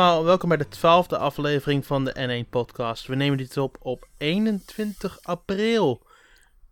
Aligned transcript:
Allemaal, 0.00 0.24
welkom 0.24 0.48
bij 0.48 0.58
de 0.58 0.68
twaalfde 0.68 1.18
aflevering 1.18 1.86
van 1.86 2.04
de 2.04 2.44
N1 2.44 2.48
podcast. 2.50 3.06
We 3.06 3.14
nemen 3.14 3.38
dit 3.38 3.56
op 3.56 3.76
op 3.80 4.08
21 4.16 5.18
april 5.22 6.06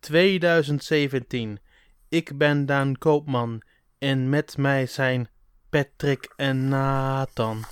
2017. 0.00 1.58
Ik 2.08 2.38
ben 2.38 2.66
Daan 2.66 2.98
Koopman 2.98 3.62
en 3.98 4.28
met 4.28 4.56
mij 4.56 4.86
zijn 4.86 5.28
Patrick 5.70 6.32
en 6.36 6.68
Nathan. 6.68 7.64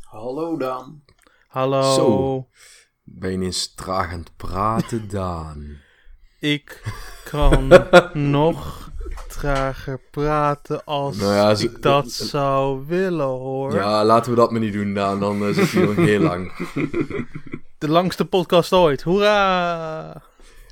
Hallo 0.00 0.56
Daan. 0.56 1.04
Hallo. 1.48 1.94
Zo. 1.94 2.48
Ben 3.02 3.42
je 3.42 3.72
traag 3.74 4.12
aan 4.12 4.18
het 4.18 4.36
praten, 4.36 5.08
Daan? 5.18 5.80
Ik 6.38 6.82
kan 7.24 7.68
nog 8.30 8.91
trager 9.42 10.00
praten 10.10 10.84
als 10.84 11.16
Nou 11.16 11.34
ja, 11.34 11.54
ze- 11.54 11.64
ik 11.64 11.82
dat 11.82 12.10
zou 12.12 12.84
willen 12.86 13.26
hoor. 13.26 13.74
Ja, 13.74 14.04
laten 14.04 14.30
we 14.30 14.36
dat 14.36 14.50
maar 14.50 14.60
niet 14.60 14.72
doen, 14.72 14.94
Daan. 14.94 15.20
Dan 15.20 15.48
uh, 15.48 15.54
zit 15.54 15.72
hij 15.72 15.82
nog 15.84 15.96
heel 15.96 16.20
lang. 16.30 16.52
De 17.78 17.88
langste 17.88 18.24
podcast 18.24 18.72
ooit. 18.72 19.02
Hoera! 19.02 20.22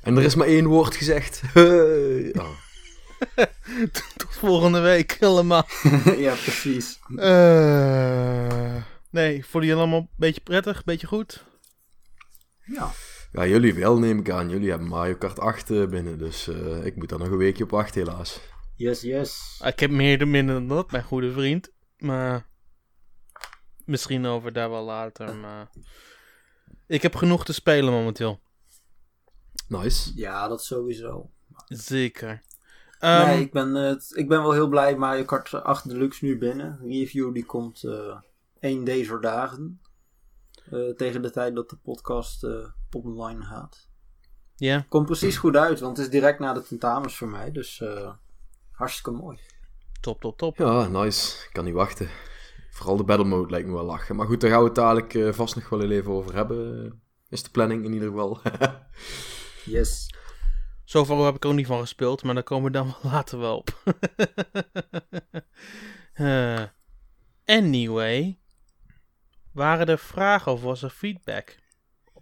En 0.03 0.17
er 0.17 0.23
is 0.23 0.35
maar 0.35 0.47
één 0.47 0.65
woord 0.67 0.95
gezegd. 0.95 1.41
Hey. 1.53 2.33
Oh. 2.39 2.49
Tot 4.17 4.35
volgende 4.37 4.79
week 4.79 5.17
allemaal. 5.19 5.65
ja, 6.17 6.33
precies. 6.33 6.99
Eh, 7.15 8.75
nee, 9.09 9.45
voelen 9.45 9.69
jullie 9.69 9.83
allemaal 9.83 9.99
een 9.99 10.09
beetje 10.17 10.41
prettig, 10.41 10.75
een 10.77 10.81
beetje 10.85 11.07
goed? 11.07 11.43
Ja. 12.65 12.89
Ja, 13.31 13.45
jullie 13.47 13.73
wel, 13.73 13.99
neem 13.99 14.19
ik 14.19 14.29
aan. 14.29 14.49
Jullie 14.49 14.69
hebben 14.69 14.87
Mario 14.87 15.15
Kart 15.15 15.39
8 15.39 15.69
uh, 15.71 15.87
binnen, 15.87 16.17
dus 16.17 16.47
uh, 16.47 16.85
ik 16.85 16.95
moet 16.95 17.09
daar 17.09 17.19
nog 17.19 17.27
een 17.27 17.37
weekje 17.37 17.63
op 17.63 17.69
wachten, 17.69 18.01
helaas. 18.05 18.39
Yes, 18.81 19.01
yes. 19.01 19.61
Ik 19.65 19.79
heb 19.79 19.91
meer 19.91 20.17
dan 20.17 20.29
minder 20.29 20.55
dan 20.55 20.67
dat, 20.67 20.91
mijn 20.91 21.03
goede 21.03 21.31
vriend. 21.31 21.71
Maar 21.97 22.47
misschien 23.85 24.25
over 24.25 24.53
daar 24.53 24.69
wel 24.69 24.83
later. 24.83 25.35
Maar 25.35 25.69
ik 26.87 27.01
heb 27.01 27.15
genoeg 27.15 27.45
te 27.45 27.53
spelen 27.53 27.93
momenteel. 27.93 28.39
Nice. 29.67 30.11
Ja, 30.15 30.47
dat 30.47 30.63
sowieso. 30.63 31.31
Zeker. 31.65 32.41
Um, 32.99 33.25
nee, 33.25 33.41
ik 33.41 33.51
ben, 33.51 33.75
uh, 33.75 33.95
ik 34.09 34.27
ben 34.27 34.41
wel 34.41 34.51
heel 34.51 34.67
blij. 34.67 34.95
Mario 34.95 35.23
Kart 35.23 35.53
8 35.53 35.89
Deluxe 35.89 36.25
nu 36.25 36.37
binnen. 36.37 36.79
Review 36.83 37.33
die 37.33 37.45
komt 37.45 37.83
uh, 37.83 38.19
één 38.59 38.83
deze 38.83 39.19
dagen. 39.19 39.81
Uh, 40.71 40.95
tegen 40.95 41.21
de 41.21 41.31
tijd 41.31 41.55
dat 41.55 41.69
de 41.69 41.77
podcast 41.77 42.47
online 42.91 43.43
gaat. 43.43 43.87
Ja. 44.55 44.67
Yeah. 44.67 44.89
Komt 44.89 45.05
precies 45.05 45.37
goed 45.37 45.55
uit, 45.55 45.79
want 45.79 45.97
het 45.97 46.05
is 46.05 46.11
direct 46.11 46.39
na 46.39 46.53
de 46.53 46.63
tentamens 46.63 47.17
voor 47.17 47.29
mij. 47.29 47.51
Dus 47.51 47.81
hartstikke 48.81 49.11
mooi. 49.11 49.39
Top, 49.99 50.21
top, 50.21 50.37
top. 50.37 50.57
Ja, 50.57 50.87
nice. 50.87 51.45
Ik 51.45 51.49
kan 51.53 51.65
niet 51.65 51.73
wachten. 51.73 52.09
Vooral 52.69 52.97
de 52.97 53.03
battle 53.03 53.25
mode 53.27 53.49
lijkt 53.49 53.67
me 53.67 53.73
wel 53.73 53.83
lachen. 53.83 54.15
Maar 54.15 54.25
goed, 54.25 54.41
daar 54.41 54.49
gaan 54.49 54.59
we 54.59 54.65
het 54.65 54.75
dadelijk 54.75 55.13
uh, 55.13 55.33
vast 55.33 55.55
nog 55.55 55.69
wel 55.69 55.91
even 55.91 56.11
over 56.11 56.35
hebben. 56.35 57.01
Is 57.29 57.43
de 57.43 57.49
planning 57.49 57.85
in 57.85 57.93
ieder 57.93 58.09
geval. 58.09 58.41
yes. 59.75 60.15
Zover 60.83 61.17
heb 61.17 61.35
ik 61.35 61.43
er 61.43 61.49
ook 61.49 61.55
niet 61.55 61.67
van 61.67 61.79
gespeeld, 61.79 62.23
maar 62.23 62.33
daar 62.33 62.43
komen 62.43 62.71
we 62.71 62.77
dan 62.77 62.95
later 63.11 63.39
wel 63.39 63.57
op. 63.57 63.83
uh, 66.15 66.63
anyway. 67.57 68.39
Waren 69.51 69.87
er 69.87 69.99
vragen 69.99 70.51
of 70.51 70.61
was 70.61 70.83
er 70.83 70.89
feedback? 70.89 71.57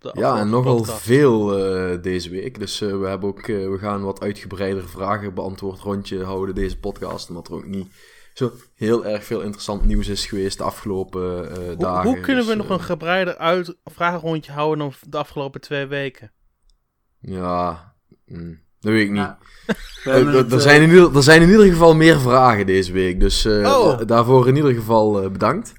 Op 0.01 0.13
de 0.13 0.19
ja, 0.19 0.39
en 0.39 0.49
nogal 0.49 0.75
podcast? 0.75 1.01
veel 1.01 1.59
uh, 1.93 2.01
deze 2.01 2.29
week. 2.29 2.59
Dus 2.59 2.81
uh, 2.81 2.99
we, 2.99 3.07
hebben 3.07 3.29
ook, 3.29 3.45
we 3.45 3.77
gaan 3.79 4.03
wat 4.03 4.21
uitgebreidere 4.21 4.87
vragen 4.87 5.33
beantwoord 5.33 5.79
rondje 5.79 6.23
houden 6.23 6.55
deze 6.55 6.79
podcast. 6.79 7.29
Omdat 7.29 7.47
er 7.47 7.53
ook 7.53 7.65
niet 7.65 7.87
zo 8.33 8.51
heel 8.75 9.05
erg 9.05 9.23
veel 9.23 9.41
interessant 9.41 9.85
nieuws 9.85 10.07
is 10.07 10.25
geweest 10.25 10.57
de 10.57 10.63
afgelopen 10.63 11.55
hoe, 11.55 11.75
dagen. 11.77 12.09
Hoe 12.09 12.19
kunnen 12.19 12.45
dus, 12.45 12.53
we 12.53 12.57
nog 12.57 12.69
een 12.69 12.81
gebreider 12.81 13.37
uit 13.37 13.75
vragenrondje 13.85 14.51
houden 14.51 14.77
dan 14.79 14.93
de 15.09 15.17
afgelopen 15.17 15.61
twee 15.61 15.85
weken? 15.85 16.31
Ja, 17.19 17.93
mm, 18.25 18.59
dat 18.79 18.91
weet 18.91 19.05
ik 19.05 19.11
niet. 19.11 19.17
Ja. 19.17 19.37
Er, 20.03 20.61
zijn 20.61 20.81
in 20.81 20.89
ieder, 20.89 21.15
er 21.15 21.23
zijn 21.23 21.41
in 21.41 21.49
ieder 21.49 21.65
geval 21.65 21.95
meer 21.95 22.19
vragen 22.19 22.65
deze 22.65 22.91
week. 22.91 23.19
Dus 23.19 23.45
uh, 23.45 23.65
oh. 23.65 23.99
daarvoor 24.05 24.47
in 24.47 24.55
ieder 24.55 24.73
geval 24.73 25.29
bedankt. 25.31 25.73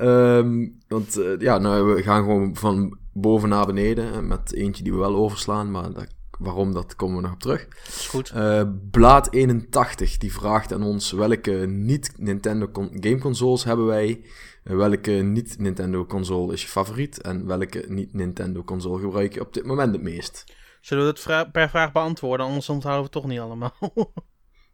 Um, 0.00 0.78
want 0.88 1.20
ja, 1.38 1.58
nou, 1.58 1.94
we 1.94 2.02
gaan 2.02 2.22
gewoon 2.22 2.56
van 2.56 2.98
boven 3.20 3.48
naar 3.48 3.66
beneden. 3.66 4.26
Met 4.26 4.52
eentje 4.52 4.82
die 4.82 4.92
we 4.92 4.98
wel 4.98 5.16
overslaan. 5.16 5.70
Maar 5.70 5.92
dat, 5.92 6.06
waarom, 6.38 6.72
dat 6.72 6.96
komen 6.96 7.16
we 7.16 7.22
nog 7.22 7.32
op 7.32 7.40
terug. 7.40 7.68
Is 7.86 8.06
goed. 8.06 8.32
Uh, 8.36 8.62
Blaad81 8.90 10.16
die 10.18 10.32
vraagt 10.32 10.72
aan 10.72 10.82
ons 10.82 11.12
welke 11.12 11.52
niet-Nintendo 11.66 12.68
gameconsoles 13.00 13.64
hebben 13.64 13.86
wij. 13.86 14.20
Uh, 14.64 14.76
welke 14.76 15.10
niet-Nintendo 15.10 16.06
console 16.06 16.52
is 16.52 16.62
je 16.62 16.68
favoriet? 16.68 17.20
En 17.20 17.46
welke 17.46 17.84
niet-Nintendo 17.88 18.64
console 18.64 19.00
gebruik 19.00 19.34
je 19.34 19.40
op 19.40 19.54
dit 19.54 19.64
moment 19.64 19.92
het 19.92 20.02
meest? 20.02 20.44
Zullen 20.80 21.04
we 21.04 21.10
het 21.10 21.20
vra 21.20 21.44
per 21.44 21.68
vraag 21.68 21.92
beantwoorden? 21.92 22.46
Anders 22.46 22.68
onthouden 22.68 23.10
we 23.10 23.10
het 23.12 23.22
toch 23.22 23.30
niet 23.30 23.40
allemaal. 23.40 23.76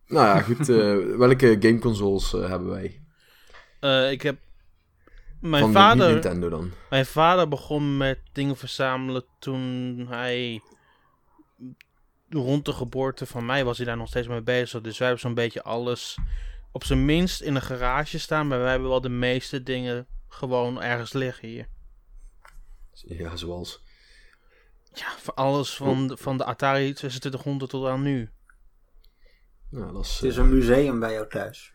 nou 0.07 0.27
ja, 0.27 0.41
goed. 0.41 0.69
Uh, 0.69 1.17
welke 1.17 1.57
gameconsoles 1.61 2.33
hebben 2.33 2.69
wij? 2.69 3.03
ik 4.11 4.23
heb 4.23 4.37
mijn 5.45 5.63
Van 5.63 5.73
vader, 5.73 6.13
Nintendo 6.13 6.49
dan? 6.49 6.73
Mijn 6.91 7.07
vader 7.07 7.49
begon 7.49 7.97
met 7.97 8.19
dingen 8.33 8.57
verzamelen 8.57 9.25
toen 9.39 10.07
hij 10.09 10.63
rond 12.29 12.65
de 12.65 12.73
geboorte 12.73 13.27
van 13.27 13.47
mij 13.47 13.65
was 13.65 13.77
hij 13.77 13.87
daar 13.87 13.97
nog 13.97 14.09
steeds 14.09 14.29
mee 14.29 14.43
bezig. 14.43 14.81
Dus 14.81 14.99
wij 14.99 15.07
hebben 15.07 15.27
zo'n 15.27 15.35
beetje 15.35 15.63
alles 15.63 16.19
op 16.73 16.85
zijn 16.85 17.05
minst 17.05 17.41
in 17.41 17.55
een 17.55 17.63
garage 17.63 18.19
staan. 18.19 18.49
Maar 18.49 18.59
wij 18.59 18.71
hebben 18.71 18.89
wel 18.89 19.01
de 19.01 19.09
meeste 19.09 19.63
dingen 19.63 20.07
gewoon 20.29 20.83
ergens 20.83 21.13
liggen 21.13 21.49
hier. 21.49 21.69
Ja, 22.93 23.37
zoals? 23.37 23.83
Ja, 24.93 25.17
voor 25.19 25.35
alles 25.35 25.77
van, 25.77 26.07
de, 26.07 26.17
van 26.17 26.37
de 26.37 26.45
Atari 26.45 26.93
2600 26.93 27.71
tot 27.71 27.87
aan 27.87 28.03
nu. 28.03 28.31
Ja, 29.71 29.93
dat 29.93 30.05
is, 30.05 30.15
Het 30.15 30.31
is 30.31 30.37
een 30.37 30.55
museum 30.55 31.01
bij 31.01 31.13
jou 31.13 31.29
thuis. 31.29 31.74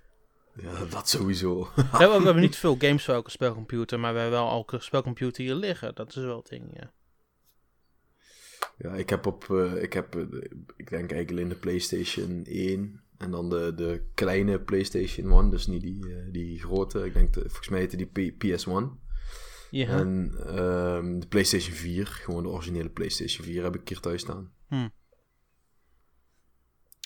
Ja, 0.61 0.85
dat 0.85 1.09
sowieso. 1.09 1.69
we, 1.75 1.81
hebben, 1.81 2.17
we 2.17 2.23
hebben 2.23 2.41
niet 2.41 2.55
veel 2.55 2.75
games 2.79 3.05
voor 3.05 3.13
elke 3.13 3.31
spelcomputer, 3.31 3.99
maar 3.99 4.13
we 4.13 4.19
hebben 4.19 4.39
wel 4.39 4.49
elke 4.49 4.79
spelcomputer 4.79 5.43
hier 5.43 5.55
liggen. 5.55 5.95
Dat 5.95 6.09
is 6.09 6.15
wel 6.15 6.37
het 6.37 6.49
ding, 6.49 6.69
ja. 6.73 6.93
Ja, 8.77 8.93
ik 8.93 9.09
heb 9.09 9.25
op, 9.25 9.47
uh, 9.51 9.83
ik 9.83 9.93
heb, 9.93 10.15
uh, 10.15 10.21
ik 10.75 10.89
denk 10.89 11.11
eigenlijk 11.11 11.31
alleen 11.31 11.49
de 11.49 11.55
PlayStation 11.55 12.43
1 12.45 13.03
en 13.17 13.31
dan 13.31 13.49
de, 13.49 13.73
de 13.75 14.03
kleine 14.13 14.59
PlayStation 14.59 15.31
1, 15.31 15.49
dus 15.49 15.67
niet 15.67 15.81
die, 15.81 16.05
uh, 16.07 16.31
die 16.31 16.59
grote. 16.59 17.05
Ik 17.05 17.13
denk, 17.13 17.33
de, 17.33 17.39
volgens 17.39 17.69
mij 17.69 17.79
heette 17.79 17.97
die 17.97 18.33
P 18.33 18.43
PS1. 18.45 19.07
Ja. 19.71 19.87
En 19.87 20.33
um, 20.59 21.19
de 21.19 21.27
PlayStation 21.27 21.75
4, 21.75 22.07
gewoon 22.07 22.43
de 22.43 22.49
originele 22.49 22.89
PlayStation 22.89 23.45
4 23.45 23.63
heb 23.63 23.75
ik 23.75 23.89
hier 23.89 23.99
thuis 23.99 24.21
staan. 24.21 24.51
Hmm. 24.67 24.91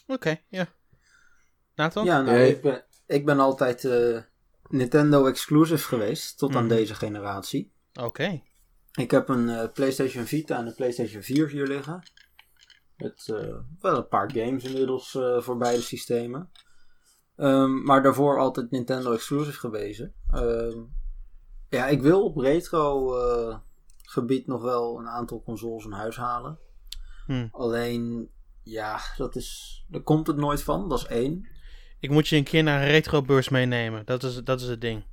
Oké, 0.04 0.14
okay, 0.14 0.44
ja. 0.50 0.68
Nathan? 1.76 2.06
Ja, 2.06 2.22
nou, 2.22 2.40
ik, 2.40 2.62
ben, 2.62 2.84
ik 3.14 3.26
ben 3.26 3.40
altijd 3.40 3.88
Nintendo 4.70 5.26
exclusive 5.26 5.88
geweest, 5.88 6.38
tot 6.38 6.50
Mhm. 6.50 6.58
aan 6.58 6.68
deze 6.68 6.96
generatie. 6.96 7.72
Oké. 7.94 8.06
Okay. 8.06 8.44
Ik 8.94 9.12
heb 9.12 9.30
een 9.30 9.48
uh, 9.48 9.64
PlayStation 9.74 10.26
Vita 10.26 10.58
en 10.58 10.68
een 10.68 10.76
PlayStation 10.76 11.22
4 11.22 11.50
hier 11.50 11.68
liggen. 11.68 12.04
Met 12.98 13.28
uh, 13.32 13.56
wel 13.80 13.98
een 13.98 14.08
paar 14.08 14.32
games 14.32 14.64
inmiddels 14.64 15.18
voor 15.38 15.58
beide 15.58 15.82
systemen. 15.82 16.50
Um, 17.36 17.84
maar 17.84 18.04
daarvoor 18.04 18.40
altijd 18.40 18.72
Nintendo 18.72 19.12
exclusive 19.14 19.60
gewezen. 19.60 20.14
Um, 20.34 20.96
ja, 21.70 21.88
ik 21.88 22.02
wil 22.02 22.24
op 22.24 22.38
retro 22.38 23.12
gebied 24.04 24.48
nog 24.48 24.62
wel 24.62 25.00
een 25.00 25.08
aantal 25.08 25.44
consoles 25.44 25.86
in 25.86 25.92
huis 25.92 26.18
halen. 26.18 26.60
Hmm. 27.26 27.50
Alleen, 27.52 28.30
ja, 28.64 29.00
dat 29.18 29.36
is, 29.36 29.86
daar 29.88 30.02
komt 30.02 30.28
het 30.28 30.38
nooit 30.38 30.64
van. 30.64 30.90
Dat 30.90 31.00
is 31.00 31.06
één. 31.06 31.48
Ik 32.04 32.10
moet 32.10 32.28
je 32.28 32.36
een 32.36 32.44
keer 32.44 32.64
naar 32.64 32.82
een 32.82 32.88
retrobeurs 32.88 33.50
meenemen. 33.50 34.06
Dat 34.06 34.24
is, 34.24 34.44
dat 34.44 34.62
is 34.62 34.68
het 34.68 34.82
ding. 34.82 35.04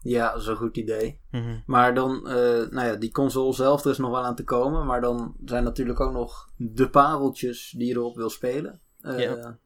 Ja, 0.00 0.32
dat 0.32 0.40
is 0.40 0.46
een 0.46 0.56
goed 0.56 0.76
idee. 0.76 1.20
Mm 1.30 1.42
-hmm. 1.42 1.62
Maar 1.66 1.94
dan, 1.94 2.20
uh, 2.24 2.32
nou 2.70 2.86
ja, 2.86 2.94
die 2.94 3.10
console 3.10 3.54
zelf 3.54 3.84
er 3.84 3.90
is 3.90 3.98
nog 3.98 4.10
wel 4.10 4.24
aan 4.24 4.34
te 4.34 4.44
komen. 4.44 4.86
Maar 4.86 5.00
dan 5.00 5.36
zijn 5.44 5.64
natuurlijk 5.64 6.00
ook 6.00 6.12
nog 6.12 6.50
de 6.56 6.90
pareltjes 6.90 7.74
die 7.76 7.86
je 7.86 7.94
erop 7.94 8.16
wil 8.16 8.30
spelen. 8.30 8.80
Uh, 9.00 9.18
Ja. 9.18 9.58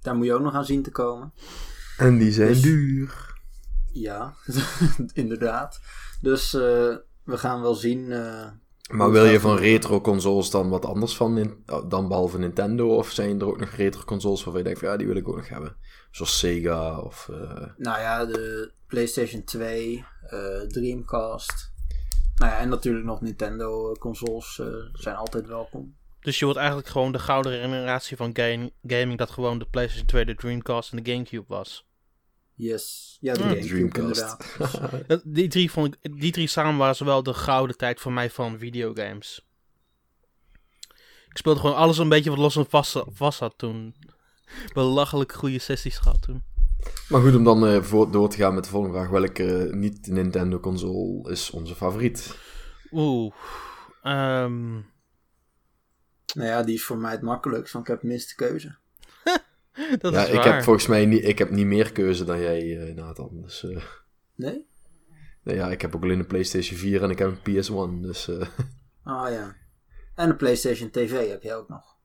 Daar 0.00 0.14
moet 0.14 0.26
je 0.26 0.34
ook 0.34 0.40
nog 0.42 0.54
aan 0.54 0.64
zien 0.64 0.82
te 0.82 0.90
komen. 0.90 1.32
En 1.98 2.18
die 2.18 2.32
zijn 2.32 2.48
Dus- 2.48 2.62
duur. 2.62 3.34
Ja, 3.92 4.34
inderdaad. 5.12 5.80
Dus 6.20 6.54
uh, 6.54 6.60
we 7.24 7.38
gaan 7.38 7.60
wel 7.60 7.74
zien. 7.74 8.12
Maar 8.90 9.10
wil 9.10 9.24
je 9.24 9.40
van 9.40 9.56
retro 9.56 10.00
consoles 10.00 10.50
dan 10.50 10.68
wat 10.68 10.84
anders 10.84 11.16
van 11.16 11.32
nin- 11.32 11.64
dan 11.88 12.08
behalve 12.08 12.38
Nintendo? 12.38 12.96
Of 12.96 13.10
zijn 13.10 13.40
er 13.40 13.46
ook 13.46 13.58
nog 13.60 13.70
retro 13.70 14.02
consoles 14.04 14.38
waarvan 14.44 14.58
je 14.62 14.64
denkt 14.66 14.80
van 14.80 14.88
ja, 14.88 14.96
die 14.96 15.06
wil 15.06 15.16
ik 15.16 15.28
ook 15.28 15.36
nog 15.36 15.48
hebben? 15.48 15.76
Zoals 16.10 16.38
Sega 16.38 17.00
of... 17.00 17.28
eh, 17.28 17.66
nou 17.76 18.00
ja, 18.00 18.24
de 18.24 18.72
PlayStation 18.86 19.44
2, 19.44 20.04
eh, 20.26 20.60
Dreamcast. 20.60 21.72
Nou 22.36 22.52
ja, 22.52 22.58
en 22.58 22.68
natuurlijk 22.68 23.04
nog 23.04 23.20
Nintendo 23.20 23.88
eh, 23.92 23.98
consoles 23.98 24.58
eh, 24.58 24.66
zijn 24.92 25.16
altijd 25.16 25.46
welkom. 25.46 25.96
Dus 26.20 26.38
je 26.38 26.44
wordt 26.44 26.60
eigenlijk 26.60 26.88
gewoon 26.88 27.12
de 27.12 27.18
gouden 27.18 27.60
generatie 27.60 28.16
van 28.16 28.30
game, 28.32 28.72
gaming 28.82 29.18
dat 29.18 29.30
gewoon 29.30 29.58
de 29.58 29.66
PlayStation 29.66 30.06
2, 30.06 30.24
de 30.24 30.34
Dreamcast 30.34 30.92
en 30.92 31.02
de 31.02 31.10
Gamecube 31.12 31.44
was. 31.48 31.85
Yes. 32.56 33.16
Ja, 33.20 33.32
de 33.34 33.40
Hmm. 33.40 33.48
Gamecube 33.48 33.88
Dreamcast. 33.90 34.36
inderdaad. 34.58 35.06
Dat- 35.08 35.22
Die 35.24 35.48
drie, 35.48 35.70
vond 35.70 35.96
ik, 36.00 36.20
die 36.20 36.32
drie 36.32 36.46
samen 36.46 36.76
waren 36.76 37.04
wel 37.06 37.22
de 37.22 37.34
gouden 37.34 37.76
tijd 37.76 38.00
voor 38.00 38.12
mij 38.12 38.30
van 38.30 38.58
videogames. 38.58 39.46
Ik 41.28 41.36
speelde 41.42 41.60
gewoon 41.60 41.76
alles 41.76 41.98
een 41.98 42.08
beetje 42.08 42.30
wat 42.30 42.38
los 42.38 42.56
en 42.56 42.66
vast, 42.68 43.02
vast 43.08 43.38
had 43.38 43.54
toen. 43.58 43.94
Belachelijk 44.74 45.32
goede 45.32 45.58
sessies 45.58 45.98
gehad 45.98 46.22
toen. 46.22 46.42
Maar 47.08 47.20
goed, 47.20 47.34
om 47.34 47.44
dan 47.44 47.66
eh, 47.66 47.82
voor, 47.82 48.10
door 48.10 48.28
te 48.28 48.36
gaan 48.36 48.54
met 48.54 48.64
de 48.64 48.70
volgende 48.70 48.96
vraag. 48.96 49.08
Welke 49.10 49.56
eh, 49.66 49.72
niet-Nintendo-console 49.74 51.30
is 51.30 51.50
onze 51.50 51.74
favoriet? 51.74 52.36
Oeh. 52.92 53.34
ehm, 54.02 54.72
Nou 56.34 56.48
ja, 56.48 56.62
die 56.62 56.74
is 56.74 56.84
voor 56.84 56.98
mij 56.98 57.10
het 57.12 57.22
makkelijkst, 57.22 57.72
want 57.72 57.84
ik 57.84 57.90
heb 57.92 58.00
de 58.00 58.06
minste 58.06 58.34
keuze. 58.34 58.76
dat 60.00 60.12
ja, 60.12 60.22
is 60.22 60.28
ik 60.28 60.34
waar. 60.34 60.54
heb 60.54 60.62
volgens 60.62 60.86
mij 60.86 61.06
niet, 61.06 61.24
ik 61.24 61.38
heb 61.38 61.50
niet 61.50 61.66
meer 61.66 61.92
keuze 61.92 62.24
dan 62.24 62.40
jij, 62.40 62.86
eh, 62.88 62.94
Nathan. 62.94 63.42
Dus, 63.42 63.64
eh, 63.64 63.82
Nee? 64.34 64.66
nee, 65.42 65.56
ja, 65.56 65.70
ik 65.70 65.80
heb 65.80 65.94
ook 65.96 66.02
alleen 66.02 66.18
een 66.18 66.26
PlayStation 66.26 66.78
4 66.78 67.02
en 67.02 67.10
ik 67.10 67.18
heb 67.18 67.28
een 67.28 67.62
PS1. 67.62 68.02
Dus 68.02 68.28
eh, 68.28 68.46
Ah 69.04 69.30
ja. 69.30 69.56
En 70.14 70.28
de 70.28 70.36
PlayStation 70.36 70.90
TV 70.90 71.28
heb 71.28 71.42
je 71.42 71.54
ook 71.54 71.68
nog. 71.68 71.96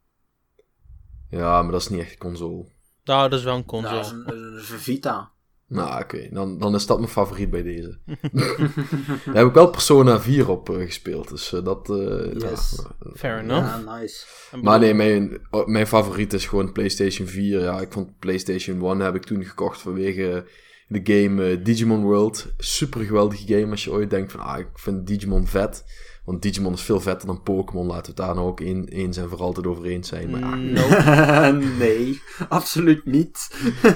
ja, 1.29 1.61
maar 1.61 1.71
dat 1.71 1.81
is 1.81 1.87
niet 1.87 1.99
echt 1.99 2.11
een 2.11 2.17
console. 2.17 2.65
Nou, 3.03 3.29
dat 3.29 3.39
is 3.39 3.45
wel 3.45 3.55
een 3.55 3.65
console. 3.65 3.93
Nou, 4.01 4.03
dat 4.03 4.25
is 4.27 4.33
een, 4.35 4.51
dat 4.53 4.61
is 4.61 4.69
een 4.69 4.79
Vita. 4.79 5.30
Nou, 5.71 6.01
oké, 6.03 6.27
dan, 6.31 6.57
dan 6.57 6.75
is 6.75 6.85
dat 6.85 6.97
mijn 6.97 7.09
favoriet 7.11 7.49
bij 7.49 7.63
deze. 7.63 7.97
Daar 9.25 9.35
heb 9.35 9.47
ik 9.47 9.53
wel 9.53 9.69
Persona 9.69 10.19
4 10.19 10.49
op 10.49 10.69
eh, 10.69 10.85
gespeeld, 10.85 11.29
dus 11.29 11.53
eh, 11.53 11.63
dat... 11.63 11.89
eh, 11.89 12.33
Yes. 12.33 12.83
ja, 12.83 13.11
Fair 13.15 13.39
enough. 13.39 13.65
Ja, 13.85 13.99
nice. 13.99 14.25
Maar 14.61 14.79
nee, 14.79 14.93
mijn, 14.93 15.47
oh, 15.49 15.67
mijn 15.67 15.87
favoriet 15.87 16.33
is 16.33 16.45
gewoon 16.45 16.71
PlayStation 16.71 17.27
4. 17.27 17.59
Ja, 17.59 17.79
ik 17.81 17.91
vond 17.91 18.19
PlayStation 18.19 18.85
1 18.85 18.99
heb 18.99 19.15
ik 19.15 19.23
toen 19.23 19.43
gekocht 19.43 19.81
vanwege 19.81 20.45
de 20.87 21.01
game 21.03 21.61
Digimon 21.61 22.01
World. 22.03 22.47
Super 22.57 23.01
geweldige 23.03 23.53
game 23.53 23.71
als 23.71 23.83
je 23.83 23.91
ooit 23.91 24.09
denkt 24.09 24.31
van, 24.31 24.39
ah, 24.41 24.59
ik 24.59 24.67
vind 24.73 25.07
Digimon 25.07 25.47
vet. 25.47 25.83
Want 26.25 26.41
Digimon 26.41 26.73
is 26.73 26.81
veel 26.81 26.99
vetter 27.01 27.27
dan 27.27 27.43
Pokémon, 27.43 27.85
laten 27.87 28.01
we 28.01 28.07
het 28.07 28.17
daar 28.17 28.35
nou 28.35 28.47
ook 28.47 28.59
een, 28.59 28.87
eens 28.87 29.17
en 29.17 29.29
voor 29.29 29.39
altijd 29.41 29.67
over 29.67 29.85
eens 29.85 30.07
zijn. 30.07 30.29
Maar 30.29 30.39
ja, 30.39 30.55
Nope. 30.55 31.65
nee, 31.79 32.21
absoluut 32.49 33.05
niet. 33.05 33.49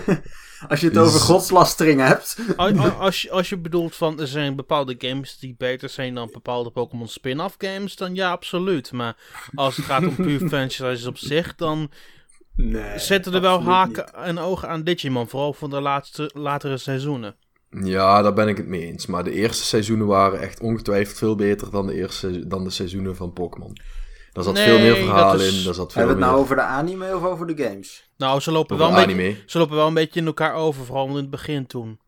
Als 0.67 0.79
je 0.79 0.87
het 0.87 0.97
over 0.97 1.19
godslastering 1.19 2.01
hebt. 2.01 2.37
Als, 2.55 2.73
als, 2.99 3.21
je, 3.21 3.31
als 3.31 3.49
je 3.49 3.57
bedoelt 3.57 3.95
van 3.95 4.19
er 4.19 4.27
zijn 4.27 4.55
bepaalde 4.55 4.95
games 4.97 5.37
die 5.37 5.55
beter 5.57 5.89
zijn 5.89 6.13
dan 6.15 6.29
bepaalde 6.33 6.69
Pokémon 6.69 7.07
spin-off 7.07 7.55
games, 7.57 7.95
dan 7.95 8.15
ja, 8.15 8.31
absoluut. 8.31 8.91
Maar 8.91 9.17
als 9.55 9.77
het 9.77 9.85
gaat 9.85 10.07
om 10.07 10.15
puur 10.15 10.47
franchises 10.47 11.05
op 11.05 11.17
zich, 11.17 11.55
dan 11.55 11.91
Nee, 12.55 12.99
zetten 12.99 13.33
er 13.33 13.41
wel 13.41 13.63
haken 13.63 14.03
niet. 14.05 14.25
en 14.25 14.37
ogen 14.37 14.69
aan 14.69 14.83
Digimon. 14.83 15.27
Vooral 15.27 15.53
voor 15.53 15.69
de 15.69 15.81
laatste, 15.81 16.31
latere 16.33 16.77
seizoenen. 16.77 17.35
Ja, 17.83 18.21
daar 18.21 18.33
ben 18.33 18.47
ik 18.47 18.57
het 18.57 18.67
mee 18.67 18.81
eens. 18.85 19.05
Maar 19.05 19.23
de 19.23 19.31
eerste 19.31 19.63
seizoenen 19.63 20.07
waren 20.07 20.39
echt 20.39 20.59
ongetwijfeld 20.59 21.17
veel 21.17 21.35
beter 21.35 21.71
dan 21.71 21.87
de, 21.87 21.93
eerste, 21.93 22.47
dan 22.47 22.63
de 22.63 22.69
seizoenen 22.69 23.15
van 23.15 23.33
Pokémon. 23.33 23.77
Daar 24.31 24.43
zat 24.43 24.53
Nee, 24.53 24.65
veel 24.65 24.79
meer 24.79 24.89
dat 24.95 24.97
verhaal 24.97 25.39
is- 25.39 25.57
in. 25.59 25.63
Daar 25.65 25.73
zat 25.73 25.91
veel 25.91 26.01
Hebben 26.01 26.17
we 26.19 26.23
het 26.23 26.31
nou 26.31 26.43
over 26.43 26.55
de 26.55 26.61
anime 26.61 27.15
of 27.15 27.23
over 27.23 27.47
de 27.55 27.63
games? 27.63 28.09
Nou, 28.17 28.39
ze 28.39 28.51
lopen, 28.51 28.75
over 28.75 28.91
wel 28.91 29.01
een 29.09 29.15
beetje, 29.17 29.43
ze 29.45 29.57
lopen 29.57 29.75
wel 29.75 29.87
een 29.87 29.93
beetje 29.93 30.19
in 30.19 30.25
elkaar 30.25 30.53
over, 30.53 30.85
vooral 30.85 31.07
in 31.07 31.15
het 31.15 31.29
begin 31.29 31.65
toen. 31.67 31.99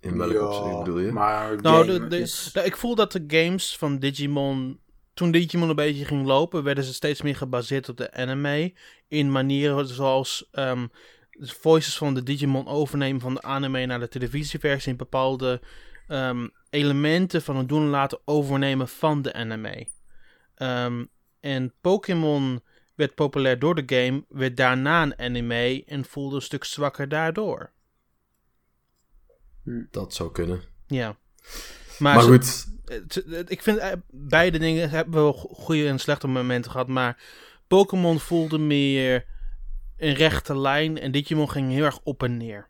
In 0.00 0.18
welk 0.18 0.40
opzicht 0.42 0.78
bedoel 0.78 0.98
je? 0.98 1.12
Maar 1.12 1.60
Nou, 1.60 1.86
game 1.86 1.98
de, 1.98 2.06
de- 2.08 2.18
is- 2.20 2.50
nou, 2.52 2.66
ik 2.66 2.76
voel 2.76 2.94
dat 2.94 3.12
de 3.12 3.24
games 3.26 3.76
van 3.76 3.98
Digimon. 3.98 4.80
Toen 5.14 5.30
Digimon 5.30 5.68
een 5.68 5.74
beetje 5.76 6.04
ging 6.04 6.26
lopen, 6.26 6.62
werden 6.62 6.84
ze 6.84 6.94
steeds 6.94 7.22
meer 7.22 7.36
gebaseerd 7.36 7.88
op 7.88 7.96
de 7.96 8.12
anime. 8.12 8.72
In 9.08 9.32
manieren 9.32 9.86
zoals 9.86 10.48
ehm, 10.52 10.86
de 11.32 11.54
voices 11.60 11.96
van 11.96 12.14
de 12.14 12.22
Digimon 12.22 12.66
overnemen 12.68 13.20
van 13.20 13.34
de 13.34 13.42
anime 13.42 13.86
naar 13.86 14.00
de 14.00 14.08
televisieversie. 14.08 14.90
En 14.92 14.96
bepaalde 14.98 15.60
ehm, 16.08 16.48
elementen 16.70 17.42
van 17.42 17.56
het 17.56 17.68
doen 17.68 17.82
en 17.82 17.88
laten 17.88 18.20
overnemen 18.24 18.88
van 18.88 19.22
de 19.22 19.32
anime. 19.32 19.86
Ehm, 20.54 21.04
en 21.40 21.72
Pokémon 21.80 22.62
werd 22.94 23.14
populair 23.14 23.58
door 23.58 23.74
de 23.74 23.96
game, 23.96 24.24
werd 24.28 24.56
daarna 24.56 25.02
een 25.02 25.18
anime 25.18 25.82
en 25.86 26.04
voelde 26.04 26.36
een 26.36 26.42
stuk 26.42 26.64
zwakker 26.64 27.08
daardoor. 27.08 27.72
Dat 29.90 30.14
zou 30.14 30.32
kunnen. 30.32 30.62
Ja. 30.86 31.16
Maar, 31.98 32.14
goed, 32.20 32.66
ik 33.46 33.62
vind 33.62 33.78
eh, 33.78 33.92
beide 34.10 34.58
dingen 34.58 34.90
hebben 34.90 35.14
wel 35.14 35.32
go- 35.32 35.48
goede 35.48 35.88
en 35.88 35.98
slechte 35.98 36.26
momenten 36.26 36.70
gehad. 36.70 36.88
Maar 36.88 37.22
Pokémon 37.66 38.20
voelde 38.20 38.58
meer 38.58 39.26
een 40.02 40.14
rechte 40.14 40.58
lijn. 40.58 40.98
En 40.98 41.12
Digimon 41.12 41.50
ging 41.50 41.70
heel 41.70 41.84
erg 41.84 42.00
op 42.02 42.22
en 42.22 42.36
neer. 42.36 42.68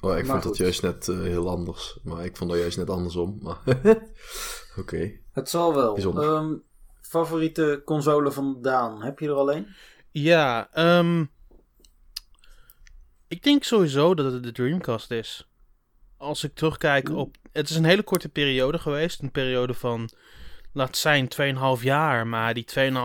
Oh, 0.00 0.18
ik 0.18 0.26
Maar 0.26 0.32
vond 0.32 0.42
dat 0.42 0.56
juist 0.56 0.82
net 0.82 1.08
eh, 1.08 1.20
heel 1.20 1.48
anders. 1.48 1.98
Maar 2.02 2.24
ik 2.24 2.36
vond 2.36 2.50
dat 2.50 2.58
juist 2.58 2.76
net 2.76 2.90
andersom. 2.90 3.38
Maar 3.42 3.58
oké. 4.80 5.12
Het 5.32 5.48
zal 5.48 5.74
wel. 5.74 5.92
Bijzonder. 5.94 6.34
Ehm, 6.34 6.54
favoriete 7.00 7.82
console 7.84 8.32
van 8.32 8.58
Daan, 8.62 9.02
heb 9.02 9.18
je 9.18 9.26
er 9.26 9.34
alleen? 9.34 9.66
Ja, 10.10 10.68
ehm, 10.72 11.24
ik 13.28 13.42
denk 13.42 13.64
sowieso 13.64 14.14
dat 14.14 14.32
het 14.32 14.42
de 14.42 14.52
Dreamcast 14.52 15.10
is. 15.10 15.48
Als 16.16 16.44
ik 16.44 16.54
terugkijk 16.54 17.08
Oeh. 17.08 17.18
op. 17.18 17.36
Het 17.52 17.70
is 17.70 17.76
een 17.76 17.84
hele 17.84 18.02
korte 18.02 18.28
periode 18.28 18.78
geweest. 18.78 19.22
Een 19.22 19.30
periode 19.30 19.74
van. 19.74 20.10
Laat 20.72 20.96
zijn 20.96 21.28
2,5 21.76 21.82
jaar. 21.82 22.26
Maar 22.26 22.54
die 22.54 22.64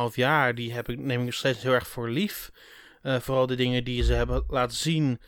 2,5 0.09 0.15
jaar 0.15 0.55
die 0.55 0.73
heb 0.73 0.89
ik, 0.89 0.99
neem 0.99 1.19
ik 1.19 1.25
nog 1.25 1.33
steeds 1.33 1.61
heel 1.61 1.73
erg 1.73 1.87
voor 1.87 2.09
lief. 2.09 2.51
Eh, 3.05 3.19
vooral 3.19 3.47
de 3.47 3.55
dingen 3.55 3.83
die 3.83 4.03
ze 4.03 4.13
hebben 4.13 4.43
laten 4.47 4.77
zien. 4.77 5.19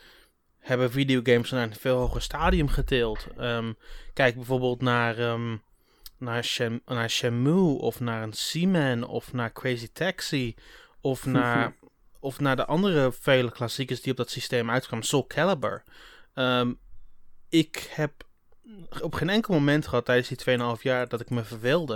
Hebben 0.59 0.91
videogames 0.91 1.51
naar 1.51 1.63
een 1.63 1.75
veel 1.75 1.97
hoger 1.97 2.21
stadium 2.21 2.67
getild. 2.67 3.27
Ehm, 3.37 3.73
kijk 4.13 4.35
bijvoorbeeld 4.35 4.81
naar. 4.81 5.17
ehm, 5.17 5.57
naar, 6.17 6.43
Shem, 6.43 6.81
naar 6.85 7.09
Shenmue. 7.09 7.79
Of 7.79 7.99
naar 7.99 8.23
een 8.23 8.33
Seaman. 8.33 9.07
Of 9.07 9.33
naar 9.33 9.51
Crazy 9.51 9.87
Taxi. 9.93 10.55
Of 11.01 11.25
naar, 11.35 11.75
of 12.19 12.39
naar 12.39 12.55
de 12.55 12.65
andere 12.65 13.11
vele 13.11 13.51
klassiekers 13.51 14.01
die 14.01 14.11
op 14.11 14.17
dat 14.17 14.29
systeem 14.29 14.71
uitkwamen. 14.71 15.05
Soul 15.05 15.27
Calibur. 15.27 15.83
Ehm, 16.33 16.73
ik 17.49 17.89
heb 17.91 18.11
op 19.01 19.13
geen 19.13 19.29
enkel 19.29 19.53
moment 19.53 19.87
gehad 19.87 20.05
tijdens 20.05 20.27
die 20.27 20.37
2,5 20.37 20.83
jaar 20.83 21.07
dat 21.07 21.21
ik 21.21 21.29
me 21.29 21.43
verveelde. 21.43 21.93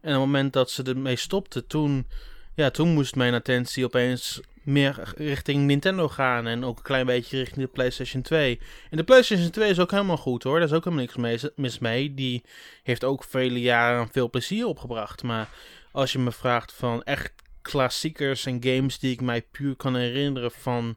En 0.00 0.14
op 0.14 0.20
het 0.20 0.30
moment 0.30 0.52
dat 0.52 0.70
ze 0.70 0.82
ermee 0.82 1.16
stopte, 1.16 1.66
toen, 1.66 2.06
ja, 2.54 2.70
toen 2.70 2.88
moest 2.88 3.14
mijn 3.16 3.34
attentie 3.34 3.84
opeens 3.84 4.40
meer 4.64 5.12
richting 5.16 5.66
Nintendo 5.66 6.08
gaan. 6.08 6.46
En 6.46 6.64
ook 6.64 6.76
een 6.76 6.82
klein 6.82 7.06
beetje 7.06 7.38
richting 7.38 7.60
de 7.60 7.72
PlayStation 7.72 8.22
2. 8.22 8.60
En 8.90 8.96
de 8.96 9.04
PlayStation 9.04 9.50
2 9.50 9.70
is 9.70 9.78
ook 9.78 9.90
helemaal 9.90 10.16
goed 10.16 10.42
hoor. 10.42 10.58
Daar 10.58 10.68
is 10.68 10.74
ook 10.74 10.84
helemaal 10.84 11.06
niks 11.14 11.46
mis 11.56 11.78
mee. 11.78 12.14
Die 12.14 12.44
heeft 12.82 13.04
ook 13.04 13.24
vele 13.24 13.60
jaren 13.60 14.08
veel 14.08 14.30
plezier 14.30 14.66
opgebracht. 14.66 15.22
Maar 15.22 15.48
als 15.92 16.12
je 16.12 16.18
me 16.18 16.32
vraagt 16.32 16.72
van 16.72 17.02
echt 17.02 17.32
klassiekers 17.62 18.46
en 18.46 18.64
games 18.64 18.98
die 18.98 19.12
ik 19.12 19.20
mij 19.20 19.42
puur 19.42 19.76
kan 19.76 19.96
herinneren 19.96 20.50
van, 20.50 20.96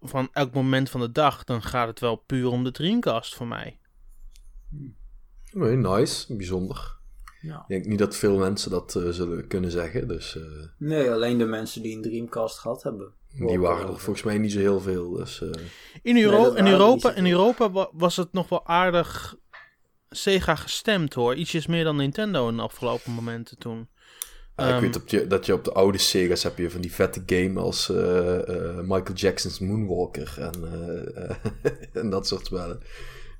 van 0.00 0.28
elk 0.32 0.54
moment 0.54 0.90
van 0.90 1.00
de 1.00 1.12
dag, 1.12 1.44
dan 1.44 1.62
gaat 1.62 1.88
het 1.88 2.00
wel 2.00 2.16
puur 2.16 2.48
om 2.48 2.64
de 2.64 2.70
Dreamcast 2.70 3.34
voor 3.34 3.46
mij. 3.46 3.78
Oké, 5.52 5.74
nice. 5.74 6.36
Bijzonder. 6.36 6.99
Ja. 7.40 7.58
Ik 7.58 7.68
denk 7.68 7.84
niet 7.86 7.98
dat 7.98 8.16
veel 8.16 8.38
mensen 8.38 8.70
dat 8.70 8.94
eh, 8.96 9.08
zullen 9.08 9.46
kunnen 9.46 9.70
zeggen. 9.70 10.08
Dus 10.08 10.36
eh, 10.36 10.42
Nee, 10.78 11.10
alleen 11.10 11.38
de 11.38 11.44
mensen 11.44 11.82
die 11.82 11.96
een 11.96 12.02
Dreamcast 12.02 12.58
gehad 12.58 12.82
hebben. 12.82 13.12
die 13.36 13.60
waren 13.60 13.88
er 13.88 13.98
volgens 13.98 14.22
mij 14.24 14.38
niet 14.38 14.52
zo 14.52 14.58
heel 14.58 14.80
veel. 14.80 15.10
Dus, 15.10 15.42
eh, 15.42 15.48
In, 16.02 16.16
Euro 16.18 16.54
Europa, 16.54 17.14
in. 17.14 17.26
Europa 17.26 17.70
wa- 17.70 17.90
was 17.92 18.16
het 18.16 18.32
nog 18.32 18.48
wel 18.48 18.66
aardig 18.66 19.36
Sega 20.08 20.54
gestemd 20.54 21.14
hoor. 21.14 21.34
Ietsjes 21.34 21.66
meer 21.66 21.84
dan 21.84 21.96
Nintendo 21.96 22.48
in 22.48 22.56
de 22.56 22.62
afgelopen 22.62 23.12
momenten 23.12 23.58
toen. 23.58 23.88
ja, 24.56 24.66
ik 24.66 24.72
Ehm, 24.72 24.80
weet 24.80 24.96
op 24.96 25.08
je, 25.08 25.26
dat 25.26 25.46
je 25.46 25.52
op 25.52 25.64
de 25.64 25.72
oude 25.72 25.98
Sega's 25.98 26.42
heb 26.42 26.58
je 26.58 26.70
van 26.70 26.80
die 26.80 26.92
vette 26.92 27.22
game 27.26 27.60
als 27.60 27.88
eh, 27.90 28.48
eh, 28.48 28.76
Michael 28.80 29.14
Jackson's 29.14 29.58
Moonwalker 29.58 30.34
en, 30.38 30.54
eh, 30.72 31.24
eh, 31.30 31.36
en 32.02 32.10
dat 32.10 32.26
soort 32.26 32.46
spellen. 32.46 32.80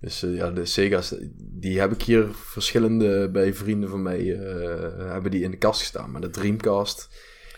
Dus 0.00 0.22
eh, 0.22 0.34
ja, 0.34 0.50
de 0.50 0.64
Sega's, 0.64 1.14
die 1.38 1.80
heb 1.80 1.92
ik 1.92 2.02
hier 2.02 2.28
verschillende 2.32 3.28
bij 3.30 3.54
vrienden 3.54 3.88
van 3.88 4.02
mij, 4.02 4.34
eh, 4.34 5.12
hebben 5.12 5.30
die 5.30 5.42
in 5.42 5.50
de 5.50 5.56
kast 5.56 5.80
gestaan. 5.80 6.10
Maar 6.10 6.20
de 6.20 6.30
Dreamcast, 6.30 7.08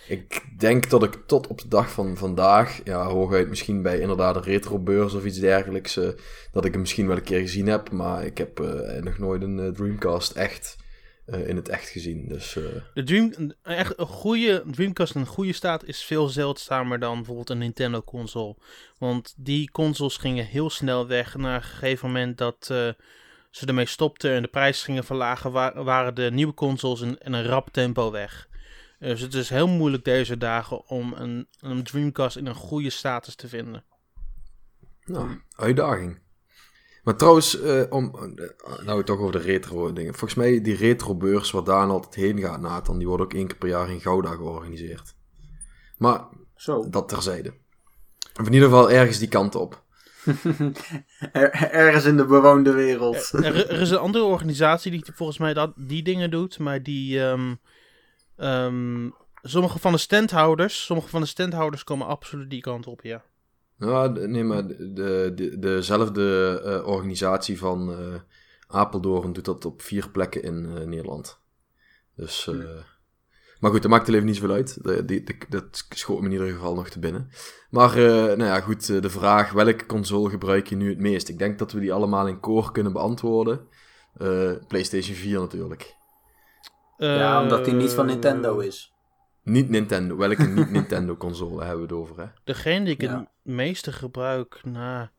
ik 0.08 0.42
denk 0.58 0.90
dat 0.90 1.02
ik 1.02 1.18
tot 1.26 1.46
op 1.46 1.61
de 1.61 1.68
dag 1.68 1.90
van 1.90 2.16
vandaag, 2.16 2.80
ja, 2.84 3.06
hooguit 3.06 3.49
misschien 3.49 3.82
bij 3.82 3.99
inderdaad 3.99 4.37
een 4.37 4.42
retrobeurs 4.42 5.14
of 5.14 5.25
iets 5.25 5.38
dergelijks, 5.38 5.96
eh, 5.96 6.08
dat 6.52 6.64
ik 6.64 6.72
hem 6.72 6.80
misschien 6.80 7.06
wel 7.06 7.16
een 7.16 7.22
keer 7.22 7.40
gezien 7.40 7.66
heb. 7.66 7.90
Maar 7.90 8.25
ik 8.25 8.38
heb 8.38 8.58
nog 9.00 9.18
nooit 9.18 9.42
een 9.42 9.72
Dreamcast 9.75 10.32
echt 10.32 10.76
eh, 11.32 11.48
in 11.48 11.56
het 11.56 11.68
echt 11.68 11.88
gezien. 11.88 12.28
Dus 12.28 12.56
eh, 12.56 12.62
De 12.94 13.02
Dream, 13.02 13.52
echt 13.62 13.98
een 13.98 14.06
goede 14.06 14.62
Dreamcast 14.66 15.14
in 15.14 15.20
een 15.20 15.26
goede 15.26 15.52
staat 15.52 15.84
is 15.84 16.02
veel 16.02 16.28
zeldzamer 16.28 16.98
dan 16.98 17.14
bijvoorbeeld 17.16 17.50
een 17.50 17.58
Nintendo 17.58 18.02
console. 18.02 18.56
Want 18.98 19.34
die 19.36 19.70
consoles 19.70 20.16
gingen 20.16 20.44
heel 20.46 20.70
snel 20.70 21.06
weg. 21.06 21.36
Na 21.36 21.54
een 21.54 21.62
gegeven 21.62 22.06
moment 22.06 22.38
dat 22.38 22.68
eh, 22.70 22.88
ze 23.50 23.66
ermee 23.66 23.86
stopten 23.86 24.32
en 24.32 24.42
de 24.42 24.48
prijs 24.48 24.82
gingen 24.82 25.04
verlagen, 25.04 25.52
wa- 25.52 25.82
waren 25.82 26.14
de 26.14 26.30
nieuwe 26.32 26.54
consoles 26.54 27.00
in, 27.00 27.18
in 27.18 27.32
een 27.32 27.46
rap 27.46 27.68
tempo 27.72 28.10
weg. 28.10 28.48
Dus 28.98 29.20
het 29.20 29.34
is 29.34 29.48
heel 29.48 29.68
moeilijk 29.68 30.04
deze 30.04 30.36
dagen 30.38 30.88
om 30.88 31.12
een, 31.12 31.46
een 31.60 31.82
Dreamcast 31.82 32.36
in 32.36 32.46
een 32.46 32.54
goede 32.54 32.90
status 32.90 33.34
te 33.34 33.48
vinden. 33.48 33.84
Nou, 35.04 35.40
uitdaging. 35.56 36.18
Maar 37.02 37.16
trouwens, 37.16 37.61
eh, 37.61 37.82
om, 37.88 38.14
eh, 38.37 38.85
nou 38.85 39.04
toch 39.04 39.18
over 39.18 39.32
de 39.32 39.38
retro 39.38 39.92
dingen. 39.92 40.12
Volgens 40.14 40.35
mij 40.35 40.61
die 40.61 40.76
retrobeurs 40.76 41.50
waar 41.50 41.64
Daan 41.64 41.90
altijd 41.90 42.14
heen 42.14 42.38
gaat, 42.40 42.61
Nathan, 42.61 42.99
die 42.99 43.06
wordt 43.06 43.23
ook 43.23 43.35
één 43.35 43.47
keer 43.47 43.56
per 43.56 43.68
jaar 43.68 43.90
in 43.90 44.00
Gouda 44.00 44.35
georganiseerd. 44.35 45.14
Maar 45.99 46.25
Zo. 46.56 46.88
dat 46.90 47.09
terzijde. 47.09 47.54
Of 48.40 48.47
in 48.47 48.52
ieder 48.52 48.68
geval 48.68 48.90
ergens 48.90 49.18
die 49.18 49.28
kant 49.28 49.54
op. 49.54 49.82
Er- 51.32 51.52
ergens 51.73 52.04
in 52.04 52.16
de 52.16 52.25
bewoonde 52.25 52.73
wereld. 52.73 53.30
Er, 53.32 53.71
er 53.71 53.80
is 53.80 53.90
een 53.90 53.99
andere 53.99 54.25
organisatie 54.25 54.90
die 54.90 55.04
volgens 55.14 55.38
mij 55.38 55.54
dat, 55.54 55.73
die 55.76 56.02
dingen 56.02 56.30
doet, 56.30 56.59
maar 56.59 56.82
die. 56.82 57.21
ehm, 57.25 57.54
ehm, 58.37 59.09
sommige 59.42 59.78
van 59.78 59.92
de 59.92 59.99
standhouders, 59.99 60.85
sommige 60.85 61.09
van 61.09 61.21
de 61.21 61.26
standhouders 61.26 61.85
komen 61.85 62.06
absoluut 62.06 62.50
die 62.50 62.61
kant 62.61 62.87
op, 62.87 63.00
ja. 63.02 63.23
Nee, 64.28 64.44
maar 64.44 64.66
de, 64.66 64.92
de, 64.92 65.32
de- 65.34 65.58
dezelfde 65.58 66.60
eh, 66.64 66.86
organisatie 66.88 67.58
van 67.58 67.92
eh, 67.92 68.20
Apeldoorn 68.68 69.32
doet 69.32 69.44
dat 69.44 69.64
op 69.64 69.82
vier 69.82 70.10
plekken 70.10 70.42
in 70.42 70.66
eh, 70.76 70.84
Nederland. 70.84 71.40
Dus, 72.16 72.46
eh, 72.48 72.54
maar 73.60 73.70
goed, 73.70 73.82
dat 73.82 73.90
maakt 73.90 74.08
er 74.08 74.14
even 74.14 74.26
niet 74.26 74.36
zoveel 74.36 74.54
uit. 74.54 74.84
De, 74.84 75.04
die, 75.04 75.22
de- 75.24 75.36
dat 75.48 75.86
schoot 75.88 76.20
me 76.20 76.26
in 76.26 76.32
ieder 76.32 76.48
geval 76.48 76.74
nog 76.74 76.88
te 76.88 76.98
binnen. 76.98 77.30
Maar, 77.70 77.90
eh, 77.96 78.12
nou 78.12 78.44
ja, 78.44 78.60
goed, 78.60 78.86
de 79.02 79.10
vraag, 79.10 79.52
welke 79.52 79.86
console 79.86 80.30
gebruik 80.30 80.66
je 80.68 80.76
nu 80.76 80.88
het 80.88 80.98
meest? 81.00 81.28
Ik 81.28 81.38
denk 81.38 81.58
dat 81.58 81.72
we 81.72 81.80
die 81.80 81.92
allemaal 81.92 82.26
in 82.28 82.40
koor 82.40 82.72
kunnen 82.72 82.92
beantwoorden. 82.92 83.60
Eh, 84.16 84.52
PlayStation 84.68 85.16
4 85.16 85.38
natuurlijk. 85.40 85.94
ja, 86.96 87.42
omdat 87.42 87.64
die 87.64 87.74
niet 87.74 87.90
van 87.92 88.06
Nintendo 88.06 88.58
is. 88.58 88.91
Niet 89.42 89.68
Nintendo. 89.68 90.16
Welke 90.16 90.42
niet-Nintendo 90.46 91.16
console 91.26 91.61
hebben 91.64 91.76
we 91.88 91.94
het 91.94 92.02
over, 92.02 92.18
hè? 92.20 92.26
Degene 92.44 92.84
die 92.84 92.94
ik 92.94 93.00
Ja. 93.00 93.18
het 93.18 93.28
meeste 93.42 93.92
gebruik 93.92 94.61
na 94.64 95.12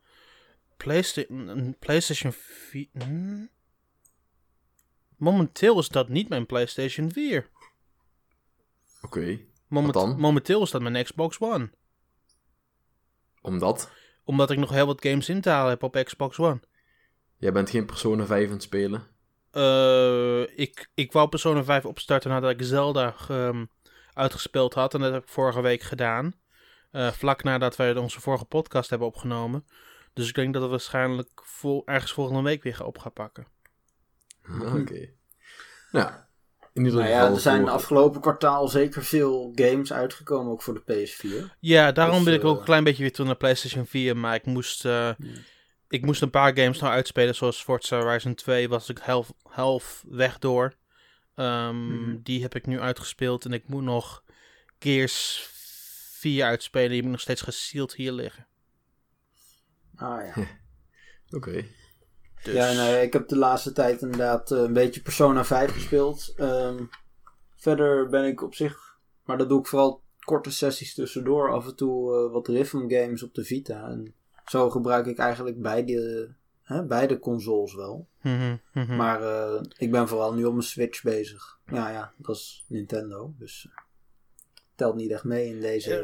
PlayStation, 0.77 1.75
PlayStation 1.79 2.31
4. 2.33 2.87
hmm? 2.93 3.49
Momenteel 5.17 5.79
is 5.79 5.89
dat 5.89 6.09
niet 6.09 6.29
mijn 6.29 6.45
PlayStation 6.45 7.11
4. 7.11 7.49
Oké. 9.01 9.39
Moment, 9.67 9.93
Wat 9.93 10.03
dan? 10.07 10.19
Momenteel 10.19 10.61
is 10.61 10.71
dat 10.71 10.81
mijn 10.81 11.03
Xbox 11.03 11.39
One. 11.39 11.69
Omdat 13.41 13.91
Omdat 14.23 14.51
ik 14.51 14.57
nog 14.57 14.69
heel 14.69 14.85
wat 14.85 15.01
games 15.05 15.29
in 15.29 15.41
te 15.41 15.49
halen 15.49 15.69
heb 15.69 15.83
op 15.83 16.01
Xbox 16.03 16.39
One. 16.39 16.59
jij 17.37 17.51
bent 17.51 17.69
geen 17.69 17.85
Persona 17.85 18.25
5 18.25 18.45
aan 18.47 18.53
het 18.53 18.63
spelen. 18.63 19.07
Eh, 19.51 20.57
ik, 20.59 20.89
ik 20.93 21.11
wou 21.11 21.29
Persona 21.29 21.63
5 21.63 21.85
opstarten 21.85 22.29
nadat 22.29 22.49
ik 22.51 22.61
Zelda 22.61 23.15
ehm, 23.29 23.65
uitgespeeld 24.13 24.73
had. 24.73 24.93
En 24.93 24.99
dat 24.99 25.13
heb 25.13 25.23
ik 25.23 25.29
vorige 25.29 25.61
week 25.61 25.81
gedaan. 25.81 26.33
Eh, 26.91 27.11
vlak 27.11 27.43
nadat 27.43 27.75
wij 27.75 27.95
onze 27.95 28.21
vorige 28.21 28.45
podcast 28.45 28.89
hebben 28.89 29.07
opgenomen. 29.07 29.65
Dus 30.13 30.27
ik 30.27 30.35
denk 30.35 30.53
dat 30.53 30.61
het 30.61 30.71
waarschijnlijk 30.71 31.29
vol, 31.43 31.81
ergens 31.85 32.11
volgende 32.11 32.41
week 32.41 32.63
weer 32.63 32.85
op 32.85 32.97
gaat 32.97 33.13
pakken. 33.13 33.47
Ah, 34.45 34.75
Oké. 34.75 35.09
Nou, 35.91 36.11
in 36.73 36.83
ieder 36.83 36.99
Nou 36.99 37.05
geval... 37.11 37.27
ja, 37.27 37.33
er 37.33 37.39
zijn 37.39 37.61
voor- 37.61 37.69
afgelopen 37.69 38.21
kwartaal 38.21 38.67
zeker 38.67 39.03
veel 39.03 39.51
games 39.55 39.93
uitgekomen, 39.93 40.51
ook 40.51 40.61
voor 40.61 40.73
de 40.85 41.07
PS4. 41.07 41.55
Ja, 41.59 41.91
daarom 41.91 42.15
Dus, 42.15 42.23
ben 42.23 42.33
ik 42.33 42.43
ook 42.43 42.53
eh, 42.53 42.59
een 42.59 42.65
klein 42.65 42.83
beetje 42.83 43.01
weer 43.01 43.11
terug 43.11 43.27
naar 43.27 43.35
PlayStation 43.37 43.85
4. 43.85 44.17
Maar 44.17 44.35
ik 44.35 44.45
moest, 44.45 44.85
eh, 44.85 45.09
ik 45.89 46.05
moest 46.05 46.21
een 46.21 46.29
paar 46.29 46.57
games 46.57 46.79
nog 46.79 46.89
uitspelen. 46.89 47.35
Zoals 47.35 47.63
Forza 47.63 47.99
Horizon 48.01 48.35
2 48.35 48.69
was 48.69 48.89
ik 48.89 48.97
half, 48.97 49.33
half 49.43 50.03
weg 50.07 50.39
door. 50.39 50.73
Ehm, 51.35 51.87
Mhm. 52.01 52.17
Die 52.23 52.41
heb 52.41 52.55
ik 52.55 52.65
nu 52.65 52.79
uitgespeeld. 52.79 53.45
En 53.45 53.51
ik 53.53 53.67
moet 53.67 53.83
nog 53.83 54.23
Gears 54.79 55.47
4 56.19 56.45
uitspelen. 56.45 56.89
Die 56.89 57.01
moet 57.01 57.11
nog 57.11 57.19
steeds 57.19 57.41
gesealed 57.41 57.93
hier 57.93 58.11
liggen. 58.11 58.47
Ah 59.95 60.25
ja. 60.25 60.47
Oké. 61.37 61.65
Dus, 62.43 62.53
Ja, 62.53 62.71
nee, 62.71 63.01
ik 63.05 63.13
heb 63.13 63.27
de 63.27 63.37
laatste 63.37 63.71
tijd 63.71 64.01
inderdaad 64.01 64.51
eh, 64.51 64.59
een 64.59 64.73
beetje 64.73 65.01
Persona 65.01 65.45
5 65.45 65.71
gespeeld. 65.71 66.33
Ehm, 66.37 66.83
verder 67.55 68.09
ben 68.09 68.25
ik 68.25 68.41
op 68.41 68.55
zich, 68.55 68.97
maar 69.23 69.37
dat 69.37 69.49
doe 69.49 69.59
ik 69.59 69.67
vooral 69.67 70.03
korte 70.19 70.51
sessies 70.51 70.93
tussendoor. 70.93 71.51
Af 71.51 71.67
en 71.67 71.75
toe 71.75 72.15
eh, 72.15 72.31
wat 72.31 72.47
rhythm 72.47 72.89
games 72.89 73.23
op 73.23 73.33
de 73.33 73.43
Vita. 73.43 73.87
En 73.89 74.13
zo 74.45 74.69
gebruik 74.69 75.05
ik 75.05 75.17
eigenlijk 75.17 75.61
beide, 75.61 76.33
hè, 76.63 76.83
beide 76.85 77.19
consoles 77.19 77.73
wel. 77.75 78.07
Mhm, 78.21 78.55
mhm. 78.73 78.95
Maar 78.95 79.21
eh, 79.21 79.61
ik 79.77 79.91
ben 79.91 80.07
vooral 80.07 80.33
nu 80.33 80.45
op 80.45 80.51
mijn 80.53 80.63
Switch 80.65 81.01
bezig. 81.03 81.59
Ja, 81.65 81.89
ja, 81.89 82.13
dat 82.17 82.35
is 82.35 82.65
Nintendo. 82.67 83.33
Dus 83.37 83.67
eh, 83.69 83.83
telt 84.75 84.95
niet 84.95 85.11
echt 85.11 85.23
mee 85.23 85.47
in 85.47 85.61
deze. 85.61 85.95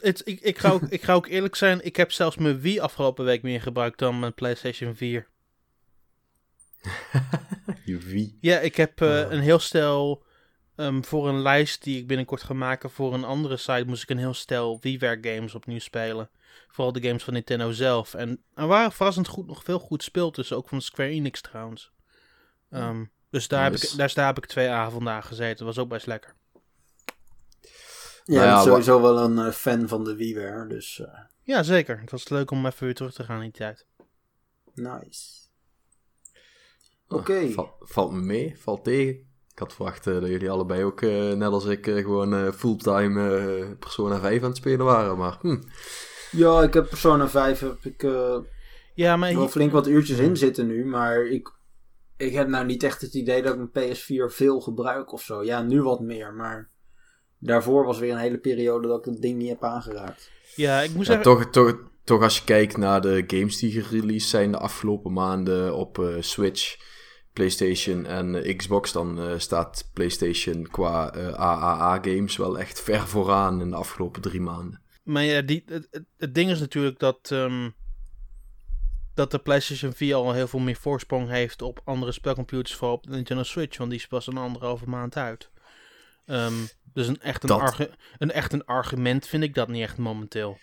Eh, 0.00 0.18
ik, 0.24 0.40
ik, 0.40 0.58
ga 0.58 0.70
ook, 0.70 0.82
ik 0.82 1.02
ga 1.02 1.14
ook 1.14 1.26
eerlijk 1.26 1.54
zijn. 1.54 1.84
Ik 1.84 1.96
heb 1.96 2.12
zelfs 2.12 2.36
mijn 2.36 2.60
Wii 2.60 2.80
afgelopen 2.80 3.24
week 3.24 3.42
meer 3.42 3.60
gebruikt 3.62 3.98
dan 3.98 4.18
mijn 4.18 4.34
PlayStation 4.34 4.94
4. 4.94 5.28
Je 7.84 7.98
wie? 7.98 8.38
Ja, 8.40 8.58
ik 8.58 8.76
heb 8.76 9.00
Oh. 9.00 9.08
een 9.08 9.40
heel 9.40 9.58
stel. 9.58 10.26
ehm, 10.76 11.02
voor 11.02 11.28
een 11.28 11.42
lijst 11.42 11.82
die 11.84 11.98
ik 11.98 12.06
binnenkort 12.06 12.42
ga 12.42 12.54
maken 12.54 12.90
voor 12.90 13.14
een 13.14 13.24
andere 13.24 13.56
site, 13.56 13.84
moest 13.86 14.02
ik 14.02 14.10
een 14.10 14.18
heel 14.18 14.34
stel 14.34 14.78
WiiWare 14.80 15.18
games 15.20 15.54
opnieuw 15.54 15.78
spelen. 15.78 16.30
Vooral 16.68 16.92
de 16.92 17.02
games 17.02 17.24
van 17.24 17.32
Nintendo 17.32 17.70
zelf. 17.72 18.14
En 18.14 18.42
er 18.54 18.66
waren 18.66 18.92
verrassend 18.92 19.28
goed, 19.28 19.46
nog 19.46 19.64
veel 19.64 19.78
goed 19.78 20.02
speel 20.02 20.30
tussen, 20.30 20.56
ook 20.56 20.68
van 20.68 20.80
Square 20.80 21.08
Enix 21.10 21.40
trouwens. 21.40 21.92
Ehm, 22.70 23.04
dus 23.30 23.48
daar, 23.48 23.62
heb 23.64 23.74
ik, 23.74 23.92
daar, 23.96 24.14
daar 24.14 24.26
heb 24.26 24.36
ik 24.38 24.46
twee 24.46 24.68
avonden 24.68 25.12
aan 25.12 25.22
gezeten. 25.24 25.56
Dat 25.56 25.74
was 25.74 25.78
ook 25.84 25.88
best 25.90 26.06
lekker. 26.06 26.34
Nou 28.24 28.40
ja, 28.46 28.52
bent 28.54 28.66
sowieso 28.66 29.00
wel 29.00 29.18
een 29.18 29.38
eh, 29.38 29.52
fan 29.52 29.88
van 29.88 30.04
de 30.04 30.16
WiiWare, 30.16 30.66
dus 30.68 31.00
eh, 31.00 31.18
Ja, 31.42 31.62
zeker. 31.62 32.00
Het 32.00 32.10
was 32.10 32.28
leuk 32.28 32.50
om 32.50 32.66
even 32.66 32.84
weer 32.84 32.94
terug 32.94 33.12
te 33.12 33.24
gaan 33.24 33.36
in 33.36 33.42
die 33.42 33.52
tijd. 33.52 33.86
nice. 34.74 35.36
Ah, 37.06 37.18
Oké. 37.18 37.48
val- 37.50 37.76
valt 37.80 38.12
me 38.12 38.20
mee, 38.20 38.58
valt 38.58 38.84
tegen. 38.84 39.26
Ik 39.52 39.58
had 39.58 39.74
verwacht 39.74 40.06
eh, 40.06 40.14
dat 40.20 40.28
jullie 40.28 40.50
allebei 40.50 40.84
ook, 40.84 41.00
net 41.00 41.42
als 41.52 41.64
ik, 41.64 41.84
gewoon 41.84 42.34
eh, 42.34 42.52
fulltime 42.52 43.36
eh, 43.38 43.78
Persona 43.78 44.20
5 44.20 44.42
aan 44.42 44.48
het 44.48 44.56
spelen 44.56 44.86
waren. 44.86 45.18
Maar 45.18 45.38
hm, 45.40 45.62
Ja, 46.30 46.62
ik 46.62 46.74
heb 46.74 46.88
Persona 46.88 47.28
5 47.28 47.60
heb 47.60 47.84
ik 47.84 48.02
eh, 48.02 48.36
Ja, 48.94 49.16
maar 49.16 49.32
wel 49.32 49.40
hier- 49.40 49.48
flink 49.50 49.72
wat 49.72 49.86
uurtjes 49.86 50.18
in 50.18 50.36
zitten 50.36 50.66
nu, 50.66 50.84
maar 50.86 51.26
ik, 51.26 51.52
ik 52.16 52.32
heb 52.32 52.48
nou 52.48 52.66
niet 52.66 52.82
echt 52.82 53.00
het 53.00 53.14
idee 53.14 53.42
dat 53.42 53.54
ik 53.56 53.60
mijn 53.72 53.96
PS4 53.96 54.34
veel 54.34 54.60
gebruik 54.60 55.12
of 55.12 55.22
zo. 55.22 55.44
Ja, 55.44 55.62
nu 55.62 55.82
wat 55.82 56.00
meer, 56.00 56.34
maar 56.34 56.70
daarvoor 57.38 57.84
was 57.84 57.98
weer 57.98 58.12
een 58.12 58.18
hele 58.18 58.38
periode 58.38 58.88
dat 58.88 58.98
ik 58.98 59.04
het 59.12 59.22
ding 59.22 59.38
niet 59.38 59.48
heb 59.48 59.64
aangeraakt. 59.64 60.30
ja, 60.56 60.80
ik 60.80 60.94
moest 60.94 61.08
ja, 61.08 61.12
even... 61.18 61.24
toch, 61.24 61.44
toch, 61.50 61.78
toch 62.04 62.22
als 62.22 62.38
je 62.38 62.44
kijkt 62.44 62.76
naar 62.76 63.00
de 63.00 63.24
games 63.26 63.58
die 63.58 63.82
gereleased 63.82 64.28
zijn 64.30 64.50
de 64.50 64.58
afgelopen 64.58 65.12
maanden 65.12 65.74
op 65.76 65.98
eh, 65.98 66.14
Switch, 66.20 66.76
PlayStation 67.32 68.06
en 68.06 68.34
eh, 68.44 68.56
Xbox, 68.56 68.92
dan 68.92 69.20
eh, 69.20 69.38
staat 69.38 69.90
PlayStation 69.94 70.66
qua 70.70 71.10
eh, 71.12 71.32
AAA-games 71.32 72.36
wel 72.36 72.58
echt 72.58 72.80
ver 72.88 73.00
vooraan 73.08 73.60
in 73.60 73.70
de 73.70 73.76
afgelopen 73.76 74.22
drie 74.22 74.40
maanden. 74.40 74.82
Maar 75.08 75.22
ja, 75.22 75.40
die, 75.40 75.62
het, 75.66 75.88
het, 76.16 76.34
ding 76.34 76.50
is 76.50 76.60
natuurlijk 76.60 76.98
dat, 76.98 77.30
ehm, 77.30 77.70
dat 79.14 79.30
de 79.30 79.38
PlayStation 79.38 79.92
4 79.92 80.14
al 80.14 80.32
heel 80.32 80.48
veel 80.48 80.58
meer 80.60 80.76
voorsprong 80.76 81.28
heeft 81.28 81.62
op 81.62 81.80
andere 81.84 82.12
spelcomputers, 82.12 82.74
vooral 82.74 82.96
op 82.96 83.06
de 83.06 83.10
Nintendo 83.10 83.42
Switch, 83.42 83.78
want 83.78 83.90
die 83.90 83.98
is 83.98 84.06
pas 84.06 84.26
een 84.26 84.36
anderhalve 84.36 84.88
maand 84.88 85.16
uit. 85.16 85.50
Ehm, 86.26 86.54
dus 86.92 87.06
een 87.06 87.20
echt 87.20 87.42
een, 87.42 87.48
Dat. 87.48 87.88
een 88.18 88.30
echt 88.30 88.52
een 88.52 88.64
argument 88.64 89.26
vind 89.26 89.42
ik 89.42 89.54
dat 89.54 89.68
niet 89.68 89.82
echt 89.82 89.98
momenteel. 89.98 90.58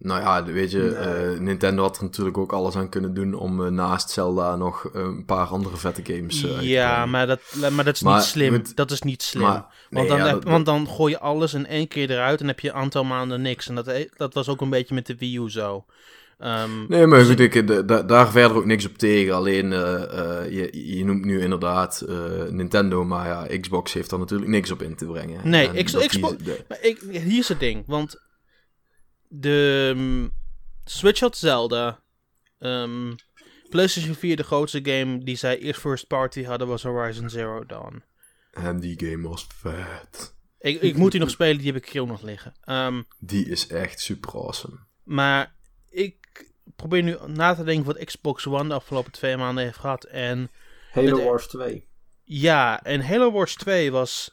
Nou 0.00 0.20
ja, 0.20 0.44
weet 0.44 0.70
je, 0.70 0.78
Nee. 0.78 0.94
eh, 1.34 1.38
Nintendo 1.40 1.82
had 1.82 1.96
er 1.96 2.02
natuurlijk 2.02 2.38
ook 2.38 2.52
alles 2.52 2.76
aan 2.76 2.88
kunnen 2.88 3.14
doen 3.14 3.34
om 3.34 3.64
eh, 3.64 3.70
naast 3.70 4.10
Zelda 4.10 4.56
nog 4.56 4.90
eh, 4.94 5.00
een 5.02 5.24
paar 5.24 5.46
andere 5.46 5.76
vette 5.76 6.02
games 6.14 6.40
te 6.40 6.56
ja, 6.60 7.06
maar 7.06 7.26
dat, 7.26 7.40
maar 7.72 7.84
dat 7.84 7.94
is 7.94 8.02
Maar 8.02 8.14
niet 8.14 8.24
slim. 8.24 8.62
dat 8.74 8.90
is 8.90 9.02
niet 9.02 9.22
slim. 9.22 9.42
Maar, 9.42 9.64
nee, 9.90 10.06
want, 10.06 10.08
dan 10.08 10.18
ja, 10.18 10.24
heb- 10.24 10.34
dat- 10.42 10.52
want 10.52 10.66
dan 10.66 10.88
gooi 10.88 11.12
je 11.12 11.18
alles 11.18 11.54
in 11.54 11.66
één 11.66 11.88
keer 11.88 12.10
eruit 12.10 12.40
en 12.40 12.46
heb 12.46 12.60
je 12.60 12.68
een 12.68 12.74
aantal 12.74 13.04
maanden 13.04 13.42
niks. 13.42 13.68
En 13.68 13.74
dat, 13.74 13.86
he- 13.86 14.08
dat 14.16 14.34
was 14.34 14.48
ook 14.48 14.60
een 14.60 14.70
beetje 14.70 14.94
met 14.94 15.06
de 15.06 15.16
Wii 15.16 15.38
U 15.38 15.50
zo. 15.50 15.84
Ehm, 16.38 16.70
Nee, 16.88 17.06
maar 17.06 17.24
goed, 17.24 17.40
ik, 17.40 17.88
da- 17.88 18.02
daar 18.02 18.30
verder 18.30 18.56
ook 18.56 18.64
niks 18.64 18.86
op 18.86 18.98
tegen. 18.98 19.34
Alleen, 19.34 19.70
je, 20.50 20.68
je 20.96 21.04
noemt 21.04 21.24
nu 21.24 21.40
inderdaad 21.40 22.04
Nintendo, 22.50 23.04
maar 23.04 23.26
ja, 23.26 23.58
Xbox 23.60 23.92
heeft 23.92 24.10
daar 24.10 24.18
natuurlijk 24.18 24.50
niks 24.50 24.70
op 24.70 24.82
in 24.82 24.96
te 24.96 25.04
brengen. 25.06 25.40
Nee, 25.48 25.66
En 25.68 25.74
die- 25.74 25.84
Xbox- 25.84 26.16
de- 26.44 26.64
Maar 26.68 26.78
ik, 26.80 26.98
hier 27.10 27.38
is 27.38 27.48
het 27.48 27.60
ding, 27.60 27.84
want 27.86 28.26
de 29.28 29.92
mm, 29.96 30.30
Switch 30.84 31.20
had 31.20 31.36
Zelda. 31.36 32.00
Ehm, 32.58 33.12
PlayStation 33.68 34.14
4, 34.14 34.36
de 34.36 34.42
grootste 34.42 34.80
game 34.82 35.18
die 35.24 35.36
zij 35.36 35.58
eerst 35.58 35.80
first 35.80 36.06
party 36.06 36.44
hadden, 36.44 36.68
was 36.68 36.82
Horizon 36.82 37.30
Zero 37.30 37.66
Dawn. 37.66 38.02
en 38.52 38.80
die 38.80 38.98
game 39.10 39.28
was 39.28 39.46
vet. 39.54 40.34
Ik, 40.58 40.80
ik 40.80 40.96
moet 40.96 41.10
die 41.12 41.20
nog 41.20 41.30
spelen, 41.30 41.56
die 41.58 41.72
heb 41.72 41.82
ik 41.82 41.88
hier 41.88 42.02
ook 42.02 42.08
nog 42.08 42.22
liggen. 42.22 42.54
Ehm, 42.64 43.02
Die 43.18 43.48
is 43.48 43.66
echt 43.66 44.00
super 44.00 44.30
awesome. 44.34 44.78
maar 45.04 45.54
ik 45.90 46.16
probeer 46.76 47.02
nu 47.02 47.16
na 47.26 47.54
te 47.54 47.64
denken 47.64 47.84
wat 47.86 48.04
Xbox 48.04 48.46
One 48.46 48.68
de 48.68 48.74
afgelopen 48.74 49.12
twee 49.12 49.36
maanden 49.36 49.64
heeft 49.64 49.78
gehad. 49.78 50.04
En 50.04 50.50
Halo 50.92 51.16
Het- 51.16 51.24
Wars 51.24 51.46
2. 51.48 51.86
ja, 52.24 52.82
en 52.82 53.00
Halo 53.06 53.30
Wars 53.32 53.54
2 53.54 53.90
was 53.92 54.30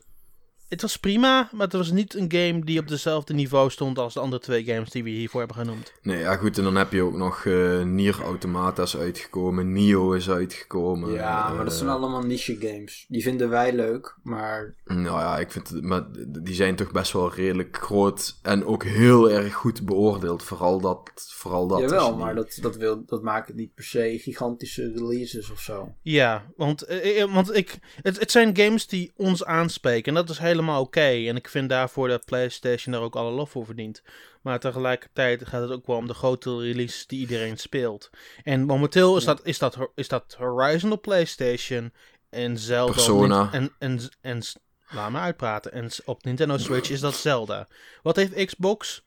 het 0.70 0.82
was 0.82 0.98
prima, 0.98 1.50
maar 1.52 1.62
het 1.66 1.74
was 1.76 1.92
niet 1.92 2.14
een 2.16 2.32
game 2.32 2.66
die 2.66 2.80
op 2.80 2.88
dezelfde 2.88 3.34
niveau 3.34 3.70
stond 3.70 3.98
als 4.00 4.14
de 4.14 4.20
andere 4.20 4.42
twee 4.42 4.64
games 4.64 4.90
die 4.90 5.04
we 5.04 5.10
hiervoor 5.10 5.40
hebben 5.40 5.58
genoemd. 5.58 5.92
Nee, 6.02 6.18
ja 6.20 6.36
goed, 6.36 6.58
en 6.58 6.64
dan 6.64 6.76
heb 6.76 6.92
je 6.92 7.02
ook 7.02 7.16
nog 7.18 7.46
eh 7.46 7.82
Nier 7.84 8.22
Automata 8.24 8.84
is 8.84 8.98
uitgekomen, 8.98 9.72
Nio 9.74 10.12
is 10.12 10.30
uitgekomen. 10.30 11.12
Ja, 11.14 11.50
maar 11.54 11.64
dat 11.64 11.74
eh, 11.74 11.78
zijn 11.80 11.90
allemaal 11.90 12.22
niche 12.22 12.58
games. 12.60 13.06
Die 13.08 13.22
vinden 13.22 13.50
wij 13.50 13.74
leuk, 13.74 14.16
maar 14.24 14.76
Nou 14.86 15.04
ja, 15.20 15.38
ik 15.40 15.52
vind 15.52 15.70
het, 15.70 15.84
maar 15.84 16.04
die 16.28 16.56
zijn 16.56 16.76
toch 16.76 16.92
best 16.92 17.12
wel 17.12 17.34
redelijk 17.34 17.78
groot 17.82 18.40
en 18.42 18.66
ook 18.66 18.84
heel 18.84 19.32
erg 19.32 19.54
goed 19.54 19.86
beoordeeld. 19.86 20.44
Vooral 20.44 20.80
dat, 20.80 21.12
vooral 21.34 21.68
dat. 21.68 21.80
jawel, 21.80 22.10
die- 22.16 22.24
maar 22.24 22.36
dat, 22.36 22.58
dat, 22.62 22.76
wil, 22.76 23.04
dat 23.06 23.22
maakt 23.22 23.48
het 23.48 23.56
niet 23.58 23.74
per 23.76 23.84
se 23.84 24.18
gigantische 24.22 24.92
releases 24.96 25.50
of 25.52 25.60
zo. 25.60 25.96
Ja, 26.02 26.46
want, 26.56 26.82
eh, 26.82 27.22
eh, 27.22 27.34
want 27.34 27.56
ik, 27.56 27.78
het, 28.02 28.20
het 28.20 28.32
zijn 28.32 28.58
games 28.58 28.88
die 28.88 29.12
ons 29.16 29.46
aanspreken 29.46 30.04
en 30.06 30.14
dat 30.26 30.30
is 30.30 30.40
helemaal 30.56 30.82
oké. 30.82 31.00
En 31.28 31.36
ik 31.36 31.48
vind 31.50 31.70
daarvoor 31.70 32.08
dat 32.08 32.26
PlayStation 32.26 32.94
daar 32.94 33.02
ook 33.04 33.16
alle 33.16 33.32
lof 33.32 33.50
voor 33.50 33.66
verdient. 33.66 34.04
Maar 34.42 34.60
tegelijkertijd 34.60 35.48
gaat 35.48 35.62
het 35.62 35.72
ook 35.72 35.88
wel 35.88 35.96
om 35.96 36.08
de 36.08 36.14
grote 36.14 36.58
releases 36.60 37.08
die 37.08 37.20
iedereen 37.20 37.58
speelt. 37.58 38.10
En 38.44 38.66
momenteel 38.66 39.18
is, 39.18 39.24
Ja. 39.24 39.34
dat, 39.34 39.46
is, 39.46 39.58
dat, 39.60 39.78
is 39.96 40.08
dat 40.08 40.36
Horizon 40.38 40.92
op 40.92 41.02
PlayStation 41.02 41.94
en 42.30 42.58
Zelda 42.58 42.86
op 42.90 42.96
Persona. 42.96 43.50
En, 43.52 43.72
en, 43.80 44.00
en, 44.22 44.42
laat 44.90 45.12
me 45.12 45.18
uitpraten. 45.18 45.72
En 45.72 45.90
op 46.06 46.24
Nintendo 46.24 46.58
Switch 46.58 46.90
is 46.90 47.00
dat 47.00 47.16
Zelda. 47.16 47.68
Wat 48.04 48.16
heeft 48.16 48.46
Xbox? 48.46 49.06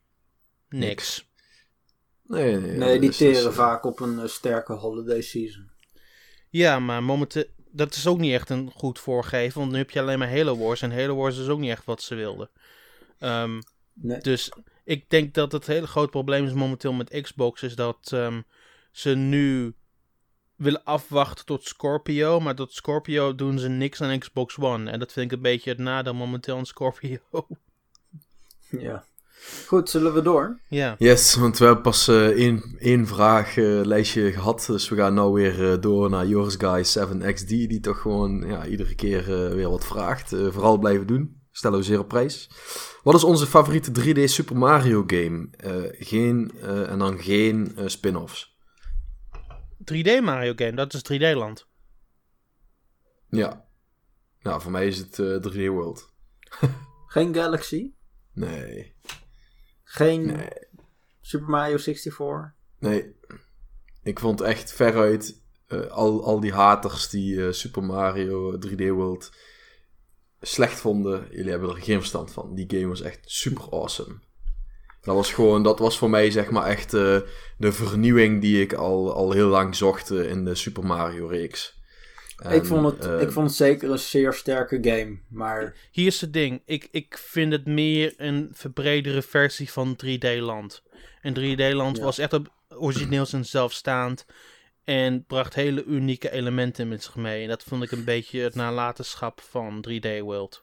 Niks. 0.68 1.26
Nee, 2.22 2.56
nee, 2.56 2.76
Nee, 2.76 3.00
die 3.00 3.10
teren 3.10 3.48
is- 3.48 3.54
vaak 3.54 3.84
op 3.84 4.00
een 4.00 4.18
eh, 4.18 4.26
sterke 4.28 4.72
holiday 4.72 5.20
season. 5.22 5.70
Ja, 6.50 6.78
maar 6.78 7.02
momenteel, 7.02 7.44
dat 7.78 7.94
is 7.94 8.06
ook 8.06 8.18
niet 8.18 8.32
echt 8.32 8.50
een 8.50 8.70
goed 8.70 8.98
voorgeven. 8.98 9.60
Want 9.60 9.72
nu 9.72 9.78
heb 9.78 9.90
je 9.90 10.00
alleen 10.00 10.18
maar 10.18 10.30
Halo 10.30 10.56
Wars. 10.58 10.82
En 10.82 10.92
Halo 10.92 11.14
Wars 11.14 11.38
is 11.38 11.48
ook 11.48 11.58
niet 11.58 11.70
echt 11.70 11.84
wat 11.84 12.02
ze 12.02 12.14
wilden. 12.14 12.50
Ehm, 13.18 13.60
Nee. 13.92 14.20
dus 14.20 14.52
ik 14.84 15.10
denk 15.10 15.34
dat 15.34 15.52
het 15.52 15.66
hele 15.66 15.86
grote 15.86 16.10
probleem 16.10 16.46
is 16.46 16.52
momenteel 16.52 16.92
met 16.92 17.20
Xbox. 17.22 17.62
Is 17.62 17.74
dat 17.74 18.10
ehm, 18.12 18.40
ze 18.92 19.14
nu 19.14 19.74
willen 20.56 20.84
afwachten 20.84 21.44
tot 21.44 21.64
Scorpio. 21.64 22.40
Maar 22.40 22.54
tot 22.54 22.72
Scorpio 22.72 23.34
doen 23.34 23.58
ze 23.58 23.68
niks 23.68 24.00
aan 24.00 24.18
Xbox 24.18 24.58
One. 24.58 24.90
En 24.90 24.98
dat 24.98 25.12
vind 25.12 25.30
ik 25.30 25.36
een 25.36 25.42
beetje 25.42 25.70
het 25.70 25.78
nadeel 25.78 26.14
momenteel 26.14 26.56
aan 26.56 26.66
Scorpio. 26.66 27.18
Ja. 28.70 29.04
Goed, 29.66 29.90
zullen 29.90 30.14
we 30.14 30.22
door? 30.22 30.60
ja. 30.68 30.94
Yes, 30.98 31.34
want 31.34 31.58
we 31.58 31.64
hebben 31.64 31.82
pas 31.82 32.08
eh, 32.08 32.26
één, 32.26 32.76
één 32.78 33.06
vraag 33.06 33.56
eh, 33.56 33.64
lijstje 33.84 34.32
gehad. 34.32 34.64
Dus 34.66 34.88
we 34.88 34.96
gaan 34.96 35.14
nou 35.14 35.32
weer 35.32 35.72
eh, 35.72 35.80
door 35.80 36.10
naar 36.10 36.26
Yours 36.26 36.54
Guy 36.58 36.84
7XD. 36.84 37.46
Die 37.46 37.80
toch 37.80 38.00
gewoon 38.00 38.44
ja, 38.46 38.66
iedere 38.66 38.94
keer 38.94 39.20
eh, 39.20 39.54
weer 39.54 39.70
wat 39.70 39.84
vraagt. 39.86 40.32
Eh, 40.32 40.46
vooral 40.50 40.78
blijven 40.78 41.06
doen. 41.06 41.36
Stellen 41.50 41.78
we 41.78 41.84
zeer 41.84 41.98
op 41.98 42.08
prijs. 42.08 42.50
Wat 43.02 43.14
is 43.14 43.24
onze 43.24 43.46
favoriete 43.46 43.90
3D 44.00 44.24
Super 44.24 44.56
Mario 44.56 45.04
game? 45.06 45.48
Eh, 45.56 46.06
geen, 46.06 46.52
eh, 46.62 46.90
en 46.90 46.98
dan 46.98 47.18
geen 47.18 47.72
eh, 47.76 47.86
spin-offs. 47.86 48.56
3D 49.84 50.20
Mario 50.22 50.52
game, 50.56 50.74
dat 50.74 50.94
is 50.94 51.02
3D 51.12 51.34
land. 51.34 51.66
Ja. 53.28 53.64
Nou, 54.42 54.60
voor 54.62 54.70
mij 54.70 54.86
is 54.86 54.98
het 54.98 55.18
eh, 55.18 55.52
3D 55.52 55.66
World. 55.68 56.12
Geen 57.06 57.34
Galaxy? 57.34 57.92
Nee. 58.32 58.94
Geen 59.98 60.26
Nee. 60.26 60.48
Super 61.20 61.48
Mario 61.48 61.76
64? 61.76 62.52
Nee. 62.78 63.14
Ik 64.02 64.18
vond 64.20 64.40
echt 64.40 64.72
veruit 64.72 65.40
eh, 65.66 65.86
al, 65.86 66.24
al 66.24 66.40
die 66.40 66.52
haters 66.52 67.08
die 67.08 67.46
eh, 67.46 67.52
Super 67.52 67.84
Mario 67.84 68.58
3D 68.66 68.86
World 68.88 69.32
slecht 70.40 70.80
vonden. 70.80 71.26
Jullie 71.30 71.50
hebben 71.50 71.70
er 71.70 71.82
geen 71.82 71.98
verstand 71.98 72.32
van. 72.32 72.54
Die 72.54 72.64
game 72.68 72.88
was 72.88 73.00
echt 73.00 73.18
super 73.22 73.64
awesome. 73.70 74.14
Dat 75.00 75.14
was 75.14 75.32
gewoon, 75.32 75.62
dat 75.62 75.78
was 75.78 75.98
voor 75.98 76.10
mij 76.10 76.30
zeg 76.30 76.50
maar 76.50 76.66
echt 76.66 76.94
eh, 76.94 77.20
de 77.58 77.72
vernieuwing 77.72 78.40
die 78.40 78.62
ik 78.62 78.72
al, 78.72 79.14
al 79.14 79.32
heel 79.32 79.48
lang 79.48 79.76
zocht 79.76 80.10
in 80.10 80.44
de 80.44 80.54
Super 80.54 80.86
Mario 80.86 81.26
reeks. 81.26 81.77
En, 82.38 82.52
ik, 82.54 82.64
vond 82.64 82.86
het, 82.86 83.06
eh, 83.06 83.20
ik 83.20 83.30
vond 83.32 83.46
het 83.46 83.56
zeker 83.56 83.90
een 83.90 83.98
zeer 83.98 84.32
sterke 84.32 84.78
game. 84.82 85.18
Maar 85.28 85.74
Hier 85.90 86.06
is 86.06 86.20
het 86.20 86.32
ding. 86.32 86.62
Ik, 86.64 86.88
ik 86.90 87.18
vind 87.18 87.52
het 87.52 87.66
meer 87.66 88.14
een 88.16 88.48
verbredere 88.52 89.22
versie 89.22 89.72
van 89.72 89.96
3D 90.04 90.38
Land. 90.38 90.82
En 91.22 91.34
3D 91.34 91.72
Land 91.74 91.96
Ja. 91.96 92.02
was 92.02 92.18
echt 92.18 92.32
op 92.32 92.52
origineels 92.68 93.32
en 93.32 93.44
zelfstaand. 93.44 94.26
En 94.84 95.24
bracht 95.26 95.54
hele 95.54 95.84
unieke 95.84 96.30
elementen 96.30 96.88
met 96.88 97.02
zich 97.02 97.16
mee. 97.16 97.42
En 97.42 97.48
dat 97.48 97.62
vond 97.62 97.82
ik 97.82 97.90
een 97.90 98.04
beetje 98.04 98.40
het 98.40 98.54
nalatenschap 98.54 99.40
van 99.40 99.84
3D 99.88 100.20
World. 100.20 100.62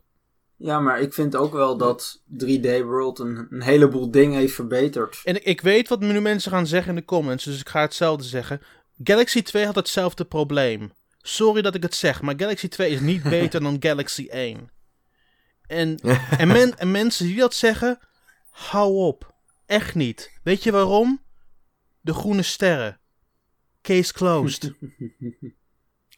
ja, 0.58 0.80
maar 0.80 1.00
ik 1.02 1.14
vind 1.14 1.36
ook 1.36 1.54
wel 1.54 1.78
dat 1.78 2.22
3D 2.46 2.82
World 2.84 3.20
een, 3.20 3.48
een 3.50 3.62
heleboel 3.62 4.12
dingen 4.12 4.40
heeft 4.40 4.54
verbeterd. 4.54 5.22
En 5.24 5.36
ik, 5.36 5.44
ik 5.44 5.62
weet 5.62 5.88
wat 5.88 6.00
nu 6.00 6.22
mensen 6.22 6.52
gaan 6.52 6.68
zeggen 6.68 6.90
in 6.90 6.96
de 7.00 7.06
comments. 7.06 7.44
Dus 7.46 7.60
ik 7.60 7.70
ga 7.70 7.82
hetzelfde 7.82 8.24
zeggen. 8.24 8.62
Galaxy 9.04 9.42
2 9.42 9.66
had 9.66 9.76
hetzelfde 9.76 10.26
probleem. 10.26 10.92
Sorry 11.28 11.62
dat 11.62 11.76
ik 11.76 11.84
het 11.84 11.96
zeg, 11.96 12.22
maar 12.22 12.34
Galaxy 12.38 12.68
2 12.68 12.92
is 12.92 13.00
niet 13.00 13.24
beter 13.38 13.62
dan 13.62 13.78
Galaxy 13.80 14.28
1. 14.30 14.70
En, 15.68 15.98
en, 16.38 16.48
men, 16.48 16.78
en 16.78 16.92
mensen 16.92 17.26
die 17.26 17.36
dat 17.36 17.54
zeggen, 17.54 18.00
hou 18.50 18.94
op. 18.94 19.34
Echt 19.66 19.96
niet. 19.96 20.32
Weet 20.44 20.64
je 20.64 20.72
waarom? 20.72 21.22
De 22.02 22.14
groene 22.14 22.42
sterren. 22.42 23.00
Case 23.82 24.14
closed. 24.14 24.74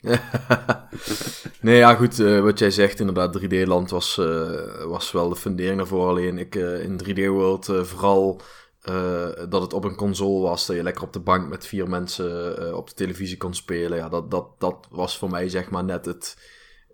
nee, 1.62 1.78
ja, 1.78 1.96
goed. 1.96 2.20
eh, 2.20 2.40
wat 2.40 2.60
jij 2.60 2.72
zegt, 2.72 3.00
inderdaad, 3.00 3.40
3D-land 3.40 3.90
was, 3.90 4.18
eh, 4.18 4.84
was 4.86 5.12
wel 5.12 5.30
de 5.30 5.36
fundering 5.36 5.78
daarvoor. 5.78 6.08
Alleen 6.08 6.38
ik 6.38 6.56
eh, 6.56 6.84
in 6.84 7.02
3D-world 7.04 7.70
eh, 7.70 7.84
vooral 7.84 8.42
eh, 8.88 9.30
dat 9.50 9.62
het 9.62 9.74
op 9.74 9.84
een 9.84 9.96
console 9.96 10.42
was. 10.42 10.66
Dat 10.66 10.76
je 10.76 10.84
lekker 10.84 11.04
op 11.04 11.14
de 11.14 11.20
bank 11.20 11.50
met 11.50 11.66
vier 11.66 11.90
mensen 11.90 12.58
eh, 12.58 12.74
op 12.74 12.88
de 12.88 12.96
televisie 12.96 13.38
kon 13.38 13.54
spelen. 13.54 13.98
Ja, 13.98 14.10
dat, 14.10 14.32
dat, 14.32 14.48
dat 14.58 14.88
was 14.90 15.18
voor 15.18 15.30
mij 15.30 15.50
zeg 15.50 15.70
maar 15.70 15.84
net 15.84 16.06
het 16.06 16.38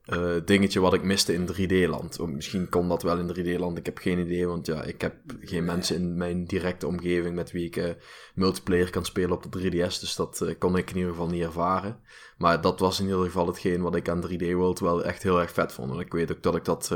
eh, 0.06 0.36
dingetje 0.45 0.79
wat 0.79 0.93
ik 0.93 1.03
miste 1.03 1.34
in 1.34 1.47
3D-land. 1.47 2.19
Ook 2.19 2.29
Misschien 2.29 2.69
kon 2.69 2.88
dat 2.88 3.03
wel 3.03 3.17
in 3.17 3.58
3D-land, 3.58 3.77
ik 3.77 3.86
heb 3.86 3.97
geen 3.97 4.19
idee. 4.19 4.47
Want 4.47 4.65
ja, 4.65 4.84
ik 4.84 5.01
heb 5.01 5.15
geen 5.39 5.65
mensen 5.65 5.95
in 5.95 6.17
mijn 6.17 6.45
directe 6.45 6.88
omgeving 6.88 7.36
met 7.36 7.51
wie 7.51 7.65
ik 7.65 7.95
multiplayer 8.36 8.89
kan 8.89 9.06
spelen 9.06 9.32
op 9.32 9.51
de 9.51 9.71
3DS. 9.71 9.99
Dus 9.99 10.15
dat 10.15 10.56
kon 10.60 10.77
ik 10.77 10.89
in 10.89 10.95
ieder 10.95 11.12
geval 11.12 11.27
niet 11.27 11.43
ervaren. 11.43 11.99
Maar 12.38 12.62
dat 12.62 12.79
was 12.79 12.99
in 12.99 13.06
ieder 13.06 13.25
geval 13.25 13.47
hetgeen 13.47 13.82
wat 13.82 13.95
ik 13.95 14.10
aan 14.10 14.23
3D 14.27 14.51
World 14.51 14.79
wel 14.79 15.03
echt 15.03 15.23
heel 15.23 15.41
erg 15.41 15.51
vet 15.51 15.73
vond. 15.73 15.91
En 15.91 15.99
ik 15.99 16.13
weet 16.13 16.32
ook 16.32 16.43
dat 16.43 16.56
ik 16.56 16.65
dat... 16.65 16.91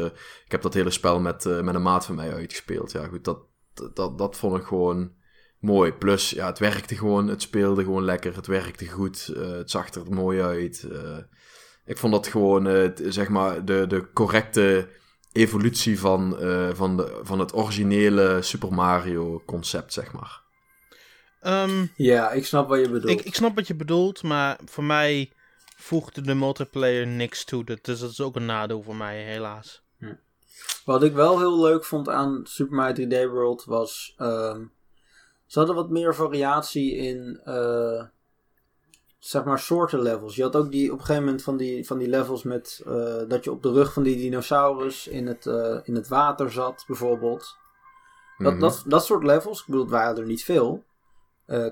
ik 0.45 0.51
heb 0.51 0.61
dat 0.61 0.73
hele 0.73 0.91
spel 0.91 1.19
met, 1.19 1.45
met 1.45 1.75
een 1.75 1.81
maat 1.81 2.05
van 2.05 2.15
mij 2.15 2.33
uitgespeeld. 2.33 2.91
Ja, 2.91 3.07
goed, 3.07 3.23
dat, 3.23 3.39
dat, 3.93 4.17
dat 4.17 4.37
vond 4.37 4.57
ik 4.57 4.63
gewoon 4.65 5.11
mooi. 5.59 5.91
Plus, 5.93 6.29
ja, 6.29 6.45
het 6.47 6.59
werkte 6.59 6.95
gewoon. 6.97 7.27
Het 7.27 7.41
speelde 7.41 7.83
gewoon 7.83 8.03
lekker. 8.03 8.35
Het 8.35 8.47
werkte 8.47 8.87
goed. 8.87 9.27
eh, 9.35 9.49
het 9.51 9.71
zag 9.71 9.93
er 9.93 10.11
mooi 10.13 10.41
uit. 10.41 10.83
eh. 10.91 11.17
ik 11.85 11.97
vond 11.97 12.13
dat 12.13 12.27
gewoon, 12.27 12.67
eh, 12.67 12.89
zeg 12.95 13.29
maar, 13.29 13.65
de, 13.65 13.85
de 13.87 14.11
correcte 14.13 14.89
evolutie 15.31 15.99
van, 15.99 16.39
eh, 16.39 16.69
van, 16.73 16.97
de, 16.97 17.19
van 17.23 17.39
het 17.39 17.53
originele 17.55 18.41
Super 18.41 18.73
Mario 18.73 19.41
concept, 19.45 19.93
zeg 19.93 20.11
maar. 20.13 20.41
Ehm, 21.41 21.85
Ja, 21.95 22.31
ik 22.31 22.45
snap 22.45 22.69
wat 22.69 22.79
je 22.79 22.89
bedoelt. 22.89 23.19
ik, 23.19 23.25
ik 23.25 23.35
snap 23.35 23.55
wat 23.55 23.67
je 23.67 23.75
bedoelt, 23.75 24.23
maar 24.23 24.59
voor 24.65 24.83
mij 24.83 25.31
voegde 25.75 26.21
de 26.21 26.35
multiplayer 26.35 27.07
niks 27.07 27.43
toe. 27.43 27.63
Dat- 27.63 27.83
Dus 27.85 27.99
dat 27.99 28.09
is 28.11 28.21
ook 28.21 28.35
een 28.35 28.45
nadeel 28.45 28.81
voor 28.83 28.95
mij, 28.95 29.23
helaas. 29.23 29.85
Wat 30.85 31.03
ik 31.03 31.13
wel 31.13 31.37
heel 31.37 31.61
leuk 31.61 31.85
vond 31.85 32.09
aan 32.09 32.41
Super 32.43 32.75
Mario 32.75 33.05
3D 33.05 33.31
World 33.31 33.65
was... 33.65 34.13
ehm, 34.17 34.65
ze 35.45 35.57
hadden 35.57 35.75
wat 35.75 35.89
meer 35.89 36.15
variatie 36.15 36.95
in... 36.95 37.39
eh, 37.43 38.03
zeg 39.19 39.43
maar 39.43 39.59
soorten 39.59 40.01
levels. 40.01 40.35
Je 40.35 40.41
had 40.43 40.55
ook 40.55 40.71
die, 40.71 40.91
op 40.91 40.99
een 40.99 41.05
gegeven 41.05 41.23
moment 41.23 41.43
van 41.43 41.57
die, 41.57 41.85
van 41.85 41.97
die 41.97 42.07
levels 42.07 42.43
met... 42.43 42.81
eh, 42.85 43.21
dat 43.27 43.43
je 43.43 43.51
op 43.51 43.63
de 43.63 43.71
rug 43.71 43.93
van 43.93 44.03
die 44.03 44.15
dinosaurus 44.17 45.07
in 45.07 45.27
het, 45.27 45.45
eh, 45.45 45.77
in 45.83 45.95
het 45.95 46.07
water 46.07 46.51
zat, 46.51 46.83
bijvoorbeeld. 46.87 47.55
Dat, 48.37 48.51
Mhm. 48.53 48.61
dat, 48.61 48.83
dat 48.87 49.05
soort 49.05 49.23
levels, 49.23 49.59
ik 49.59 49.65
bedoel, 49.65 49.81
het 49.81 49.91
waren 49.91 50.17
er 50.17 50.25
niet 50.25 50.43
veel. 50.43 50.85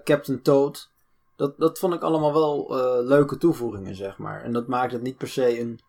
Captain 0.04 0.41
Toad. 0.41 0.89
Dat, 1.36 1.58
dat 1.58 1.80
vond 1.80 1.93
ik 1.93 2.02
allemaal 2.02 2.34
wel 2.34 2.76
leuke 3.04 3.38
toevoegingen, 3.38 3.95
zeg 3.95 4.17
maar. 4.17 4.41
En 4.43 4.54
dat 4.54 4.67
maakt 4.67 4.91
het 4.91 5.02
niet 5.02 5.17
per 5.17 5.28
se 5.28 5.60
een 5.60 5.80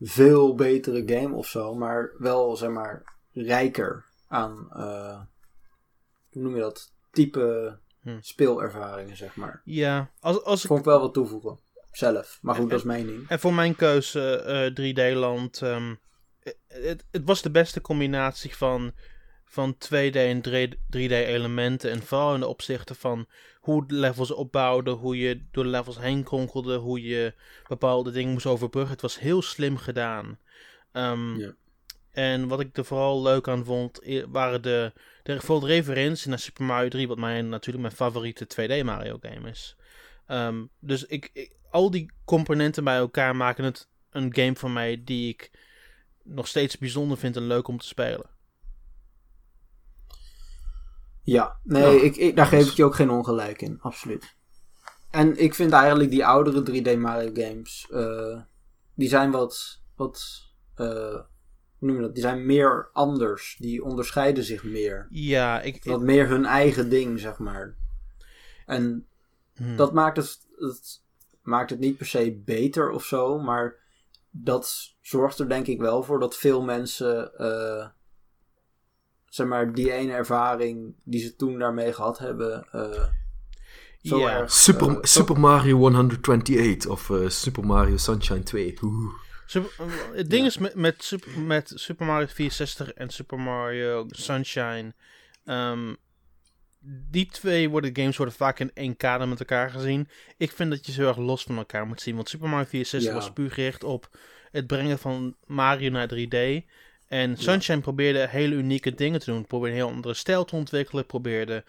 veel 0.00 0.54
betere 0.54 1.02
game 1.06 1.34
of 1.34 1.46
zo, 1.46 1.74
maar 1.74 2.12
wel, 2.18 2.56
zeg 2.56 2.70
maar, 2.70 3.18
rijker 3.32 4.04
aan, 4.28 4.66
eh, 4.72 5.20
hoe 6.30 6.42
noem 6.42 6.54
je 6.54 6.60
dat, 6.60 6.92
type 7.10 7.78
Hm. 8.00 8.18
speelervaringen, 8.20 9.16
zeg 9.16 9.36
maar. 9.36 9.60
Ja, 9.64 10.10
als, 10.20 10.42
als 10.42 10.60
ik 10.62 10.66
Vond 10.66 10.78
ik 10.80 10.86
wel 10.86 11.00
wat 11.00 11.14
toevoegen, 11.14 11.58
zelf. 11.90 12.38
Maar 12.42 12.54
goed, 12.54 12.70
dat 12.70 12.78
is 12.78 12.84
mijn 12.84 13.06
ding. 13.06 13.28
En 13.28 13.40
voor 13.40 13.54
mijn 13.54 13.76
keuze 13.76 14.36
eh 14.36 14.70
3D-land. 14.74 15.62
ehm, 15.62 15.94
het, 16.66 17.06
het 17.10 17.22
was 17.24 17.42
de 17.42 17.50
beste 17.50 17.80
combinatie 17.80 18.56
van, 18.56 18.92
van 19.54 19.76
2D 19.78 20.14
en 20.16 20.40
3D-elementen. 20.96 21.90
En 21.90 22.02
vooral 22.02 22.34
in 22.34 22.40
de 22.40 22.46
opzichten 22.46 22.96
van 22.96 23.26
hoe 23.60 23.86
de 23.86 23.94
levels 23.94 24.30
opbouwden. 24.30 24.94
Hoe 24.94 25.18
je 25.18 25.42
door 25.50 25.64
de 25.64 25.70
levels 25.70 25.98
heen 25.98 26.22
kronkelde. 26.22 26.76
Hoe 26.76 27.02
je 27.02 27.34
bepaalde 27.68 28.10
dingen 28.10 28.32
moest 28.32 28.46
overbruggen. 28.46 28.92
Het 28.92 29.02
was 29.02 29.18
heel 29.18 29.42
slim 29.42 29.76
gedaan. 29.76 30.38
Ehm, 30.92 31.36
Ja. 31.40 31.54
En 32.10 32.48
wat 32.48 32.60
ik 32.60 32.76
er 32.76 32.84
vooral 32.84 33.22
leuk 33.22 33.48
aan 33.48 33.64
vond, 33.64 34.00
waren 34.28 34.62
de, 34.62 34.92
de 35.22 35.32
bijvoorbeeld 35.32 35.70
referentie 35.70 36.28
naar 36.28 36.38
Super 36.38 36.64
Mario 36.64 36.88
3, 36.88 37.08
wat 37.08 37.18
mijn, 37.18 37.48
natuurlijk 37.48 37.84
mijn 37.84 37.96
favoriete 37.96 38.46
2D 38.46 38.84
Mario 38.84 39.18
game 39.20 39.50
is. 39.50 39.76
Ehm, 40.26 40.64
dus 40.80 41.04
ik, 41.04 41.30
ik- 41.32 41.52
al 41.70 41.90
die 41.90 42.10
componenten 42.24 42.84
bij 42.84 42.96
elkaar 42.96 43.36
maken 43.36 43.64
het 43.64 43.88
een 44.10 44.34
game 44.34 44.54
voor 44.56 44.70
mij 44.70 45.02
die 45.04 45.28
ik 45.28 45.50
nog 46.22 46.46
steeds 46.48 46.78
bijzonder 46.78 47.18
vind 47.18 47.36
en 47.36 47.46
leuk 47.46 47.68
om 47.68 47.78
te 47.78 47.86
spelen. 47.86 48.26
Ja, 51.24 51.56
nee, 51.62 51.82
Ja, 51.82 52.02
ik, 52.02 52.16
ik, 52.16 52.36
daar 52.36 52.46
geef 52.46 52.68
ik 52.68 52.76
je 52.76 52.84
ook 52.84 52.94
geen 52.94 53.10
ongelijk 53.10 53.62
in, 53.62 53.78
absoluut. 53.80 54.34
En 55.10 55.36
ik 55.36 55.54
vind 55.54 55.72
eigenlijk 55.72 56.10
die 56.10 56.26
oudere 56.26 56.60
3D 56.70 56.98
Mario 56.98 57.30
games, 57.34 57.86
eh, 57.90 58.40
die 58.94 59.08
zijn 59.08 59.30
wat, 59.30 59.80
wat 59.96 60.42
eh, 60.74 61.20
hoe 61.78 61.88
noem 61.88 61.96
je 61.96 62.02
dat? 62.02 62.14
Die 62.14 62.22
zijn 62.22 62.46
meer 62.46 62.88
anders, 62.92 63.56
die 63.58 63.84
onderscheiden 63.84 64.44
zich 64.44 64.64
meer. 64.64 65.06
Ja, 65.10 65.60
ik... 65.60 65.84
Wat 65.84 66.00
meer 66.00 66.28
hun 66.28 66.44
eigen 66.44 66.88
ding, 66.90 67.20
zeg 67.20 67.38
maar. 67.38 67.74
En 68.66 69.06
Hmm. 69.56 69.76
dat 69.76 69.92
maakt 69.92 70.16
het, 70.16 70.46
het 70.58 71.02
maakt 71.42 71.70
het 71.70 71.78
niet 71.78 71.96
per 71.96 72.06
se 72.06 72.40
beter 72.44 72.90
of 72.90 73.04
zo, 73.04 73.38
maar 73.38 73.76
dat 74.30 74.94
zorgt 75.00 75.38
er 75.38 75.48
denk 75.48 75.66
ik 75.66 75.80
wel 75.80 76.02
voor 76.02 76.20
dat 76.20 76.36
veel 76.36 76.62
mensen, 76.62 77.38
eh, 77.38 77.86
zeg 79.34 79.46
maar, 79.46 79.72
die 79.72 79.92
ene 79.92 80.12
ervaring 80.12 80.94
die 81.04 81.20
ze 81.20 81.36
toen 81.36 81.58
daarmee 81.58 81.92
gehad 81.92 82.18
hebben, 82.18 82.66
eh, 82.72 83.04
zo 84.02 84.18
Ja. 84.18 84.38
erg. 84.38 84.52
Super, 84.52 84.88
eh, 84.88 84.96
Super 85.02 85.40
Mario 85.40 85.76
128 85.76 86.90
of 86.90 87.10
eh, 87.10 87.28
Super 87.28 87.66
Mario 87.66 87.96
Sunshine 87.96 88.42
2. 88.42 88.74
Oeh. 88.82 89.12
Super- 89.46 89.70
eh, 89.78 90.16
het 90.16 90.30
ding 90.30 90.42
Ja. 90.42 90.48
is 90.48 90.58
met, 90.58 90.74
met, 90.74 91.04
Super, 91.04 91.40
met 91.40 91.72
Super 91.74 92.06
Mario 92.06 92.26
64 92.26 92.92
en 92.92 93.10
Super 93.10 93.38
Mario 93.40 94.04
Sunshine. 94.08 94.94
ehm, 95.44 95.94
die 97.10 97.26
twee 97.26 97.70
worden, 97.70 97.90
games 97.96 98.16
worden 98.16 98.34
vaak 98.34 98.58
in 98.58 98.70
één 98.74 98.96
kader 98.96 99.28
met 99.28 99.38
elkaar 99.40 99.70
gezien. 99.70 100.08
Ik 100.36 100.52
vind 100.52 100.70
dat 100.70 100.86
je 100.86 100.92
ze 100.92 100.98
heel 101.00 101.08
erg 101.08 101.16
los 101.16 101.42
van 101.42 101.56
elkaar 101.56 101.86
moet 101.86 102.00
zien. 102.00 102.14
Want 102.14 102.28
Super 102.28 102.48
Mario 102.48 102.66
64 102.66 103.10
Ja. 103.10 103.16
was 103.16 103.32
puur 103.32 103.50
gericht 103.50 103.84
op 103.84 104.16
het 104.50 104.66
brengen 104.66 104.98
van 104.98 105.36
Mario 105.46 105.90
naar 105.90 106.08
3D. 106.08 106.64
En 107.08 107.36
Sunshine 107.36 107.80
probeerde 107.80 108.28
hele 108.28 108.54
unieke 108.54 108.94
dingen 108.94 109.20
te 109.20 109.30
doen. 109.30 109.46
Probeerde 109.46 109.76
een 109.76 109.82
heel 109.84 109.94
andere 109.94 110.14
stijl 110.14 110.44
te 110.44 110.56
ontwikkelen. 110.56 111.06
Probeerde 111.06 111.64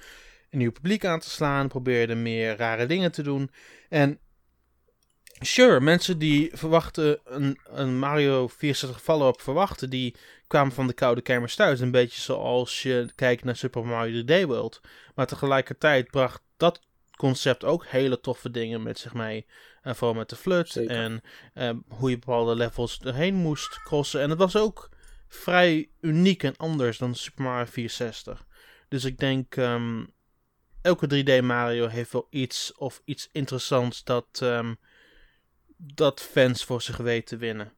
een 0.50 0.58
nieuw 0.58 0.72
publiek 0.72 1.06
aan 1.06 1.20
te 1.20 1.30
slaan. 1.30 1.68
Probeerde 1.68 2.16
meer 2.16 2.56
rare 2.56 2.86
dingen 2.86 3.12
te 3.12 3.24
doen. 3.24 3.50
En 3.90 4.20
Sure, 5.40 5.80
mensen 5.80 6.18
die 6.18 6.50
verwachten 6.54 7.20
een, 7.26 7.60
een 7.66 8.00
Mario 8.00 8.48
64 8.48 9.02
follow-up 9.02 9.42
verwachten, 9.42 9.90
die 9.90 10.16
kwamen 10.48 10.74
van 10.74 10.88
de 10.88 10.94
koude 10.94 11.22
kermis 11.22 11.56
thuis. 11.56 11.80
Een 11.80 11.92
beetje 11.92 12.22
zoals 12.22 12.84
je 12.84 13.10
kijkt 13.16 13.44
naar 13.44 13.56
Super 13.56 13.86
Mario 13.86 14.22
3D 14.22 14.48
World. 14.48 14.82
Maar 15.16 15.28
tegelijkertijd 15.28 16.12
bracht 16.12 16.42
dat 16.58 16.82
concept 17.18 17.64
ook 17.64 17.86
hele 17.86 18.20
toffe 18.20 18.52
dingen 18.52 18.84
met 18.84 19.00
zich 19.00 19.14
mee. 19.14 19.46
En 19.82 19.96
vooral 19.96 20.18
met 20.18 20.30
de 20.30 20.36
flut 20.36 20.70
Zeker. 20.70 20.96
en 20.96 21.22
eh, 21.54 21.70
hoe 21.88 22.10
je 22.10 22.20
bepaalde 22.20 22.56
levels 22.56 23.00
erheen 23.04 23.36
moest 23.36 23.80
crossen. 23.84 24.22
En 24.22 24.30
het 24.30 24.40
was 24.40 24.56
ook 24.56 24.90
vrij 25.36 25.90
uniek 26.02 26.44
en 26.44 26.58
anders 26.58 26.98
dan 26.98 27.16
Super 27.16 27.44
Mario 27.44 27.66
64. 27.66 28.46
Dus 28.88 29.04
ik 29.04 29.18
denk, 29.18 29.56
ehm, 29.56 30.04
elke 30.82 31.08
3D 31.08 31.42
Mario 31.42 31.88
heeft 31.88 32.12
wel 32.12 32.28
iets 32.30 32.74
of 32.78 33.02
iets 33.06 33.30
interessants 33.32 34.04
dat... 34.04 34.28
ehm, 34.42 34.74
dat 35.78 36.22
fans 36.22 36.64
voor 36.66 36.82
zich 36.82 36.98
weten 36.98 37.26
te 37.26 37.38
winnen. 37.38 37.74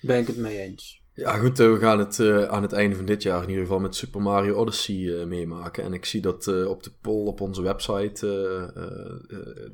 Ben 0.00 0.18
ik 0.20 0.26
het 0.26 0.36
mee 0.36 0.58
eens. 0.60 1.02
Ja, 1.12 1.36
goed, 1.36 1.60
eh, 1.60 1.72
we 1.72 1.78
gaan 1.78 1.98
het 1.98 2.18
eh, 2.20 2.42
aan 2.44 2.62
het 2.62 2.72
einde 2.72 2.96
van 2.96 3.04
dit 3.04 3.22
jaar 3.22 3.42
in 3.42 3.48
ieder 3.48 3.62
geval 3.64 3.78
met 3.80 3.96
Super 3.96 4.22
Mario 4.22 4.54
Odyssey 4.54 5.20
eh, 5.20 5.26
meemaken. 5.26 5.84
En 5.84 5.92
ik 5.92 6.04
zie 6.04 6.20
dat 6.20 6.46
eh, 6.46 6.68
op 6.68 6.82
de 6.82 6.90
poll 7.00 7.26
op 7.26 7.40
onze 7.40 7.62
website 7.62 8.26
eh, 8.26 8.82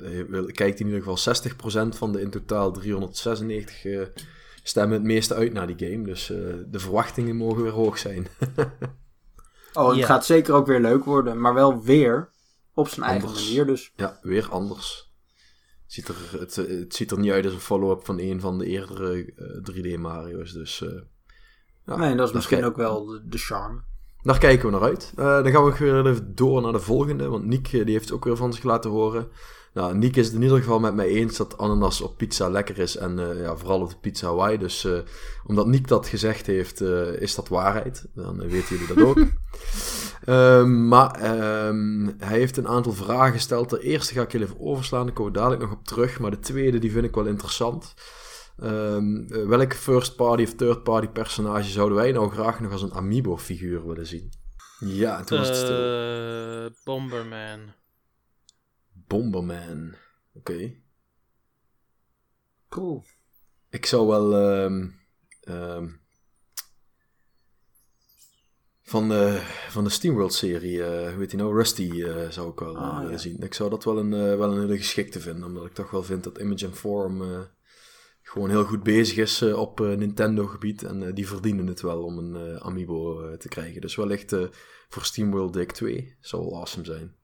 eh, 0.09 0.39
eh, 0.39 0.47
kijkt 0.47 0.81
in 0.81 0.87
ieder 0.87 1.03
geval 1.03 1.35
60% 1.95 1.97
van 1.97 2.13
de 2.13 2.21
in 2.21 2.31
totaal 2.31 2.73
396 2.73 3.85
eh, 3.85 4.01
stemmen 4.63 4.97
het 4.97 5.07
meeste 5.07 5.35
uit 5.35 5.53
naar 5.53 5.67
die 5.77 5.89
game. 5.91 6.05
Dus 6.05 6.31
eh, 6.31 6.39
de 6.67 6.79
verwachtingen 6.79 7.37
mogen 7.37 7.63
weer 7.63 7.73
hoog 7.73 7.99
zijn. 7.99 8.27
Oh, 9.75 9.89
het 9.89 9.97
Ja. 9.99 10.07
gaat 10.07 10.25
zeker 10.27 10.55
ook 10.55 10.67
weer 10.67 10.81
leuk 10.81 11.05
worden, 11.05 11.41
maar 11.41 11.55
wel 11.55 11.83
weer 11.83 12.31
op 12.75 12.89
zijn 12.89 13.07
eigen 13.07 13.31
manier. 13.33 13.67
Dus 13.67 13.93
ja, 13.97 14.19
weer 14.23 14.49
anders. 14.51 15.13
Ziet 15.87 16.09
er, 16.09 16.15
het, 16.39 16.59
eh, 16.59 16.79
het 16.79 16.95
ziet 16.95 17.11
er 17.11 17.19
niet 17.19 17.31
uit 17.31 17.45
als 17.45 17.55
een 17.55 17.61
follow-up 17.61 18.05
van 18.05 18.19
een 18.19 18.41
van 18.41 18.59
de 18.59 18.67
eerdere 18.67 19.33
eh, 19.37 19.95
3D 19.95 19.99
Mario's. 20.01 20.53
Dus 20.53 20.83
eh, 20.83 21.01
ja, 21.87 21.97
nee, 21.97 22.17
dat 22.17 22.29
is 22.29 22.35
misschien 22.35 22.65
ook 22.65 22.77
wel 22.77 23.05
de, 23.07 23.23
de 23.29 23.39
charme. 23.39 23.81
Daar 24.23 24.39
kijken 24.39 24.67
we 24.67 24.73
naar 24.73 24.83
uit. 24.89 25.13
Eh, 25.17 25.25
dan 25.43 25.51
gaan 25.53 25.65
we 25.65 25.77
weer 25.79 26.07
even 26.07 26.35
door 26.35 26.63
naar 26.63 26.73
de 26.73 26.81
volgende. 26.81 27.29
Want 27.29 27.45
Niek 27.45 27.67
eh, 27.67 27.85
die 27.85 27.95
heeft 27.95 28.13
ook 28.13 28.25
weer 28.25 28.37
van 28.37 28.53
zich 28.53 28.63
laten 28.65 28.91
horen. 28.91 29.29
Nou, 29.75 29.97
Niek 29.97 30.17
is 30.17 30.27
het 30.27 30.35
in 30.35 30.43
ieder 30.43 30.59
geval 30.59 30.81
met 30.81 30.95
mij 30.95 31.07
eens 31.07 31.37
dat 31.37 31.59
ananas 31.59 32.01
op 32.01 32.17
pizza 32.17 32.49
lekker 32.49 32.79
is. 32.79 32.97
En 32.97 33.19
eh, 33.19 33.43
ja, 33.43 33.57
vooral 33.57 33.81
op 33.81 33.89
de 33.89 33.97
pizza 34.01 34.27
Hawaii. 34.27 34.59
Dus 34.59 34.85
eh, 34.85 34.99
omdat 35.47 35.67
Niek 35.67 35.89
dat 35.89 36.07
gezegd 36.07 36.47
heeft, 36.47 36.81
eh, 36.81 37.21
is 37.21 37.35
dat 37.35 37.49
waarheid. 37.49 38.07
Dan 38.15 38.49
weten 38.49 38.77
jullie 38.77 38.95
dat 38.95 39.05
ook. 39.05 39.19
Ehm, 40.23 40.89
maar 40.89 41.11
ehm, 41.11 42.11
hij 42.19 42.39
heeft 42.39 42.57
een 42.57 42.69
aantal 42.69 42.93
vragen 42.93 43.33
gesteld. 43.33 43.71
De 43.71 43.81
eerste 43.81 44.15
ga 44.15 44.23
ik 44.23 44.33
heel 44.33 44.41
even 44.41 44.61
overslaan. 44.61 45.07
Daar 45.07 45.15
komen 45.15 45.33
we 45.33 45.39
dadelijk 45.39 45.63
nog 45.63 45.73
op 45.73 45.85
terug. 45.85 46.19
Maar 46.21 46.31
de 46.31 46.39
tweede 46.39 46.79
die 46.79 46.93
vind 46.93 47.05
ik 47.05 47.15
wel 47.15 47.27
interessant. 47.27 47.95
Ehm, 48.59 49.17
eh, 49.17 49.47
welke 49.47 49.77
first 49.77 50.17
party 50.17 50.43
of 50.43 50.55
third 50.55 50.83
party 50.83 51.07
personage 51.07 51.71
zouden 51.71 51.97
wij 51.97 52.13
nou 52.13 52.31
graag 52.31 52.61
nog 52.61 52.73
als 52.73 52.83
een 52.83 52.95
amiibo 52.95 53.39
figuur 53.39 53.87
willen 53.87 54.07
zien? 54.07 54.33
Ja, 54.79 55.19
en 55.19 55.25
toen 55.25 55.39
was 55.39 55.49
het 55.49 55.57
stil. 55.57 55.77
Eh, 55.77 56.71
Bomberman. 56.85 57.61
Bomberman. 59.13 59.95
Oké. 60.35 60.75
Cool. 62.69 63.05
Ik 63.71 63.87
zou 63.87 64.07
wel 64.07 64.35
ehm, 64.35 64.89
ehm, 65.41 65.89
van, 68.83 69.09
de, 69.09 69.41
van 69.69 69.85
de 69.85 69.91
SteamWorld 69.91 70.35
serie, 70.35 70.85
eh, 70.85 71.11
hoe 71.11 71.21
heet 71.21 71.31
die 71.31 71.39
nou? 71.39 71.55
Rusty 71.55 72.03
eh, 72.03 72.29
zou 72.29 72.51
ik 72.51 72.59
wel 72.59 72.77
eh, 72.77 72.83
Ah, 72.83 73.11
ja. 73.11 73.17
zien. 73.17 73.41
Ik 73.43 73.55
zou 73.55 73.71
dat 73.71 73.85
wel 73.85 73.99
een, 73.99 74.11
wel 74.11 74.53
een 74.53 74.61
hele 74.61 74.77
geschikte 74.77 75.21
vinden, 75.21 75.45
omdat 75.45 75.67
ik 75.67 75.73
toch 75.73 75.91
wel 75.91 76.03
vind 76.03 76.25
dat 76.25 76.39
Image 76.39 76.67
and 76.67 76.79
Form 76.79 77.47
gewoon 78.23 78.51
heel 78.51 78.65
goed 78.65 78.83
bezig 78.83 79.17
is 79.17 79.43
op 79.43 79.81
eh, 79.81 79.97
Nintendo 79.97 80.47
gebied. 80.47 80.83
En 80.83 81.15
die 81.15 81.27
verdienen 81.27 81.67
het 81.67 81.81
wel 81.81 82.03
om 82.03 82.19
een 82.19 82.61
amiibo 82.61 83.37
te 83.37 83.49
krijgen. 83.49 83.81
Dus 83.81 83.97
wellicht 83.97 84.37
voor 84.89 85.05
SteamWorld 85.05 85.53
Dig 85.53 85.67
2 85.67 86.17
zou 86.21 86.43
wel 86.43 86.57
awesome 86.57 86.85
zijn. 86.85 87.21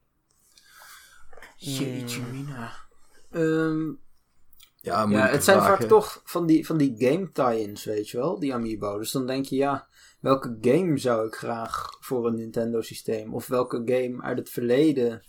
Jeetje 1.59 2.23
mina. 2.33 2.73
Ehm, 3.31 3.93
Ja, 4.81 5.07
ja, 5.09 5.27
het 5.27 5.45
zijn 5.45 5.61
vaak 5.61 5.83
toch 5.83 6.21
van 6.25 6.47
die, 6.47 6.67
van 6.67 6.77
die 6.77 6.95
game 6.99 7.31
tie-ins, 7.33 7.85
weet 7.85 8.09
je 8.09 8.17
wel, 8.17 8.39
die 8.39 8.55
amiibo. 8.55 8.99
Dus 8.99 9.11
dan 9.11 9.27
denk 9.27 9.45
je, 9.45 9.57
ja, 9.57 9.89
welke 10.21 10.59
game 10.61 10.99
zou 10.99 11.27
ik 11.27 11.35
graag 11.35 11.97
voor 12.01 12.27
een 12.27 12.35
Nintendo 12.35 12.81
systeem? 12.81 13.35
Of 13.35 13.47
welke 13.47 13.83
game 13.85 14.23
uit 14.23 14.39
het 14.39 14.51
verleden 14.51 15.23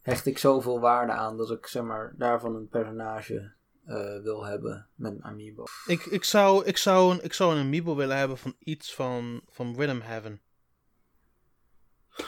hecht 0.00 0.26
ik 0.26 0.38
zoveel 0.38 0.80
waarde 0.80 1.12
aan 1.12 1.36
dat 1.36 1.50
ik, 1.50 1.66
zeg 1.66 1.82
maar, 1.82 2.14
daarvan 2.16 2.54
een 2.54 2.68
personage 2.68 3.52
eh, 3.84 4.22
wil 4.22 4.44
hebben 4.46 4.88
met 4.94 5.12
een 5.12 5.24
amiibo. 5.24 5.64
Ik, 5.86 6.04
ik, 6.04 6.24
zou, 6.24 6.64
ik, 6.64 6.76
zou 6.76 7.12
een, 7.12 7.24
ik 7.24 7.32
zou 7.32 7.54
een 7.54 7.64
amiibo 7.64 7.96
willen 7.96 8.16
hebben 8.16 8.38
van 8.38 8.54
iets 8.58 8.94
van, 8.94 9.40
van 9.48 9.74
Rhythm 9.76 10.00
Heaven. 10.00 10.40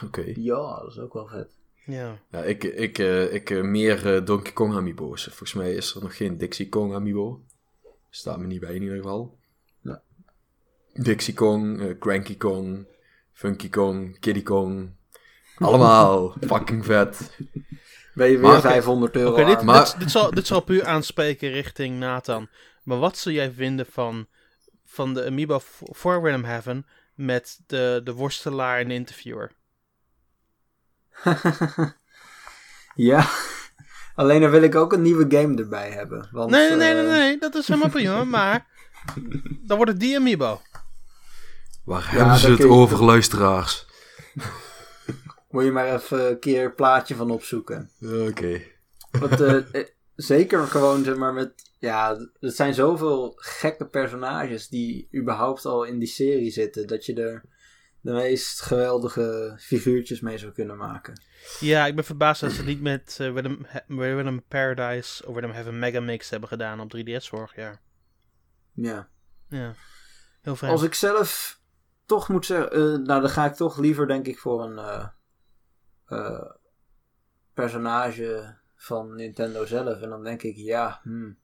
Oké. 0.03 0.33
Ja, 0.35 0.79
dat 0.79 0.91
is 0.91 0.99
ook 0.99 1.13
wel 1.13 1.27
vet. 1.27 1.61
Ja. 1.85 2.19
Ja, 2.31 2.43
ik, 2.43 2.63
ik, 2.63 2.97
eh, 2.97 3.33
ik 3.33 3.49
eh, 3.49 3.61
meer 3.61 4.15
eh, 4.15 4.25
Donkey 4.25 4.51
Kong 4.53 4.73
amiibo's. 4.75 5.23
Volgens 5.23 5.53
mij 5.53 5.73
is 5.73 5.95
er 5.95 6.01
nog 6.01 6.17
geen 6.17 6.37
Dixie 6.37 6.69
Kong 6.69 6.93
amiibo. 6.93 7.41
Staat 8.09 8.39
me 8.39 8.45
niet 8.45 8.59
bij 8.59 8.73
in 8.75 8.81
ieder 8.81 8.97
geval. 8.97 9.37
Ja. 9.81 10.01
Dixie 10.93 11.33
Kong, 11.33 11.95
Cranky 11.99 12.37
Kong, 12.37 12.87
Funky 13.33 13.69
Kong, 13.69 14.19
Kiddy 14.19 14.43
Kong. 14.43 14.89
Allemaal 15.57 16.35
fucking 16.47 16.85
vet. 16.85 17.37
Ben 18.13 18.27
je 18.27 18.33
weer 18.33 18.41
Maar 18.41 18.57
oké. 18.57 18.67
500 18.67 19.15
euro 19.15 19.45
dit. 19.45 19.61
Maar- 19.61 19.83
dit, 19.85 19.99
dit, 19.99 20.11
zal, 20.11 20.31
dit 20.31 20.47
zal 20.47 20.61
puur 20.61 20.85
aanspreken 20.85 21.49
richting 21.49 21.99
Nathan. 21.99 22.47
Maar 22.83 22.97
wat 22.99 23.17
zou 23.17 23.35
jij 23.35 23.51
vinden 23.51 23.85
van, 23.85 24.27
van 24.85 25.13
de 25.13 25.25
amiibo 25.25 25.59
voor 25.79 26.21
Rhythm 26.29 26.43
Heaven 26.43 26.85
met 27.15 27.59
de, 27.67 28.01
de 28.03 28.13
worstelaar 28.13 28.79
en 28.79 28.87
de 28.87 28.93
interviewer? 28.93 29.51
ja, 32.95 33.27
alleen 34.15 34.41
dan 34.41 34.49
wil 34.51 34.61
ik 34.63 34.75
ook 34.75 34.93
een 34.93 35.01
nieuwe 35.01 35.25
game 35.37 35.57
erbij 35.57 35.91
hebben. 35.91 36.29
Want, 36.31 36.51
Nee, 36.51 36.69
nee, 36.69 36.77
nee, 36.77 36.89
eh, 37.03 37.09
nee, 37.09 37.19
nee, 37.19 37.37
dat 37.37 37.55
is 37.55 37.67
helemaal 37.67 37.89
prima, 37.89 38.23
maar 38.39 38.67
dan 39.61 39.77
wordt 39.77 39.91
het 39.91 39.99
die 39.99 40.15
amiibo. 40.17 40.61
Waar 41.85 42.01
Ja, 42.11 42.17
hebben 42.17 42.37
ze 42.37 42.47
het 42.49 42.59
kun 42.59 42.67
je- 42.67 42.73
over, 42.73 43.03
luisteraars? 43.03 43.85
Moet 45.49 45.63
je 45.63 45.71
maar 45.71 45.93
even 45.95 46.29
een 46.29 46.39
keer 46.39 46.65
een 46.65 46.75
plaatje 46.75 47.15
van 47.15 47.31
opzoeken. 47.31 47.91
Oké. 48.27 48.61
Want, 49.11 49.41
eh, 49.41 49.55
eh, 49.75 49.87
zeker 50.15 50.67
gewoon, 50.67 51.03
zeg 51.03 51.15
maar, 51.15 51.33
met... 51.33 51.71
Ja, 51.79 52.09
er 52.39 52.51
zijn 52.51 52.73
zoveel 52.73 53.33
gekke 53.35 53.85
personages 53.85 54.67
die 54.67 55.07
überhaupt 55.15 55.65
al 55.65 55.83
in 55.83 55.99
die 55.99 56.07
serie 56.07 56.51
zitten. 56.51 56.87
Dat 56.87 57.05
je 57.05 57.13
er 57.13 57.43
de 58.03 58.11
meest 58.11 58.61
geweldige 58.61 59.55
figuurtjes 59.59 60.19
mee 60.21 60.37
zou 60.37 60.51
kunnen 60.51 60.77
maken. 60.77 61.21
Ja, 61.59 61.85
ik 61.85 61.95
ben 61.95 62.03
verbaasd 62.03 62.41
dat 62.41 62.51
ze 62.51 62.63
niet 62.63 62.81
met 62.81 63.17
uh, 63.21 63.27
Rhythm, 63.27 63.55
Rhythm 63.87 64.39
Paradise 64.47 65.27
of 65.27 65.35
Rhythm 65.35 65.53
Heaven 65.53 65.79
Mega 65.79 65.99
Mix 65.99 66.29
hebben 66.29 66.49
gedaan 66.49 66.79
op 66.79 66.95
3DS 66.97 67.27
vorig 67.27 67.55
jaar. 67.55 67.81
Ja. 68.73 69.09
Ja, 69.49 69.73
heel 70.41 70.55
fijn. 70.55 70.71
Als 70.71 70.81
ik 70.81 70.93
zelf 70.93 71.61
toch 72.05 72.29
moet 72.29 72.45
zeggen, 72.45 72.79
uh, 72.79 73.05
nou 73.05 73.21
dan 73.21 73.29
ga 73.29 73.45
ik 73.45 73.53
toch 73.53 73.77
liever 73.77 74.07
denk 74.07 74.27
ik 74.27 74.39
voor 74.39 74.63
een 74.63 75.09
uh, 76.09 76.51
personage 77.53 78.57
van 78.75 79.15
Nintendo 79.15 79.65
zelf. 79.65 80.01
En 80.01 80.09
dan 80.09 80.23
denk 80.23 80.43
ik, 80.43 80.55
ja, 80.55 80.99
hmm, 81.03 81.37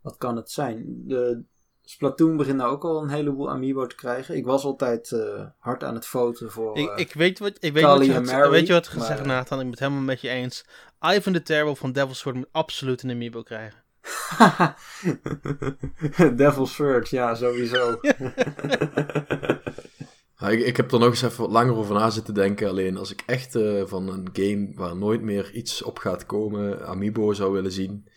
wat 0.00 0.16
kan 0.16 0.36
het 0.36 0.50
zijn? 0.50 1.02
De 1.06 1.44
Splatoon 1.88 2.36
begint 2.36 2.56
nou 2.56 2.72
ook 2.72 2.84
al 2.84 3.02
een 3.02 3.08
heleboel 3.08 3.50
amiibo 3.50 3.86
te 3.86 3.94
krijgen. 3.94 4.36
Ik 4.36 4.44
was 4.44 4.64
altijd 4.64 5.10
uh, 5.10 5.46
hard 5.58 5.84
aan 5.84 5.94
het 5.94 6.06
foten 6.06 6.50
voor. 6.50 6.76
ik, 6.76 6.92
ik 6.96 7.12
weet 7.12 7.38
wat, 7.38 7.56
ik 7.60 7.72
weet 7.72 7.84
wat 7.84 8.04
je 8.04 8.12
had, 8.12 8.50
weet 8.50 8.66
je 8.66 8.72
wat 8.72 8.88
gezegd, 8.88 9.18
maar, 9.18 9.26
Nathan? 9.26 9.58
Ik 9.58 9.64
ben 9.64 9.70
het 9.70 9.80
helemaal 9.80 10.02
met 10.02 10.20
je 10.20 10.28
eens. 10.28 10.64
Ivan 11.00 11.32
the 11.32 11.42
Terrible 11.42 11.76
van 11.76 11.92
Devil's 11.92 12.18
Sword 12.18 12.36
moet 12.36 12.48
absoluut 12.52 13.02
een 13.02 13.10
amiibo 13.10 13.42
krijgen. 13.42 13.84
Devil's 16.36 16.74
Sword, 16.74 17.08
ja, 17.08 17.34
sowieso. 17.34 18.00
Ja, 20.38 20.48
ik, 20.48 20.60
ik 20.60 20.76
heb 20.76 20.92
er 20.92 20.98
nog 20.98 21.08
eens 21.08 21.22
even 21.22 21.40
wat 21.40 21.50
langer 21.50 21.76
over 21.76 21.94
na 21.94 22.10
zitten 22.10 22.34
denken. 22.34 22.68
Alleen 22.68 22.96
als 22.96 23.12
ik 23.12 23.22
echt 23.26 23.54
uh, 23.54 23.82
van 23.84 24.08
een 24.08 24.28
game 24.32 24.72
waar 24.74 24.96
nooit 24.96 25.22
meer 25.22 25.52
iets 25.52 25.82
op 25.82 25.98
gaat 25.98 26.26
komen, 26.26 26.86
Amiibo 26.86 27.32
zou 27.32 27.52
willen 27.52 27.72
zien. 27.72 28.08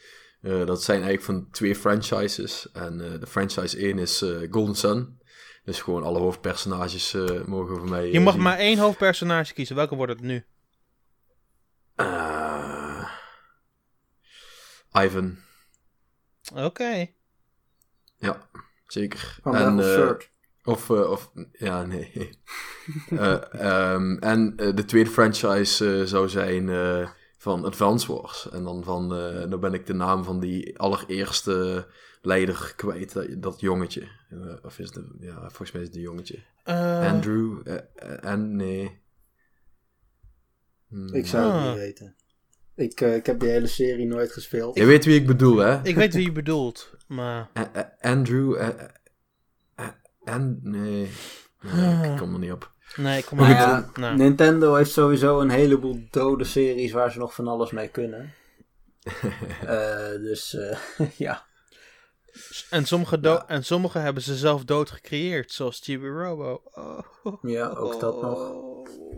Uh, 0.41 0.65
dat 0.65 0.84
zijn 0.84 1.02
eigenlijk 1.02 1.25
van 1.25 1.52
twee 1.52 1.75
franchises. 1.75 2.71
En 2.71 2.99
uh, 2.99 3.19
de 3.19 3.28
franchise 3.28 3.78
1 3.78 3.97
is 3.97 4.25
Golden 4.49 4.75
Sun. 4.75 5.17
Dus 5.63 5.82
gewoon 5.82 6.04
alle 6.04 6.19
hoofdpersonages 6.19 7.13
mogen 7.45 7.78
voor 7.78 7.89
mij. 7.89 8.12
Je 8.12 8.19
mag 8.19 8.34
zien. 8.34 8.41
maar 8.41 8.58
één 8.58 8.78
hoofdpersonage 8.78 9.54
kiezen. 9.54 9.75
Welke 9.75 9.95
wordt 9.95 10.12
het 10.12 10.21
nu? 10.21 10.45
Ivan. 14.91 15.38
Oké. 16.52 16.63
Okay. 16.63 17.15
Ja, 18.17 18.49
zeker. 18.88 19.38
Van 19.41 19.56
en, 19.56 19.84
Shirt. 19.84 20.30
Of, 20.63 20.89
uh, 20.89 21.10
of 21.10 21.32
ja, 21.52 21.86
nee. 21.86 22.39
uh, 23.10 23.41
um, 23.93 24.19
en 24.19 24.54
uh, 24.58 24.75
de 24.75 24.86
tweede 24.86 25.10
franchise 25.10 26.08
zou 26.08 26.30
zijn 26.30 26.69
van 27.39 27.65
Advance 27.65 28.13
Wars. 28.13 28.49
En 28.49 28.63
dan 28.63 28.84
van, 28.84 29.08
nou 29.08 29.58
ben 29.58 29.73
ik 29.73 29.86
de 29.86 29.93
naam 29.93 30.23
van 30.23 30.39
die 30.39 30.80
allereerste 30.80 31.88
leider 32.21 32.73
kwijt, 32.75 33.13
dat, 33.13 33.28
dat 33.41 33.60
jongetje. 33.60 34.08
of 34.62 34.80
is 34.80 34.93
het, 34.93 35.06
ja, 35.19 35.39
volgens 35.39 35.71
mij 35.71 35.82
is 35.82 35.88
het 35.88 35.95
de 35.95 36.02
jongetje. 36.02 36.43
Andrew, 36.63 37.62
en 38.21 38.56
nee. 38.56 39.02
Hmm. 40.88 41.13
Ik 41.13 41.28
zou 41.28 41.52
het 41.52 41.69
niet 41.69 41.80
weten. 41.80 42.15
Ik, 42.75 43.02
ik 43.02 43.25
heb 43.25 43.39
die 43.39 43.49
hele 43.49 43.67
serie 43.67 44.06
nooit 44.06 44.32
gespeeld. 44.32 44.75
Je 44.78 44.86
weet 44.86 45.06
wie 45.06 45.19
ik 45.19 45.28
bedoel, 45.28 45.58
hè? 45.58 45.84
Ik 45.84 45.95
weet 45.95 46.13
wie 46.13 46.25
je 46.25 46.32
bedoelt, 46.32 46.95
maar... 47.08 47.49
Andrew... 47.99 48.62
En 50.23 50.60
nee, 50.62 51.10
nee 51.62 52.12
ik 52.12 52.17
kom 52.17 52.34
er 52.34 52.39
niet 52.39 52.52
op. 52.52 52.73
Nee, 52.95 53.17
ik 53.17 53.25
kom 53.25 53.38
niet 53.38 53.47
ja. 53.47 53.89
Nou. 53.93 54.17
Nintendo 54.17 54.75
heeft 54.75 54.91
sowieso 54.91 55.39
een 55.39 55.49
heleboel 55.49 55.99
dode 56.12 56.43
series 56.43 56.91
waar 56.91 57.12
ze 57.12 57.19
nog 57.19 57.34
van 57.34 57.47
alles 57.47 57.71
mee 57.71 57.88
kunnen. 57.88 58.34
uh, 59.63 60.10
dus 60.28 60.54
uh, 60.54 60.78
ja. 61.28 61.47
En 62.69 62.86
sommige, 62.86 63.17
ja. 63.21 63.47
en 63.47 63.65
sommige 63.65 63.99
hebben 63.99 64.23
ze 64.23 64.36
zelf 64.36 64.65
dood 64.65 64.91
gecreëerd, 64.91 65.52
zoals 65.52 65.80
Chibi 65.80 66.08
Robo. 66.08 66.62
Oh. 66.73 66.99
Ja, 67.41 67.67
ook 67.67 67.99
dat 67.99 68.21
nog. 68.21 68.54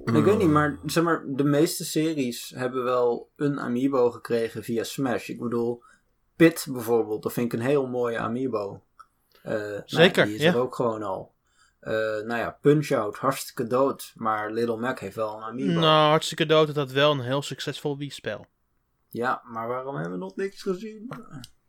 Mm. 0.05 0.15
Ik 0.15 0.23
weet 0.23 0.37
niet, 0.37 0.47
maar 0.47 0.79
zeg 0.85 1.03
maar, 1.03 1.23
de 1.27 1.43
meeste 1.43 1.85
series 1.85 2.53
hebben 2.55 2.83
wel 2.83 3.29
een 3.35 3.59
amiibo 3.59 4.11
gekregen 4.11 4.63
via 4.63 4.83
Smash. 4.83 5.29
Ik 5.29 5.39
bedoel, 5.39 5.83
Pit 6.35 6.67
bijvoorbeeld, 6.69 7.23
dat 7.23 7.33
vind 7.33 7.53
ik 7.53 7.59
een 7.59 7.65
heel 7.65 7.87
mooie 7.87 8.17
amiibo. 8.17 8.81
Uh, 9.45 9.79
Zeker, 9.85 10.17
nou, 10.17 10.27
die 10.27 10.35
is 10.35 10.41
ja. 10.41 10.53
er 10.53 10.59
ook 10.59 10.75
gewoon 10.75 11.03
al. 11.03 11.31
Uh, 11.81 11.91
nou 11.93 12.35
ja, 12.35 12.57
Punch-Out, 12.61 13.17
hartstikke 13.17 13.67
dood. 13.67 14.11
Maar 14.15 14.51
Little 14.51 14.77
Mac 14.77 14.99
heeft 14.99 15.15
wel 15.15 15.37
een 15.37 15.43
amiibo. 15.43 15.79
Nou, 15.79 16.09
hartstikke 16.09 16.45
dood 16.45 16.67
is 16.67 16.73
dat 16.73 16.91
wel 16.91 17.11
een 17.11 17.21
heel 17.21 17.41
succesvol 17.41 17.97
Wii-spel. 17.97 18.45
Ja, 19.09 19.41
maar 19.45 19.67
waarom 19.67 19.95
hebben 19.95 20.11
we 20.11 20.17
nog 20.17 20.35
niks 20.35 20.61
gezien? 20.61 21.09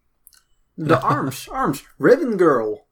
De 0.74 0.96
Arms, 0.96 1.50
Arms, 1.50 1.86
Ribbon 1.98 2.38
Girl. 2.38 2.86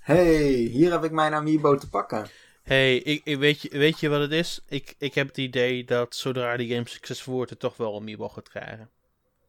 hey, 0.00 0.52
hier 0.52 0.90
heb 0.90 1.04
ik 1.04 1.10
mijn 1.10 1.34
amiibo 1.34 1.76
te 1.76 1.88
pakken. 1.88 2.26
hey, 2.62 2.96
ik, 2.96 3.20
ik, 3.24 3.38
weet, 3.38 3.62
je, 3.62 3.68
weet 3.68 4.00
je 4.00 4.08
wat 4.08 4.20
het 4.20 4.32
is? 4.32 4.64
Ik, 4.68 4.94
ik 4.98 5.14
heb 5.14 5.26
het 5.26 5.38
idee 5.38 5.84
dat 5.84 6.14
zodra 6.14 6.56
die 6.56 6.74
game 6.74 6.88
succesvol 6.88 7.34
wordt, 7.34 7.50
het 7.50 7.60
toch 7.60 7.76
wel 7.76 7.94
een 7.94 8.00
amiibo 8.00 8.28
gaat 8.28 8.48
krijgen. 8.48 8.90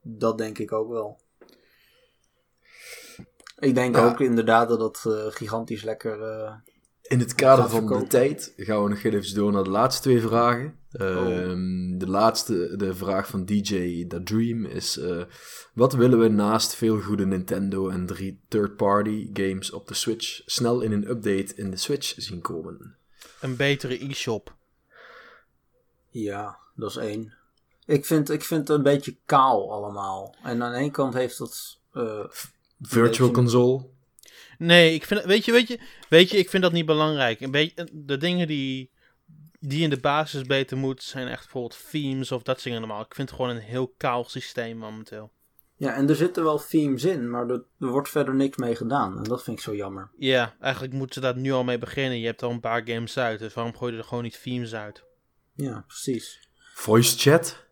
Dat 0.01 0.37
denk 0.37 0.57
ik 0.57 0.71
ook 0.71 0.89
wel. 0.89 1.19
Ik 3.59 3.75
denk 3.75 3.95
ja. 3.95 4.05
ook 4.05 4.19
inderdaad 4.19 4.69
dat 4.69 4.79
dat 4.79 5.03
uh, 5.07 5.25
gigantisch 5.27 5.83
lekker. 5.83 6.19
Uh, 6.19 6.53
in 7.08 7.20
het 7.20 7.36
kader 7.36 7.70
van 7.70 7.88
de 7.88 8.08
tijd 8.08 8.54
gaan 8.58 8.84
we 8.84 8.89
nog 8.89 9.04
even 9.04 9.36
door 9.36 9.52
naar 9.52 9.63
de 9.63 9.70
laatste 9.70 10.02
twee 10.02 10.22
vragen. 10.22 10.80
Oh. 10.91 11.04
Uh, 11.04 12.00
de 12.00 12.08
laatste, 12.08 12.76
de 12.78 12.96
vraag 12.96 13.28
van 13.28 13.46
DJ 13.46 14.06
The 14.08 14.24
Dream 14.24 14.65
is: 14.65 14.98
uh, 14.98 15.24
Wat 15.74 15.93
willen 15.93 16.20
we 16.20 16.28
naast 16.28 16.76
veel 16.76 17.00
goede 17.00 17.26
Nintendo 17.26 17.89
en 17.89 18.06
drie 18.06 18.39
third-party 18.48 19.30
games 19.34 19.72
op 19.72 19.88
de 19.88 19.93
Switch 19.93 20.41
snel 20.46 20.82
in 20.82 20.91
een 20.91 21.10
update 21.10 21.56
in 21.56 21.72
de 21.72 21.78
Switch 21.78 22.13
zien 22.17 22.41
komen? 22.41 22.96
Een 23.41 23.56
betere 23.56 24.06
e-shop. 24.06 24.56
Ja, 26.10 26.58
dat 26.76 26.89
is 26.89 26.98
één. 26.98 27.34
Ik 27.86 28.06
vind, 28.06 28.30
ik 28.30 28.43
vind 28.43 28.67
het 28.67 28.78
een 28.78 28.84
beetje 28.84 29.15
kaal 29.26 29.72
allemaal. 29.72 30.36
En 30.43 30.63
aan 30.63 30.72
de 30.72 30.78
ene 30.78 30.91
kant 30.91 31.13
heeft 31.13 31.38
dat. 31.38 31.80
Uh, 31.93 32.24
Virtual 32.82 33.32
console? 33.32 33.86
Nee, 34.58 34.93
ik 34.93 35.06
vind, 35.06 35.24
weet 35.24 35.46
je, 35.46 35.52
weet 35.52 35.67
je, 35.67 35.80
weet 36.10 36.30
je, 36.30 36.38
ik 36.38 36.50
vind 36.50 36.63
dat 36.63 36.72
niet 36.72 36.86
belangrijk. 36.86 37.41
Een 37.41 37.52
beetje, 37.52 37.88
de 37.91 38.17
dingen 38.17 38.48
die, 38.48 38.91
die 39.60 39.84
in 39.84 39.89
de 39.89 40.00
basis 40.00 40.43
beter 40.43 40.78
moeten 40.78 41.08
zijn 41.08 41.28
echt 41.28 41.41
bijvoorbeeld 41.41 41.86
themes 41.91 42.32
of 42.32 42.43
dat 42.43 42.63
dingen 42.63 42.80
normaal. 42.80 43.02
Ik 43.02 43.15
vind 43.15 43.30
het 43.30 43.38
gewoon 43.38 43.56
een 43.56 43.62
heel 43.62 43.93
kaal 43.98 44.24
systeem 44.24 44.78
momenteel. 44.78 45.32
Ja, 45.76 45.93
en 45.93 46.10
er 46.10 46.15
zitten 46.15 46.43
wel 46.43 46.65
themes 46.67 47.04
in, 47.04 47.30
maar 47.30 47.50
er, 47.50 47.63
er 47.80 47.88
wordt 47.88 48.10
verder 48.10 48.36
niks 48.36 48.58
mee 48.58 48.76
gedaan. 48.76 49.17
En 49.17 49.24
dat 49.24 49.43
vind 49.43 49.58
ik 49.58 49.63
zo 49.63 49.76
jammer. 49.76 50.10
Ja, 50.17 50.56
eigenlijk 50.60 50.93
moeten 50.93 51.13
ze 51.13 51.22
daar 51.22 51.38
nu 51.38 51.52
al 51.52 51.63
mee 51.63 51.78
beginnen. 51.78 52.20
Je 52.20 52.26
hebt 52.26 52.43
al 52.43 52.52
een 52.52 52.60
paar 52.60 52.82
games 52.86 53.17
uit, 53.17 53.39
dus 53.39 53.54
waarom 53.54 53.76
gooi 53.76 53.91
je 53.91 53.98
er 53.98 54.04
gewoon 54.04 54.24
niet 54.24 54.41
themes 54.43 54.74
uit? 54.74 55.04
Ja, 55.56 55.84
precies. 55.88 56.48
Voice 56.74 57.17
chat? 57.17 57.65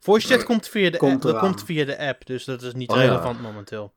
Voice 0.00 0.26
chat 0.26 0.44
komt 0.44 0.68
via 0.68 0.90
de, 0.90 0.96
komt 0.96 1.12
app, 1.12 1.22
dat 1.22 1.38
komt 1.38 1.64
via 1.64 1.84
de 1.84 1.98
app, 1.98 2.26
dus 2.26 2.44
dat 2.44 2.62
is 2.62 2.74
niet 2.74 2.90
oh, 2.90 2.96
relevant 2.96 3.36
ja. 3.36 3.42
momenteel. 3.42 3.92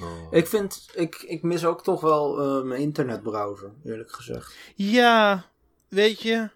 Oh. 0.00 0.26
Ik 0.30 0.46
vind, 0.46 0.88
ik, 0.94 1.14
ik 1.14 1.42
mis 1.42 1.64
ook 1.64 1.82
toch 1.82 2.00
wel 2.00 2.58
uh, 2.58 2.64
mijn 2.64 2.80
internetbrowser, 2.80 3.72
eerlijk 3.84 4.12
gezegd. 4.12 4.54
Ja, 4.74 5.44
weet 5.88 6.22
je. 6.22 6.50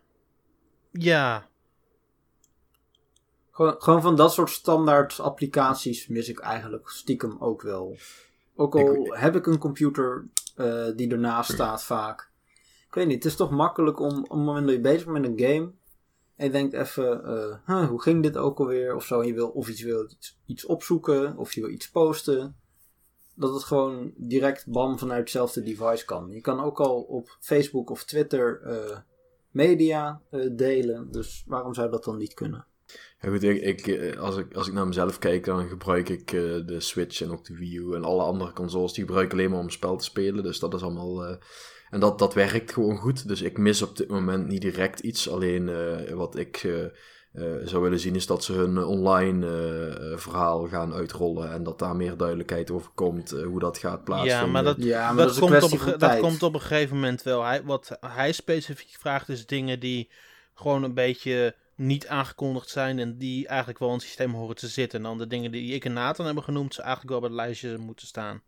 Ja. 0.91 1.49
Gewoon, 3.51 3.75
gewoon 3.79 4.03
van 4.03 4.17
dat 4.17 4.33
soort 4.33 4.51
standaard 4.51 5.21
applicaties 5.21 6.07
mis 6.07 6.29
ik 6.29 6.39
eigenlijk 6.39 6.89
stiekem 6.89 7.37
ook 7.39 7.63
wel. 7.63 7.97
Ook 8.57 8.75
al 8.75 8.95
ik, 8.95 9.15
heb 9.15 9.37
ik 9.37 9.47
een 9.47 9.59
computer 9.59 10.29
uh, 10.57 10.87
die 10.97 11.11
ernaast 11.11 11.53
staat 11.53 11.85
vaak. 11.85 12.31
Ik 12.87 12.95
weet 12.95 13.07
niet, 13.07 13.23
het 13.23 13.33
is 13.33 13.37
toch 13.37 13.51
makkelijk 13.51 14.01
om, 14.01 14.09
om 14.09 14.19
op 14.19 14.29
het 14.29 14.39
moment 14.39 14.67
dat 14.67 14.75
je 14.75 14.81
bezig 14.81 15.05
bent 15.05 15.19
met 15.19 15.25
een 15.25 15.47
game. 15.47 15.73
En 16.37 16.47
je 16.47 16.53
denkt 16.53 16.75
even, 16.75 17.23
uh, 17.25 17.57
huh, 17.67 17.89
hoe 17.89 18.03
ging 18.03 18.23
dit 18.23 18.37
ook 18.37 18.59
alweer? 18.59 18.95
Of 18.95 19.05
zo. 19.05 19.25
Je 19.25 19.35
wil 19.35 19.49
of 19.49 19.69
iets, 19.69 19.83
wil 19.83 20.11
iets, 20.11 20.39
iets 20.47 20.65
opzoeken, 20.65 21.37
of 21.37 21.53
je 21.53 21.61
wil 21.61 21.71
iets 21.71 21.91
posten 21.91 22.57
dat 23.43 23.55
het 23.55 23.65
gewoon 23.65 24.13
direct 24.17 24.67
bam 24.67 24.99
vanuit 24.99 25.21
hetzelfde 25.21 25.63
device 25.63 26.05
kan. 26.05 26.31
Je 26.31 26.41
kan 26.41 26.61
ook 26.61 26.81
al 26.81 27.01
op 27.01 27.37
Facebook 27.41 27.91
of 27.91 28.05
Twitter 28.05 28.61
uh, 28.67 28.99
media 29.51 30.21
uh, 30.31 30.51
delen. 30.57 31.11
Dus 31.11 31.45
waarom 31.47 31.75
zou 31.75 31.91
dat 31.91 32.05
dan 32.05 32.17
niet 32.17 32.35
kunnen? 32.35 32.67
Ja, 33.21 33.31
goed, 33.31 33.43
ik, 33.43 33.87
ik, 33.87 34.17
als, 34.17 34.37
ik, 34.37 34.55
als 34.55 34.69
ik 34.69 34.73
naar 34.73 34.87
mezelf 34.87 35.19
kijk, 35.19 35.45
dan 35.45 35.69
gebruik 35.69 36.09
ik 36.09 36.31
de 36.67 36.77
Switch 36.81 37.21
en 37.23 37.31
ook 37.31 37.45
de 37.45 37.57
Wii 37.57 37.77
U 37.77 37.95
en 37.95 38.05
alle 38.05 38.23
andere 38.23 38.53
consoles. 38.53 38.93
Die 38.93 39.05
gebruik 39.05 39.27
ik 39.27 39.33
alleen 39.33 39.51
maar 39.51 39.59
om 39.59 39.71
spel 39.71 39.97
te 39.97 40.05
spelen. 40.05 40.43
Dus 40.43 40.59
dat 40.59 40.75
is 40.75 40.83
allemaal. 40.83 41.39
en 41.91 42.01
dat, 42.01 42.19
dat 42.19 42.35
werkt 42.35 42.73
gewoon 42.73 42.97
goed. 42.97 43.29
Dus 43.29 43.43
ik 43.43 43.59
mis 43.59 43.83
op 43.83 43.97
dit 43.97 44.09
moment 44.09 44.47
niet 44.47 44.61
direct 44.61 45.01
iets. 45.01 45.31
Alleen 45.31 45.71
wat 46.15 46.37
ik 46.37 46.69
zou 47.65 47.83
willen 47.83 48.01
zien 48.01 48.15
is 48.15 48.27
dat 48.27 48.45
ze 48.45 48.53
hun 48.53 48.79
online 48.79 49.47
uh, 49.47 50.17
verhaal 50.19 50.69
gaan 50.69 50.93
uitrollen 50.93 51.53
en 51.53 51.63
dat 51.63 51.79
daar 51.79 51.97
meer 51.97 52.17
duidelijkheid 52.17 52.71
over 52.71 52.91
komt 52.95 53.33
uh, 53.33 53.45
hoe 53.45 53.59
dat 53.59 53.79
gaat 53.79 54.05
plaatsvinden. 54.05 54.47
Ja, 54.47 54.53
maar 54.53 54.65
dat, 54.65 54.77
ja, 54.79 55.13
maar 55.13 55.27
dat, 55.27 55.35
dat, 55.35 55.49
komt, 55.61 55.73
op, 55.73 55.99
dat 55.99 56.19
komt 56.19 56.43
op 56.43 56.55
een 56.55 56.61
gegeven 56.61 56.95
moment 56.95 57.23
wel. 57.23 57.45
Hij, 57.45 57.63
wat 57.65 57.97
hij 58.01 58.33
specifiek 58.33 58.97
vraagt 58.99 59.29
is 59.29 59.47
dingen 59.47 59.81
die 59.81 60.11
gewoon 60.55 60.83
een 60.83 60.95
beetje 60.95 61.55
niet 61.75 62.07
aangekondigd 62.07 62.69
zijn 62.69 62.99
en 62.99 63.19
die 63.19 63.47
eigenlijk 63.47 63.79
wel 63.79 63.89
in 63.89 63.95
het 63.95 64.05
systeem 64.05 64.33
horen 64.35 64.57
te 64.57 64.69
zitten. 64.69 64.99
En 64.99 65.05
dan 65.05 65.19
de 65.19 65.27
dingen 65.27 65.53
die 65.53 65.75
ik 65.75 65.85
en 65.85 65.93
Nathan 65.93 66.27
hebben 66.27 66.45
genoemd, 66.45 66.75
ze 66.75 66.83
eigenlijk 66.83 67.11
wel 67.11 67.19
op 67.19 67.25
het 67.25 67.35
lijstje 67.35 67.79
moeten 67.79 68.07
staan. 68.07 68.43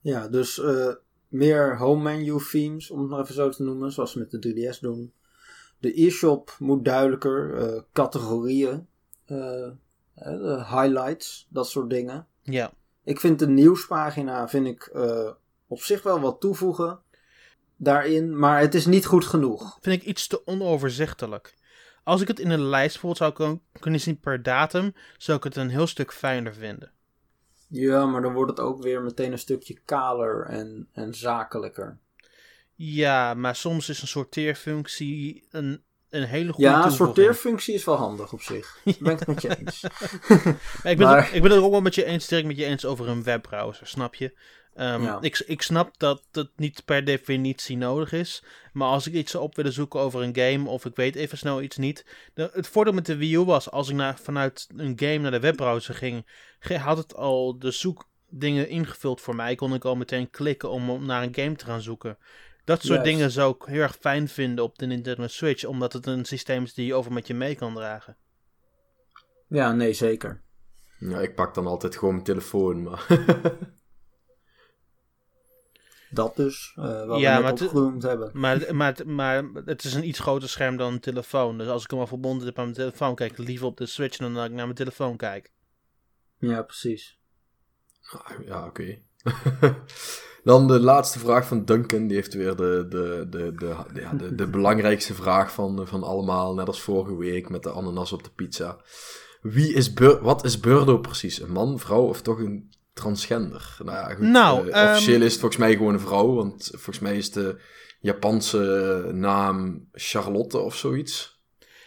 Ja, 0.00 0.28
dus 0.28 0.58
uh, 0.58 0.94
meer 1.28 1.78
home 1.78 2.02
menu 2.02 2.38
themes, 2.50 2.90
om 2.90 3.00
het 3.00 3.08
maar 3.08 3.20
even 3.20 3.34
zo 3.34 3.48
te 3.48 3.62
noemen, 3.62 3.92
zoals 3.92 4.14
we 4.14 4.20
met 4.20 4.42
de 4.42 4.72
3DS 4.74 4.80
doen. 4.80 5.12
De 5.80 6.02
e-shop 6.02 6.56
moet 6.58 6.84
duidelijker, 6.84 7.72
uh, 7.74 7.80
categorieën, 7.92 8.86
uh, 9.26 9.68
highlights, 10.72 11.46
dat 11.50 11.68
soort 11.68 11.90
dingen. 11.90 12.26
Ja. 12.42 12.72
Ik 13.04 13.20
vind 13.20 13.38
de 13.38 13.48
nieuwspagina 13.48 14.48
vind 14.48 14.66
ik, 14.66 14.92
op 15.66 15.80
zich 15.80 16.02
wel 16.02 16.20
wat 16.20 16.40
toevoegen 16.40 17.00
daarin, 17.76 18.38
maar 18.38 18.60
het 18.60 18.74
is 18.74 18.86
niet 18.86 19.06
goed 19.06 19.24
genoeg. 19.24 19.78
Vind 19.80 20.02
ik 20.02 20.08
iets 20.08 20.26
te 20.26 20.46
onoverzichtelijk. 20.46 21.54
Als 22.04 22.20
ik 22.20 22.28
het 22.28 22.38
in 22.38 22.50
een 22.50 22.64
lijst 22.64 23.00
bijvoorbeeld 23.00 23.36
zou 23.38 23.58
kunnen 23.80 24.00
zien 24.00 24.20
per 24.20 24.42
datum, 24.42 24.94
zou 25.18 25.38
ik 25.38 25.44
het 25.44 25.56
een 25.56 25.68
heel 25.68 25.86
stuk 25.86 26.12
fijner 26.12 26.54
vinden. 26.54 26.92
Ja, 27.68 28.06
maar 28.06 28.22
dan 28.22 28.32
wordt 28.32 28.50
het 28.50 28.60
ook 28.60 28.82
weer 28.82 29.02
meteen 29.02 29.32
een 29.32 29.38
stukje 29.38 29.78
kaler 29.84 30.44
en, 30.44 30.88
en 30.92 31.14
zakelijker. 31.14 31.98
Ja, 32.82 33.34
maar 33.34 33.56
soms 33.56 33.88
is 33.88 34.02
een 34.02 34.08
sorteerfunctie 34.08 35.46
een, 35.50 35.82
een 36.10 36.22
hele 36.22 36.52
goede 36.52 36.70
Ja, 36.70 36.84
een 36.84 36.90
sorteerfunctie 36.90 37.74
is 37.74 37.84
wel 37.84 37.96
handig 37.96 38.32
op 38.32 38.42
zich. 38.42 38.80
Daar 38.84 38.94
ben 39.00 39.12
ik 39.12 39.18
het 39.18 39.28
met 39.28 39.42
je 39.42 39.58
eens. 39.58 39.82
ik, 40.92 40.96
ben 40.96 40.98
maar... 40.98 41.24
het, 41.24 41.34
ik 41.34 41.42
ben 41.42 41.50
het 41.50 41.60
ook 41.60 41.70
wel 41.70 41.80
met 41.80 41.94
je 41.94 42.04
eens, 42.04 42.24
sterk 42.24 42.44
met 42.44 42.56
je 42.56 42.64
eens 42.64 42.84
over 42.84 43.08
een 43.08 43.22
webbrowser, 43.22 43.86
snap 43.86 44.14
je? 44.14 44.38
Um, 44.76 45.18
ik, 45.20 45.38
ik 45.46 45.62
snap 45.62 45.98
dat 45.98 46.22
het 46.32 46.50
niet 46.56 46.84
per 46.84 47.04
definitie 47.04 47.76
nodig 47.76 48.12
is. 48.12 48.42
Maar 48.72 48.88
als 48.88 49.06
ik 49.06 49.14
iets 49.14 49.34
op 49.34 49.56
willen 49.56 49.72
zoeken 49.72 50.00
over 50.00 50.22
een 50.22 50.36
game 50.36 50.68
of 50.68 50.84
ik 50.84 50.96
weet 50.96 51.14
even 51.14 51.38
snel 51.38 51.62
iets 51.62 51.76
niet. 51.76 52.06
De, 52.34 52.50
het 52.52 52.68
voordeel 52.68 52.94
met 52.94 53.06
de 53.06 53.16
Wii 53.16 53.34
U 53.34 53.44
was, 53.44 53.70
als 53.70 53.88
ik 53.88 53.94
naar, 53.94 54.18
vanuit 54.18 54.68
een 54.76 54.92
game 54.96 55.18
naar 55.18 55.30
de 55.30 55.40
webbrowser 55.40 55.94
ging, 55.94 56.26
had 56.58 56.96
het 56.96 57.14
al 57.14 57.58
de 57.58 57.70
zoekdingen 57.70 58.68
ingevuld 58.68 59.20
voor 59.20 59.36
mij. 59.36 59.54
Kon 59.54 59.74
ik 59.74 59.84
al 59.84 59.96
meteen 59.96 60.30
klikken 60.30 60.70
om 60.70 61.06
naar 61.06 61.22
een 61.22 61.34
game 61.34 61.56
te 61.56 61.64
gaan 61.64 61.82
zoeken. 61.82 62.18
Dat 62.70 62.82
soort 62.82 63.04
dingen 63.04 63.30
zou 63.30 63.54
ik 63.54 63.62
heel 63.64 63.82
erg 63.82 63.96
fijn 64.00 64.28
vinden 64.28 64.64
op 64.64 64.78
de 64.78 64.86
Nintendo 64.86 65.26
Switch, 65.26 65.64
omdat 65.64 65.92
het 65.92 66.06
een 66.06 66.24
systeem 66.24 66.62
is 66.62 66.74
die 66.74 66.86
je 66.86 66.94
over 66.94 67.12
met 67.12 67.26
je 67.26 67.34
mee 67.34 67.54
kan 67.54 67.74
dragen. 67.74 68.16
Ja, 69.48 69.72
nee, 69.72 69.92
zeker. 69.92 70.42
Ja, 70.98 71.20
ik 71.20 71.34
pak 71.34 71.54
dan 71.54 71.66
altijd 71.66 71.96
gewoon 71.96 72.14
mijn 72.14 72.26
telefoon, 72.26 72.82
maar... 72.82 73.06
Dat 76.10 76.36
dus, 76.36 76.74
uh, 76.78 77.06
wat 77.06 77.20
ja, 77.20 77.36
we 77.36 77.42
net 77.42 77.62
opgenoemd 77.62 78.02
hebben. 78.02 78.30
Maar, 78.32 78.74
maar, 78.74 78.94
maar 79.06 79.44
het 79.64 79.84
is 79.84 79.94
een 79.94 80.08
iets 80.08 80.18
groter 80.18 80.48
scherm 80.48 80.76
dan 80.76 80.92
een 80.92 81.00
telefoon. 81.00 81.58
Dus 81.58 81.68
als 81.68 81.84
ik 81.84 81.90
hem 81.90 82.00
al 82.00 82.06
verbonden 82.06 82.46
heb 82.46 82.58
aan 82.58 82.64
mijn 82.64 82.76
telefoon, 82.76 83.14
kijk 83.14 83.30
ik 83.30 83.38
liever 83.38 83.66
op 83.66 83.76
de 83.76 83.86
Switch 83.86 84.16
dan 84.16 84.34
dat 84.34 84.44
ik 84.44 84.50
naar 84.50 84.64
mijn 84.64 84.76
telefoon 84.76 85.16
kijk. 85.16 85.52
Ja, 86.38 86.62
precies. 86.62 87.18
Ja, 88.44 88.66
oké. 88.66 88.98
dan 90.44 90.66
de 90.66 90.80
laatste 90.80 91.18
vraag 91.18 91.46
van 91.46 91.64
Duncan. 91.64 92.06
Die 92.06 92.16
heeft 92.16 92.34
weer 92.34 92.56
de, 92.56 92.86
de, 92.88 93.26
de, 93.30 93.52
de, 93.54 93.74
ja, 93.94 94.12
de, 94.12 94.34
de 94.34 94.46
belangrijkste 94.56 95.14
vraag 95.14 95.52
van, 95.52 95.86
van 95.86 96.02
allemaal. 96.02 96.54
Net 96.54 96.66
als 96.66 96.80
vorige 96.80 97.16
week 97.16 97.48
met 97.48 97.62
de 97.62 97.70
ananas 97.70 98.12
op 98.12 98.24
de 98.24 98.30
pizza. 98.30 98.76
Wie 99.40 99.74
is 99.74 99.92
wat 100.20 100.44
is 100.44 100.60
Burdo 100.60 100.98
precies? 100.98 101.40
Een 101.40 101.52
man, 101.52 101.78
vrouw 101.78 102.02
of 102.02 102.22
toch 102.22 102.38
een 102.38 102.70
transgender. 102.92 103.76
Nou 103.84 103.96
ja, 103.96 104.14
goed. 104.14 104.26
Nou, 104.26 104.68
uh, 104.68 104.90
officieel 104.90 105.16
um... 105.16 105.22
is 105.22 105.32
het 105.32 105.40
volgens 105.40 105.60
mij 105.60 105.72
gewoon 105.72 105.94
een 105.94 106.00
vrouw, 106.00 106.34
want 106.34 106.68
volgens 106.72 106.98
mij 106.98 107.16
is 107.16 107.30
de 107.30 107.60
Japanse 108.00 109.10
naam 109.12 109.88
Charlotte 109.92 110.58
of 110.58 110.76
zoiets. 110.76 111.38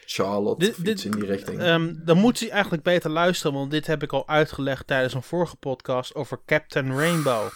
Charlotte, 0.06 0.66
dit, 0.66 0.78
iets 0.88 1.06
in 1.06 1.12
die 1.12 1.26
richting. 1.26 1.62
Um, 1.62 2.02
dan 2.06 2.18
moet 2.18 2.40
hij 2.40 2.50
eigenlijk 2.50 2.84
beter 2.84 3.10
luisteren, 3.10 3.54
want 3.54 3.72
dit 3.72 3.88
heb 3.88 4.04
ik 4.04 4.14
al 4.14 4.28
uitgelegd 4.28 4.88
tijdens 4.88 5.14
een 5.14 5.24
vorige 5.24 5.56
podcast 5.56 6.16
over 6.16 6.40
Captain 6.46 6.98
Rainbow. 6.98 7.48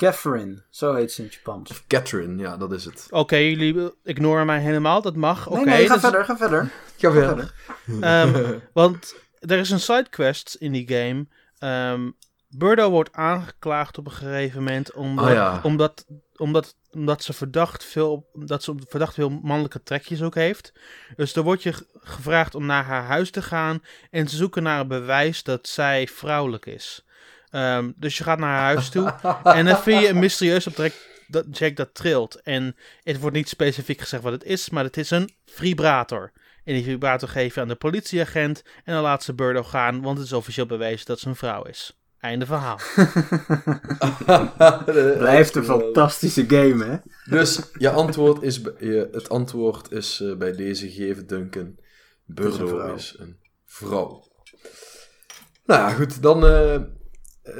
Catherine, 0.00 0.62
zo 0.70 0.94
heet 0.94 1.12
ze 1.12 1.22
in 1.22 1.28
Japans. 1.30 1.70
Of 1.70 1.84
Catherine, 1.86 2.42
ja, 2.42 2.56
dat 2.56 2.72
is 2.72 2.84
het. 2.84 3.06
Oké, 3.10 3.18
okay, 3.18 3.50
jullie 3.50 3.94
ignoren 4.04 4.46
mij 4.46 4.60
helemaal, 4.60 5.02
dat 5.02 5.16
mag. 5.16 5.46
Oké, 5.46 5.60
okay, 5.60 5.74
nee, 5.74 5.86
ga 5.86 5.92
dus... 5.92 6.02
verder, 6.02 6.24
ga 6.24 6.36
verder. 6.36 6.72
Ga, 6.96 7.12
verder. 7.12 7.54
Um, 7.86 8.62
want 8.72 9.14
er 9.38 9.58
is 9.58 9.70
een 9.70 9.80
sidequest 9.80 10.54
in 10.54 10.72
die 10.72 10.88
game. 10.88 11.26
Um, 11.92 12.16
Burdo 12.48 12.90
wordt 12.90 13.12
aangeklaagd 13.12 13.98
op 13.98 14.06
een 14.06 14.12
gegeven 14.12 14.58
moment 14.58 14.92
omdat, 14.92 15.36
oh 15.36 15.58
omdat, 15.62 16.06
omdat, 16.36 16.74
omdat 16.90 17.22
ze 17.22 17.32
verdacht 17.32 17.84
veel, 17.84 18.30
dat 18.34 18.62
ze 18.62 18.74
verdacht 18.88 19.14
veel 19.14 19.30
mannelijke 19.30 19.82
trekjes 19.82 20.22
ook 20.22 20.34
heeft. 20.34 20.72
Dus 21.16 21.32
dan 21.32 21.44
wordt 21.44 21.62
je 21.62 21.74
gevraagd 21.92 22.54
om 22.54 22.66
naar 22.66 22.84
haar 22.84 23.04
huis 23.04 23.30
te 23.30 23.42
gaan 23.42 23.82
en 24.10 24.26
te 24.26 24.36
zoeken 24.36 24.62
naar 24.62 24.80
een 24.80 24.88
bewijs 24.88 25.42
dat 25.42 25.68
zij 25.68 26.06
vrouwelijk 26.06 26.66
is. 26.66 27.04
Um, 27.50 27.94
dus 27.96 28.18
je 28.18 28.24
gaat 28.24 28.38
naar 28.38 28.48
haar 28.48 28.74
huis 28.74 28.88
toe 28.88 29.14
en 29.42 29.64
dan 29.64 29.78
vind 29.78 30.00
je 30.00 30.08
een 30.08 30.18
mysterieus 30.18 30.66
object 30.66 31.08
dat, 31.30 31.58
Jack 31.58 31.76
dat 31.76 31.94
trilt. 31.94 32.40
En 32.42 32.76
het 33.02 33.20
wordt 33.20 33.36
niet 33.36 33.48
specifiek 33.48 34.00
gezegd 34.00 34.22
wat 34.22 34.32
het 34.32 34.44
is, 34.44 34.70
maar 34.70 34.84
het 34.84 34.96
is 34.96 35.10
een 35.10 35.30
vibrator. 35.46 36.32
En 36.64 36.74
die 36.74 36.84
vibrator 36.84 37.28
geven 37.28 37.62
aan 37.62 37.68
de 37.68 37.74
politieagent. 37.74 38.62
En 38.84 38.94
dan 38.94 39.02
laat 39.02 39.22
ze 39.22 39.34
Burdo 39.34 39.62
gaan, 39.62 40.02
want 40.02 40.18
het 40.18 40.26
is 40.26 40.32
officieel 40.32 40.66
bewezen 40.66 41.06
dat 41.06 41.20
ze 41.20 41.28
een 41.28 41.36
vrouw 41.36 41.62
is. 41.62 41.98
Einde 42.18 42.46
verhaal. 42.46 42.78
Blijft 45.18 45.54
een 45.54 45.64
fantastische 45.64 46.44
game, 46.48 46.84
hè? 46.84 46.96
Dus 47.30 47.60
je 47.78 47.90
antwoord 47.90 48.42
is, 48.42 48.60
je, 48.78 49.08
het 49.12 49.28
antwoord 49.28 49.92
is 49.92 50.20
uh, 50.20 50.36
bij 50.36 50.52
deze 50.52 50.90
gegeven, 50.90 51.26
Duncan. 51.26 51.76
Burdo 52.24 52.94
is 52.94 53.16
een 53.18 53.36
vrouw. 53.66 54.28
Nou 55.64 55.80
ja, 55.80 55.90
goed, 55.90 56.22
dan 56.22 56.44
uh, 56.44 56.80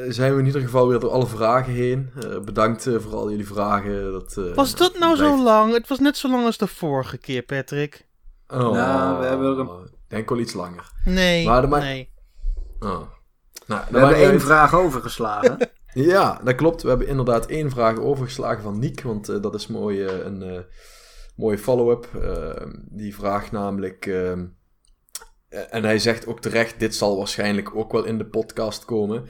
zijn 0.09 0.33
we 0.35 0.41
in 0.41 0.47
ieder 0.47 0.61
geval 0.61 0.89
weer 0.89 0.99
door 0.99 1.11
alle 1.11 1.27
vragen 1.27 1.73
heen. 1.73 2.11
Uh, 2.25 2.41
bedankt 2.41 2.83
voor 2.83 3.15
al 3.15 3.31
jullie 3.31 3.47
vragen. 3.47 4.13
Dat, 4.13 4.55
was 4.55 4.75
dat 4.75 4.99
nou 4.99 5.17
zo 5.17 5.43
lang? 5.43 5.73
Het 5.73 5.89
was 5.89 5.99
net 5.99 6.17
zo 6.17 6.29
lang 6.29 6.45
als 6.45 6.59
de 6.59 6.67
vorige 6.67 7.19
keer, 7.19 7.43
Patrick. 7.43 8.09
Oh, 8.49 8.73
nou, 8.73 9.21
we 9.21 9.27
hebben 9.27 9.91
denk 10.09 10.29
wel 10.29 10.39
iets 10.39 10.53
langer. 10.53 10.93
Nee, 11.05 11.47
maar, 11.47 11.69
maar... 11.69 11.81
nee. 11.81 12.13
Oh. 12.79 13.01
Nou, 13.67 13.83
we 13.91 13.99
hebben 13.99 14.17
één 14.17 14.41
vraag 14.41 14.75
overgeslagen. 14.75 15.71
ja, 16.13 16.41
dat 16.45 16.55
klopt. 16.55 16.83
We 16.83 16.89
hebben 16.89 17.07
inderdaad 17.07 17.47
één 17.47 17.71
vraag 17.71 17.99
overgeslagen 17.99 18.63
van 18.63 18.79
Niek, 18.79 19.03
want 19.03 19.31
uh, 19.31 19.43
dat 19.43 19.55
is 19.55 19.67
mooi, 19.67 20.05
uh, 20.05 20.25
een 20.25 20.43
uh, 20.43 20.59
mooie 21.37 21.59
follow-up. 21.59 22.09
die 22.89 23.15
vraagt 23.15 23.53
namelijk, 23.53 24.07
ehm, 24.07 24.47
en 25.49 25.85
hij 25.85 25.99
zegt 25.99 26.27
ook 26.27 26.41
terecht, 26.41 26.81
dit 26.81 26.95
zal 26.95 27.17
waarschijnlijk 27.17 27.75
ook 27.75 27.93
wel 27.93 28.05
in 28.05 28.19
de 28.19 28.27
podcast 28.27 28.85
komen. 28.85 29.25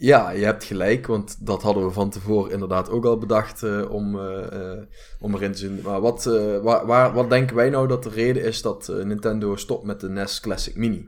Ja, 0.00 0.30
je 0.30 0.44
hebt 0.44 0.64
gelijk, 0.64 1.06
want 1.06 1.46
dat 1.46 1.62
hadden 1.62 1.84
we 1.84 1.90
van 1.90 2.10
tevoren 2.10 2.52
inderdaad 2.52 2.90
ook 2.90 3.04
al 3.04 3.18
bedacht 3.18 3.62
uh, 3.62 3.90
om, 3.90 4.16
uh, 4.16 4.82
om 5.20 5.34
erin 5.34 5.52
te 5.52 5.58
zien. 5.58 5.80
Maar 5.82 6.00
wat, 6.00 6.24
waar, 6.62 6.86
waar, 6.86 7.12
wat 7.12 7.30
denken 7.30 7.56
wij 7.56 7.70
nou 7.70 7.88
dat 7.88 8.02
de 8.02 8.08
reden 8.08 8.44
is 8.44 8.62
dat 8.62 8.88
Nintendo 8.88 9.56
stopt 9.56 9.84
met 9.84 10.00
de 10.00 10.08
NES 10.08 10.40
Classic 10.40 10.76
Mini? 10.76 11.06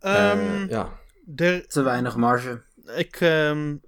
Um, 0.00 0.68
ja. 0.68 0.98
Er, 1.36 1.66
Te 1.68 1.82
weinig 1.82 2.16
marge. 2.16 2.62
Ik, 2.96 3.20
um, 3.20 3.80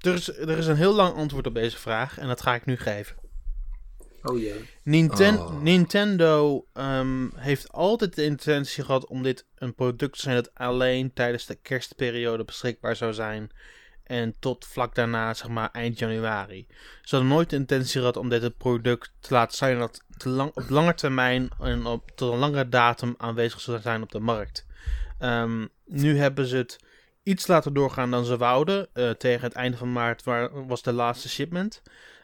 er, 0.00 0.14
is, 0.14 0.38
er 0.38 0.58
is 0.58 0.66
een 0.66 0.76
heel 0.76 0.94
lang 0.94 1.14
antwoord 1.14 1.46
op 1.46 1.54
deze 1.54 1.78
vraag 1.78 2.18
en 2.18 2.28
dat 2.28 2.42
ga 2.42 2.54
ik 2.54 2.64
nu 2.64 2.76
geven. 2.76 3.16
Oh 4.22 4.38
jee. 4.38 4.68
Ninten 4.82 5.38
oh. 5.38 5.60
Nintendo 5.60 6.66
um, 6.74 7.32
heeft 7.36 7.72
altijd 7.72 8.14
de 8.14 8.24
intentie 8.24 8.84
gehad 8.84 9.06
om 9.06 9.22
dit 9.22 9.46
een 9.54 9.74
product 9.74 10.14
te 10.14 10.20
zijn 10.20 10.34
dat 10.34 10.54
alleen 10.54 11.12
tijdens 11.12 11.46
de 11.46 11.54
kerstperiode 11.54 12.44
beschikbaar 12.44 12.96
zou 12.96 13.12
zijn. 13.12 13.50
En 14.04 14.34
tot 14.38 14.66
vlak 14.66 14.94
daarna, 14.94 15.34
zeg 15.34 15.48
maar 15.48 15.70
eind 15.70 15.98
januari. 15.98 16.66
Ze 17.02 17.16
hadden 17.16 17.34
nooit 17.34 17.50
de 17.50 17.56
intentie 17.56 17.98
gehad 17.98 18.16
om 18.16 18.28
dit 18.28 18.42
een 18.42 18.56
product 18.56 19.12
te 19.20 19.34
laten 19.34 19.56
zijn 19.56 19.78
dat 19.78 20.04
te 20.16 20.28
lang, 20.28 20.50
op 20.54 20.68
lange 20.68 20.94
termijn 20.94 21.48
en 21.60 21.86
op 21.86 22.10
tot 22.14 22.32
een 22.32 22.38
langere 22.38 22.68
datum 22.68 23.14
aanwezig 23.16 23.60
zou 23.60 23.80
zijn 23.80 24.02
op 24.02 24.12
de 24.12 24.20
markt. 24.20 24.66
Um, 25.20 25.68
nu 25.84 26.18
hebben 26.18 26.46
ze 26.46 26.56
het 26.56 26.78
iets 27.22 27.46
laten 27.46 27.74
doorgaan 27.74 28.10
dan 28.10 28.24
ze 28.24 28.36
wouden. 28.36 28.88
Uh, 28.94 29.10
tegen 29.10 29.44
het 29.44 29.54
einde 29.54 29.76
van 29.76 29.92
maart 29.92 30.24
waar, 30.24 30.66
was 30.66 30.82
de 30.82 30.92
laatste 30.92 31.28
shipment. 31.28 31.82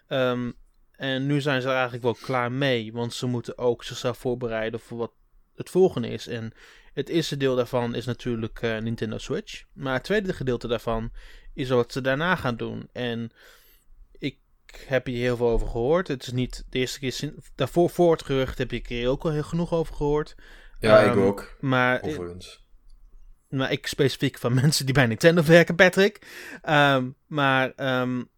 Um, 0.08 0.54
en 1.02 1.26
nu 1.26 1.40
zijn 1.40 1.60
ze 1.60 1.66
er 1.68 1.74
eigenlijk 1.74 2.02
wel 2.02 2.16
klaar 2.20 2.52
mee, 2.52 2.92
want 2.92 3.14
ze 3.14 3.26
moeten 3.26 3.58
ook 3.58 3.84
zichzelf 3.84 4.18
voorbereiden 4.18 4.80
voor 4.80 4.98
wat 4.98 5.12
het 5.54 5.70
volgende 5.70 6.08
is. 6.08 6.26
En 6.26 6.52
het 6.92 7.08
eerste 7.08 7.36
deel 7.36 7.56
daarvan 7.56 7.94
is 7.94 8.04
natuurlijk 8.04 8.62
uh, 8.62 8.78
Nintendo 8.78 9.18
Switch. 9.18 9.64
Maar 9.72 9.94
het 9.94 10.04
tweede 10.04 10.32
gedeelte 10.32 10.68
daarvan 10.68 11.12
is 11.54 11.68
wat 11.68 11.92
ze 11.92 12.00
daarna 12.00 12.36
gaan 12.36 12.56
doen. 12.56 12.88
En 12.92 13.30
ik 14.18 14.38
heb 14.86 15.06
hier 15.06 15.18
heel 15.18 15.36
veel 15.36 15.48
over 15.48 15.66
gehoord. 15.66 16.08
Het 16.08 16.22
is 16.22 16.32
niet 16.32 16.64
de 16.68 16.78
eerste 16.78 16.98
keer 16.98 17.34
daarvoor 17.54 17.90
voor 17.90 18.12
het 18.12 18.22
gerucht 18.22 18.58
heb 18.58 18.72
ik 18.72 18.86
hier 18.86 19.08
ook 19.08 19.24
al 19.24 19.30
heel 19.30 19.42
genoeg 19.42 19.72
over 19.72 19.94
gehoord. 19.94 20.34
Ja, 20.80 21.00
ik 21.00 21.10
ehm, 21.10 21.20
ook. 21.20 21.56
Maar, 21.60 22.02
overigens. 22.02 22.64
Maar 23.48 23.72
ik 23.72 23.86
specifiek 23.86 24.38
van 24.38 24.54
mensen 24.62 24.84
die 24.84 24.94
bij 24.94 25.06
Nintendo 25.06 25.42
werken, 25.42 25.74
Patrick. 25.74 26.26
Um, 26.68 27.14
maar 27.26 28.00
um, 28.00 28.30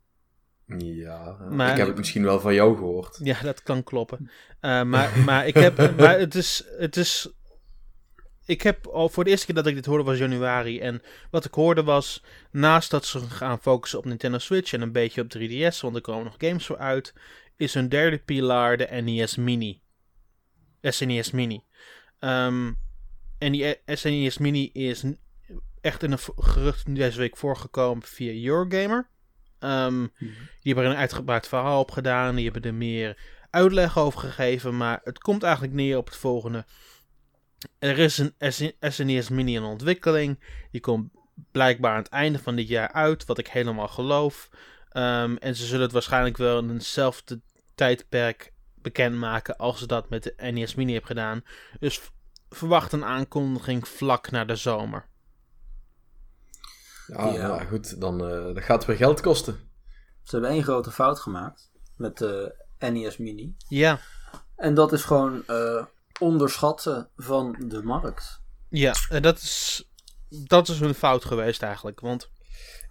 Ja, 0.79 1.37
Maar- 1.51 1.71
ik 1.71 1.77
heb 1.77 1.87
het 1.87 1.97
misschien 1.97 2.23
wel 2.23 2.41
van 2.41 2.55
jou 2.55 2.77
gehoord. 2.77 3.19
Ja, 3.23 3.41
dat 3.43 3.62
kan 3.62 3.83
kloppen. 3.83 4.31
Eh, 4.61 4.83
maar, 4.83 5.19
maar 5.27 5.47
ik 5.47 5.55
heb. 5.55 5.97
Maar 5.99 6.19
het 6.19 6.35
is. 6.35 6.65
Het 6.79 6.97
is. 6.97 7.33
Ik 8.47 8.62
heb 8.62 8.87
al 8.87 9.09
voor 9.09 9.25
de 9.25 9.31
eerste 9.31 9.47
keer 9.47 9.55
dat 9.55 9.67
ik 9.67 9.75
dit 9.75 9.87
hoorde 9.87 10.05
was 10.05 10.19
januari. 10.19 10.81
En 10.81 11.03
wat 11.31 11.45
ik 11.45 11.55
hoorde 11.55 11.83
was. 11.83 12.25
Naast 12.51 12.91
dat 12.91 13.05
ze 13.05 13.21
gaan 13.21 13.61
focussen 13.61 13.99
op 13.99 14.05
Nintendo 14.05 14.39
Switch 14.39 14.73
en 14.73 14.81
een 14.81 14.93
beetje 14.93 15.21
op 15.21 15.29
3DS. 15.29 15.81
Want 15.81 15.95
er 15.95 16.01
komen 16.01 16.25
nog 16.25 16.35
games 16.39 16.67
voor 16.67 16.79
uit. 16.79 17.15
Is 17.57 17.75
hun 17.75 17.89
derde 17.89 18.19
pilaar 18.19 18.77
de 18.77 18.87
NES 19.03 19.37
Mini. 19.37 19.81
SNES 20.81 21.31
Mini. 21.31 21.65
Ehm, 22.19 22.73
en 23.39 23.53
die 23.53 23.77
SNES 23.87 24.39
Mini 24.39 24.71
is 24.73 25.05
echt 25.81 26.03
in 26.03 26.12
een 26.12 26.19
gerucht 26.37 26.95
deze 26.95 27.19
week 27.19 27.37
voorgekomen 27.37 28.03
via 28.03 28.49
Eurogamer. 28.49 29.09
Ehm, 29.65 30.07
die 30.19 30.73
hebben 30.73 30.85
er 30.85 30.91
een 30.91 30.97
uitgebreid 30.97 31.49
verhaal 31.49 31.81
op 31.81 31.91
gedaan. 31.91 32.35
Die 32.35 32.45
hebben 32.45 32.62
er 32.62 32.75
meer 32.75 33.19
uitleg 33.51 33.99
over 33.99 34.21
gegeven. 34.21 34.77
Maar 34.77 35.01
het 35.05 35.19
komt 35.19 35.43
eigenlijk 35.43 35.75
neer 35.75 35.97
op 35.97 36.07
het 36.07 36.17
volgende. 36.17 36.65
Er 37.79 37.99
is 37.99 38.19
een 38.19 38.35
SNES 38.81 39.29
Mini 39.29 39.55
in 39.55 39.62
ontwikkeling. 39.62 40.41
Die 40.71 40.81
komt 40.81 41.11
blijkbaar 41.53 41.91
aan 41.91 42.03
het 42.03 42.09
einde 42.09 42.39
van 42.39 42.57
dit 42.57 42.69
jaar 42.69 42.93
uit. 42.93 43.25
Wat 43.25 43.39
ik 43.39 43.49
helemaal 43.49 43.89
geloof. 43.89 44.49
Ehm, 44.89 45.37
en 45.37 45.57
ze 45.57 45.65
zullen 45.67 45.83
het 45.83 45.93
waarschijnlijk 45.93 46.37
wel 46.37 46.59
in 46.59 46.69
hetzelfde 46.69 47.41
tijdperk 47.75 48.53
bekendmaken. 48.75 49.57
Als 49.57 49.79
ze 49.79 49.87
dat 49.87 50.11
met 50.11 50.23
de 50.23 50.35
NES 50.53 50.75
Mini 50.75 50.93
hebben 50.93 51.11
gedaan. 51.11 51.43
Dus 51.79 52.01
verwacht 52.49 52.93
een 52.93 53.05
aankondiging 53.05 53.89
vlak 53.89 54.31
na 54.31 54.45
de 54.45 54.57
zomer. 54.57 55.07
Ja, 57.07 57.26
Ja. 57.32 57.46
nou 57.46 57.64
goed, 57.66 58.00
dan 58.00 58.24
eh, 58.28 58.55
dat 58.55 58.62
gaat 58.62 58.84
weer 58.84 58.96
geld 58.96 59.20
kosten. 59.20 59.59
Ze 60.22 60.30
hebben 60.30 60.50
één 60.50 60.62
grote 60.62 60.90
fout 60.90 61.20
gemaakt 61.20 61.70
met 61.96 62.18
de 62.18 62.55
NES 62.78 63.16
Mini. 63.16 63.55
Ja, 63.68 63.98
En 64.57 64.74
dat 64.74 64.92
is 64.92 65.05
gewoon 65.05 65.42
eh, 65.46 65.84
onderschatten 66.20 67.09
van 67.16 67.57
de 67.68 67.82
markt. 67.82 68.40
ja 68.68 68.94
en 69.09 69.22
dat 69.22 69.38
is, 69.38 69.88
dat 70.28 70.68
is 70.68 70.80
hun 70.80 70.94
fout 70.94 71.24
geweest 71.24 71.62
eigenlijk. 71.62 72.00
Want 72.00 72.30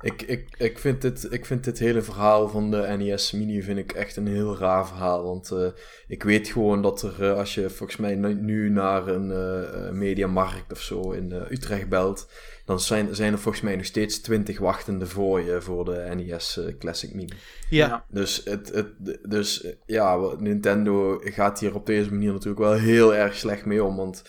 Ik, 0.01 0.22
ik, 0.22 0.55
ik, 0.57 0.80
vind 0.80 1.01
dit, 1.01 1.32
ik 1.32 1.45
vind 1.45 1.64
dit 1.64 1.80
hele 1.80 2.01
verhaal 2.01 2.49
van 2.49 2.72
de 2.72 2.78
NES 2.97 3.32
Mini 3.32 3.61
vind 3.64 3.78
ik 3.80 3.91
echt 3.91 4.16
een 4.16 4.28
heel 4.28 4.57
raar 4.57 4.88
verhaal. 4.88 5.24
Want 5.24 5.51
eh, 5.51 5.68
ik 6.07 6.24
weet 6.24 6.47
gewoon 6.47 6.82
dat 6.82 7.01
er, 7.01 7.24
eh, 7.30 7.38
als 7.38 7.53
je 7.53 7.70
volgens 7.70 7.99
mij 7.99 8.16
nu- 8.16 8.70
naar 8.70 9.07
een 9.07 9.32
eh, 9.32 9.88
eh, 9.88 9.93
mediamarkt 9.93 10.72
of 10.72 10.82
zo 10.82 11.11
in 11.11 11.32
eh, 11.32 11.51
Utrecht 11.51 11.89
belt, 11.89 12.32
dan 12.66 12.80
zijn, 12.80 13.16
zijn 13.16 13.32
er 13.32 13.39
volgens 13.39 13.64
mij 13.64 13.76
nog 13.76 13.86
steeds 13.86 14.20
20 14.22 14.59
wachtende 14.59 15.07
voor 15.07 15.41
je 15.41 15.61
voor 15.61 15.86
de 15.86 16.11
NES 16.16 16.57
eh, 16.57 16.78
Classic 16.80 17.14
Mini. 17.14 17.34
ja, 17.70 18.05
Dus, 18.09 18.41
het, 18.45 18.74
het, 18.74 19.20
dus 19.30 19.68
ja, 19.86 20.18
Nintendo 20.38 21.20
gaat 21.24 21.59
hier 21.59 21.76
op 21.76 21.86
deze 21.86 22.09
manier 22.09 22.32
natuurlijk 22.32 22.61
wel 22.61 22.74
heel 22.74 23.16
erg 23.16 23.36
slecht 23.36 23.66
mee 23.66 23.84
om. 23.84 23.95
Want 23.95 24.24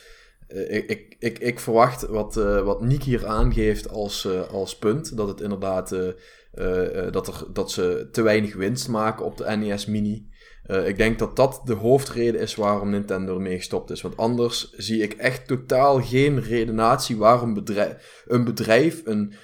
eh, 0.46 0.74
ik, 0.74 0.90
ik, 0.90 1.16
ik, 1.18 1.38
ik 1.38 1.60
verwacht 1.60 2.06
wat, 2.06 2.36
eh, 2.36 2.60
wat 2.60 2.80
Nick 2.80 3.02
hier 3.02 3.26
aangeeft 3.26 3.88
als, 3.88 4.28
als 4.50 4.78
punt. 4.78 5.16
Dat 5.16 5.28
het 5.28 5.40
inderdaad 5.40 5.92
eh, 5.92 6.08
eh, 6.54 7.06
eh, 7.06 7.12
dat, 7.12 7.26
er, 7.26 7.44
dat 7.52 7.70
ze 7.70 8.08
te 8.12 8.22
weinig 8.22 8.54
winst 8.54 8.88
maken 8.88 9.24
op 9.24 9.36
de 9.36 9.56
NES 9.56 9.86
Mini. 9.86 10.28
Eh, 10.64 10.88
ik 10.88 10.96
denk 10.96 11.18
dat 11.18 11.36
dat 11.36 11.60
de 11.64 11.74
hoofdreden 11.74 12.40
is 12.40 12.54
waarom 12.54 12.90
Nintendo 12.90 13.34
ermee 13.34 13.56
gestopt 13.56 13.90
is. 13.90 14.02
Want 14.02 14.16
anders 14.16 14.70
zie 14.72 15.02
ik 15.02 15.12
echt 15.12 15.46
totaal 15.46 16.02
geen 16.02 16.40
redenatie 16.42 17.16
waarom 17.16 17.54
bedrijf, 17.54 18.22
een 18.26 18.44
bedrijf 18.44 19.02
een, 19.04 19.34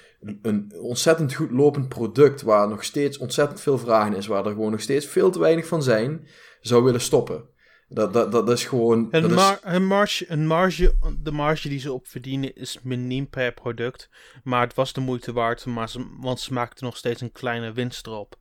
een 0.41 0.71
ontzettend 0.81 1.33
goed 1.33 1.51
lopend 1.51 1.89
product, 1.89 2.41
waar 2.41 2.67
nog 2.67 2.83
steeds 2.83 3.17
ontzettend 3.17 3.61
veel 3.61 3.77
vragen 3.77 4.15
is, 4.15 4.27
waar 4.27 4.45
er 4.45 4.51
gewoon 4.51 4.71
nog 4.71 4.81
steeds 4.81 5.05
veel 5.05 5.29
te 5.31 5.39
weinig 5.39 5.67
van 5.67 5.83
zijn, 5.83 6.27
zou 6.61 6.83
willen 6.83 7.01
stoppen. 7.01 7.49
Dat, 7.93 8.13
dat, 8.13 8.31
dat 8.31 8.49
is 8.49 8.65
gewoon. 8.65 9.07
hun, 9.11 9.21
dat 9.21 9.31
is- 9.31 9.35
mar- 9.37 9.59
hun 9.63 9.85
marge, 9.85 10.25
hun 10.27 10.47
marge, 10.47 10.93
de 11.23 11.31
marge 11.31 11.69
die 11.69 11.79
ze 11.79 11.93
op 11.93 12.07
verdienen 12.07 12.55
is 12.55 12.79
miniem 12.83 13.29
per 13.29 13.53
product. 13.53 14.09
Maar 14.43 14.61
het 14.61 14.73
was 14.75 14.93
de 14.93 15.01
moeite 15.01 15.33
waard, 15.33 15.65
maar 15.65 15.89
ze, 15.89 16.05
want 16.19 16.39
ze 16.39 16.53
maakten 16.53 16.85
nog 16.85 16.97
steeds 16.97 17.21
een 17.21 17.31
kleine 17.31 17.71
winst 17.71 18.07
erop. 18.07 18.35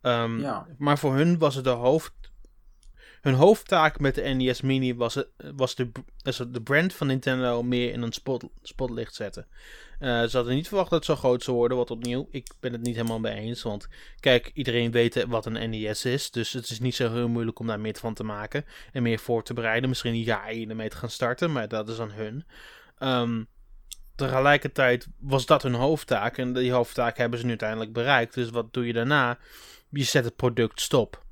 Ehm, 0.00 0.40
Ja. 0.40 0.66
Maar 0.78 0.98
voor 0.98 1.14
hun 1.14 1.38
was 1.38 1.54
het 1.54 1.64
de 1.64 1.70
hoofd. 1.70 2.12
Hun 3.20 3.34
hoofdtaak 3.34 3.98
met 4.00 4.14
de 4.14 4.22
NES 4.22 4.60
Mini 4.60 4.94
was, 4.94 5.14
het, 5.14 5.28
was 5.56 5.74
de, 5.74 5.90
de 6.50 6.62
brand 6.62 6.94
van 6.94 7.06
Nintendo 7.06 7.62
meer 7.62 7.92
in 7.92 8.02
een 8.02 8.12
spot, 8.12 8.44
spotlicht 8.62 9.14
zetten. 9.14 9.46
Eh, 9.98 10.22
ze 10.24 10.36
hadden 10.36 10.54
niet 10.54 10.68
verwacht 10.68 10.90
dat 10.90 10.98
het 10.98 11.08
zo 11.08 11.16
groot 11.16 11.42
zou 11.42 11.56
worden, 11.56 11.76
wat 11.76 11.90
opnieuw, 11.90 12.28
ik 12.30 12.46
ben 12.60 12.72
het 12.72 12.82
niet 12.82 12.94
helemaal 12.94 13.18
mee 13.18 13.34
eens. 13.34 13.62
Want 13.62 13.88
kijk, 14.20 14.50
iedereen 14.54 14.90
weet 14.90 15.24
wat 15.28 15.46
een 15.46 15.70
NES 15.70 16.04
is, 16.04 16.30
dus 16.30 16.52
het 16.52 16.70
is 16.70 16.80
niet 16.80 16.94
zo 16.94 17.12
heel 17.12 17.28
moeilijk 17.28 17.58
om 17.58 17.66
daar 17.66 17.80
meer 17.80 17.96
van 17.98 18.14
te 18.14 18.24
maken 18.24 18.64
en 18.92 19.02
meer 19.02 19.18
voor 19.18 19.42
te 19.42 19.54
bereiden. 19.54 19.88
Misschien 19.88 20.12
een 20.12 20.22
jaar 20.22 20.48
ermee 20.48 20.88
te 20.88 20.96
gaan 20.96 21.10
starten, 21.10 21.52
maar 21.52 21.68
dat 21.68 21.88
is 21.88 21.98
aan 21.98 22.12
hun. 22.12 22.44
Ehm, 22.98 23.42
tegelijkertijd 24.26 25.06
was 25.18 25.46
dat 25.46 25.62
hun 25.62 25.74
hoofdtaak 25.74 26.38
en 26.38 26.52
die 26.52 26.72
hoofdtaak 26.72 27.16
hebben 27.16 27.38
ze 27.38 27.44
nu 27.44 27.50
uiteindelijk 27.50 27.92
bereikt. 27.92 28.34
Dus 28.34 28.50
wat 28.50 28.72
doe 28.72 28.86
je 28.86 28.92
daarna? 28.92 29.38
Je 29.90 30.04
zet 30.04 30.24
het 30.24 30.36
product 30.36 30.80
stop. 30.80 31.22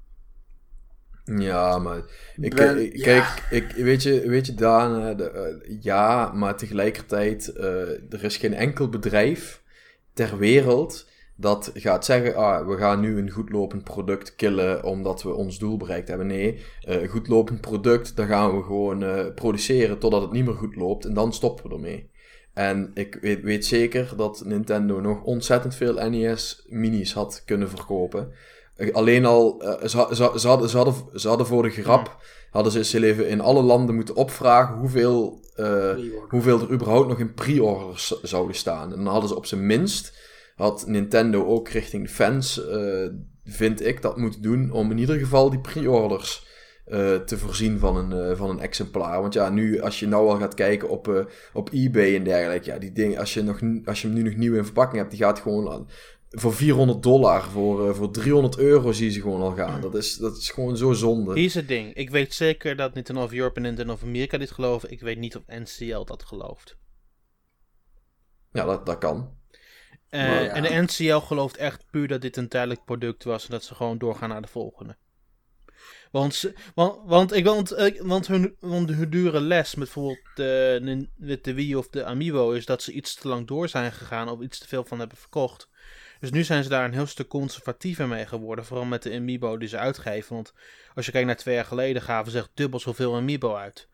Ja, 1.24 1.78
maar 1.78 2.02
ik, 2.36 2.54
Ben- 2.54 2.82
ik- 2.84 2.96
ja. 2.96 3.02
kijk, 3.02 3.46
ik, 3.50 3.76
weet, 3.76 4.02
je, 4.02 4.28
weet 4.28 4.46
je, 4.46 4.54
Daan, 4.54 5.02
eh, 5.02 5.16
de, 5.16 5.30
eh, 5.30 5.76
ja, 5.80 6.32
maar 6.34 6.56
tegelijkertijd, 6.56 7.48
eh, 7.48 8.12
er 8.12 8.24
is 8.24 8.36
geen 8.36 8.54
enkel 8.54 8.88
bedrijf 8.88 9.62
ter 10.12 10.38
wereld 10.38 11.06
dat 11.40 11.70
gaat 11.74 12.04
zeggen, 12.04 12.34
ah, 12.36 12.66
we 12.68 12.76
gaan 12.76 13.00
nu 13.00 13.18
een 13.18 13.30
goedlopend 13.30 13.84
product 13.84 14.34
killen 14.36 14.84
omdat 14.84 15.22
we 15.22 15.34
ons 15.34 15.58
doel 15.58 15.76
bereikt 15.76 16.08
hebben. 16.08 16.26
Nee, 16.26 16.64
eh, 16.80 17.02
een 17.02 17.08
goedlopend 17.08 17.60
product, 17.60 18.16
dan 18.16 18.26
gaan 18.26 18.56
we 18.56 18.62
gewoon 18.62 19.02
eh, 19.02 19.34
produceren 19.34 19.98
totdat 19.98 20.22
het 20.22 20.32
niet 20.32 20.44
meer 20.44 20.54
goed 20.54 20.76
loopt 20.76 21.04
en 21.04 21.14
dan 21.14 21.32
stoppen 21.32 21.68
we 21.68 21.74
ermee. 21.74 22.10
En 22.58 22.90
ik 22.94 23.18
weet, 23.20 23.42
weet 23.42 23.66
zeker 23.66 24.12
dat 24.16 24.42
Nintendo 24.44 25.00
nog 25.00 25.22
ontzettend 25.22 25.74
veel 25.74 26.10
NES 26.10 26.64
minis 26.68 27.12
had 27.12 27.42
kunnen 27.44 27.68
verkopen. 27.68 28.32
Eh, 28.76 28.94
Alleen 28.94 29.24
al, 29.24 29.62
eh, 29.62 29.88
ze, 29.88 30.06
ze, 30.10 30.32
ze, 30.38 30.48
hadden, 30.48 30.68
ze, 30.68 30.76
hadden, 30.76 30.94
ze 31.14 31.28
hadden 31.28 31.46
voor 31.46 31.62
de 31.62 31.70
grap, 31.70 32.16
hadden 32.50 32.72
ze 32.72 32.78
eens 32.78 32.92
even 32.92 33.28
in 33.28 33.40
alle 33.40 33.62
landen 33.62 33.94
moeten 33.94 34.16
opvragen 34.16 34.76
hoeveel, 34.76 35.40
eh, 35.54 35.94
hoeveel 36.28 36.60
er 36.60 36.70
überhaupt 36.70 37.08
nog 37.08 37.18
in 37.18 37.34
pre-orders 37.34 38.20
zouden 38.22 38.56
staan. 38.56 38.92
En 38.92 39.04
dan 39.04 39.12
hadden 39.12 39.28
ze 39.28 39.36
op 39.36 39.46
zijn 39.46 39.66
minst, 39.66 40.18
had 40.56 40.86
Nintendo 40.86 41.44
ook 41.46 41.68
richting 41.68 42.02
de 42.02 42.12
fans, 42.12 42.60
vind 43.44 43.86
ik, 43.86 44.02
dat 44.02 44.16
moeten 44.16 44.42
doen 44.42 44.70
om 44.70 44.90
in 44.90 44.98
ieder 44.98 45.18
geval 45.18 45.50
die 45.50 45.60
pre-orders 45.60 46.46
eh, 46.90 47.16
te 47.16 47.38
voorzien 47.38 47.78
van 47.78 47.96
een, 47.96 48.30
eh, 48.30 48.36
van 48.36 48.50
een 48.50 48.60
exemplaar. 48.60 49.20
Want 49.20 49.34
ja, 49.34 49.48
nu, 49.48 49.80
als 49.80 50.00
je 50.00 50.06
nou 50.06 50.28
al 50.28 50.38
gaat 50.38 50.54
kijken 50.54 50.88
op, 50.88 51.08
eh, 51.08 51.24
op 51.52 51.72
eBay 51.72 52.16
en 52.16 52.24
dergelijke, 52.24 52.70
ja, 52.70 52.78
die 52.78 52.92
dingen, 52.92 53.18
als 53.18 53.34
je, 53.34 53.42
nog, 53.42 53.60
als 53.84 54.02
je 54.02 54.06
hem 54.06 54.16
nu 54.16 54.22
nog 54.22 54.34
nieuw 54.34 54.54
in 54.54 54.64
verpakking 54.64 54.98
hebt, 54.98 55.10
die 55.10 55.20
gaat 55.20 55.40
gewoon 55.40 55.88
voor 56.30 56.54
400 56.54 57.02
dollar, 57.02 57.42
voor, 57.42 57.94
voor 57.94 58.10
300 58.10 58.58
euro 58.58 58.92
zie 58.92 59.06
je 59.06 59.12
ze 59.12 59.20
gewoon 59.20 59.40
al 59.40 59.54
gaan. 59.54 59.80
Dat 59.80 59.94
is, 59.94 60.16
dat 60.16 60.36
is 60.36 60.50
gewoon 60.50 60.76
zo 60.76 60.92
zonde. 60.92 61.34
Hier 61.34 61.44
is 61.44 61.54
het 61.54 61.68
ding. 61.68 61.94
Ik 61.94 62.10
weet 62.10 62.34
zeker 62.34 62.76
dat 62.76 62.94
Nintendo 62.94 63.22
of 63.22 63.32
Europe 63.32 63.56
en 63.56 63.62
Nintendo 63.62 63.92
of 63.92 64.02
Amerika 64.02 64.38
dit 64.38 64.50
geloven. 64.50 64.90
Ik 64.90 65.00
weet 65.00 65.18
niet 65.18 65.36
of 65.36 65.42
NCL 65.46 66.04
dat 66.04 66.24
gelooft. 66.24 66.76
Ja, 68.52 68.64
dat, 68.64 68.86
dat 68.86 68.98
kan. 68.98 69.36
Ja. 70.10 70.46
En 70.46 70.62
de 70.62 70.82
NCL 70.82 71.18
gelooft 71.18 71.56
echt 71.56 71.84
puur 71.90 72.08
dat 72.08 72.20
dit 72.20 72.36
een 72.36 72.48
tijdelijk 72.48 72.84
product 72.84 73.24
was 73.24 73.44
en 73.44 73.50
dat 73.50 73.64
ze 73.64 73.74
gewoon 73.74 73.98
doorgaan 73.98 74.28
naar 74.28 74.42
de 74.42 74.48
volgende. 74.48 74.96
Want, 76.10 76.52
want, 76.74 76.98
want, 77.04 77.32
ik, 77.32 77.44
want, 77.44 77.70
eh, 77.70 78.00
want, 78.00 78.26
hun, 78.26 78.56
want 78.60 78.90
hun 78.90 79.10
dure 79.10 79.40
les 79.40 79.74
met 79.74 79.84
bijvoorbeeld 79.84 80.18
de, 80.34 80.78
nin- 80.82 81.10
met 81.16 81.44
de 81.44 81.54
Wii 81.54 81.76
of 81.76 81.88
de 81.88 82.04
Amiibo 82.04 82.50
is 82.52 82.66
dat 82.66 82.82
ze 82.82 82.92
iets 82.92 83.14
te 83.14 83.28
lang 83.28 83.46
door 83.46 83.68
zijn 83.68 83.92
gegaan 83.92 84.28
of 84.28 84.40
iets 84.40 84.58
te 84.58 84.68
veel 84.68 84.84
van 84.84 84.98
hebben 84.98 85.18
verkocht. 85.18 85.68
Dus 86.20 86.30
nu 86.30 86.44
zijn 86.44 86.62
ze 86.62 86.68
daar 86.68 86.84
een 86.84 86.92
heel 86.92 87.06
stuk 87.06 87.28
conservatiever 87.28 88.08
mee 88.08 88.26
geworden, 88.26 88.64
vooral 88.64 88.84
met 88.86 89.02
de 89.02 89.14
Amiibo 89.14 89.56
die 89.58 89.68
ze 89.68 89.78
uitgeven. 89.78 90.34
Want 90.34 90.52
als 90.94 91.06
je 91.06 91.12
kijkt 91.12 91.26
naar 91.26 91.36
twee 91.36 91.54
jaar 91.54 91.64
geleden 91.64 92.02
gaven 92.02 92.32
ze 92.32 92.38
echt 92.38 92.50
dubbel 92.54 92.80
zoveel 92.80 93.16
Amiibo 93.16 93.54
uit. 93.54 93.88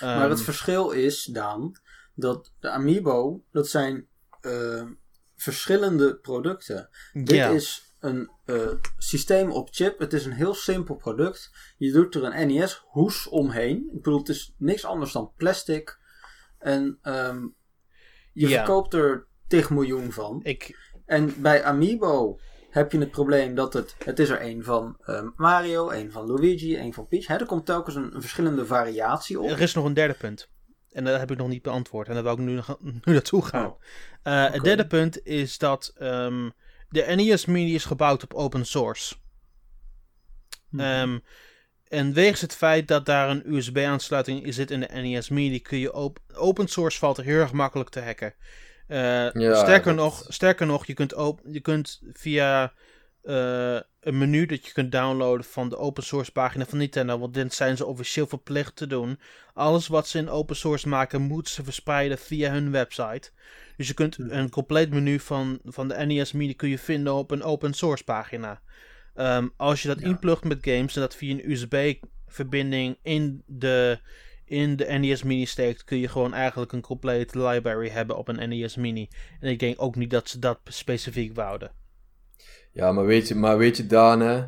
Maar 0.00 0.20
Ehm, 0.20 0.30
het 0.30 0.42
verschil 0.42 0.90
is, 0.90 1.24
Daan, 1.24 1.72
dat 2.14 2.52
de 2.60 2.70
Amiibo, 2.70 3.42
dat 3.52 3.68
zijn 3.68 4.06
eh, 4.40 4.82
verschillende 5.36 6.16
producten. 6.16 6.88
Dit 7.12 7.30
is 7.54 7.85
een 8.00 8.30
eh, 8.44 8.72
systeem 8.98 9.50
op 9.50 9.68
chip. 9.72 9.98
Het 9.98 10.12
is 10.12 10.24
een 10.26 10.32
heel 10.32 10.54
simpel 10.54 10.94
product. 10.94 11.50
Je 11.76 11.92
doet 11.92 12.14
er 12.14 12.24
een 12.24 12.46
NES-hoes 12.46 13.28
omheen. 13.28 13.88
Ik 13.92 14.02
bedoel, 14.02 14.18
het 14.18 14.28
is 14.28 14.54
niks 14.58 14.84
anders 14.84 15.12
dan 15.12 15.32
plastic. 15.36 15.98
En 16.58 16.98
ehm, 17.02 17.46
je 18.32 18.48
Ja. 18.48 18.56
verkoopt 18.56 18.94
er 18.94 19.26
tig 19.48 19.70
miljoen 19.70 20.12
van. 20.12 20.40
Ik, 20.42 20.84
En 21.06 21.42
bij 21.42 21.64
Amiibo 21.64 22.38
heb 22.70 22.92
je 22.92 22.98
het 22.98 23.10
probleem 23.10 23.54
dat 23.54 23.72
het... 23.72 23.96
Het 24.04 24.18
is 24.18 24.28
er 24.28 24.42
een 24.42 24.64
van 24.64 24.96
ehm, 25.04 25.28
Mario, 25.36 25.90
een 25.90 26.12
van 26.12 26.26
Luigi, 26.26 26.78
een 26.78 26.94
van 26.94 27.06
Peach. 27.06 27.26
Hè, 27.26 27.36
er 27.36 27.46
komt 27.46 27.66
telkens 27.66 27.94
een, 27.94 28.14
een 28.14 28.20
verschillende 28.20 28.66
variatie 28.66 29.40
op. 29.40 29.48
Er 29.48 29.60
is 29.60 29.74
nog 29.74 29.84
een 29.84 29.94
derde 29.94 30.14
punt. 30.14 30.48
En 30.90 31.04
dat 31.04 31.18
heb 31.18 31.30
ik 31.30 31.36
nog 31.38 31.48
niet 31.48 31.62
beantwoord. 31.62 32.08
En 32.08 32.14
daar 32.14 32.22
wil 32.22 32.32
ik 32.32 32.38
nu, 32.38 32.60
nu 33.04 33.12
naartoe 33.12 33.44
gaan. 33.44 33.66
Oh. 33.66 33.80
Eh. 34.22 34.52
Het 34.52 34.64
derde 34.64 34.86
punt 34.86 35.24
is 35.24 35.58
dat 35.58 35.92
ehm, 35.96 36.48
de 36.88 37.02
NES 37.02 37.44
Mini 37.46 37.74
is 37.74 37.84
gebouwd 37.84 38.22
op 38.22 38.34
open 38.34 38.64
source. 38.66 39.14
Mhm. 40.70 40.82
Ehm, 40.84 41.18
en 41.88 42.12
wegens 42.12 42.40
het 42.40 42.54
feit 42.54 42.88
dat 42.88 43.06
daar 43.06 43.30
een 43.30 43.54
USB-aansluiting 43.54 44.54
zit 44.54 44.70
in 44.70 44.80
de 44.80 44.88
NES 44.92 45.28
Mini, 45.28 45.60
kun 45.60 45.78
je 45.78 45.92
op, 45.92 46.18
open 46.34 46.68
source 46.68 46.98
valt 46.98 47.18
er 47.18 47.24
heel 47.24 47.40
erg 47.40 47.52
makkelijk 47.52 47.90
te 47.90 48.00
hacken. 48.00 48.34
Eh, 48.86 49.28
sterker, 49.56 49.84
dat- 49.84 50.04
nog, 50.04 50.24
sterker 50.28 50.66
nog, 50.66 50.86
je 50.86 50.94
kunt, 50.94 51.14
op, 51.14 51.40
je 51.50 51.60
kunt 51.60 52.00
via 52.12 52.72
eh, 53.26 53.80
een 54.00 54.18
menu 54.18 54.46
dat 54.46 54.66
je 54.66 54.72
kunt 54.72 54.92
downloaden 54.92 55.44
van 55.44 55.68
de 55.68 55.76
open 55.76 56.02
source 56.02 56.32
pagina 56.32 56.66
van 56.66 56.78
Nintendo, 56.78 57.18
want 57.18 57.34
dit 57.34 57.54
zijn 57.54 57.76
ze 57.76 57.86
officieel 57.86 58.26
verplicht 58.26 58.76
te 58.76 58.86
doen. 58.86 59.18
Alles 59.54 59.86
wat 59.86 60.08
ze 60.08 60.18
in 60.18 60.28
open 60.28 60.56
source 60.56 60.88
maken, 60.88 61.22
moeten 61.22 61.52
ze 61.52 61.64
verspreiden 61.64 62.18
via 62.18 62.50
hun 62.52 62.70
website. 62.70 63.30
Dus 63.76 63.88
je 63.88 63.94
kunt 63.94 64.18
Mhm. 64.18 64.30
een 64.30 64.50
compleet 64.50 64.90
menu 64.90 65.20
van, 65.20 65.58
van 65.64 65.88
de 65.88 65.94
NES 66.06 66.32
Mini 66.32 66.54
kun 66.54 66.68
je 66.68 66.78
vinden 66.78 67.14
op 67.14 67.30
een 67.30 67.42
open 67.42 67.72
source 67.74 68.04
pagina. 68.04 68.60
Ehm, 69.14 69.48
als 69.56 69.82
je 69.82 69.88
dat 69.88 70.00
Ja. 70.00 70.06
inplugt 70.06 70.44
met 70.44 70.58
games 70.60 70.94
en 70.94 71.00
dat 71.00 71.14
via 71.16 71.32
een 71.34 71.50
USB-verbinding 71.50 72.98
in 73.02 73.42
de, 73.46 74.00
in 74.44 74.76
de 74.76 74.84
NES 74.84 75.22
Mini 75.22 75.44
steekt, 75.46 75.84
kun 75.84 75.98
je 75.98 76.08
gewoon 76.08 76.34
eigenlijk 76.34 76.72
een 76.72 76.80
complete 76.80 77.46
library 77.48 77.88
hebben 77.88 78.16
op 78.16 78.28
een 78.28 78.48
NES 78.48 78.76
Mini. 78.76 79.08
En 79.40 79.50
ik 79.50 79.58
denk 79.58 79.82
ook 79.82 79.96
niet 79.96 80.10
dat 80.10 80.28
ze 80.28 80.38
dat 80.38 80.58
specifiek 80.64 81.34
wouden. 81.34 81.70
Ja, 82.76 82.92
maar 82.92 83.06
weet 83.06 83.28
je, 83.28 83.34
maar 83.34 83.58
weet 83.58 83.76
je 83.76 83.86
Daan, 83.86 84.20
hè? 84.20 84.44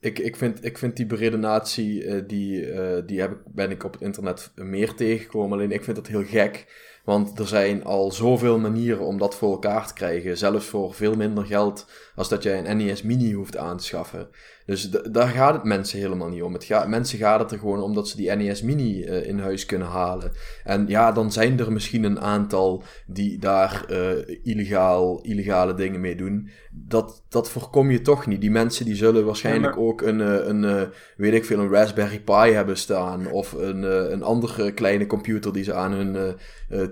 Ik, 0.00 0.18
ik, 0.18 0.36
vind, 0.36 0.64
ik 0.64 0.78
vind 0.78 0.96
die 0.96 1.06
beredenatie, 1.06 2.04
eh, 2.04 2.22
die, 2.26 2.70
eh, 2.70 3.02
die 3.06 3.20
heb 3.20 3.30
ik, 3.30 3.38
ben 3.46 3.70
ik 3.70 3.84
op 3.84 3.92
het 3.92 4.02
internet 4.02 4.52
meer 4.54 4.94
tegengekomen. 4.94 5.52
Alleen 5.52 5.72
ik 5.72 5.84
vind 5.84 5.96
dat 5.96 6.06
heel 6.06 6.24
gek. 6.24 6.66
Want 7.04 7.38
er 7.38 7.46
zijn 7.46 7.84
al 7.84 8.12
zoveel 8.12 8.58
manieren 8.58 9.04
om 9.04 9.18
dat 9.18 9.34
voor 9.34 9.52
elkaar 9.52 9.86
te 9.86 9.92
krijgen. 9.92 10.38
Zelfs 10.38 10.66
voor 10.66 10.94
veel 10.94 11.14
minder 11.14 11.44
geld 11.44 11.90
als 12.14 12.28
dat 12.28 12.42
jij 12.42 12.64
een 12.64 12.76
NES 12.76 13.02
Mini 13.02 13.32
hoeft 13.32 13.56
aan 13.56 13.76
te 13.76 13.84
schaffen. 13.84 14.28
Dus 14.68 14.90
daar 14.90 15.28
gaat 15.28 15.54
het 15.54 15.64
mensen 15.64 15.98
helemaal 15.98 16.28
niet 16.28 16.42
om. 16.42 16.52
Het 16.52 16.64
gaat, 16.64 16.88
mensen 16.88 17.18
gaat 17.18 17.40
het 17.40 17.52
er 17.52 17.58
gewoon 17.58 17.82
om 17.82 17.94
dat 17.94 18.08
ze 18.08 18.16
die 18.16 18.30
NES 18.30 18.62
Mini 18.62 19.02
eh, 19.02 19.28
in 19.28 19.38
huis 19.38 19.66
kunnen 19.66 19.88
halen. 19.88 20.32
En 20.64 20.84
ja, 20.88 21.12
dan 21.12 21.32
zijn 21.32 21.60
er 21.60 21.72
misschien 21.72 22.04
een 22.04 22.20
aantal 22.20 22.82
die 23.06 23.38
daar 23.38 23.84
eh, 23.88 24.36
illegaal, 24.42 25.20
illegale 25.20 25.74
dingen 25.74 26.00
mee 26.00 26.14
doen. 26.16 26.48
Dat, 26.70 27.22
dat 27.28 27.50
voorkom 27.50 27.90
je 27.90 28.00
toch 28.00 28.26
niet. 28.26 28.40
Die 28.40 28.50
mensen 28.50 28.84
die 28.84 28.94
zullen 28.94 29.24
waarschijnlijk 29.24 29.74
Ja, 29.74 29.80
maar- 29.80 29.88
ook 29.88 30.02
een, 30.02 30.20
eh, 30.20 30.46
een 30.46 30.90
weet 31.16 31.34
ik 31.34 31.44
veel, 31.44 31.58
een 31.58 31.70
Raspberry 31.70 32.20
Pi 32.20 32.32
hebben 32.32 32.76
staan. 32.76 33.30
Of 33.30 33.52
een, 33.52 33.82
een 34.12 34.22
andere 34.22 34.72
kleine 34.72 35.06
computer 35.06 35.52
die 35.52 35.64
ze 35.64 35.74
aan 35.74 35.92
hun 35.92 36.36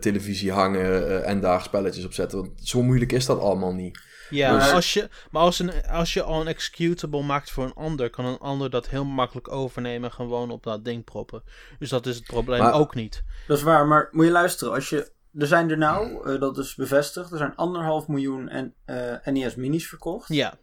televisie 0.00 0.52
hangen 0.52 1.24
en 1.24 1.40
daar 1.40 1.62
spelletjes 1.62 2.04
op 2.04 2.12
zetten. 2.12 2.38
Want 2.38 2.50
zo 2.62 2.82
moeilijk 2.82 3.12
is 3.12 3.26
dat 3.26 3.40
allemaal 3.40 3.74
niet. 3.74 3.98
Ja, 4.30 4.52
Dus- 4.54 4.64
maar, 4.64 4.74
als 4.74 4.92
je, 4.92 5.08
maar 5.30 5.42
als, 5.42 5.58
een, 5.58 5.86
als 5.86 6.12
je 6.12 6.22
al 6.22 6.40
een 6.40 6.46
executable 6.46 7.22
maakt 7.22 7.50
voor 7.50 7.64
een 7.64 7.74
ander, 7.74 8.10
kan 8.10 8.24
een 8.24 8.38
ander 8.38 8.70
dat 8.70 8.88
heel 8.88 9.04
makkelijk 9.04 9.48
overnemen 9.50 10.08
en 10.08 10.14
gewoon 10.14 10.50
op 10.50 10.62
dat 10.62 10.84
ding 10.84 11.04
proppen. 11.04 11.42
Dus 11.78 11.88
dat 11.88 12.06
is 12.06 12.16
het 12.16 12.26
probleem 12.26 12.60
Maar- 12.62 12.72
ook 12.74 12.94
niet. 12.94 13.24
Dat 13.46 13.56
is 13.56 13.62
waar, 13.62 13.86
maar 13.86 14.08
moet 14.10 14.24
je 14.24 14.30
luisteren. 14.30 14.74
Als 14.74 14.88
je, 14.88 15.12
er 15.34 15.46
zijn 15.46 15.70
er 15.70 15.78
nou, 15.78 16.32
eh, 16.34 16.40
dat 16.40 16.58
is 16.58 16.74
bevestigd, 16.74 17.30
er 17.32 17.38
zijn 17.38 17.56
anderhalf 17.56 18.08
miljoen 18.08 18.48
en, 18.48 18.74
eh, 18.84 19.14
NES 19.32 19.54
Minis 19.54 19.88
verkocht. 19.88 20.28
Ja, 20.28 20.58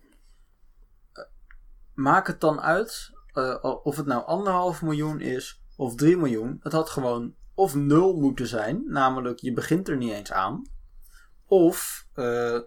Maak 1.93 2.27
het 2.27 2.41
dan 2.41 2.61
uit 2.61 3.11
eh, 3.33 3.63
of 3.83 3.95
het 3.95 4.05
nou 4.05 4.25
anderhalf 4.25 4.81
miljoen 4.81 5.19
is 5.21 5.61
of 5.75 5.95
3 5.95 6.17
miljoen. 6.17 6.59
Het 6.63 6.73
had 6.73 6.89
gewoon 6.89 7.35
of 7.53 7.75
nul 7.75 8.13
moeten 8.19 8.47
zijn, 8.47 8.83
namelijk 8.87 9.39
je 9.39 9.53
begint 9.53 9.87
er 9.87 9.97
niet 9.97 10.11
eens 10.13 10.31
aan. 10.31 10.61
Of 11.45 12.05
eh, 12.13 12.59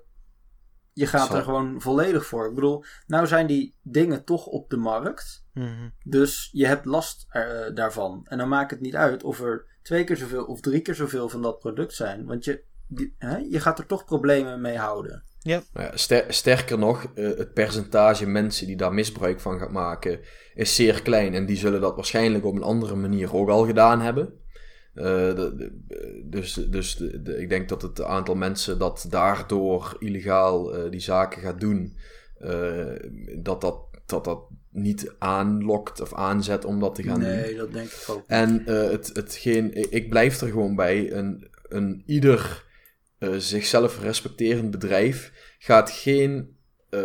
je 0.96 1.06
gaat 1.06 1.34
er 1.34 1.42
gewoon 1.42 1.80
volledig 1.80 2.26
voor. 2.26 2.48
Ik 2.48 2.54
bedoel, 2.54 2.84
nou 3.06 3.26
zijn 3.26 3.46
die 3.46 3.74
dingen 3.82 4.24
toch 4.24 4.46
op 4.46 4.70
de 4.70 4.76
markt. 4.76 5.44
mhm. 5.54 5.88
Dus 6.04 6.48
je 6.52 6.66
hebt 6.66 6.84
last 6.84 7.26
eh, 7.28 7.42
daarvan. 7.74 8.20
En 8.28 8.38
dan 8.38 8.48
maakt 8.48 8.70
het 8.70 8.80
niet 8.80 8.96
uit 8.96 9.22
of 9.22 9.40
er 9.40 9.64
twee 9.82 10.04
keer 10.04 10.16
zoveel 10.16 10.44
of 10.44 10.60
drie 10.60 10.80
keer 10.80 10.94
zoveel 10.94 11.28
van 11.28 11.42
dat 11.42 11.58
product 11.58 11.94
zijn. 11.94 12.24
Want 12.26 12.44
je, 12.44 12.62
die- 12.88 13.14
hè, 13.18 13.36
je 13.36 13.60
gaat 13.60 13.78
er 13.78 13.86
toch 13.86 14.04
problemen 14.04 14.60
mee 14.60 14.76
houden. 14.78 15.24
Nou 15.72 15.86
ja, 15.86 15.96
ster- 15.96 16.32
sterker 16.34 16.78
nog, 16.78 17.04
eh, 17.14 17.24
het 17.36 17.52
percentage 17.52 18.26
mensen 18.26 18.66
die 18.66 18.76
daar 18.76 18.94
misbruik 18.94 19.40
van 19.40 19.58
gaat 19.58 19.72
maken 19.72 20.20
is 20.54 20.74
zeer 20.74 21.02
klein. 21.02 21.34
En 21.34 21.46
die 21.46 21.56
zullen 21.56 21.80
dat 21.80 21.94
waarschijnlijk 21.94 22.44
op 22.44 22.54
een 22.54 22.62
andere 22.62 22.94
manier 22.94 23.34
ook 23.34 23.48
al 23.48 23.66
gedaan 23.66 24.00
hebben. 24.00 24.32
Eh, 24.96 25.04
de- 25.34 25.72
dus 26.24 26.52
dus 26.54 26.96
de, 26.96 27.22
de- 27.22 27.36
ik 27.40 27.48
denk 27.48 27.68
dat 27.68 27.82
het 27.82 28.02
aantal 28.02 28.34
mensen 28.34 28.78
dat 28.78 29.06
daardoor 29.10 29.96
illegaal 29.98 30.74
eh, 30.74 30.90
die 30.90 31.00
zaken 31.00 31.42
gaat 31.42 31.60
doen, 31.60 31.96
eh, 32.38 32.86
dat, 33.38 33.60
dat, 33.60 33.78
dat 34.06 34.24
dat 34.24 34.40
niet 34.70 35.14
aanlokt 35.18 36.00
of 36.00 36.14
aanzet 36.14 36.64
om 36.64 36.80
dat 36.80 36.94
te 36.94 37.02
gaan 37.02 37.20
doen. 37.20 37.28
nee, 37.28 37.56
dat 37.56 37.72
denk 37.72 37.88
ik 37.90 38.04
ook. 38.10 38.24
En 38.26 38.62
het, 38.64 39.10
hetgeen, 39.12 39.74
ik 39.74 39.90
ik 39.90 40.08
blijf 40.10 40.40
er 40.40 40.48
gewoon 40.48 40.74
bij. 40.76 41.12
Een, 41.12 41.48
een 41.68 42.02
ieder 42.06 42.64
zichzelf 43.36 44.00
respecterend 44.02 44.70
bedrijf 44.70 45.32
gaat 45.58 45.90
geen 45.90 46.56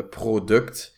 product 0.10 0.98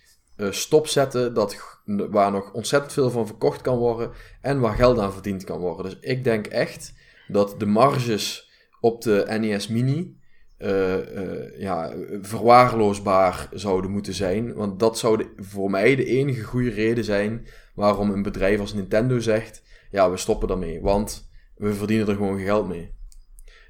stopzetten 0.52 1.34
dat, 1.34 1.80
waar 1.86 2.32
nog 2.32 2.52
ontzettend 2.54 2.94
veel 2.94 3.10
van 3.10 3.28
verkocht 3.28 3.62
kan 3.62 3.78
worden 3.78 4.12
en 4.42 4.60
waar 4.60 4.76
geld 4.76 5.00
aan 5.00 5.14
verdiend 5.14 5.44
kan 5.44 5.60
worden. 5.60 5.86
Dus 5.86 5.98
ik 6.00 6.24
denk 6.24 6.48
echt 6.48 6.94
dat 7.28 7.56
de 7.60 7.66
marges 7.66 8.52
op 8.82 9.02
de 9.02 9.38
NES 9.40 9.68
Mini 9.68 10.22
eh, 10.58 11.18
eh, 11.18 11.60
ja, 11.60 11.94
verwaarloosbaar 12.22 13.50
zouden 13.52 13.92
moeten 13.92 14.14
zijn. 14.14 14.54
Want 14.54 14.80
dat 14.80 14.98
zou 14.98 15.26
voor 15.38 15.70
mij 15.70 15.96
de 15.96 16.06
enige 16.06 16.44
goede 16.44 16.70
reden 16.70 17.04
zijn 17.04 17.48
waarom 17.76 18.10
een 18.10 18.24
bedrijf 18.24 18.60
als 18.60 18.74
Nintendo 18.74 19.20
zegt: 19.20 19.64
ja, 19.92 20.12
we 20.12 20.18
stoppen 20.18 20.48
daarmee, 20.48 20.82
want 20.82 21.30
we 21.56 21.74
verdienen 21.74 22.08
er 22.08 22.16
gewoon 22.16 22.40
geld 22.40 22.68
mee. 22.68 22.92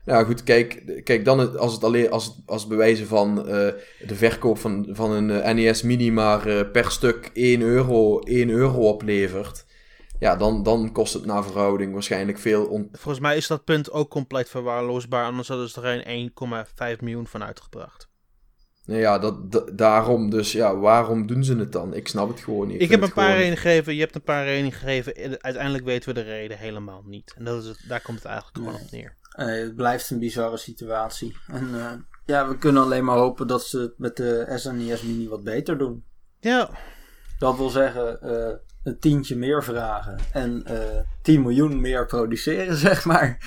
Nou 0.06 0.26
goed, 0.26 0.43
kijk, 0.43 1.01
kijk 1.04 1.26
dan 1.26 1.58
als 1.58 1.74
het 1.74 1.84
alleen 1.84 2.12
als, 2.12 2.41
als 2.45 2.68
bewijzen 2.68 3.08
van 3.08 3.38
eh, 3.39 3.45
de 4.08 4.16
verkoop 4.16 4.58
van, 4.58 4.88
van 4.91 5.12
een 5.12 5.30
eh, 5.41 5.54
NES 5.54 5.82
Mini 5.82 6.12
maar 6.12 6.45
eh, 6.47 6.72
per 6.72 6.91
stuk 6.91 7.30
1 7.34 7.62
euro, 7.62 8.20
1 8.20 8.49
euro 8.49 8.88
oplevert. 8.89 9.66
Ja, 10.20 10.36
dan, 10.36 10.64
dan 10.64 10.91
kost 10.91 11.14
het 11.14 11.26
naar 11.26 11.43
verhouding 11.43 11.93
waarschijnlijk 11.93 12.38
veel. 12.39 12.66
On- 12.66 12.89
Volgens 12.91 13.20
mij 13.24 13.38
is 13.38 13.47
dat 13.47 13.64
punt 13.64 13.91
ook 13.91 14.10
compleet 14.10 14.49
verwaarloosbaar, 14.49 15.26
anders 15.26 15.47
hadden 15.47 15.70
ze 15.70 15.82
er 15.82 16.06
een 16.08 16.32
1,5 16.95 16.99
miljoen 16.99 17.28
van 17.28 17.43
uitgebracht. 17.43 18.08
nou 18.86 18.99
ja, 18.99 19.20
dat, 19.20 19.51
da- 19.51 19.66
daarom 19.74 20.30
dus, 20.30 20.51
ja, 20.51 20.76
waarom 20.78 21.28
doen 21.28 21.43
ze 21.43 21.56
het 21.56 21.72
dan? 21.72 21.93
Ik 21.93 22.08
snap 22.08 22.28
het 22.30 22.39
gewoon 22.39 22.68
niet. 22.68 22.82
Ik, 22.82 22.89
heb 22.89 23.01
een 23.01 23.14
paar 23.14 23.24
gewoon- 23.24 23.38
redenen 23.38 23.58
gegeven, 23.58 23.93
je 23.93 23.99
hebt 23.99 24.16
een 24.16 24.24
paar 24.24 24.45
redenen 24.45 24.72
gegeven. 24.72 25.16
en 25.16 25.43
Uiteindelijk 25.43 25.86
weten 25.86 26.14
we 26.14 26.16
de 26.24 26.30
reden 26.30 26.58
helemaal 26.58 27.04
niet. 27.06 27.34
En 27.38 27.43
dat 27.43 27.62
is 27.64 27.68
het, 27.70 27.86
daar 27.88 28.01
komt 28.01 28.18
het 28.18 28.28
eigenlijk 28.28 28.58
gewoon 28.58 28.82
op 28.82 28.91
neer. 28.91 29.16
Eh, 29.34 29.46
het 29.46 29.76
blijft 29.76 30.10
een 30.10 30.20
bizarre 30.20 30.58
situatie. 30.58 31.38
En 31.48 31.70
eh, 31.74 31.92
ja, 32.26 32.48
we 32.48 32.58
kunnen 32.58 32.84
alleen 32.84 33.06
maar 33.06 33.18
hopen 33.18 33.48
dat 33.48 33.64
ze 33.64 33.80
het 33.80 33.94
met 33.98 34.18
de 34.18 34.54
SNES 34.56 35.02
Mini 35.02 35.28
wat 35.28 35.44
beter 35.44 35.78
doen. 35.78 36.04
Ja, 36.40 36.70
Dat 37.40 37.58
wil 37.58 37.70
zeggen, 37.70 38.22
eh, 38.22 38.56
een 38.84 39.00
tientje 39.00 39.36
meer 39.36 39.64
vragen 39.64 40.18
en 40.32 40.64
eh 40.66 41.00
10 41.22 41.42
miljoen 41.42 41.82
meer 41.82 42.06
produceren, 42.06 42.76
zeg 42.88 43.06
maar. 43.06 43.38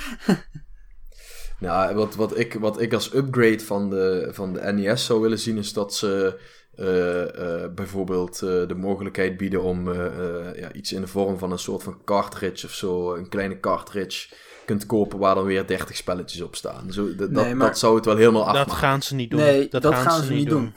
Nou, 1.61 1.95
wat, 1.95 2.15
wat, 2.15 2.39
ik, 2.39 2.55
wat 2.55 2.81
ik 2.81 2.93
als 2.93 3.15
upgrade 3.15 3.61
van 3.61 3.91
de, 3.91 4.29
van 4.33 4.53
de 4.53 4.61
NES 4.73 5.05
zou 5.05 5.21
willen 5.21 5.39
zien, 5.39 5.59
is 5.59 5.73
dat 5.73 5.95
ze 5.95 6.41
eh, 6.77 7.63
eh, 7.65 7.73
bijvoorbeeld 7.75 8.43
eh, 8.43 8.67
de 8.67 8.75
mogelijkheid 8.75 9.37
bieden 9.37 9.63
om 9.63 9.93
eh, 9.93 10.07
eh, 10.07 10.59
ja, 10.59 10.73
iets 10.73 10.93
in 10.93 11.01
de 11.01 11.07
vorm 11.07 11.39
van 11.39 11.53
een 11.53 11.59
soort 11.59 11.83
van 11.83 12.05
cartridge 12.05 12.67
of 12.67 12.73
zo, 12.73 13.15
een 13.15 13.29
kleine 13.29 13.61
cartridge 13.61 14.35
kunt 14.67 14.87
kopen 14.87 15.19
waar 15.19 15.35
dan 15.35 15.45
weer 15.45 15.67
30 15.67 15.97
spelletjes 15.97 16.41
op 16.41 16.57
staan. 16.57 16.93
Zo, 16.93 17.15
dat, 17.15 17.31
Nee, 17.31 17.55
maar- 17.55 17.69
dat 17.69 17.79
zou 17.79 17.97
het 17.97 18.05
wel 18.05 18.17
helemaal 18.17 18.45
dat 18.45 18.55
afmaken. 18.55 18.73
gaan 18.77 19.03
ze 19.03 19.15
niet 19.15 19.31
doen. 19.31 19.41
Nee, 19.41 19.69
dat, 19.69 19.87
gaan, 19.95 20.23
ze 20.23 20.33
niet 20.33 20.49
doen. 20.49 20.75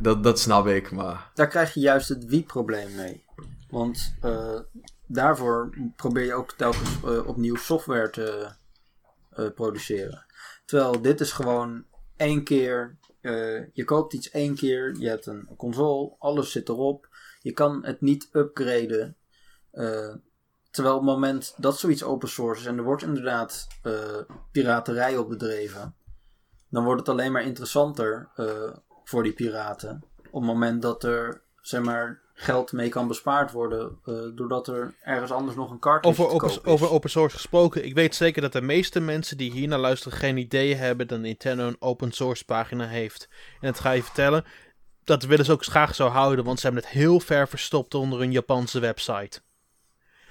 Dat, 0.00 0.22
dat 0.24 0.38
snap 0.40 0.66
ik, 0.66 0.90
maar... 0.90 1.30
Daar 1.34 1.48
krijg 1.48 1.74
je 1.74 1.80
juist 1.80 2.08
het 2.08 2.24
wie-probleem 2.24 2.94
mee. 2.94 3.24
Want 3.70 4.14
eh, 4.20 4.60
daarvoor 5.06 5.70
probeer 5.96 6.24
je 6.24 6.34
ook 6.34 6.52
telkens 6.52 6.90
eh, 7.04 7.26
opnieuw 7.26 7.56
software 7.56 8.10
te 8.10 8.48
eh, 9.30 9.46
produceren. 9.54 10.26
Terwijl 10.64 11.00
dit 11.02 11.20
is 11.20 11.32
gewoon 11.32 11.84
één 12.16 12.44
keer. 12.44 12.96
eh, 13.20 13.60
je 13.72 13.84
koopt 13.84 14.12
iets 14.12 14.30
één 14.30 14.54
keer. 14.54 14.96
Je 14.98 15.08
hebt 15.08 15.26
een 15.26 15.48
console. 15.56 16.14
Alles 16.18 16.52
zit 16.52 16.68
erop. 16.68 17.08
Je 17.40 17.52
kan 17.52 17.84
het 17.84 18.00
niet 18.00 18.28
upgraden. 18.32 19.16
Terwijl 20.78 20.98
op 20.98 21.04
het 21.06 21.14
moment 21.14 21.54
dat 21.56 21.78
zoiets 21.78 22.02
open 22.02 22.28
source 22.28 22.60
is 22.60 22.66
en 22.66 22.78
er 22.78 22.84
wordt 22.84 23.02
inderdaad 23.02 23.66
eh, 23.82 23.92
piraterij 24.52 25.16
op 25.16 25.28
bedreven. 25.28 25.94
Dan 26.70 26.84
wordt 26.84 27.00
het 27.00 27.08
alleen 27.08 27.32
maar 27.32 27.42
interessanter 27.42 28.28
eh, 28.36 28.46
voor 29.04 29.22
die 29.22 29.32
piraten. 29.32 30.04
Op 30.30 30.40
het 30.40 30.50
moment 30.50 30.82
dat 30.82 31.04
er 31.04 31.42
zeg 31.60 31.82
maar, 31.82 32.20
geld 32.34 32.72
mee 32.72 32.88
kan 32.88 33.08
bespaard 33.08 33.52
worden. 33.52 33.98
eh, 34.04 34.14
doordat 34.34 34.68
er 34.68 34.94
ergens 35.02 35.30
anders 35.30 35.56
nog 35.56 35.70
een 35.70 36.04
Over 36.04 36.24
open, 36.24 36.38
koop 36.38 36.50
is. 36.50 36.64
over 36.64 36.90
open 36.90 37.10
source 37.10 37.36
gesproken, 37.36 37.84
ik 37.84 37.94
weet 37.94 38.14
zeker 38.14 38.42
dat 38.42 38.52
de 38.52 38.62
meeste 38.62 39.00
mensen 39.00 39.36
die 39.36 39.50
hier 39.50 39.68
naar 39.68 39.78
luisteren 39.78 40.18
geen 40.18 40.36
idee 40.36 40.74
hebben 40.74 41.08
dat 41.08 41.20
Nintendo 41.20 41.66
een 41.66 41.80
open 41.80 42.12
source 42.12 42.44
pagina 42.44 42.86
heeft. 42.86 43.28
En 43.60 43.66
dat 43.66 43.80
ga 43.80 43.90
je 43.90 44.02
vertellen. 44.02 44.44
dat 45.04 45.22
willen 45.22 45.44
ze 45.44 45.52
ook 45.52 45.64
graag 45.64 45.94
zo 45.94 46.08
houden, 46.08 46.44
want 46.44 46.60
ze 46.60 46.66
hebben 46.66 46.84
het 46.84 46.92
heel 46.92 47.20
ver 47.20 47.48
verstopt 47.48 47.94
onder 47.94 48.20
een 48.20 48.32
Japanse 48.32 48.78
website. 48.80 49.40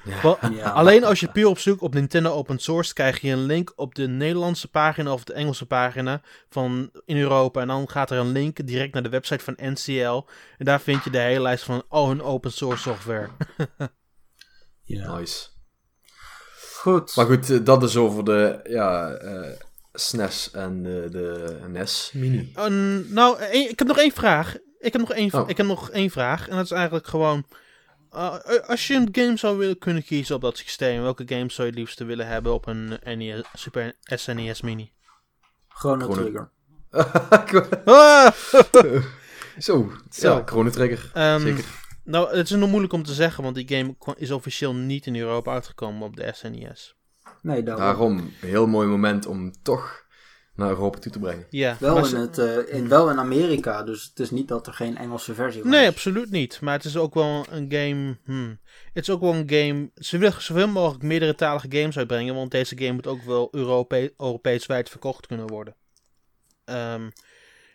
Ja. 0.07 0.21
Wel, 0.21 0.37
Ja. 0.57 0.69
Alleen 0.69 1.03
als 1.03 1.19
je 1.19 1.27
puur 1.31 1.47
op 1.47 1.59
zoek 1.59 1.81
op 1.81 1.93
Nintendo 1.93 2.31
Open 2.31 2.59
Source 2.59 2.93
krijg 2.93 3.21
je 3.21 3.31
een 3.31 3.45
link 3.45 3.73
op 3.75 3.95
de 3.95 4.07
Nederlandse 4.07 4.67
pagina 4.67 5.13
of 5.13 5.23
de 5.23 5.33
Engelse 5.33 5.65
pagina 5.65 6.21
van 6.49 6.91
in 7.05 7.17
Europa. 7.17 7.61
En 7.61 7.67
dan 7.67 7.89
gaat 7.89 8.11
er 8.11 8.17
een 8.17 8.31
link 8.31 8.67
direct 8.67 8.93
naar 8.93 9.03
de 9.03 9.09
website 9.09 9.43
van 9.43 9.57
NCL. 9.57 10.25
En 10.57 10.65
daar 10.65 10.81
vind 10.81 11.03
je 11.03 11.09
de 11.09 11.17
hele 11.19 11.41
lijst 11.41 11.63
van 11.63 11.83
al 11.89 12.07
hun 12.07 12.21
open 12.21 12.51
source 12.51 12.81
software. 12.81 13.27
Ja. 14.81 15.17
Nice. 15.17 15.47
Goed. 16.73 17.15
Maar 17.15 17.25
goed, 17.25 17.49
eh, 17.49 17.57
dat 17.63 17.83
is 17.83 17.95
over 17.97 18.23
de 18.23 18.59
ja, 18.69 19.09
eh, 19.11 19.51
SNES 19.93 20.51
en 20.51 20.83
de, 20.83 21.07
de 21.11 21.57
NES 21.67 22.11
Mini. 22.13 22.51
Een- 22.55 23.13
nou, 23.13 23.39
één- 23.39 23.69
ik 23.69 23.79
heb 23.79 23.87
nog 23.87 23.97
één 23.97 24.11
vraag. 24.11 24.55
Ik 24.79 24.91
heb 24.93 25.01
nog 25.01 25.11
één, 25.13 25.33
Oh. 25.33 25.49
ik 25.49 25.57
heb 25.57 25.65
nog 25.65 25.89
één 25.89 26.09
vraag. 26.09 26.47
En 26.49 26.55
dat 26.55 26.65
is 26.65 26.71
eigenlijk 26.71 27.07
gewoon... 27.07 27.45
uh, 28.13 28.35
als 28.67 28.87
je 28.87 28.93
een 28.93 29.09
game 29.11 29.37
zou 29.37 29.57
willen 29.57 29.77
kunnen 29.77 30.03
kiezen 30.03 30.35
op 30.35 30.41
dat 30.41 30.57
systeem, 30.57 31.01
welke 31.01 31.23
game 31.25 31.51
zou 31.51 31.67
je 31.67 31.73
het 31.73 31.75
liefst 31.75 31.99
willen 31.99 32.27
hebben 32.27 32.53
op 32.53 32.65
een 32.67 32.99
NES, 33.17 33.41
Super 33.53 33.93
SNES 34.01 34.61
Mini? 34.61 34.91
Chrono 35.67 36.05
Chrono- 36.11 36.21
Trigger. 36.21 36.49
Ah! 37.85 38.31
Zo, 39.59 39.91
Zo. 40.09 40.33
ja, 40.35 40.41
Chrono 40.45 40.69
Trigger. 40.69 41.11
Ehm, 41.13 41.39
Zeker. 41.41 41.65
Nou, 42.03 42.35
het 42.37 42.49
is 42.49 42.55
nog 42.57 42.69
moeilijk 42.69 42.93
om 42.93 43.03
te 43.03 43.13
zeggen, 43.13 43.43
want 43.43 43.55
die 43.55 43.67
game 43.77 43.95
is 44.17 44.31
officieel 44.31 44.73
niet 44.75 45.05
in 45.05 45.15
Europa 45.15 45.51
uitgekomen 45.51 46.07
op 46.07 46.15
de 46.15 46.31
SNES. 46.33 46.95
Nee, 47.41 47.63
daarom. 47.63 47.83
Daarom, 47.85 48.31
heel 48.39 48.67
mooi 48.67 48.87
moment 48.87 49.25
om 49.25 49.51
toch 49.61 50.05
naar 50.57 50.69
Europa 50.69 50.99
toe 50.99 51.11
te 51.11 51.19
brengen. 51.19 51.45
Ja, 51.49 51.77
Wel 51.79 52.07
in, 52.07 52.15
het, 52.15 52.37
eh, 52.37 52.73
in, 52.73 52.87
wel 52.87 53.09
in 53.09 53.19
Amerika, 53.19 53.83
dus 53.83 54.03
het 54.03 54.19
is 54.19 54.31
niet 54.31 54.47
dat 54.47 54.67
er 54.67 54.73
geen 54.73 54.97
Engelse 54.97 55.33
versie 55.33 55.61
was. 55.61 55.71
Nee, 55.71 55.87
absoluut 55.87 56.31
niet. 56.31 56.61
Maar 56.61 56.73
het 56.73 56.85
is 56.85 56.97
ook 56.97 57.13
wel 57.13 57.45
een 57.49 57.71
game. 57.71 58.17
Hmm. 58.25 58.59
Het 58.93 59.03
is 59.03 59.09
ook 59.09 59.21
wel 59.21 59.33
een 59.33 59.49
game. 59.49 59.91
Ze 59.95 60.17
willen 60.17 60.41
zoveel 60.41 60.67
mogelijk 60.67 61.03
meerdere 61.03 61.35
talige 61.35 61.67
games 61.69 61.97
uitbrengen. 61.97 62.35
Want 62.35 62.51
deze 62.51 62.77
game 62.77 62.91
moet 62.91 63.07
ook 63.07 63.21
wel 63.21 63.47
Europe 63.51 64.13
Europees 64.17 64.65
wijd 64.65 64.89
verkocht 64.89 65.27
kunnen 65.27 65.47
worden. 65.47 65.75
Ehm, 66.65 67.09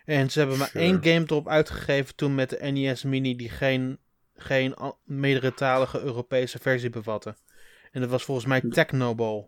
en 0.05 0.29
ze 0.31 0.39
hebben 0.39 0.57
maar 0.57 0.67
Sure. 0.67 0.83
één 0.83 1.03
game 1.03 1.25
erop 1.25 1.47
uitgegeven 1.47 2.15
toen 2.15 2.35
met 2.35 2.49
de 2.49 2.71
NES 2.71 3.03
Mini. 3.03 3.35
die 3.35 3.49
geen, 3.49 3.99
geen 4.35 4.75
meerdere 5.03 5.53
talige 5.53 6.01
Europese 6.01 6.59
versie 6.59 6.89
bevatte. 6.89 7.35
En 7.91 8.01
dat 8.01 8.09
was 8.09 8.23
volgens 8.23 8.47
mij 8.47 8.61
Technoball. 8.61 9.47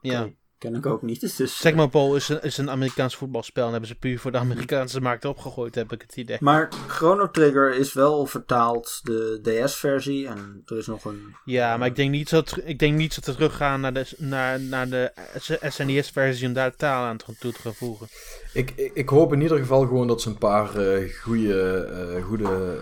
Ja. 0.00 0.30
Ken 0.58 0.74
ik 0.74 0.86
ook 0.86 1.02
niet. 1.02 1.36
Dus, 1.36 1.58
Tecmo 1.58 2.14
is 2.14 2.28
een, 2.28 2.42
is 2.42 2.58
een 2.58 2.70
Amerikaans 2.70 3.16
voetbalspel. 3.16 3.64
En 3.64 3.70
hebben 3.70 3.88
ze 3.88 3.94
puur 3.94 4.18
voor 4.18 4.32
de 4.32 4.38
Amerikaanse 4.38 5.00
markt 5.00 5.24
opgegooid, 5.24 5.74
heb 5.74 5.92
ik 5.92 6.02
het 6.02 6.16
idee. 6.16 6.36
Maar 6.40 6.68
Chrono 6.86 7.30
Trigger 7.30 7.74
is 7.74 7.92
wel 7.92 8.26
vertaald, 8.26 9.00
de 9.02 9.40
DS-versie. 9.64 10.26
En 10.26 10.62
er 10.66 10.78
is 10.78 10.86
nog 10.86 11.04
een... 11.04 11.36
Ja, 11.44 11.76
maar 11.76 11.88
ik 11.88 11.96
denk 11.96 12.10
niet 12.10 12.30
dat, 12.30 12.58
ik 12.64 12.78
denk 12.78 12.96
niet 12.96 13.14
dat 13.14 13.24
ze 13.24 13.34
teruggaan 13.34 13.80
naar 13.80 13.92
de, 13.92 14.06
naar, 14.16 14.60
naar 14.60 14.88
de 14.88 15.12
SNES-versie 15.68 16.46
om 16.46 16.52
daar 16.52 16.76
taal 16.76 17.04
aan 17.04 17.16
toe 17.16 17.52
te 17.52 17.60
gaan 17.60 17.74
voegen. 17.74 18.08
Ik, 18.52 18.72
ik, 18.76 18.90
ik 18.94 19.08
hoop 19.08 19.32
in 19.32 19.40
ieder 19.40 19.58
geval 19.58 19.80
gewoon 19.86 20.06
dat 20.06 20.22
ze 20.22 20.28
een 20.28 20.38
paar 20.38 20.76
eh 20.76 21.12
goede, 21.22 21.84
eh, 22.16 22.24
goede 22.24 22.78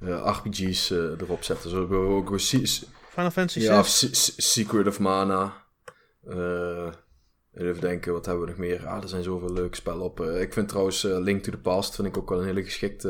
eh, 0.00 0.10
eh, 0.10 0.26
RPG's 0.26 0.90
eh, 0.90 0.98
erop 0.98 1.44
zetten. 1.44 1.70
Zo 1.70 1.78
hebben 1.78 2.08
we 2.08 2.14
ook 2.14 2.40
Final 2.40 3.30
Fantasy 3.30 3.60
ja, 3.60 3.82
6? 3.82 3.98
Se- 3.98 4.14
Se- 4.14 4.32
Secret 4.36 4.86
of 4.86 4.98
Mana. 4.98 5.62
Eh, 6.28 6.92
even 7.54 7.80
denken, 7.80 8.12
wat 8.12 8.26
hebben 8.26 8.44
we 8.44 8.50
nog 8.50 8.58
meer? 8.58 8.86
Ah, 8.86 9.02
er 9.02 9.08
zijn 9.08 9.22
zoveel 9.22 9.52
leuke 9.52 9.76
spellen 9.76 10.02
op. 10.02 10.20
Eh, 10.20 10.40
ik 10.40 10.52
vind 10.52 10.68
trouwens 10.68 11.04
eh, 11.04 11.18
Link 11.18 11.42
to 11.42 11.50
the 11.50 11.58
Past 11.58 11.94
vind 11.94 12.08
ik 12.08 12.16
ook 12.18 12.28
wel 12.28 12.38
een 12.40 12.46
hele 12.46 12.64
geschikte. 12.64 13.08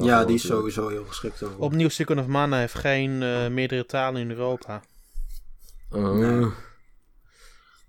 ja, 0.00 0.24
die 0.24 0.34
is 0.34 0.42
natuurlijk. 0.42 0.74
sowieso 0.74 0.88
heel 0.88 1.04
geschikt 1.04 1.42
over. 1.42 1.58
Opnieuw, 1.58 1.88
Secret 1.88 2.18
of 2.18 2.26
Mana 2.26 2.58
heeft 2.58 2.74
geen 2.74 3.22
eh, 3.22 3.48
meerdere 3.48 3.86
talen 3.86 4.20
in 4.20 4.30
Europa. 4.30 4.82
Eh, 5.90 6.12
Nee. 6.12 6.46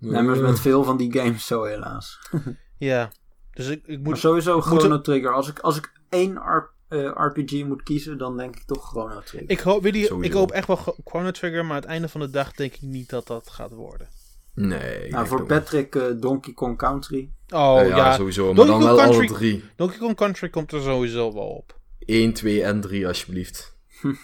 Nee, 0.02 0.22
maar 0.22 0.38
met 0.42 0.60
veel 0.60 0.84
van 0.84 0.98
die 0.98 1.14
games 1.14 1.46
zo 1.46 1.64
helaas. 1.64 2.20
Ja, 2.78 3.12
dus 3.54 3.68
ik, 3.68 3.82
ik 3.86 3.88
Maar 4.00 4.10
moet... 4.10 4.18
sowieso 4.18 4.62
Chrono 4.62 5.02
Trigger. 5.02 5.34
Als 5.34 5.48
ik, 5.50 5.60
als 5.60 5.78
ik 5.78 5.92
één 6.10 6.36
R- 6.36 6.70
eh, 6.88 7.12
RPG 7.16 7.64
moet 7.66 7.84
kiezen, 7.84 8.18
dan 8.18 8.38
denk 8.38 8.56
ik 8.56 8.64
toch 8.64 8.90
Chrono 8.90 9.20
Trigger. 9.20 9.50
Ik 9.50 9.60
hoop, 9.60 9.86
ik 9.86 10.32
hoop 10.34 10.52
echt 10.52 10.68
wel 10.68 10.76
Chro- 10.76 10.96
Chrono 11.06 11.32
Trigger, 11.32 11.66
maar 11.66 11.76
aan 11.76 11.82
het 11.82 11.90
einde 11.90 12.10
van 12.10 12.22
de 12.22 12.30
dag 12.30 12.52
denk 12.52 12.74
ik 12.74 12.82
niet 12.82 13.10
dat 13.10 13.28
dat 13.28 13.50
gaat 13.50 13.72
worden. 13.72 14.08
Nee. 14.68 15.10
nou, 15.12 15.28
voor 15.28 15.46
Patrick 15.46 15.96
eh, 15.96 16.04
Donkey 16.20 16.54
Kong 16.54 16.78
Country. 16.78 17.32
Oh 17.50 17.80
Eh, 17.82 17.88
ja, 17.88 17.96
ja, 17.98 18.14
sowieso. 18.14 18.46
Maar 18.46 18.56
Donkey 18.56 18.74
dan 18.74 18.84
wel 18.84 18.96
Kong 18.96 19.08
alle 19.08 19.18
Country- 19.18 19.36
drie. 19.36 19.64
Donkey 19.76 19.98
Kong 19.98 20.16
Country 20.16 20.50
komt 20.50 20.72
er 20.72 20.82
sowieso 20.82 21.34
wel 21.34 21.48
op. 21.48 21.78
1, 22.00 22.34
2 22.34 22.64
en 22.64 22.82
3 22.82 23.08
alsjeblieft. 23.08 23.78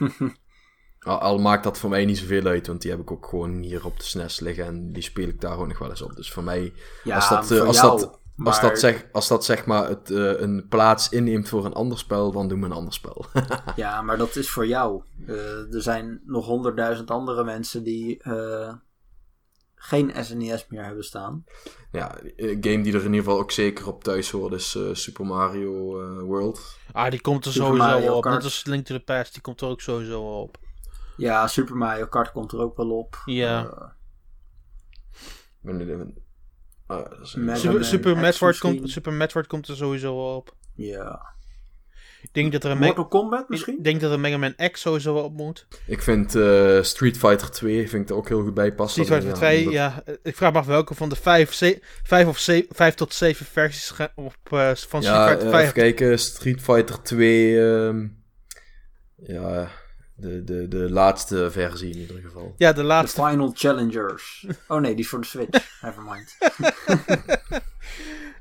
Al, 1.00 1.18
al 1.20 1.38
maakt 1.38 1.64
dat 1.64 1.78
voor 1.78 1.90
mij 1.90 2.06
niet 2.06 2.18
zoveel 2.18 2.46
uit, 2.46 2.68
want 2.68 2.82
die 2.82 2.92
heb 2.92 3.00
ik 3.00 3.12
ook 3.12 3.26
gewoon 3.28 3.58
hier 3.62 3.86
op 3.86 3.98
de 3.98 4.04
SNES 4.04 4.40
liggen 4.40 4.66
en 4.66 4.92
die 4.94 5.04
speel 5.04 5.28
ik 5.28 5.42
daar 5.42 5.58
ook 5.58 5.68
nog 5.68 5.78
wel 5.80 5.90
eens 5.90 6.02
op. 6.02 6.16
Dus 6.16 6.32
voor 6.32 6.44
mij, 6.44 6.74
Ja, 7.04 7.16
als 7.16 7.30
dat, 7.30 7.46
voor 7.48 7.58
eh, 7.58 7.66
als 7.66 7.76
jou, 7.78 8.00
dat, 8.00 8.04
als 8.10 8.20
maar- 8.62 8.70
dat, 8.70 8.80
zeg, 8.80 9.06
als 9.12 9.28
dat 9.28 9.46
zeg 9.46 9.66
maar 9.66 9.90
het, 9.90 10.12
eh, 10.12 10.40
een 10.42 10.66
plaats 10.70 11.10
inneemt 11.10 11.50
voor 11.50 11.66
een 11.66 11.74
ander 11.74 11.98
spel, 11.98 12.32
dan 12.32 12.48
doen 12.48 12.60
we 12.60 12.66
een 12.66 12.72
ander 12.72 12.94
spel. 12.94 13.26
Ja, 13.76 14.02
maar 14.02 14.18
dat 14.18 14.36
is 14.36 14.50
voor 14.50 14.68
jou. 14.68 15.02
Er 15.72 15.82
zijn 15.82 16.22
nog 16.26 16.46
honderdduizend 16.46 17.12
andere 17.12 17.44
mensen 17.44 17.84
die 17.84 18.18
eh, 18.22 18.74
geen 19.88 20.12
SNES 20.26 20.68
meer 20.68 20.84
hebben 20.84 21.04
staan. 21.04 21.44
ja, 21.92 22.18
een 22.22 22.58
game 22.62 22.82
die 22.84 22.94
er 22.94 23.04
in 23.04 23.14
ieder 23.14 23.16
geval 23.16 23.40
ook 23.40 23.52
zeker 23.52 23.88
op 23.88 24.04
thuis 24.04 24.32
hoort 24.32 24.54
is 24.54 24.76
eh, 24.76 24.94
Super 24.94 25.26
Mario 25.26 26.02
eh, 26.02 26.22
World. 26.22 26.78
Ah, 26.92 27.10
die 27.12 27.22
komt 27.22 27.46
er 27.46 27.52
Super 27.52 27.68
sowieso 27.68 27.88
Mario 27.88 28.16
op. 28.16 28.22
Kart. 28.22 28.36
Net 28.36 28.44
als 28.44 28.66
Link 28.66 28.86
to 28.86 28.96
the 28.96 29.04
Past, 29.04 29.34
die 29.34 29.42
komt 29.42 29.62
er 29.62 29.68
ook 29.68 29.82
sowieso 29.82 30.42
op. 30.42 30.58
Ja, 31.18 31.48
Super 31.48 31.76
Mario 31.76 32.06
Kart 32.06 32.32
komt 32.32 32.52
er 32.52 32.60
ook 32.60 32.78
wel 32.78 32.90
op. 32.90 33.22
Ja. 33.26 33.66
Eh, 33.66 33.82
ah, 36.86 37.12
Mega 37.36 37.56
Super, 37.56 37.86
Super, 37.86 38.18
Metroid 38.18 38.58
komt, 38.58 38.90
Super 38.90 39.14
Metroid 39.14 39.48
komt 39.48 39.68
er 39.68 39.76
sowieso 39.76 40.16
wel 40.16 40.36
op. 40.36 40.56
ja. 40.74 41.35
Ik 42.26 42.34
denk 42.34 42.52
dat 42.52 42.64
er 42.64 42.72
een, 42.72 42.78
Mortal 42.78 43.08
Kombat 43.08 43.50
misschien? 43.50 43.78
ik 43.78 43.84
denk 43.84 44.02
dat 44.02 44.12
er 44.12 44.20
Mega 44.20 44.38
Man 44.38 44.56
X 44.72 44.82
sowieso 44.82 45.14
wel 45.14 45.24
op 45.24 45.34
moet. 45.34 45.68
Ik 45.88 46.02
vind 46.02 46.36
eh, 46.36 46.82
Street 46.82 47.18
Fighter 47.18 47.52
2 47.52 47.90
vind 47.90 48.04
ik 48.04 48.10
er 48.10 48.16
ook 48.16 48.28
heel 48.28 48.42
goed 48.42 48.54
bij 48.54 48.74
passen. 48.74 49.04
Street 49.04 49.22
Fighter 49.24 49.40
2, 49.40 49.70
ja. 49.70 50.02
eh, 50.06 50.14
Ik 50.24 50.36
vraag 50.36 50.52
me 50.52 50.58
af 50.58 50.66
welke 50.66 50.96
van 50.96 51.10
de 51.10 51.16
vijf, 51.16 51.54
ze- 51.54 51.80
vijf 52.04 52.28
of 52.28 52.40
ze- 52.40 52.66
vijf 52.70 52.94
tot 52.96 53.14
zeven 53.14 53.46
versies 53.46 53.90
gaan 53.90 54.10
op, 54.16 54.36
eh, 54.44 54.66
van 54.76 54.76
Street 54.76 55.04
Ja, 55.04 55.28
Fighter 55.28 55.46
eh, 55.48 55.52
5. 55.54 55.62
even 55.62 55.74
kijken. 55.74 56.20
Street 56.20 56.62
Fighter 56.62 57.02
2. 57.02 57.60
ehm, 57.70 58.08
ja, 59.16 59.70
de, 60.16 60.44
de, 60.44 60.68
de 60.68 60.90
laatste 60.92 61.52
versie 61.52 61.90
in 61.94 61.98
ieder 62.00 62.20
geval. 62.22 62.54
ja, 62.58 62.70
de 62.74 62.80
The 62.80 62.84
laatste. 62.86 63.26
Final 63.28 63.52
Challengers. 63.56 64.48
Oh 64.68 64.82
nee, 64.82 64.92
die 64.96 65.04
is 65.04 65.10
voor 65.10 65.22
de 65.22 65.28
Switch. 65.28 65.68
Nevermind. 65.82 66.38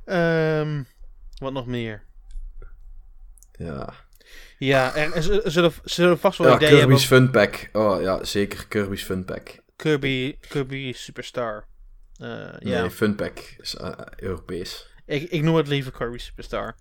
Ehm, 0.05 0.83
wat 1.39 1.53
nog 1.53 1.67
meer? 1.67 2.03
Ja, 3.57 3.95
Ja, 4.59 4.95
er, 4.95 5.13
er 5.15 5.23
zullen- 5.23 5.73
er 5.73 5.81
zullen, 5.85 6.19
vast 6.19 6.39
wel 6.39 6.49
ja 6.49 6.57
ideeën 6.57 6.71
hebben. 6.79 6.89
Kirby's 6.89 7.07
Fun 7.07 7.31
Pack. 7.31 7.69
Oh 7.73 8.01
ja, 8.03 8.25
zeker 8.25 8.67
Kirby's 8.69 9.03
Fun 9.03 9.25
Pack. 9.25 9.59
Kirby, 9.77 10.37
Kirby 10.49 10.93
Superstar. 10.93 11.67
Eh, 12.17 12.29
ja, 12.59 12.81
Nee, 12.81 12.91
Fun 12.91 13.15
Pack 13.15 13.39
is 13.59 13.77
eh, 13.77 13.91
Europees. 14.17 14.87
ik, 15.07 15.31
ik 15.31 15.43
noem 15.43 15.55
het 15.57 15.69
liever 15.69 15.93
Kirby 15.93 16.19
Superstar. 16.19 16.75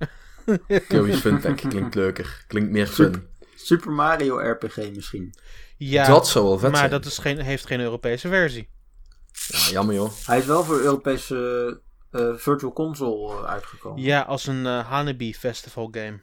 Kirby's 0.87 1.19
Fun 1.19 1.39
Pack 1.41 1.57
klinkt 1.69 1.95
leuker. 1.95 2.43
Klinkt 2.47 2.71
meer 2.71 2.87
fun. 2.87 3.27
Super 3.55 3.91
Mario 3.91 4.37
RPG 4.51 4.77
misschien. 4.95 5.33
ja, 5.77 6.07
dat 6.07 6.27
zou 6.27 6.45
wel 6.45 6.57
vet 6.59 6.69
maar 6.69 6.79
zijn. 6.79 6.91
dat 6.91 7.05
is 7.05 7.17
geen, 7.17 7.39
heeft 7.39 7.65
geen 7.65 7.79
Europese 7.79 8.27
versie. 8.27 8.69
Ja, 9.47 9.69
jammer 9.71 9.95
joh. 9.95 10.11
Hij 10.25 10.37
is 10.37 10.45
wel 10.45 10.63
voor 10.63 10.79
Europese 10.79 11.81
eh, 12.11 12.33
Virtual 12.35 12.73
Console 12.73 13.45
uitgekomen. 13.45 14.01
Ja, 14.01 14.21
als 14.21 14.47
een 14.47 14.81
Honeybee 14.83 15.33
Festival 15.33 15.87
game. 15.91 16.19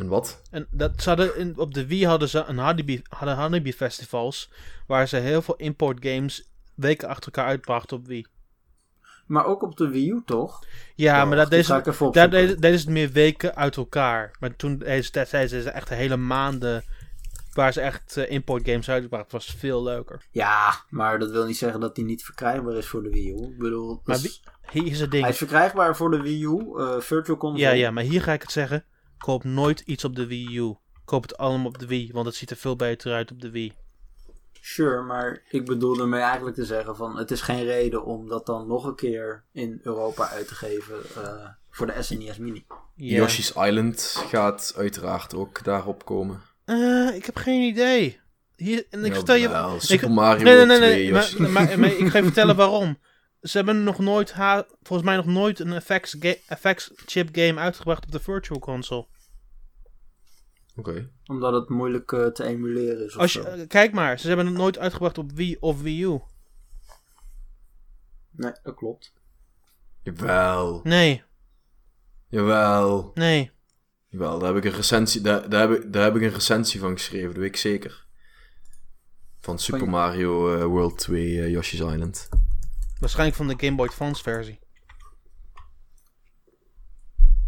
En 0.00 0.08
wat? 0.08 0.42
En 0.50 0.66
dat, 0.70 1.02
ze 1.02 1.08
hadden 1.08 1.36
in, 1.36 1.58
op 1.58 1.74
de 1.74 1.86
Wii 1.86 2.06
hadden 2.06 2.28
ze 2.28 2.44
een 2.44 2.58
Honeybee, 2.58 3.02
hadden 3.08 3.36
Honeybee 3.36 3.72
Festivals. 3.72 4.50
Waar 4.86 5.08
ze 5.08 5.16
heel 5.16 5.42
veel 5.42 5.56
import 5.56 5.98
games 6.06 6.50
weken 6.74 7.08
achter 7.08 7.24
elkaar 7.32 7.46
uitbrachten 7.50 7.96
op 7.96 8.06
Wii. 8.06 8.26
Maar 9.26 9.44
ook 9.46 9.62
op 9.62 9.76
de 9.76 9.88
Wii 9.88 10.10
U 10.10 10.22
toch? 10.24 10.64
Ja, 10.94 11.14
Wacht, 11.14 11.26
maar 11.28 11.36
dat 11.36 11.50
deze, 11.50 11.82
daar 12.12 12.30
deden, 12.30 12.60
deden 12.60 12.78
ze 12.78 12.84
het 12.84 12.94
meer 12.94 13.10
weken 13.10 13.54
uit 13.56 13.76
elkaar. 13.76 14.30
Maar 14.40 14.56
toen 14.56 14.78
deze 14.78 15.10
destijds 15.12 15.52
ze 15.52 15.70
echt 15.70 15.88
hele 15.88 16.16
maanden 16.16 16.84
waar 17.52 17.72
ze 17.72 17.80
echt 17.80 18.16
eh, 18.16 18.30
import 18.30 18.68
games 18.68 18.88
uitbrachten, 18.90 19.30
was 19.38 19.54
veel 19.58 19.82
leuker. 19.82 20.22
Ja, 20.30 20.74
maar 20.88 21.18
dat 21.18 21.30
wil 21.30 21.46
niet 21.46 21.56
zeggen 21.56 21.80
dat 21.80 21.94
die 21.94 22.04
niet 22.04 22.24
verkrijgbaar 22.24 22.74
is 22.74 22.86
voor 22.86 23.02
de 23.02 23.10
Wii 23.10 23.30
U. 23.30 23.42
Ik 23.42 23.58
bedoel, 23.58 24.00
Maar 24.04 24.16
is- 24.16 24.42
Hier 24.70 24.86
is 24.86 25.00
het 25.00 25.10
ding. 25.10 25.22
hij 25.22 25.32
is 25.32 25.38
verkrijgbaar 25.38 25.96
voor 25.96 26.10
de 26.10 26.20
Wii 26.20 26.44
U, 26.44 26.72
eh, 26.78 27.00
Virtual 27.00 27.36
Console. 27.38 27.62
Ja, 27.64 27.70
ja, 27.70 27.90
maar 27.90 28.02
hier 28.04 28.22
ga 28.22 28.32
ik 28.32 28.42
het 28.42 28.52
zeggen. 28.52 28.84
Koop 29.24 29.44
nooit 29.44 29.80
iets 29.80 30.04
op 30.04 30.16
de 30.16 30.26
Wii 30.26 30.56
U. 30.58 30.74
Koop 31.04 31.22
het 31.22 31.36
allemaal 31.36 31.66
op 31.66 31.78
de 31.78 31.86
Wii, 31.86 32.10
want 32.12 32.26
het 32.26 32.34
ziet 32.34 32.50
er 32.50 32.56
veel 32.56 32.76
beter 32.76 33.12
uit 33.12 33.30
op 33.30 33.40
de 33.40 33.50
Wii. 33.50 33.72
Sure, 34.60 35.02
maar 35.02 35.42
ik 35.50 35.64
bedoel 35.64 36.00
ermee 36.00 36.20
eigenlijk 36.20 36.56
te 36.56 36.64
zeggen 36.64 36.96
van 36.96 37.16
het 37.16 37.30
is 37.30 37.40
geen 37.40 37.64
reden 37.64 38.04
om 38.04 38.28
dat 38.28 38.46
dan 38.46 38.66
nog 38.66 38.84
een 38.84 38.94
keer 38.94 39.44
in 39.52 39.80
Europa 39.82 40.28
uit 40.28 40.48
te 40.48 40.54
geven. 40.54 40.94
eh, 41.16 41.48
Voor 41.70 41.86
de 41.86 42.02
SNES 42.02 42.38
Mini. 42.38 42.64
Ja. 42.96 43.16
Yoshi's 43.16 43.48
Island 43.56 44.24
gaat 44.28 44.74
uiteraard 44.76 45.34
ook 45.34 45.64
daarop 45.64 46.04
komen. 46.04 46.40
Eh, 46.64 47.14
ik 47.14 47.26
heb 47.26 47.36
geen 47.36 47.62
idee. 47.62 48.20
Hier, 48.56 48.86
en 48.90 49.04
ik 49.04 49.14
vertel 49.14 49.34
je... 49.34 49.76
Super 49.78 50.10
Mario 50.10 50.42
nee, 50.44 50.54
nee, 50.66 50.78
nee, 50.78 51.10
2 51.12 51.38
nee. 51.38 51.50
Maar- 51.50 51.78
maar 51.78 51.92
ik 51.92 52.08
ga 52.08 52.18
je 52.18 52.24
vertellen 52.24 52.56
waarom. 52.56 52.98
Ze 53.40 53.56
hebben 53.56 53.84
nog 53.84 53.98
nooit, 53.98 54.32
ha- 54.32 54.66
volgens 54.82 55.08
mij 55.08 55.16
nog 55.16 55.26
nooit 55.26 55.58
een 55.60 55.80
FX, 55.82 56.16
FX 56.58 56.90
chip 56.94 57.28
game 57.32 57.60
uitgebracht 57.60 58.04
op 58.04 58.12
de 58.12 58.20
Virtual 58.20 58.58
Console. 58.58 59.06
Oké. 60.76 61.10
Omdat 61.24 61.52
het 61.52 61.68
moeilijk 61.68 62.12
eh, 62.12 62.26
te 62.26 62.44
emuleren 62.44 63.04
is. 63.04 63.14
Of 63.14 63.20
Als 63.20 63.32
je, 63.32 63.40
zo. 63.42 63.48
eh, 63.48 63.66
kijk 63.68 63.92
maar, 63.92 64.18
ze 64.18 64.28
hebben 64.28 64.46
het 64.46 64.54
nooit 64.54 64.78
uitgebracht 64.78 65.18
op 65.18 65.32
Wii 65.32 65.56
of 65.60 65.80
Wii 65.82 66.02
U. 66.04 66.20
Nee, 68.30 68.52
dat 68.62 68.74
klopt. 68.74 69.12
Jawel. 70.02 70.80
Nee, 70.84 71.22
Jawel. 72.28 73.10
nee. 73.14 73.50
Jawel, 74.08 74.38
daar 74.38 74.54
heb 74.54 74.64
ik 74.64 74.70
een 74.70 74.76
recensie, 74.76 75.20
daar, 75.20 75.48
daar, 75.48 75.68
heb 75.68 75.78
ik, 75.82 75.92
daar 75.92 76.02
heb 76.04 76.16
ik 76.16 76.22
een 76.22 76.32
recensie 76.32 76.80
van 76.80 76.92
geschreven, 76.92 77.28
dat 77.28 77.36
weet 77.36 77.46
ik 77.48 77.56
zeker. 77.56 78.06
Van 79.40 79.58
Super 79.58 79.88
Mario 79.88 80.54
eh, 80.56 80.64
World 80.64 80.98
2 80.98 81.40
eh, 81.42 81.50
Yoshi's 81.50 81.80
Island. 81.80 82.28
Waarschijnlijk 83.00 83.36
van 83.36 83.48
de 83.48 83.54
Game 83.56 83.76
Boy 83.76 83.86
Advance 83.86 84.22
versie. 84.22 84.58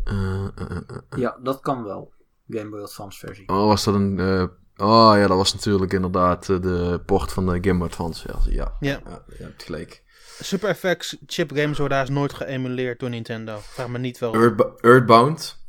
Eh, 0.05 0.45
eh, 0.45 0.77
eh. 0.77 1.19
Ja, 1.19 1.39
dat 1.43 1.61
kan 1.61 1.85
wel. 1.85 2.13
Game 2.49 2.69
Boy 2.71 2.81
Advance 2.83 3.19
versie. 3.27 3.49
Oh, 3.49 3.67
was 3.67 3.85
dat 3.85 3.95
een... 3.95 4.19
eh, 4.19 4.43
oh 4.87 5.13
ja, 5.17 5.27
dat 5.27 5.37
was 5.37 5.55
natuurlijk 5.55 5.93
inderdaad 5.93 6.47
de 6.47 7.03
port 7.07 7.33
van 7.33 7.47
de 7.47 7.59
Game 7.61 7.79
Boy 7.79 7.87
Advance 7.87 8.29
versie. 8.29 8.53
Ja, 8.53 8.77
Ja. 8.81 9.01
ja, 9.05 9.25
je 9.39 9.43
hebt 9.43 9.63
gelijk. 9.63 10.03
Super 10.41 10.75
FX 10.75 11.17
chip 11.27 11.51
games 11.57 11.79
worden 11.79 11.99
daar 11.99 12.11
nooit 12.11 12.33
geëmuleerd 12.33 13.01
door 13.01 13.11
Nintendo. 13.11 13.59
Vraag 13.61 13.89
me 13.89 13.99
niet 13.99 14.19
wel. 14.19 14.35
Earthba- 14.35 14.73
Earthbound, 14.81 15.65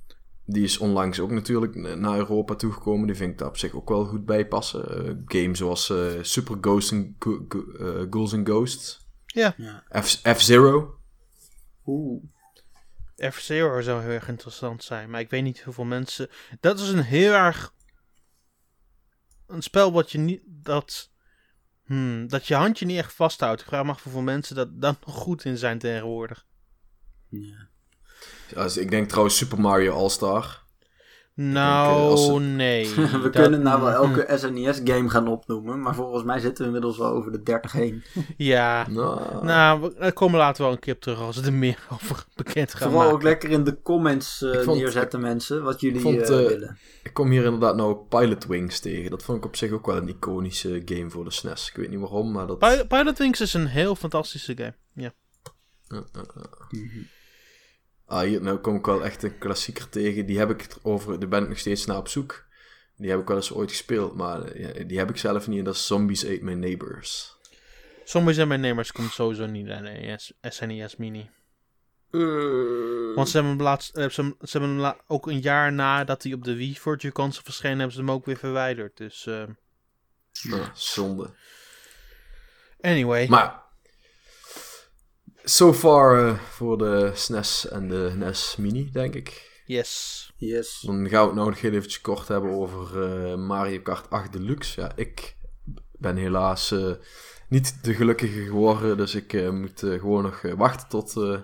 die 0.45 0.63
is 0.63 0.77
onlangs 0.77 1.19
ook 1.19 1.31
natuurlijk 1.31 1.75
naar 1.97 2.17
Europa 2.17 2.55
toegekomen. 2.55 3.07
Die 3.07 3.15
vind 3.15 3.31
ik 3.31 3.37
daar 3.37 3.47
op 3.47 3.57
zich 3.57 3.73
ook 3.73 3.89
wel 3.89 4.05
goed 4.05 4.25
bij 4.25 4.47
passen. 4.47 5.05
Eh, 5.05 5.13
games 5.25 5.57
zoals 5.57 5.89
eh, 5.89 5.97
Super 6.21 6.57
Ghosts 6.61 6.91
and 6.91 7.07
Go- 7.19 7.45
Go- 7.49 7.71
eh, 7.79 8.05
Ghouls 8.09 8.33
and 8.33 8.47
Ghosts. 8.47 9.02
Ja. 9.33 9.55
F-Zero. 10.33 10.99
Oeh. 11.85 12.23
F-Zero 13.31 13.81
zou 13.81 14.01
heel 14.01 14.11
erg 14.11 14.27
interessant 14.27 14.83
zijn. 14.83 15.09
Maar 15.09 15.19
ik 15.19 15.29
weet 15.29 15.43
niet 15.43 15.61
hoeveel 15.61 15.83
mensen... 15.83 16.29
Dat 16.59 16.79
is 16.79 16.89
een 16.89 17.03
heel 17.03 17.33
erg... 17.33 17.73
Een 19.47 19.61
spel 19.61 19.91
wat 19.91 20.11
je 20.11 20.17
niet... 20.17 20.41
Dat... 20.45 21.11
Hmm, 21.83 22.27
dat 22.27 22.47
je 22.47 22.55
handje 22.55 22.85
niet 22.85 22.97
echt 22.97 23.13
vasthoudt. 23.13 23.61
Ik 23.61 23.67
vraag 23.67 23.83
me 23.83 23.91
af 23.91 24.03
hoeveel 24.03 24.21
mensen 24.21 24.55
dat 24.55 24.81
dan 24.81 24.97
nog 25.05 25.15
goed 25.15 25.45
in 25.45 25.57
zijn 25.57 25.79
tegenwoordig. 25.79 26.45
Ja. 27.29 27.67
Ja, 28.49 28.63
dus 28.63 28.77
ik 28.77 28.89
denk 28.89 29.09
trouwens 29.09 29.37
Super 29.37 29.59
Mario 29.59 29.95
All-Star. 29.95 30.62
Nou, 31.35 32.17
eh, 32.17 32.33
het- 32.33 32.43
nee. 32.55 32.89
We 32.95 33.19
dat- 33.21 33.29
kunnen 33.31 33.61
nou 33.61 33.81
wel 33.81 33.91
elke 33.91 34.25
SNES-game 34.37 35.09
gaan 35.09 35.27
opnoemen, 35.27 35.81
maar 35.81 35.95
volgens 35.95 36.23
mij 36.23 36.39
zitten 36.39 36.57
we 36.59 36.65
inmiddels 36.65 36.97
wel 36.97 37.11
over 37.11 37.31
de 37.31 37.43
30 37.43 37.71
heen. 37.71 38.03
Ja. 38.37 38.87
Nou, 38.89 39.45
Nou, 39.45 39.81
we 39.81 39.93
daar 39.99 40.13
komen 40.13 40.39
later 40.39 40.63
wel 40.63 40.71
een 40.71 40.79
keer 40.79 40.93
op 40.93 41.01
terug 41.01 41.19
als 41.19 41.35
ze 41.35 41.45
er 41.45 41.53
meer 41.53 41.87
over 41.93 42.25
bekend 42.35 42.73
gaan 42.73 42.79
Vooral 42.89 42.99
maken. 43.01 43.15
ook 43.15 43.23
lekker 43.23 43.49
in 43.49 43.63
de 43.63 43.81
comments 43.81 44.41
eh, 44.41 44.59
vond- 44.61 44.77
neerzetten, 44.77 45.21
mensen, 45.21 45.63
wat 45.63 45.81
jullie 45.81 45.99
vond, 46.01 46.19
eh, 46.21 46.27
willen. 46.27 46.77
ik 47.03 47.13
kom 47.13 47.29
hier 47.29 47.43
inderdaad 47.43 47.75
nou 47.75 47.97
Pilot 48.09 48.45
Wings 48.45 48.79
tegen. 48.79 49.09
Dat 49.11 49.23
vond 49.23 49.37
ik 49.37 49.45
op 49.45 49.55
zich 49.55 49.71
ook 49.71 49.85
wel 49.85 49.97
een 49.97 50.07
iconische 50.09 50.81
game 50.85 51.09
voor 51.09 51.23
de 51.23 51.31
SNES. 51.31 51.69
Ik 51.69 51.75
weet 51.75 51.89
niet 51.89 51.99
waarom, 51.99 52.31
maar 52.31 52.47
dat... 52.47 52.57
Pil- 52.59 52.87
Pilot 52.87 53.17
Wings 53.17 53.41
is 53.41 53.53
een 53.53 53.67
heel 53.67 53.95
fantastische 53.95 54.55
game. 54.57 54.75
Ja. 54.93 55.13
Mhm. 56.69 57.01
Ah, 58.13 58.21
hier 58.21 58.41
nou 58.41 58.57
kom 58.57 58.75
ik 58.75 58.85
wel 58.85 59.03
echt 59.05 59.23
een 59.23 59.37
klassieker 59.37 59.89
tegen. 59.89 60.25
Die 60.25 60.37
heb 60.37 60.49
ik 60.49 60.67
over, 60.81 61.19
daar 61.19 61.29
ben 61.29 61.43
ik 61.43 61.49
nog 61.49 61.57
steeds 61.59 61.85
naar 61.85 61.97
op 61.97 62.07
zoek. 62.07 62.45
Die 62.97 63.09
heb 63.09 63.19
ik 63.19 63.27
wel 63.27 63.35
eens 63.37 63.53
ooit 63.53 63.69
gespeeld, 63.69 64.15
maar 64.15 64.41
eh, 64.41 64.75
ja, 64.77 64.83
die 64.83 64.97
heb 64.97 65.09
ik 65.09 65.17
zelf 65.17 65.47
niet. 65.47 65.57
En 65.59 65.63
dat 65.65 65.73
is 65.75 65.87
Zombies 65.87 66.25
Ate 66.25 66.39
My 66.43 66.53
Neighbors. 66.53 67.35
Zombies 68.03 68.37
en 68.37 68.47
mijn 68.47 68.59
nemers 68.61 68.91
komt 68.91 69.11
sowieso 69.11 69.45
niet 69.45 69.69
aan 69.69 69.83
de 69.83 70.33
SNES 70.41 70.95
Mini. 70.95 71.29
Want 73.15 73.29
ze 73.29 73.37
hebben 73.37 73.51
hem, 73.55 73.61
laatst, 73.61 73.95
eh, 73.95 74.09
ze 74.09 74.21
hebben, 74.21 74.47
ze 74.47 74.57
hebben 74.57 74.69
hem 74.69 74.79
la- 74.79 74.97
ook 75.07 75.27
een 75.27 75.39
jaar 75.41 75.73
nadat 75.73 76.23
hij 76.23 76.33
op 76.33 76.43
de 76.43 76.55
Wii 76.55 76.73
Virtual 76.79 77.13
Console 77.13 77.43
verscheen, 77.43 77.77
hebben 77.77 77.91
ze 77.91 77.99
hem 77.99 78.11
ook 78.11 78.25
weer 78.25 78.37
verwijderd. 78.37 78.97
Dus, 78.97 79.25
eh, 79.25 79.43
Ah, 80.51 80.69
zonde. 80.73 81.29
anyway. 82.81 83.27
Maar, 83.27 83.62
so 85.43 85.73
far 85.73 86.27
eh, 86.27 86.33
voor 86.39 86.77
de 86.77 87.11
SNES 87.13 87.67
en 87.67 87.87
de 87.87 88.13
NES 88.15 88.55
Mini, 88.57 88.89
denk 88.91 89.13
ik. 89.15 89.51
Yes. 89.65 90.31
Yes. 90.37 90.79
Dan 90.85 91.09
gaan 91.09 91.21
we 91.21 91.25
het 91.27 91.35
nou 91.35 91.49
nog 91.49 91.61
heel 91.61 91.71
eventjes 91.71 92.01
kort 92.01 92.27
hebben 92.27 92.51
over 92.51 93.03
eh, 93.03 93.35
Mario 93.35 93.79
Kart 93.81 94.09
8 94.09 94.31
Deluxe. 94.33 94.81
Ja, 94.81 94.91
ik 94.95 95.35
ben 95.91 96.15
helaas 96.15 96.71
eh, 96.71 96.91
niet 97.49 97.83
de 97.83 97.93
gelukkige 97.93 98.43
geworden, 98.43 98.97
dus 98.97 99.15
ik 99.15 99.33
eh, 99.33 99.49
moet 99.49 99.79
gewoon 99.79 100.23
nog 100.23 100.41
wachten 100.41 100.87
tot... 100.87 101.17
eh, 101.17 101.37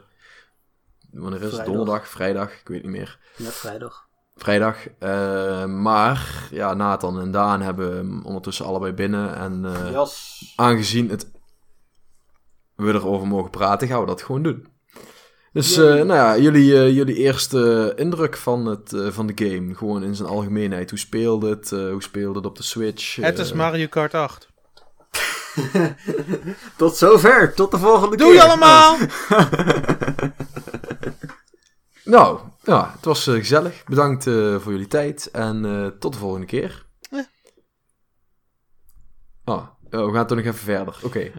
wanneer 1.11 1.41
is 1.41 1.51
het? 1.57 1.65
Donderdag, 1.65 2.07
vrijdag, 2.07 2.51
ik 2.51 2.67
weet 2.67 2.81
niet 2.83 2.91
meer. 2.91 3.19
Ja, 3.35 3.49
vrijdag. 3.49 4.07
Vrijdag. 4.35 4.87
Eh, 4.99 5.65
maar, 5.65 6.47
ja, 6.51 6.73
Nathan 6.73 7.19
en 7.19 7.31
Daan 7.31 7.61
hebben 7.61 7.95
hem 7.95 8.25
ondertussen 8.25 8.65
allebei 8.65 8.93
binnen. 8.93 9.35
En 9.35 9.65
eh, 9.65 10.05
aangezien 10.55 11.09
het 11.09 11.31
we 12.85 12.93
erover 12.93 13.27
mogen 13.27 13.49
praten, 13.49 13.87
gaan 13.87 13.99
we 13.99 14.05
dat 14.05 14.21
gewoon 14.21 14.43
doen. 14.43 14.67
Dus, 15.53 15.77
eh, 15.77 15.83
nou 15.85 16.13
ja, 16.13 16.37
jullie, 16.37 16.75
eh, 16.75 16.95
jullie 16.95 17.15
eerste 17.15 17.93
indruk 17.95 18.37
van, 18.37 18.65
het, 18.65 18.93
eh, 18.93 19.07
van 19.07 19.27
de 19.27 19.45
game. 19.45 19.75
Gewoon 19.75 20.03
in 20.03 20.15
zijn 20.15 20.29
algemeenheid. 20.29 20.89
Hoe 20.89 20.99
speelde 20.99 21.49
het? 21.49 21.69
hoe 21.69 22.03
speelde 22.03 22.37
het 22.37 22.47
op 22.47 22.57
de 22.57 22.63
Switch? 22.63 23.15
Het 23.15 23.39
is 23.39 23.53
Mario 23.53 23.87
Kart 23.87 24.13
8. 24.13 24.47
Tot 26.77 26.97
zover. 26.97 27.53
Tot 27.53 27.71
de 27.71 27.77
volgende 27.77 28.15
keer. 28.15 28.25
Doei 28.25 28.39
allemaal! 28.39 28.97
Nou, 32.09 32.39
ja, 32.63 32.91
het 32.95 33.05
was 33.05 33.23
gezellig. 33.23 33.83
Bedankt 33.83 34.27
eh, 34.27 34.59
voor 34.59 34.71
jullie 34.71 34.87
tijd. 34.87 35.31
En 35.31 35.65
eh, 35.65 35.87
tot 35.87 36.13
de 36.13 36.19
volgende 36.19 36.45
keer. 36.45 36.85
Ja. 37.09 37.27
Ah, 39.43 39.67
oh, 39.91 40.05
we 40.05 40.13
gaan 40.13 40.27
toch 40.27 40.37
nog 40.37 40.45
even 40.47 40.59
verder. 40.59 40.99
Oké. 41.03 41.31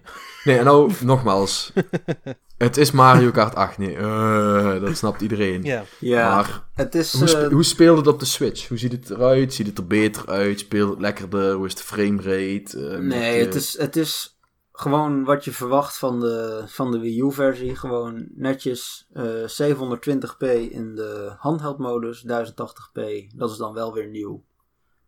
Nee, 0.44 0.58
en 0.58 0.64
nou, 0.64 0.92
nogmaals. 1.00 1.72
Het 2.58 2.76
is 2.76 2.90
Mario 2.90 3.30
Kart 3.30 3.54
8. 3.54 3.78
Nee, 3.78 3.96
eh, 3.96 4.80
dat 4.80 4.96
snapt 4.96 5.20
iedereen. 5.20 5.62
Ja. 5.62 5.84
Ja, 5.98 6.34
Maar 6.34 6.62
het 6.74 6.94
is... 6.94 7.12
hoe, 7.18 7.28
spe- 7.28 7.38
eh, 7.44 7.52
hoe 7.52 7.62
speelde 7.62 7.98
het 7.98 8.08
op 8.08 8.18
de 8.18 8.24
Switch? 8.24 8.68
Hoe 8.68 8.78
ziet 8.78 8.92
het 8.92 9.10
eruit? 9.10 9.54
Ziet 9.54 9.66
het 9.66 9.78
er 9.78 9.86
beter 9.86 10.26
uit? 10.26 10.58
Speelt 10.60 10.90
het 10.90 11.00
lekkerder? 11.00 11.52
Hoe 11.52 11.66
is 11.66 11.74
de 11.74 11.82
framerate? 11.82 12.88
Eh, 12.88 12.98
nee, 12.98 13.44
het 13.44 13.54
is, 13.54 13.78
het 13.78 13.96
is 13.96 14.38
gewoon 14.72 15.24
wat 15.24 15.44
je 15.44 15.52
verwacht 15.52 15.98
van 15.98 16.20
de, 16.20 16.62
van 16.66 16.90
de 16.90 16.98
Wii 16.98 17.20
U-versie. 17.20 17.76
Gewoon 17.76 18.26
netjes 18.34 19.08
eh 19.12 19.72
720p 19.72 20.46
in 20.70 20.94
de 20.94 21.32
handheld-modus, 21.38 22.24
1080p. 22.26 23.02
Dat 23.34 23.50
is 23.50 23.56
dan 23.56 23.74
wel 23.74 23.92
weer 23.94 24.08
nieuw 24.08 24.44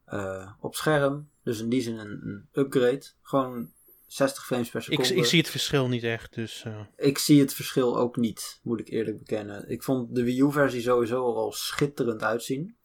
eh, 0.05 0.49
op 0.61 0.74
scherm. 0.74 1.28
Dus 1.45 1.61
in 1.61 1.68
die 1.68 1.80
zin 1.82 1.99
een, 1.99 2.20
een 2.28 2.49
upgrade. 2.53 3.03
Gewoon 3.22 3.70
60 4.07 4.45
frames 4.47 4.70
per 4.70 4.80
Ik, 4.80 4.86
seconde. 4.86 5.14
ik 5.14 5.24
zie 5.24 5.38
het 5.40 5.49
verschil 5.51 5.88
niet 5.88 6.03
echt, 6.05 6.34
dus... 6.34 6.62
eh, 6.66 6.80
Ik 6.97 7.18
zie 7.18 7.40
het 7.40 7.55
verschil 7.55 7.99
ook 7.99 8.16
niet, 8.16 8.61
moet 8.62 8.80
ik 8.80 8.88
eerlijk 8.88 9.18
bekennen. 9.18 9.68
Ik 9.70 9.82
vond 9.82 10.14
de 10.14 10.22
Wii 10.24 10.40
U-versie 10.40 10.80
sowieso 10.82 11.24
al 11.34 11.53
schitterend 11.53 12.22
uitzien. 12.22 12.76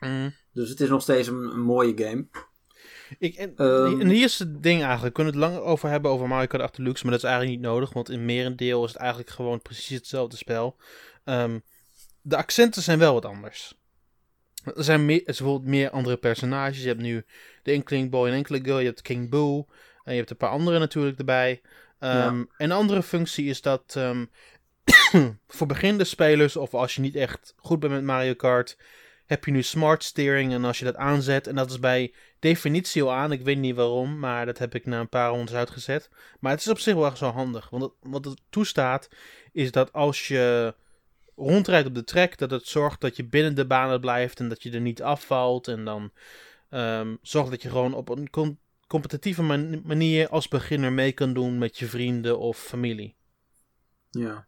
mm. 0.00 0.34
Dus 0.52 0.68
het 0.68 0.80
is 0.80 0.88
nog 0.88 1.02
steeds 1.02 1.28
een, 1.28 1.42
een 1.52 1.60
mooie 1.60 1.92
game. 1.96 2.26
Ik, 3.18 3.34
en, 3.34 3.56
Ehm. 3.56 4.00
en 4.00 4.08
hier 4.08 4.24
is 4.24 4.38
het 4.38 4.62
ding 4.62 4.82
eigenlijk. 4.82 5.16
We 5.16 5.22
kunnen 5.22 5.32
het 5.32 5.42
langer 5.42 5.60
over 5.62 5.88
hebben 5.88 6.10
over 6.10 6.28
Mario 6.28 6.46
Kart 6.46 6.62
8 6.62 6.76
Deluxe, 6.76 7.02
maar 7.02 7.12
dat 7.12 7.22
is 7.22 7.28
eigenlijk 7.28 7.58
niet 7.60 7.68
nodig, 7.70 7.92
want 7.92 8.08
in 8.10 8.24
merendeel 8.24 8.84
is 8.84 8.90
het 8.92 9.00
eigenlijk 9.00 9.30
gewoon 9.30 9.62
precies 9.62 9.96
hetzelfde 9.96 10.36
spel. 10.36 10.76
Ehm, 11.24 11.58
de 12.22 12.36
accenten 12.36 12.82
zijn 12.82 12.98
wel 12.98 13.12
wat 13.14 13.24
anders. 13.24 13.78
Er 14.64 14.84
zijn 14.84 15.04
meer, 15.04 15.18
er 15.18 15.24
bijvoorbeeld 15.24 15.64
meer 15.70 15.90
andere 15.90 16.16
personages. 16.16 16.80
Je 16.82 16.88
hebt 16.88 17.00
nu 17.00 17.24
de 17.70 17.76
Inkling 17.76 18.10
Boy 18.10 18.28
en 18.28 18.36
Inkling 18.36 18.64
Girl, 18.64 18.78
je 18.78 18.86
hebt 18.86 19.02
King 19.02 19.30
Boo, 19.30 19.66
en 20.04 20.12
je 20.12 20.18
hebt 20.18 20.30
een 20.30 20.36
paar 20.36 20.50
andere 20.50 20.78
natuurlijk 20.78 21.18
erbij. 21.18 21.60
Ehm, 21.98 22.44
Een 22.56 22.72
andere 22.72 23.02
functie 23.02 23.46
is 23.46 23.62
dat 23.62 23.94
ehm, 23.96 24.24
voor 25.48 25.66
beginnende 25.66 26.04
spelers, 26.04 26.56
of 26.56 26.74
als 26.74 26.94
je 26.94 27.00
niet 27.00 27.16
echt 27.16 27.54
goed 27.56 27.80
bent 27.80 27.92
met 27.92 28.02
Mario 28.02 28.34
Kart, 28.34 28.76
heb 29.26 29.44
je 29.44 29.50
nu 29.50 29.62
smart 29.62 30.04
steering. 30.04 30.52
En 30.52 30.64
als 30.64 30.78
je 30.78 30.84
dat 30.84 30.96
aanzet, 30.96 31.46
en 31.46 31.54
dat 31.54 31.70
is 31.70 31.78
bij 31.78 32.14
definitie 32.38 33.02
al 33.02 33.12
aan. 33.12 33.32
Ik 33.32 33.42
weet 33.42 33.58
niet 33.58 33.74
waarom, 33.74 34.18
maar 34.18 34.46
dat 34.46 34.58
heb 34.58 34.74
ik 34.74 34.86
na 34.86 35.00
een 35.00 35.08
paar 35.08 35.30
rondes 35.30 35.54
uitgezet. 35.54 36.10
Maar 36.40 36.52
het 36.52 36.60
is 36.60 36.68
op 36.68 36.78
zich 36.78 36.94
wel 36.94 37.06
echt 37.06 37.18
zo 37.18 37.30
handig. 37.30 37.70
Want 37.70 37.82
het, 37.82 37.92
wat 38.00 38.24
het 38.24 38.40
toestaat, 38.50 39.08
is 39.52 39.70
dat 39.70 39.92
als 39.92 40.28
je 40.28 40.74
rondrijdt 41.36 41.88
op 41.88 41.94
de 41.94 42.04
track, 42.04 42.38
dat 42.38 42.50
het 42.50 42.66
zorgt 42.66 43.00
dat 43.00 43.16
je 43.16 43.24
binnen 43.24 43.54
de 43.54 43.66
banen 43.66 44.00
blijft 44.00 44.40
en 44.40 44.48
dat 44.48 44.62
je 44.62 44.70
er 44.70 44.80
niet 44.80 45.02
afvalt. 45.02 45.68
En 45.68 45.84
dan 45.84 46.12
ehm 46.70 47.16
zorgt 47.22 47.50
dat 47.50 47.62
je 47.62 47.68
gewoon 47.70 47.94
op 47.94 48.08
een 48.08 48.30
com- 48.30 48.58
competitieve 48.86 49.42
man- 49.42 49.82
manier 49.84 50.28
als 50.28 50.48
beginner 50.48 50.92
mee 50.92 51.12
kan 51.12 51.32
doen 51.32 51.58
met 51.58 51.78
je 51.78 51.86
vrienden 51.86 52.38
of 52.38 52.58
familie. 52.58 53.16
Ja. 54.10 54.46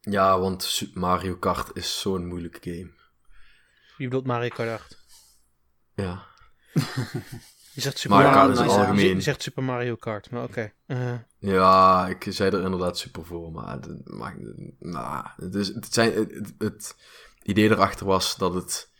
Ja, 0.00 0.38
want 0.40 0.62
Super 0.62 1.00
Mario 1.00 1.36
Kart 1.36 1.76
is 1.76 2.00
zo'n 2.00 2.26
moeilijke 2.26 2.70
game. 2.70 2.90
Wie 3.96 4.08
bedoelt 4.08 4.26
Mario 4.26 4.48
Kart 4.48 4.70
8? 4.70 4.98
Ja. 5.94 6.26
Je 7.74 7.80
zegt 7.80 7.98
Super 7.98 8.16
Mario 8.16 8.32
Mario, 8.32 8.46
Kart 8.46 8.58
is 8.58 8.64
je 8.64 8.70
zegt- 8.70 8.86
algemeen. 8.88 9.14
Je 9.14 9.20
zegt 9.20 9.42
Super 9.42 9.62
Mario 9.62 9.96
Kart, 9.96 10.30
maar 10.30 10.42
oké. 10.42 10.72
Eh, 10.86 11.14
Ja, 11.38 12.06
ik 12.08 12.26
zei 12.28 12.50
er 12.50 12.62
inderdaad 12.62 12.98
super 12.98 13.24
voor, 13.24 13.52
maar, 13.52 13.72
het, 13.72 14.08
maar 14.08 14.36
nou, 14.78 15.26
het, 15.36 15.54
is, 15.54 15.68
het, 15.68 15.94
zijn, 15.94 16.12
het, 16.12 16.54
het 16.58 16.96
idee 17.42 17.70
erachter 17.70 18.06
was 18.06 18.36
dat 18.36 18.54
het 18.54 18.90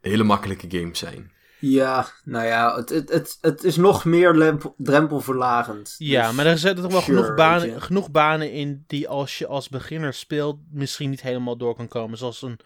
hele 0.00 0.22
makkelijke 0.24 0.70
games 0.78 0.98
zijn. 0.98 1.32
Ja, 1.58 2.06
nou 2.24 2.46
ja, 2.46 2.76
het, 2.76 2.88
het, 2.88 3.10
het, 3.10 3.38
het 3.40 3.64
is 3.64 3.76
nog 3.76 4.04
meer 4.04 4.34
lempel- 4.34 4.74
drempelverlagend. 4.78 5.94
ja, 5.98 6.26
Dus- 6.26 6.36
maar 6.36 6.46
er 6.46 6.58
zitten 6.58 6.82
toch 6.82 6.92
wel 6.92 7.00
sure, 7.00 7.22
genoeg, 7.22 7.34
banen, 7.36 7.82
genoeg 7.82 8.10
banen 8.10 8.52
in 8.52 8.84
die 8.86 9.08
als 9.08 9.38
je 9.38 9.46
als 9.46 9.68
beginner 9.68 10.14
speelt 10.14 10.58
misschien 10.70 11.10
niet 11.10 11.22
helemaal 11.22 11.56
door 11.56 11.74
kan 11.76 11.88
komen. 11.88 12.18
Zoals 12.18 12.42
een, 12.42 12.58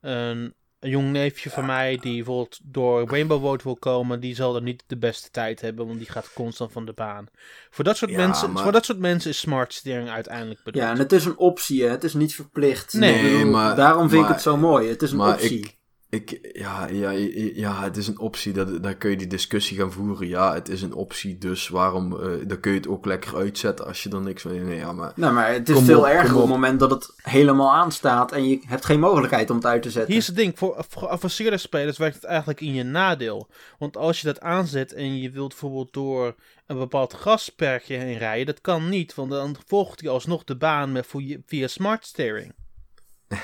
een, 0.00 0.54
een 0.80 0.90
jong 0.90 1.10
neefje 1.10 1.50
van 1.50 1.66
mij 1.66 1.96
die 2.00 2.14
bijvoorbeeld 2.16 2.58
door 2.62 3.08
Rainbow 3.08 3.42
Road 3.42 3.62
wil 3.62 3.76
komen, 3.76 4.20
die 4.20 4.34
zal 4.34 4.54
er 4.56 4.62
niet 4.62 4.84
de 4.86 4.96
beste 4.98 5.30
tijd 5.30 5.60
hebben, 5.60 5.86
want 5.86 5.98
die 5.98 6.10
gaat 6.10 6.32
constant 6.34 6.72
van 6.72 6.84
de 6.86 6.92
baan. 6.92 7.26
Voor 7.70 7.84
dat 7.84 7.96
soort, 7.96 8.10
Ja, 8.10 8.16
mensen, 8.16 8.52
maar- 8.52 8.62
voor 8.62 8.72
dat 8.72 8.84
soort 8.84 8.98
mensen 8.98 9.30
is 9.30 9.38
smart 9.38 9.72
steering 9.74 10.08
uiteindelijk 10.10 10.62
bedoeld. 10.64 10.84
Ja, 10.84 10.90
en 10.90 10.98
het 10.98 11.12
is 11.12 11.24
een 11.24 11.36
optie, 11.38 11.82
hè. 11.82 11.88
Het 11.88 12.04
is 12.04 12.14
niet 12.14 12.34
verplicht. 12.34 12.92
Nee, 12.92 13.22
bedoel, 13.38 13.50
maar- 13.52 13.76
daarom 13.76 14.08
vind 14.08 14.22
ik 14.22 14.28
het 14.28 14.42
zo 14.42 14.56
mooi. 14.56 14.88
Het 14.88 15.02
is 15.02 15.10
een 15.10 15.16
maar 15.16 15.32
optie. 15.34 15.58
ik, 15.58 15.76
ik, 16.12 16.50
ja, 16.52 16.86
ja, 16.86 17.10
ja, 17.54 17.82
het 17.82 17.96
is 17.96 18.08
een 18.08 18.18
optie, 18.18 18.52
dat, 18.52 18.82
daar 18.82 18.94
kun 18.94 19.10
je 19.10 19.16
die 19.16 19.26
discussie 19.26 19.78
gaan 19.78 19.92
voeren. 19.92 20.28
Ja, 20.28 20.54
het 20.54 20.68
is 20.68 20.82
een 20.82 20.94
optie, 20.94 21.38
dus 21.38 21.68
waarom, 21.68 22.20
eh 22.20 22.30
dan 22.46 22.60
kun 22.60 22.72
je 22.72 22.76
het 22.76 22.88
ook 22.88 23.06
lekker 23.06 23.36
uitzetten 23.36 23.86
als 23.86 24.02
je 24.02 24.10
er 24.10 24.20
niks 24.20 24.42
van... 24.42 24.64
Nee, 24.64 24.78
ja, 24.78 24.92
maar 24.92 25.12
Nou, 25.14 25.34
maar 25.34 25.52
het 25.52 25.68
is 25.68 25.80
veel 25.80 25.98
op, 25.98 26.04
erger 26.04 26.34
op 26.34 26.40
het 26.40 26.50
moment 26.50 26.80
dat 26.80 26.90
het 26.90 27.12
helemaal 27.22 27.72
aanstaat 27.72 28.32
en 28.32 28.48
je 28.48 28.60
hebt 28.66 28.84
geen 28.84 29.00
mogelijkheid 29.00 29.50
om 29.50 29.56
het 29.56 29.66
uit 29.66 29.82
te 29.82 29.90
zetten. 29.90 30.10
Hier 30.10 30.20
is 30.20 30.26
het 30.26 30.36
ding, 30.36 30.58
voor 30.58 30.84
voor 30.88 31.02
geavanceerde 31.02 31.56
spelers 31.56 31.98
werkt 31.98 32.14
het 32.14 32.24
eigenlijk 32.24 32.60
in 32.60 32.74
je 32.74 32.82
nadeel. 32.82 33.48
Want 33.78 33.96
als 33.96 34.20
je 34.20 34.26
dat 34.26 34.40
aanzet 34.40 34.92
en 34.92 35.18
je 35.18 35.30
wilt 35.30 35.48
bijvoorbeeld 35.48 35.92
door 35.92 36.34
een 36.66 36.78
bepaald 36.78 37.12
grasperkje 37.12 37.96
heen 37.96 38.18
rijden, 38.18 38.46
dat 38.46 38.60
kan 38.60 38.88
niet, 38.88 39.14
want 39.14 39.30
dan 39.30 39.56
volgt 39.66 40.00
hij 40.00 40.10
alsnog 40.10 40.44
de 40.44 40.56
baan 40.56 40.92
met, 40.92 41.06
via, 41.06 41.36
via 41.46 41.66
smart 41.66 42.06
steering. 42.06 42.54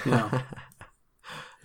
Ja. 0.05 0.29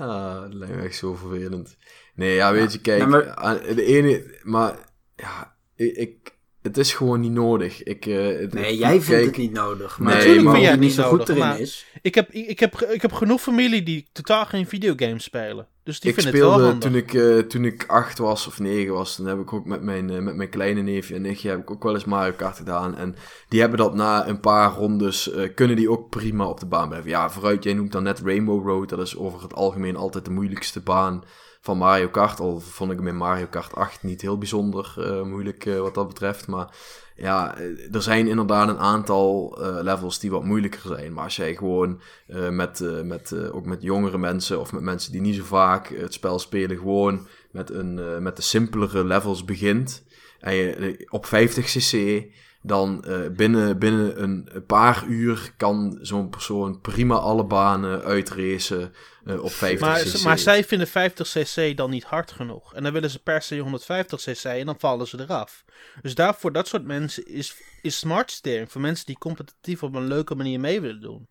Ah, 0.07 0.41
dat 0.41 0.53
lijkt 0.53 0.75
me 0.75 0.81
echt 0.81 0.95
zo 0.95 1.15
vervelend. 1.15 1.77
Nee, 2.15 2.33
ja, 2.35 2.51
weet 2.53 2.73
je, 2.73 2.79
kijk, 2.81 3.01
Ja, 3.01 3.07
maar- 3.07 3.35
aan- 3.35 3.59
de 3.75 3.83
ene, 3.85 4.39
maar 4.43 4.77
ja, 5.15 5.55
ik, 5.75 5.95
ik- 5.95 6.35
het 6.61 6.77
is 6.77 6.93
gewoon 6.93 7.19
niet 7.19 7.31
nodig. 7.31 7.83
Ik, 7.83 8.05
eh, 8.05 8.25
het- 8.39 8.53
Nee, 8.53 8.77
jij 8.77 8.89
vindt 8.91 9.05
kijk, 9.07 9.25
het 9.25 9.37
niet 9.37 9.51
nodig. 9.51 9.99
Maar 9.99 10.07
Nee, 10.07 10.15
natuurlijk 10.17 10.43
maar- 10.45 10.53
vind 10.53 10.63
jij 10.65 10.71
Vind 10.73 10.83
niet 10.85 10.93
zo 10.93 11.01
het 11.17 11.29
goed 11.29 11.29
erin 11.37 11.57
is. 11.59 11.87
Ik 12.03 12.15
heb, 12.15 12.31
ik, 12.31 12.59
heb, 12.59 12.81
ik 12.81 13.01
heb 13.01 13.13
genoeg 13.13 13.41
familie 13.41 13.83
die 13.83 14.07
totaal 14.11 14.45
geen 14.45 14.67
videogames 14.67 15.23
spelen. 15.23 15.67
Dus 15.83 15.99
die 15.99 16.09
ik 16.09 16.15
vinden 16.15 16.33
het 16.33 16.41
wel 16.41 16.51
speelde 16.51 16.71
handig. 16.71 16.89
toen 16.89 16.99
ik, 16.99 17.13
eh, 17.13 17.47
toen 17.47 17.65
ik 17.65 17.85
acht 17.87 18.17
was 18.17 18.47
of 18.47 18.59
negen 18.59 18.93
was, 18.93 19.17
dan 19.17 19.25
heb 19.25 19.39
ik 19.39 19.53
ook 19.53 19.65
met 19.65 19.81
mijn, 19.81 20.09
eh, 20.09 20.19
met 20.19 20.35
mijn 20.35 20.49
kleine 20.49 20.81
neefje 20.81 21.15
en 21.15 21.21
nichtje 21.21 21.49
heb 21.49 21.59
ik 21.59 21.71
ook 21.71 21.83
wel 21.83 21.93
eens 21.93 22.05
Mario 22.05 22.33
Kart 22.33 22.57
gedaan. 22.57 22.95
En 22.95 23.15
die 23.49 23.59
hebben 23.59 23.77
dat 23.77 23.93
na 23.93 24.27
een 24.27 24.39
paar 24.39 24.73
rondes, 24.73 25.31
eh, 25.31 25.53
kunnen 25.55 25.75
die 25.75 25.89
ook 25.89 26.09
prima 26.09 26.47
op 26.47 26.59
de 26.59 26.65
baan 26.65 26.87
blijven. 26.87 27.09
Ja, 27.09 27.29
vooruit, 27.29 27.63
jij 27.63 27.73
noemt 27.73 27.91
dan 27.91 28.03
net 28.03 28.19
Rainbow 28.19 28.67
Road. 28.67 28.89
Dat 28.89 28.99
is 28.99 29.17
over 29.17 29.41
het 29.41 29.53
algemeen 29.53 29.95
altijd 29.95 30.25
de 30.25 30.31
moeilijkste 30.31 30.81
baan 30.81 31.23
van 31.61 31.77
Mario 31.77 32.07
Kart. 32.07 32.39
Al 32.39 32.59
vond 32.59 32.91
ik 32.91 32.97
hem 32.97 33.07
in 33.07 33.17
Mario 33.17 33.47
Kart 33.49 33.75
8 33.75 34.03
niet 34.03 34.21
heel 34.21 34.37
bijzonder 34.37 34.93
moeilijk 35.25 35.63
wat 35.63 35.95
dat 35.95 36.07
betreft. 36.07 36.47
Maar 36.47 36.75
ja, 37.15 37.57
eh, 37.57 37.93
er 37.95 38.01
zijn 38.01 38.27
inderdaad 38.27 38.69
een 38.69 38.79
aantal 38.79 39.57
eh, 39.61 39.83
levels 39.83 40.19
die 40.19 40.31
wat 40.31 40.43
moeilijker 40.43 40.81
zijn. 40.85 41.13
Maar 41.13 41.23
als 41.23 41.35
jij 41.35 41.55
gewoon 41.55 42.01
eh, 42.27 42.49
met, 42.49 43.03
met, 43.03 43.51
ook 43.51 43.65
met 43.65 43.81
jongere 43.81 44.17
mensen 44.17 44.59
of 44.59 44.73
met 44.73 44.81
mensen 44.81 45.11
die 45.11 45.21
niet 45.21 45.35
zo 45.35 45.43
vaak 45.43 45.87
het 45.87 46.13
spel 46.13 46.39
spelen, 46.39 46.77
gewoon 46.77 47.27
met, 47.51 47.69
een, 47.69 48.23
met 48.23 48.35
de 48.35 48.41
simpelere 48.41 49.03
levels 49.03 49.45
begint. 49.45 50.03
En 50.39 50.55
je 50.55 51.05
op 51.09 51.25
50 51.25 51.65
cc, 51.65 52.23
dan 52.61 53.05
binnen, 53.35 53.79
binnen 53.79 54.23
een 54.23 54.49
paar 54.67 55.05
uur 55.07 55.53
kan 55.57 55.97
zo'n 56.01 56.29
persoon 56.29 56.81
prima 56.81 57.15
alle 57.15 57.45
banen 57.45 58.03
uitracen 58.03 58.91
eh, 59.25 59.43
op 59.43 59.51
50 59.51 59.79
Maar, 59.87 59.99
cc. 60.03 60.23
maar 60.23 60.39
zij 60.39 60.63
vinden 60.63 60.87
50cc 60.87 61.75
dan 61.75 61.89
niet 61.89 62.03
hard 62.03 62.31
genoeg. 62.31 62.73
En 62.73 62.83
dan 62.83 62.93
willen 62.93 63.09
ze 63.09 63.19
per 63.23 63.41
se 63.41 63.63
150cc 63.63 64.43
en 64.49 64.65
dan 64.65 64.79
vallen 64.79 65.07
ze 65.07 65.19
eraf. 65.19 65.63
Dus 66.01 66.15
daarvoor, 66.15 66.51
dat 66.51 66.67
soort 66.67 66.85
mensen, 66.85 67.25
is, 67.25 67.55
is 67.81 67.97
smart 67.99 68.31
steering. 68.31 68.71
Voor 68.71 68.81
mensen 68.81 69.05
die 69.05 69.17
competitief 69.17 69.83
op 69.83 69.95
een 69.95 70.07
leuke 70.07 70.35
manier 70.35 70.59
mee 70.59 70.81
willen 70.81 71.01
doen. 71.01 71.27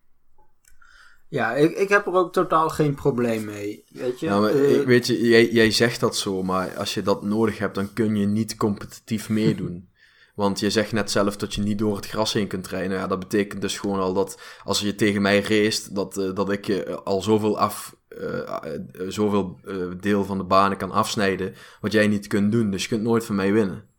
Ja, 1.29 1.53
ik, 1.55 1.77
ik 1.77 1.89
heb 1.89 2.07
er 2.07 2.13
ook 2.13 2.33
totaal 2.33 2.69
geen 2.69 2.95
probleem 2.95 3.45
mee. 3.45 3.85
Weet 3.89 4.21
je? 4.21 4.79
Ik- 4.81 4.87
weet 4.87 5.07
je, 5.07 5.21
jij, 5.29 5.49
jij 5.51 5.71
zegt 5.71 6.01
dat 6.01 6.17
zo, 6.17 6.43
maar 6.43 6.77
als 6.77 6.95
je 6.95 7.03
dat 7.03 7.23
nodig 7.23 7.59
hebt, 7.59 7.75
dan 7.75 7.93
kun 7.93 8.17
je 8.17 8.27
niet 8.27 8.57
competitief 8.57 9.29
meedoen. 9.29 9.91
Want 10.35 10.61
je 10.61 10.71
zegt 10.71 10.93
net 10.93 11.11
zelf 11.11 11.37
dat 11.37 11.55
je 11.55 11.63
niet 11.63 11.79
door 11.79 11.97
het 11.97 12.07
gras 12.07 12.33
heen 12.33 12.47
kunt 12.47 12.69
rijden. 12.69 12.89
Nou 12.89 13.01
ja, 13.01 13.07
dat 13.07 13.19
betekent 13.19 13.61
dus 13.61 13.79
gewoon 13.79 14.01
al 14.01 14.13
dat 14.13 14.41
als 14.65 14.81
je 14.81 14.95
tegen 14.95 15.23
mij 15.23 15.41
race, 15.41 15.93
dat, 15.93 16.19
eh, 16.19 16.35
dat 16.35 16.51
ik 16.51 16.67
je 16.67 17.03
al 17.03 17.23
zoveel, 17.23 17.59
af, 17.59 17.97
eh, 18.09 18.39
eh, 18.39 18.81
zoveel 19.09 19.59
eh, 19.65 19.87
deel 20.01 20.25
van 20.25 20.39
de 20.39 20.45
banen 20.45 20.79
kan 20.79 20.91
afsnijden, 20.91 21.55
wat 21.81 21.93
jij 21.93 22.09
niet 22.09 22.27
kunt 22.27 22.53
doen. 22.53 22.71
Dus 22.71 22.83
je 22.83 22.89
kunt 22.89 23.03
nooit 23.03 23.25
van 23.25 23.35
mij 23.35 23.53
winnen. 23.53 23.91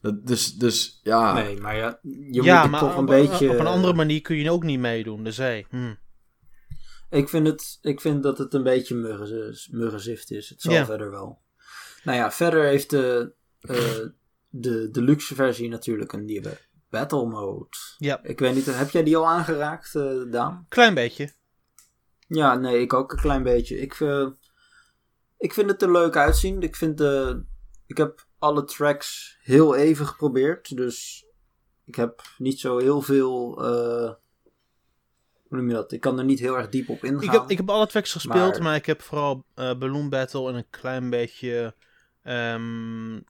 Dat, 0.00 0.26
dus, 0.26 0.54
dus 0.54 1.00
ja, 1.02 1.32
Nee, 1.32 1.60
maar 1.60 1.76
ja, 1.76 1.98
je 2.02 2.42
ja, 2.42 2.54
moet 2.54 2.62
het 2.62 2.70
maar 2.70 2.80
toch 2.80 2.94
een 2.94 3.00
op, 3.00 3.06
beetje... 3.06 3.50
op 3.50 3.58
een 3.58 3.66
andere 3.66 3.94
manier 3.94 4.20
kun 4.20 4.36
je 4.36 4.50
ook 4.50 4.62
niet 4.62 4.80
meedoen. 4.80 5.24
Dus 5.24 5.36
hé, 5.36 5.64
hm. 5.68 5.94
Ik 7.10 7.28
vind, 7.28 7.46
het, 7.46 7.78
ik 7.82 8.00
vind 8.00 8.22
dat 8.22 8.38
het 8.38 8.54
een 8.54 8.62
beetje 8.62 8.94
muggen, 8.94 9.56
muggenzift 9.70 10.30
is. 10.30 10.48
Het 10.48 10.60
zal 10.60 10.72
Ja. 10.72 10.84
verder 10.84 11.10
wel. 11.10 11.38
Nou 12.04 12.18
ja, 12.18 12.30
verder 12.30 12.64
heeft 12.64 12.90
de, 12.90 13.32
eh, 13.60 13.76
de, 14.50 14.90
de 14.90 15.02
luxe 15.02 15.34
versie 15.34 15.68
natuurlijk 15.68 16.12
een 16.12 16.24
nieuwe 16.24 16.58
battle 16.90 17.26
mode. 17.26 17.68
Ja. 17.98 18.22
Ik 18.22 18.38
weet 18.38 18.54
niet, 18.54 18.66
heb 18.66 18.90
jij 18.90 19.02
die 19.02 19.16
al 19.16 19.28
aangeraakt, 19.28 19.94
eh, 19.94 20.20
Daan? 20.30 20.66
klein 20.68 20.94
beetje. 20.94 21.32
Ja, 22.26 22.54
nee, 22.54 22.80
ik 22.80 22.92
ook 22.92 23.12
een 23.12 23.18
klein 23.20 23.42
beetje. 23.42 23.78
Ik, 23.80 24.00
eh, 24.00 24.28
ik 25.38 25.52
vind 25.52 25.70
het 25.70 25.82
er 25.82 25.92
leuk 25.92 26.16
uitzien. 26.16 26.62
Ik, 26.62 26.76
vind 26.76 26.98
de, 26.98 27.42
ik 27.86 27.96
heb 27.96 28.26
alle 28.38 28.64
tracks 28.64 29.38
heel 29.42 29.74
even 29.76 30.06
geprobeerd. 30.06 30.76
Dus 30.76 31.26
ik 31.84 31.94
heb 31.94 32.22
niet 32.38 32.60
zo 32.60 32.78
heel 32.78 33.00
veel... 33.02 33.64
eh, 33.64 34.12
hoe 35.48 35.58
noem 35.58 35.68
je 35.68 35.74
dat? 35.74 35.92
Ik 35.92 36.00
kan 36.00 36.18
er 36.18 36.24
niet 36.24 36.38
heel 36.38 36.56
erg 36.58 36.68
diep 36.68 36.88
op 36.88 37.04
ingaan. 37.04 37.22
Ik 37.22 37.30
heb, 37.30 37.50
ik 37.50 37.56
heb 37.56 37.70
alle 37.70 37.86
tracks 37.86 38.12
gespeeld, 38.12 38.52
maar, 38.52 38.62
Maar- 38.62 38.74
ik 38.76 38.86
heb 38.86 39.02
vooral 39.02 39.44
Balloon 39.54 40.08
Battle 40.08 40.48
en 40.48 40.54
een 40.54 40.70
klein 40.70 41.10
beetje 41.10 41.74
ehm, 42.22 43.20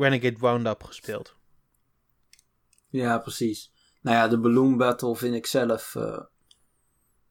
Renegade 0.00 0.36
Roundup 0.40 0.82
gespeeld. 0.84 1.34
Ja, 2.88 3.18
precies. 3.18 3.72
Nou 4.02 4.16
ja, 4.16 4.28
de 4.28 4.38
Balloon 4.38 4.76
Battle 4.76 5.16
vind 5.16 5.34
ik 5.34 5.46
zelf 5.46 5.94
eh, 5.94 6.18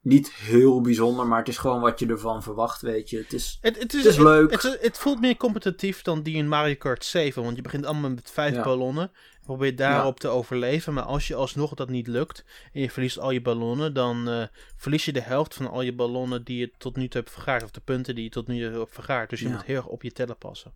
niet 0.02 0.32
heel 0.34 0.82
bijzonder, 0.82 1.28
maar 1.28 1.40
het 1.40 1.48
is 1.48 1.58
gewoon 1.58 1.82
wat 1.82 2.00
je 2.00 2.08
ervan 2.08 2.44
verwacht, 2.44 2.82
weet 2.82 3.10
je. 3.10 3.18
Het 3.18 3.34
is, 3.34 3.58
Het, 3.62 3.80
het, 3.80 3.94
is, 3.94 4.04
Het 4.04 4.12
is 4.14 4.18
leuk. 4.20 4.52
Het, 4.82 4.98
voelt 4.98 5.20
meer 5.20 5.38
competitief 5.38 6.02
dan 6.02 6.24
die 6.24 6.36
in 6.36 6.48
Mario 6.48 6.76
Kart 6.76 7.06
7. 7.06 7.44
Want 7.44 7.56
je 7.56 7.62
begint 7.62 7.86
allemaal 7.86 8.10
met 8.10 8.32
vijf 8.32 8.56
Ja. 8.56 8.64
ballonnen. 8.64 9.12
Je 9.14 9.46
probeert 9.46 9.78
daarop 9.78 10.20
te 10.20 10.28
overleven. 10.28 10.94
Maar 10.94 11.04
als 11.04 11.28
je 11.28 11.36
alsnog 11.36 11.74
dat 11.74 11.90
niet 11.90 12.08
lukt. 12.08 12.46
En 12.74 12.82
je 12.82 12.90
verliest 12.92 13.20
al 13.20 13.32
je 13.32 13.42
ballonnen. 13.42 13.94
Dan 13.94 14.30
eh, 14.30 14.44
verlies 14.76 15.06
je 15.06 15.14
de 15.14 15.22
helft 15.22 15.54
van 15.56 15.70
al 15.70 15.82
je 15.82 15.94
ballonnen 15.96 16.44
die 16.44 16.58
je 16.60 16.72
tot 16.78 16.96
nu 16.96 17.08
toe 17.08 17.22
hebt 17.22 17.34
vergaard. 17.34 17.64
Of 17.64 17.72
de 17.72 17.82
punten 17.82 18.16
die 18.16 18.24
je 18.24 18.30
tot 18.30 18.48
nu 18.48 18.70
toe 18.70 18.80
hebt 18.80 18.94
vergaard. 18.94 19.30
Dus 19.30 19.40
je 19.40 19.48
Ja. 19.48 19.52
moet 19.54 19.64
heel 19.64 19.76
erg 19.76 19.86
op 19.88 20.04
je 20.04 20.12
teller 20.12 20.36
passen. 20.36 20.74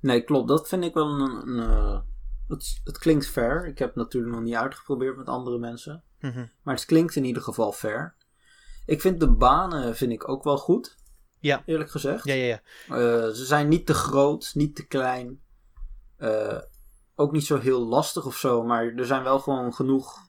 Nee, 0.00 0.22
klopt. 0.22 0.48
Dat 0.48 0.68
vind 0.68 0.84
ik 0.84 0.94
wel 0.94 1.06
een... 1.06 1.48
een 1.48 1.70
eh, 1.70 2.00
het, 2.48 2.80
het 2.84 2.98
klinkt 2.98 3.26
fair. 3.26 3.66
Ik 3.66 3.78
heb 3.78 3.88
het 3.88 3.96
natuurlijk 3.96 4.34
nog 4.34 4.42
niet 4.42 4.54
uitgeprobeerd 4.54 5.16
met 5.16 5.26
andere 5.26 5.58
mensen. 5.58 6.02
Mhm. 6.20 6.46
Maar 6.62 6.74
het 6.74 6.84
klinkt 6.84 7.16
in 7.16 7.24
ieder 7.24 7.42
geval 7.42 7.72
fair. 7.72 8.14
Ik 8.86 9.00
vind 9.00 9.20
de 9.20 9.30
banen 9.30 9.96
vind 9.96 10.12
ik 10.12 10.28
ook 10.28 10.44
wel 10.44 10.58
goed. 10.58 10.96
Ja. 11.40 11.62
Eerlijk 11.66 11.90
gezegd. 11.90 12.24
Ja, 12.24 12.34
ja, 12.34 12.44
ja. 12.44 12.60
Eh, 12.88 13.34
ze 13.34 13.44
zijn 13.44 13.68
niet 13.68 13.86
te 13.86 13.94
groot, 13.94 14.50
niet 14.54 14.76
te 14.76 14.86
klein. 14.86 15.40
Eh, 16.16 16.58
ook 17.14 17.32
niet 17.32 17.46
zo 17.46 17.58
heel 17.58 17.86
lastig 17.86 18.26
of 18.26 18.36
zo, 18.36 18.62
maar 18.62 18.94
er 18.94 19.06
zijn 19.06 19.22
wel 19.22 19.38
gewoon 19.38 19.74
genoeg 19.74 20.28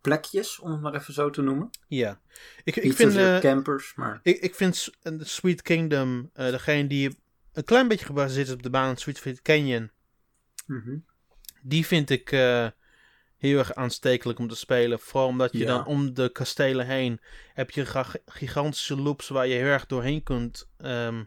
plekjes, 0.00 0.58
om 0.58 0.70
het 0.70 0.80
maar 0.80 0.94
even 0.94 1.14
zo 1.14 1.30
te 1.30 1.42
noemen. 1.42 1.70
ja. 1.88 2.20
Ik, 2.64 2.76
ik 2.76 2.92
vind... 2.92 3.40
campers, 3.40 3.94
maar... 3.94 4.20
Ik, 4.22 4.38
ik 4.38 4.54
vind 4.54 4.88
Sweet 5.18 5.62
Kingdom, 5.62 6.30
degene 6.32 6.86
die 6.86 7.18
een 7.56 7.64
klein 7.64 7.88
beetje 7.88 8.06
gebaseerd 8.06 8.46
is 8.46 8.52
op 8.52 8.62
de 8.62 8.70
baan 8.70 8.96
Sweet 8.96 9.16
Sweet 9.16 9.42
Canyon, 9.42 9.90
Mhm. 10.66 10.96
die 11.62 11.86
vind 11.86 12.10
ik 12.10 12.32
eh, 12.32 12.66
heel 13.36 13.58
erg 13.58 13.74
aanstekelijk 13.74 14.38
om 14.38 14.48
te 14.48 14.56
spelen. 14.56 14.98
Vooral 14.98 15.28
omdat 15.28 15.52
je 15.52 15.58
Ja. 15.58 15.66
dan 15.66 15.86
om 15.86 16.14
de 16.14 16.28
kastelen 16.32 16.86
heen 16.86 17.20
heb 17.54 17.70
je 17.70 17.86
ga- 17.86 18.06
gigantische 18.26 18.96
loops 18.96 19.28
waar 19.28 19.46
je 19.46 19.54
heel 19.54 19.64
erg 19.66 19.86
doorheen 19.86 20.22
kunt 20.22 20.68
ehm, 20.76 21.24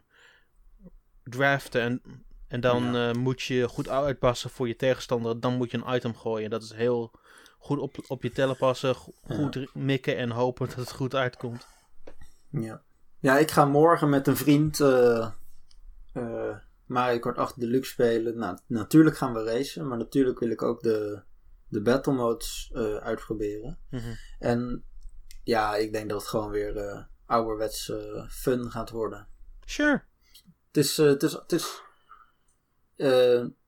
draften. 1.24 1.80
En, 1.82 2.02
en 2.48 2.60
dan 2.60 2.92
Ja. 2.92 3.08
eh, 3.10 3.14
moet 3.16 3.42
je 3.42 3.68
goed 3.68 3.88
uitpassen 3.88 4.50
voor 4.50 4.68
je 4.68 4.76
tegenstander. 4.76 5.40
Dan 5.40 5.56
moet 5.56 5.70
je 5.70 5.76
een 5.84 5.94
item 5.94 6.16
gooien. 6.16 6.50
Dat 6.50 6.62
is 6.62 6.72
heel 6.72 7.10
goed 7.58 7.78
op, 7.78 7.96
op 8.08 8.22
je 8.22 8.30
tellen 8.30 8.56
passen, 8.56 8.94
go- 8.94 9.12
goed 9.22 9.74
mikken 9.74 10.16
en 10.16 10.30
hopen 10.30 10.66
dat 10.68 10.76
het 10.76 10.92
goed 10.92 11.14
uitkomt. 11.14 11.66
Ja. 12.50 12.82
ja, 13.18 13.38
ik 13.38 13.50
ga 13.50 13.64
morgen 13.64 14.08
met 14.08 14.26
een 14.26 14.36
vriend 14.36 14.80
eh, 14.80 15.30
eh, 16.12 16.56
Mario 16.86 17.18
Kart 17.18 17.38
8 17.38 17.60
Deluxe 17.60 17.90
spelen. 17.90 18.38
Nou, 18.38 18.58
natuurlijk 18.66 19.16
gaan 19.16 19.34
we 19.34 19.44
racen, 19.44 19.88
maar 19.88 19.98
natuurlijk 19.98 20.38
wil 20.38 20.50
ik 20.50 20.62
ook 20.62 20.82
de, 20.82 21.22
de 21.68 21.82
battle 21.82 22.12
modes 22.12 22.70
eh, 22.74 22.96
uitproberen. 22.96 23.78
Mhm. 23.90 24.12
En 24.38 24.84
ja, 25.44 25.76
ik 25.76 25.92
denk 25.92 26.08
dat 26.08 26.20
het 26.20 26.30
gewoon 26.30 26.50
weer 26.50 26.76
eh 26.76 27.02
ouderwets 27.26 27.92
fun 28.28 28.70
gaat 28.70 28.90
worden. 28.90 29.28
Sure. 29.64 30.02
Het 30.66 30.76
is, 30.76 30.96
het 30.96 31.22
is, 31.22 31.32
het 31.32 31.52
is 31.52 31.82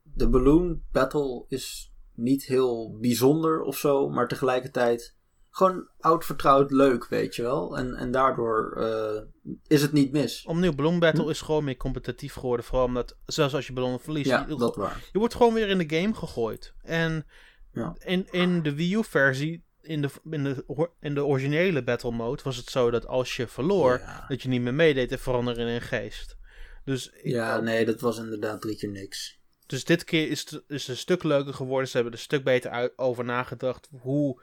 de 0.02 0.28
Balloon 0.28 0.82
Battle 0.92 1.44
is 1.48 1.94
niet 2.14 2.44
heel 2.44 2.98
bijzonder 3.00 3.62
of 3.62 3.76
zo, 3.76 4.08
maar 4.08 4.28
tegelijkertijd 4.28 5.16
gewoon 5.54 5.88
oud 6.00 6.24
vertrouwd 6.24 6.70
leuk, 6.70 7.06
weet 7.08 7.36
je 7.36 7.42
wel. 7.42 7.76
En, 7.78 7.94
en 7.94 8.10
daardoor 8.10 8.72
eh, 8.76 9.22
is 9.66 9.82
het 9.82 9.92
niet 9.92 10.12
mis. 10.12 10.44
Opnieuw, 10.46 10.74
Bloom 10.74 10.98
Battle 10.98 11.30
is 11.30 11.40
gewoon 11.40 11.64
meer 11.64 11.76
competitief 11.76 12.34
geworden. 12.34 12.66
Vooral 12.66 12.86
omdat, 12.86 13.16
zelfs 13.26 13.54
als 13.54 13.66
je 13.66 13.72
ballonnen 13.72 14.00
verliest, 14.00 14.28
Ja, 14.30 14.46
je, 14.48 14.56
dat 14.56 14.76
waar. 14.76 15.08
je 15.12 15.18
wordt 15.18 15.34
gewoon 15.34 15.54
weer 15.54 15.68
in 15.68 15.78
de 15.78 15.96
game 16.00 16.14
gegooid. 16.14 16.74
En 16.82 17.26
Ja. 17.72 17.94
in, 17.98 18.26
in 18.30 18.62
de 18.62 18.74
Wii 18.74 18.94
U-versie, 18.94 19.62
in 19.80 20.02
de, 20.02 20.08
in, 20.30 20.44
de, 20.44 20.64
in 21.00 21.14
de 21.14 21.24
originele 21.24 21.82
Battle 21.84 22.10
Mode, 22.10 22.42
was 22.44 22.56
het 22.56 22.70
zo 22.70 22.90
dat 22.90 23.06
als 23.06 23.36
je 23.36 23.46
verloor, 23.46 23.98
Ja. 23.98 24.24
dat 24.28 24.42
je 24.42 24.48
niet 24.48 24.62
meer 24.62 24.74
meedeed 24.74 25.12
en 25.12 25.18
veranderde 25.18 25.60
in 25.60 25.66
een 25.66 25.80
geest. 25.80 26.36
Dus, 26.84 27.10
ik- 27.10 27.24
Ja, 27.32 27.60
nee, 27.60 27.84
dat 27.84 28.00
was 28.00 28.18
inderdaad 28.18 28.60
drie 28.60 28.76
keer 28.76 28.90
niks. 28.90 29.38
dus 29.66 29.84
dit 29.84 30.04
keer 30.04 30.28
is 30.30 30.40
het, 30.40 30.62
is 30.68 30.80
het 30.80 30.88
een 30.88 30.96
stuk 30.96 31.22
leuker 31.22 31.54
geworden. 31.54 31.88
Ze 31.88 31.94
hebben 31.94 32.12
er 32.12 32.18
een 32.18 32.24
stuk 32.24 32.44
beter 32.44 32.70
uit, 32.70 32.92
over 32.96 33.24
nagedacht 33.24 33.88
hoe, 34.00 34.42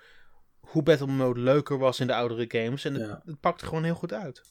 hoe 0.71 0.83
Battle 0.83 1.07
Mode 1.07 1.39
leuker 1.39 1.77
was 1.77 1.99
in 1.99 2.07
de 2.07 2.15
oudere 2.15 2.45
games. 2.47 2.85
En 2.85 2.93
het, 2.93 3.07
Ja. 3.07 3.21
het 3.25 3.39
pakte 3.39 3.65
gewoon 3.65 3.83
heel 3.83 3.95
goed 3.95 4.13
uit. 4.13 4.41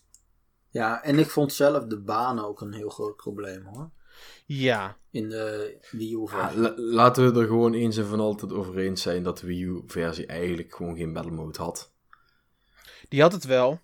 Ja, 0.70 1.02
en 1.02 1.18
ik 1.18 1.30
vond 1.30 1.52
zelf 1.52 1.84
de 1.84 2.00
baan 2.00 2.44
ook 2.44 2.60
een 2.60 2.72
heel 2.72 2.88
groot 2.88 3.16
probleem 3.16 3.64
hoor. 3.64 3.90
Ja, 4.46 4.96
In 5.10 5.28
de 5.28 5.76
Wii 5.90 6.18
Ja, 6.20 6.26
versie. 6.26 6.60
la- 6.60 6.74
laten 6.76 7.32
we 7.32 7.40
er 7.40 7.46
gewoon 7.46 7.72
eens 7.74 7.96
en 7.96 8.06
van 8.06 8.20
altijd 8.20 8.52
over 8.52 8.78
eens 8.78 9.02
zijn 9.02 9.22
dat 9.22 9.38
de 9.38 9.46
Wii 9.46 9.62
U-versie 9.64 10.26
eigenlijk 10.26 10.74
gewoon 10.74 10.96
geen 10.96 11.12
battle 11.12 11.32
mode 11.32 11.58
had. 11.58 11.92
die 13.08 13.20
had 13.20 13.32
het 13.32 13.44
wel. 13.44 13.80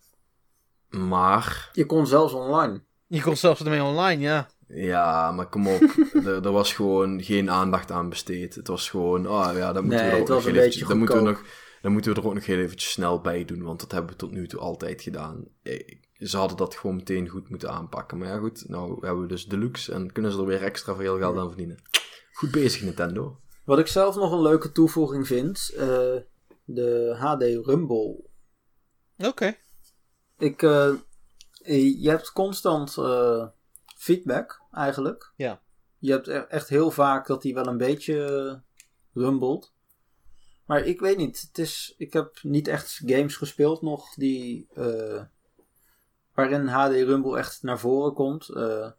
Maar, 0.89 1.71
Je 1.73 1.87
kon 1.87 2.07
zelfs 2.07 2.33
online. 2.33 2.81
Je 3.07 3.23
kon 3.23 3.37
zelfs 3.37 3.61
ermee 3.65 3.83
online, 3.83 4.23
ja. 4.23 4.49
ja, 4.69 5.33
maar 5.33 5.47
kom 5.49 5.69
op. 5.69 5.81
er, 6.25 6.45
er 6.45 6.53
was 6.53 6.73
gewoon 6.73 7.23
geen 7.23 7.51
aandacht 7.51 7.91
aan 7.91 8.09
besteed. 8.09 8.55
Het 8.55 8.67
was 8.67 8.91
gewoon, 8.91 9.29
oh 9.29 9.51
ja, 9.55 9.73
dat 9.73 9.83
moeten 9.83 10.01
Nee, 10.01 10.09
we 10.11 10.15
er 10.15 10.21
het 10.23 10.31
ook 10.31 10.43
was 10.43 10.45
nog 10.79 10.89
dat 10.89 10.97
moeten 10.97 11.17
we 11.17 11.23
nog, 11.23 11.43
dan 11.85 11.93
moeten 11.93 12.15
we 12.15 12.21
er 12.21 12.27
ook 12.27 12.35
nog 12.35 12.47
heel 12.47 12.59
eventjes 12.59 12.91
snel 12.93 13.21
bij 13.21 13.45
doen, 13.45 13.63
want 13.63 13.81
dat 13.81 13.93
hebben 13.93 14.11
we 14.11 14.17
tot 14.17 14.31
nu 14.31 14.49
toe 14.49 14.61
altijd 14.61 15.03
gedaan. 15.03 15.45
Eh, 15.63 15.99
Ze 16.19 16.37
hadden 16.37 16.57
dat 16.57 16.75
gewoon 16.75 16.97
meteen 16.97 17.29
goed 17.29 17.49
moeten 17.49 17.71
aanpakken. 17.71 18.19
Maar 18.19 18.29
ja, 18.29 18.39
goed, 18.39 18.69
nou 18.69 19.07
hebben 19.07 19.23
we 19.23 19.29
dus 19.29 19.47
Deluxe 19.47 19.93
en 19.93 20.13
kunnen 20.13 20.33
ze 20.33 20.39
er 20.39 20.47
weer 20.47 20.63
extra 20.63 20.95
veel 20.95 21.19
geld 21.19 21.39
aan 21.39 21.49
verdienen. 21.49 21.83
Goed 22.33 22.51
bezig, 22.51 22.83
Nintendo. 22.83 23.41
Wat 23.65 23.79
ik 23.79 23.87
zelf 23.87 24.17
nog 24.17 24.33
een 24.33 24.43
leuke 24.43 24.73
toevoeging 24.73 25.27
vind, 25.27 25.71
eh, 25.77 26.17
de 26.65 27.17
HD 27.19 27.67
Rumble 27.67 28.25
Oké. 29.17 29.57
Ik, 30.39 30.63
eh, 30.63 30.93
je 32.03 32.09
hebt 32.09 32.33
constant 32.33 32.99
eh, 32.99 33.47
feedback 33.97 34.63
eigenlijk. 34.71 35.33
Ja. 35.37 35.63
Je 35.99 36.11
hebt 36.11 36.27
e- 36.27 36.47
echt 36.49 36.69
heel 36.69 36.91
vaak 36.91 37.27
dat 37.27 37.43
hij 37.43 37.55
wel 37.55 37.67
een 37.67 37.77
beetje 37.77 38.63
rumbelt. 39.13 39.74
Maar 40.67 40.87
ik 40.87 41.01
weet 41.01 41.17
niet. 41.17 41.41
Het 41.41 41.59
is, 41.59 41.95
ik 41.99 42.13
heb 42.13 42.39
niet 42.43 42.69
echt 42.69 43.03
games 43.07 43.37
gespeeld 43.37 43.83
nog 43.83 44.15
die, 44.15 44.67
eh, 44.75 45.23
waarin 46.35 46.67
HD 46.67 46.93
Rumble 46.93 47.39
echt 47.39 47.63
naar 47.63 47.79
voren 47.79 48.13
komt. 48.15 48.49
Eh 48.49 48.91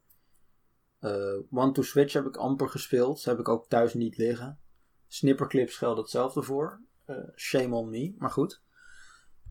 eh, 0.99 1.37
One 1.51 1.71
to 1.71 1.81
Switch 1.81 2.13
heb 2.13 2.25
ik 2.25 2.37
amper 2.37 2.69
gespeeld. 2.69 3.23
heb 3.23 3.39
ik 3.39 3.49
ook 3.49 3.69
thuis 3.69 3.93
niet 3.93 4.17
liggen. 4.17 4.59
Snipperclips 5.07 5.77
geldt 5.77 5.99
hetzelfde 5.99 6.43
voor. 6.43 6.79
Shame 7.35 7.75
on 7.75 7.89
me, 7.89 8.15
maar 8.17 8.29
goed. 8.29 8.61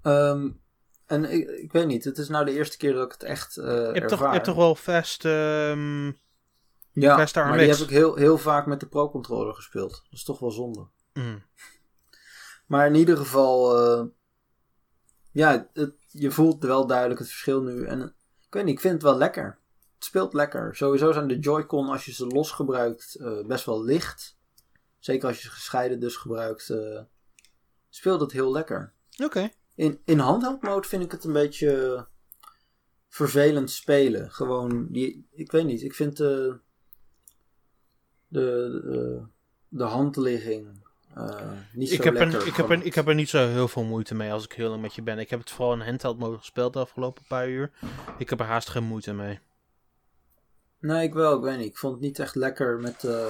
Ehm, 0.03 0.51
en 1.07 1.25
ik, 1.25 1.49
ik 1.49 1.73
weet 1.73 1.87
niet, 1.87 2.05
het 2.05 2.19
is 2.19 2.29
nou 2.29 2.45
de 2.45 2.53
eerste 2.53 2.77
keer 2.77 2.93
dat 2.93 3.05
ik 3.05 3.13
het 3.13 3.23
echt 3.23 3.57
eh 3.57 3.65
Je 3.65 3.71
hebt, 3.71 4.09
toch, 4.09 4.21
je 4.21 4.27
hebt 4.27 4.45
toch 4.45 4.57
wel 4.57 4.75
Fast... 4.75 5.25
ehm, 5.25 6.07
ja, 6.91 7.27
maar 7.35 7.59
die 7.59 7.69
heb 7.69 7.79
ik 7.79 7.89
heel, 7.89 8.15
heel 8.15 8.39
vaak 8.39 8.67
met 8.67 8.81
de 8.81 8.87
Pro-controller 8.87 9.55
gespeeld. 9.55 9.91
Dat 9.91 10.13
is 10.13 10.25
toch 10.25 10.39
wel 10.39 10.51
zonde. 10.51 10.87
mm. 11.13 11.43
Maar 12.67 12.87
in 12.87 12.95
ieder 12.95 13.17
geval, 13.17 13.79
eh, 13.79 14.07
ja, 15.31 15.71
het, 15.73 15.95
je 16.11 16.31
voelt 16.31 16.63
wel 16.63 16.87
duidelijk 16.87 17.21
het 17.21 17.29
verschil 17.29 17.63
nu. 17.63 17.85
En 17.85 18.15
ik 18.47 18.55
weet 18.55 18.65
niet, 18.65 18.75
ik 18.75 18.81
vind 18.81 18.95
het 18.95 19.03
wel 19.03 19.17
lekker. 19.17 19.59
Het 19.95 20.05
speelt 20.05 20.33
lekker. 20.33 20.77
Sowieso 20.77 21.13
zijn 21.13 21.29
de 21.29 21.39
Joy-Con, 21.39 21.89
als 21.89 22.05
je 22.05 22.13
ze 22.13 22.27
los 22.27 22.51
gebruikt, 22.51 23.15
eh, 23.15 23.45
best 23.47 23.65
wel 23.65 23.85
licht. 23.85 24.39
Zeker 24.99 25.29
als 25.29 25.37
je 25.37 25.43
ze 25.43 25.51
gescheiden 25.51 26.01
dus 26.01 26.17
gebruikt, 26.17 26.71
eh, 26.71 27.01
speelt 27.89 28.21
het 28.21 28.33
heel 28.33 28.53
lekker. 28.53 28.93
Oké. 29.25 29.51
In, 29.75 30.01
in 30.05 30.19
handheld 30.19 30.63
mode 30.63 30.89
vind 30.89 31.03
ik 31.03 31.11
het 31.11 31.25
een 31.25 31.33
beetje 31.33 32.07
vervelend 33.09 33.71
spelen. 33.71 34.31
Gewoon, 34.31 34.87
die, 34.91 35.29
ik 35.31 35.51
weet 35.51 35.65
niet, 35.65 35.83
ik 35.83 35.95
vind 35.95 36.17
de, 36.17 36.59
de, 38.29 38.81
de, 38.85 39.23
de 39.69 39.85
handligging 39.85 40.84
niet 41.73 41.89
zo 41.89 41.95
Ik 41.95 42.03
heb, 42.05 42.15
lekker. 42.15 42.41
er, 42.41 42.47
ik, 42.47 42.55
heb 42.55 42.71
er, 42.71 42.85
ik 42.85 42.95
heb 42.95 43.09
er 43.09 43.15
niet 43.15 43.29
zo 43.29 43.49
heel 43.49 43.69
veel 43.69 43.85
moeite 43.85 44.15
mee 44.15 44.33
als 44.33 44.45
ik 44.45 44.53
heel 44.53 44.69
lang 44.69 44.83
met 44.83 44.95
je 44.95 45.03
ben. 45.03 45.19
Ik 45.19 45.31
heb 45.31 45.41
het 45.41 45.51
vooral 45.51 45.75
in 45.75 45.81
handheld 45.81 46.19
mode 46.19 46.39
gespeeld 46.39 46.73
de 46.73 46.79
afgelopen 46.79 47.23
paar 47.29 47.49
uur. 47.49 47.71
Ik 48.19 48.31
heb 48.31 48.41
er 48.41 48.47
haast 48.47 48.69
geen 48.69 48.85
moeite 48.85 49.13
mee. 49.13 49.39
Nee, 50.81 51.03
ik 51.03 51.15
wel, 51.15 51.37
ik 51.37 51.43
weet 51.43 51.59
niet. 51.59 51.67
Ik 51.67 51.77
vond 51.79 51.93
het 51.93 52.03
niet 52.03 52.19
echt 52.19 52.35
lekker 52.35 52.79
met, 52.79 53.05
eh, 53.05 53.27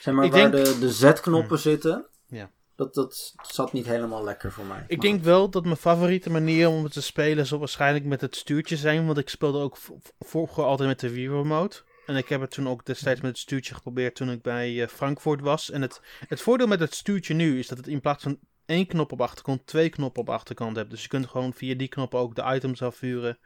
zeg 0.00 0.14
maar, 0.14 0.24
Ik 0.24 0.32
waar 0.32 0.50
denk- 0.50 0.64
de, 0.64 0.78
de 0.78 0.90
Z-knoppen 0.92 1.58
zitten. 1.58 2.06
Ja. 2.26 2.50
Dat, 2.76 2.94
dat 2.94 3.34
zat 3.42 3.72
niet 3.72 3.86
helemaal 3.86 4.24
lekker 4.24 4.52
voor 4.52 4.64
mij. 4.64 4.84
Ik 4.86 4.96
Maar 4.96 5.06
denk 5.06 5.22
wel 5.22 5.48
dat 5.50 5.64
mijn 5.64 5.76
favoriete 5.76 6.30
manier 6.30 6.68
om 6.68 6.84
het 6.84 6.92
te 6.92 7.02
spelen 7.02 7.46
zal 7.46 7.58
waarschijnlijk 7.58 8.04
met 8.04 8.20
het 8.20 8.36
stuurtje 8.36 8.76
zijn. 8.76 9.06
Want 9.06 9.18
ik 9.18 9.28
speelde 9.28 9.58
ook 9.58 9.76
vroeger 10.20 10.64
altijd 10.64 10.88
met 10.88 11.00
de 11.00 11.10
Wii 11.10 11.28
Remote. 11.28 11.82
En 12.06 12.16
ik 12.16 12.28
heb 12.28 12.40
het 12.40 12.50
toen 12.50 12.68
ook 12.68 12.86
destijds 12.86 13.20
met 13.20 13.30
het 13.30 13.38
stuurtje 13.38 13.74
geprobeerd 13.74 14.14
toen 14.14 14.30
ik 14.30 14.42
bij 14.42 14.82
eh, 14.82 14.88
Frankfurt 14.88 15.40
was. 15.40 15.70
En 15.70 15.82
het, 15.82 16.00
het 16.28 16.40
voordeel 16.40 16.66
met 16.66 16.80
het 16.80 16.94
stuurtje 16.94 17.34
nu 17.34 17.58
is 17.58 17.68
dat 17.68 17.78
het 17.78 17.86
in 17.86 18.00
plaats 18.00 18.22
van 18.22 18.38
één 18.66 18.86
knop 18.86 19.12
op 19.12 19.20
achterkant, 19.20 19.66
twee 19.66 19.88
knoppen 19.88 20.22
op 20.22 20.30
achterkant 20.30 20.76
hebt. 20.76 20.90
Dus 20.90 21.02
je 21.02 21.08
kunt 21.08 21.26
gewoon 21.26 21.54
via 21.54 21.74
die 21.74 21.88
knoppen 21.88 22.18
ook 22.18 22.34
de 22.34 22.52
items 22.54 22.82
afvuren. 22.82 23.38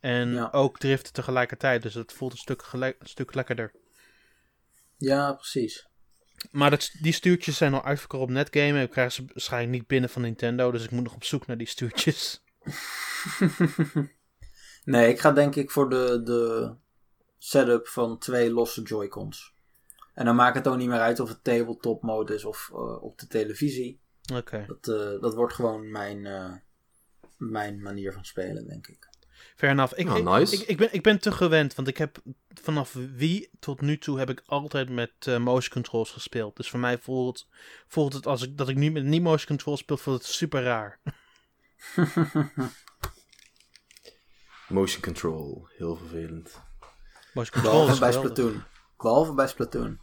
En 0.00 0.32
Ja. 0.32 0.48
ook 0.52 0.78
driften 0.78 1.12
tegelijkertijd. 1.12 1.82
Dus 1.82 1.94
het 1.94 2.12
voelt 2.12 2.32
een 2.32 2.38
stuk, 2.38 2.62
gelijk, 2.62 2.96
een 3.00 3.06
stuk 3.06 3.34
lekkerder. 3.34 3.72
Ja, 4.96 5.32
precies. 5.32 5.86
Maar 6.50 6.70
dat, 6.70 6.90
die 7.00 7.12
stuurtjes 7.12 7.56
zijn 7.56 7.74
al 7.74 7.84
uitverkocht 7.84 8.22
op 8.22 8.30
Netgame. 8.30 8.78
En 8.78 8.82
ik 8.82 8.90
krijg 8.90 9.12
ze 9.12 9.24
waarschijnlijk 9.26 9.72
niet 9.72 9.86
binnen 9.86 10.10
van 10.10 10.22
Nintendo. 10.22 10.70
Dus 10.70 10.84
ik 10.84 10.90
moet 10.90 11.04
nog 11.04 11.14
op 11.14 11.24
zoek 11.24 11.46
naar 11.46 11.58
die 11.58 11.66
stuurtjes. 11.66 12.42
nee, 14.84 15.08
ik 15.08 15.20
ga 15.20 15.32
denk 15.32 15.54
ik 15.54 15.70
voor 15.70 15.90
de, 15.90 16.22
de 16.22 16.74
setup 17.44 17.88
van 17.88 18.18
twee 18.18 18.52
losse 18.52 18.82
Joy-Cons. 18.82 19.54
En 20.14 20.24
dan 20.24 20.36
maakt 20.36 20.56
het 20.56 20.68
ook 20.68 20.76
niet 20.76 20.88
meer 20.88 21.00
uit 21.00 21.20
of 21.20 21.28
het 21.28 21.44
tabletop 21.44 22.02
mode 22.02 22.34
is 22.34 22.44
of 22.44 22.70
eh, 22.72 23.02
op 23.02 23.18
de 23.18 23.26
televisie. 23.26 24.00
Oké. 24.34 24.64
Dat, 24.66 24.88
eh, 24.88 25.20
dat 25.20 25.34
wordt 25.34 25.54
gewoon 25.54 25.90
mijn, 25.90 26.26
eh, 26.26 26.52
mijn 27.36 27.82
manier 27.82 28.12
van 28.12 28.24
spelen, 28.24 28.66
denk 28.68 28.86
ik. 28.86 29.08
Fair 29.56 29.72
enough. 29.72 29.98
Ik, 29.98 30.06
Nou, 30.06 30.18
ik- 30.18 30.24
nice. 30.24 30.54
ik, 30.54 30.60
ik, 30.68 30.76
ben, 30.76 30.88
ik 30.94 31.02
ben 31.02 31.20
te 31.20 31.32
gewend, 31.32 31.74
want 31.74 31.88
ik 31.88 31.96
heb 31.96 32.22
vanaf 32.62 32.92
Wii 32.92 33.48
tot 33.60 33.80
nu 33.80 33.98
toe 33.98 34.18
heb 34.18 34.30
ik 34.30 34.42
altijd 34.46 34.88
met 34.90 35.12
eh, 35.18 35.38
motion 35.38 35.72
controls 35.72 36.10
gespeeld. 36.10 36.56
Dus 36.56 36.70
voor 36.70 36.80
mij 36.80 36.98
voelt, 36.98 37.48
voelt 37.86 38.12
het 38.12 38.26
als 38.26 38.42
ik 38.42 38.56
dat 38.58 38.68
ik 38.68 38.76
nu 38.76 38.90
met 38.90 39.04
niet 39.04 39.22
motion 39.22 39.46
controls 39.46 39.80
speel, 39.80 39.96
voelt 39.96 40.22
het 40.22 40.32
super 40.32 40.62
raar. 40.62 41.00
Motion 44.68 45.02
control, 45.02 45.68
heel 45.76 45.96
vervelend. 45.96 46.62
Controls 47.34 47.60
Behalve 47.60 47.98
bij. 48.00 48.12
Splatoon. 48.12 48.62
Behalve 48.96 49.32
bij 49.32 49.48
Splatoon. 49.48 49.98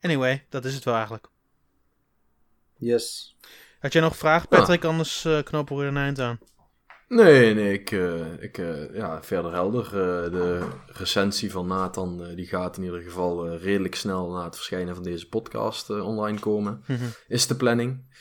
Anyway, 0.00 0.46
dat 0.48 0.64
is 0.64 0.74
het 0.74 0.84
wel 0.84 0.94
eigenlijk. 0.94 1.28
Yes. 2.76 3.36
Had 3.80 3.92
jij 3.92 4.02
nog 4.02 4.16
vragen, 4.16 4.48
Patrick? 4.48 4.84
Anders 4.84 5.24
eh, 5.24 5.42
knopen 5.42 5.76
we 5.76 5.82
er 5.82 5.88
een 5.88 5.96
eind 5.96 6.20
aan. 6.20 6.38
Nee, 7.08 7.54
nee, 7.54 7.72
ik, 7.72 7.90
eh, 7.90 8.42
ik 8.42 8.58
eh, 8.58 8.94
ja, 8.94 9.22
verder 9.22 9.52
helder. 9.52 9.84
Eh, 9.84 10.32
de 10.32 10.68
recensie 10.86 11.50
van 11.50 11.66
Nathan, 11.66 12.24
eh, 12.24 12.36
die 12.36 12.46
gaat 12.46 12.76
in 12.76 12.84
ieder 12.84 13.00
geval 13.02 13.56
redelijk 13.56 13.94
snel 13.94 14.30
na 14.30 14.44
het 14.44 14.54
verschijnen 14.56 14.94
van 14.94 15.04
deze 15.04 15.28
podcast 15.28 15.90
eh, 15.90 16.06
online 16.06 16.38
komen. 16.38 16.82
Mhm. 16.86 17.04
Is 17.28 17.46
de 17.46 17.56
planning. 17.56 18.16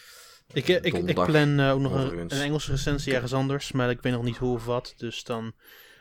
Ik, 0.53 0.67
eh, 0.67 0.75
ik, 0.75 0.83
ik 0.83 0.93
Donderdag, 0.93 1.25
plan 1.25 1.59
eh, 1.59 1.71
ook 1.71 1.79
nog 1.79 1.93
een, 1.93 2.19
een 2.19 2.29
Engelse 2.29 2.71
recensie 2.71 3.13
ergens 3.13 3.33
anders, 3.33 3.71
maar 3.71 3.89
ik 3.89 4.01
weet 4.01 4.13
nog 4.13 4.23
niet 4.23 4.37
hoe 4.37 4.53
of 4.53 4.65
wat. 4.65 4.93
Dus 4.97 5.23
dan, 5.23 5.53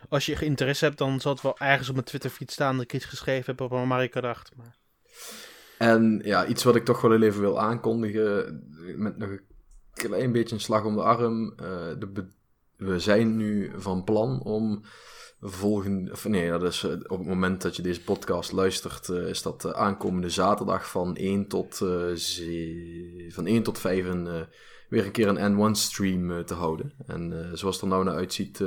als 0.09 0.25
je 0.25 0.45
interesse 0.45 0.85
hebt, 0.85 0.97
dan 0.97 1.19
zal 1.19 1.31
het 1.31 1.41
wel 1.41 1.59
ergens 1.59 1.87
op 1.87 1.93
mijn 1.93 2.05
Twitterfeed 2.07 2.51
staan 2.51 2.75
dat 2.75 2.83
ik 2.83 2.93
iets 2.93 3.05
geschreven 3.05 3.45
heb 3.45 3.61
op 3.61 4.09
Kart 4.11 4.25
8. 4.25 4.51
Maar 4.55 4.77
En 5.77 6.21
ja, 6.23 6.45
iets 6.45 6.63
wat 6.63 6.75
ik 6.75 6.85
toch 6.85 7.01
wel 7.01 7.21
even 7.21 7.41
wil 7.41 7.59
aankondigen, 7.59 8.63
met 8.95 9.17
nog 9.17 9.29
een 9.29 9.41
klein 9.93 10.31
beetje 10.31 10.55
een 10.55 10.61
slag 10.61 10.83
om 10.83 10.95
de 10.95 11.03
arm. 11.03 11.53
Uh, 11.61 11.67
de 11.99 12.27
we 12.77 12.99
zijn 12.99 13.37
nu 13.37 13.71
van 13.75 14.03
plan 14.03 14.41
om 14.41 14.83
volgende, 15.41 16.11
of 16.11 16.27
nee, 16.27 16.49
dat 16.49 16.63
is 16.63 16.83
op 16.83 17.17
het 17.17 17.27
moment 17.27 17.61
dat 17.61 17.75
je 17.75 17.81
deze 17.81 18.03
podcast 18.03 18.51
luistert, 18.51 19.07
uh, 19.07 19.29
is 19.29 19.41
dat 19.41 19.73
aankomende 19.73 20.29
zaterdag 20.29 20.89
van 20.89 21.15
1 21.15 21.47
tot, 21.47 21.79
uh, 21.83 22.17
van 23.29 23.45
1 23.45 23.63
tot 23.63 23.79
5 23.79 24.05
een 24.05 24.47
weer 24.89 25.05
een 25.05 25.11
keer 25.11 25.27
een 25.27 25.55
N1-stream 25.55 26.31
uh, 26.31 26.39
te 26.39 26.53
houden. 26.53 26.93
En 27.05 27.49
zoals 27.53 27.75
het 27.75 27.83
er 27.83 27.89
nou 27.89 28.03
naar 28.03 28.15
uitziet, 28.15 28.63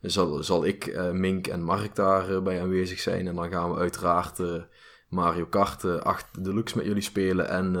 zal, 0.00 0.42
zal 0.42 0.64
ik, 0.64 1.10
Mink 1.12 1.46
en 1.46 1.62
Mark 1.62 1.94
daarbij 1.94 2.60
aanwezig 2.60 3.00
zijn. 3.00 3.26
En 3.26 3.34
dan 3.34 3.50
gaan 3.50 3.70
we 3.70 3.78
uiteraard 3.78 4.38
Mario 5.08 5.46
Kart 5.46 5.84
8 5.84 6.44
Deluxe 6.44 6.76
met 6.76 6.86
jullie 6.86 7.02
spelen. 7.02 7.48
En 7.48 7.76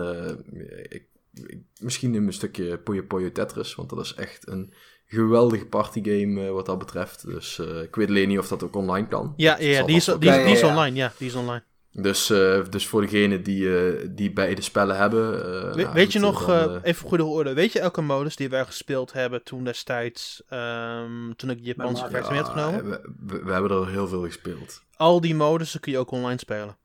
ik, 0.88 1.06
ik, 1.32 1.62
misschien 1.80 2.14
een 2.14 2.32
stukje 2.32 2.78
Puyo 2.78 3.02
Puyo 3.02 3.32
Tetris, 3.32 3.74
want 3.74 3.90
dat 3.90 4.04
is 4.04 4.14
echt 4.14 4.48
een 4.48 4.72
geweldige 5.08 5.66
partygame 5.66 6.50
wat 6.50 6.66
dat 6.66 6.78
betreft. 6.78 7.26
Dus 7.26 7.58
ik 7.58 7.94
weet 7.94 8.08
alleen 8.08 8.28
niet 8.28 8.38
of 8.38 8.48
dat 8.48 8.62
ook 8.62 8.76
online 8.76 9.06
kan. 9.06 9.34
Ja, 9.36 9.58
ja, 9.58 9.82
die, 9.82 9.96
is, 9.96 10.04
die, 10.04 10.30
is 10.30 10.62
online. 10.62 10.96
Ja, 10.96 11.12
die 11.18 11.28
is 11.28 11.34
online. 11.34 11.62
Dus, 11.92 12.30
uh, 12.30 12.64
dus 12.70 12.86
voor 12.86 13.00
degenen 13.00 13.42
die, 13.42 13.62
uh, 13.62 14.08
die 14.10 14.32
beide 14.32 14.62
spellen 14.62 14.96
hebben. 14.96 15.34
Uh, 15.34 15.74
We, 15.74 15.82
nou, 15.82 15.94
weet 15.94 16.12
je 16.12 16.18
nog, 16.18 16.46
dan, 16.46 16.80
even 16.82 17.08
goede 17.08 17.24
orde, 17.24 17.52
weet 17.52 17.72
je 17.72 17.80
elke 17.80 18.00
modus 18.00 18.36
die 18.36 18.48
wij 18.48 18.64
gespeeld 18.64 19.12
hebben 19.12 19.42
toen 19.42 19.64
destijds, 19.64 20.42
um, 20.50 21.36
toen 21.36 21.50
ik 21.50 21.58
de 21.58 21.64
Japanse 21.64 22.08
versie 22.10 22.30
mee 22.32 22.42
had 22.42 22.50
genomen? 22.50 22.90
We, 22.90 23.00
we, 23.26 23.44
we, 23.44 23.52
hebben 23.52 23.70
er 23.70 23.88
heel 23.88 24.08
veel 24.08 24.22
gespeeld. 24.22 24.82
Al 24.96 25.20
die 25.20 25.34
modussen 25.34 25.80
kun 25.80 25.92
je 25.92 25.98
ook 25.98 26.10
online 26.10 26.38
spelen. 26.38 26.76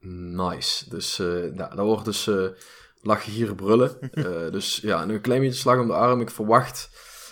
Nice. 0.00 0.88
Dus 0.88 1.16
nou, 1.18 1.54
daar 1.54 1.84
wordt 1.84 2.04
dus 2.04 2.30
lach 3.02 3.22
je 3.22 3.30
hier 3.30 3.54
brullen. 3.54 3.98
dus 4.52 4.78
ja, 4.82 5.04
nu 5.04 5.14
een 5.14 5.20
klein 5.20 5.40
beetje 5.40 5.60
slag 5.60 5.78
om 5.78 5.86
de 5.86 5.92
arm. 5.92 6.20
Ik 6.20 6.30
verwacht 6.30 6.90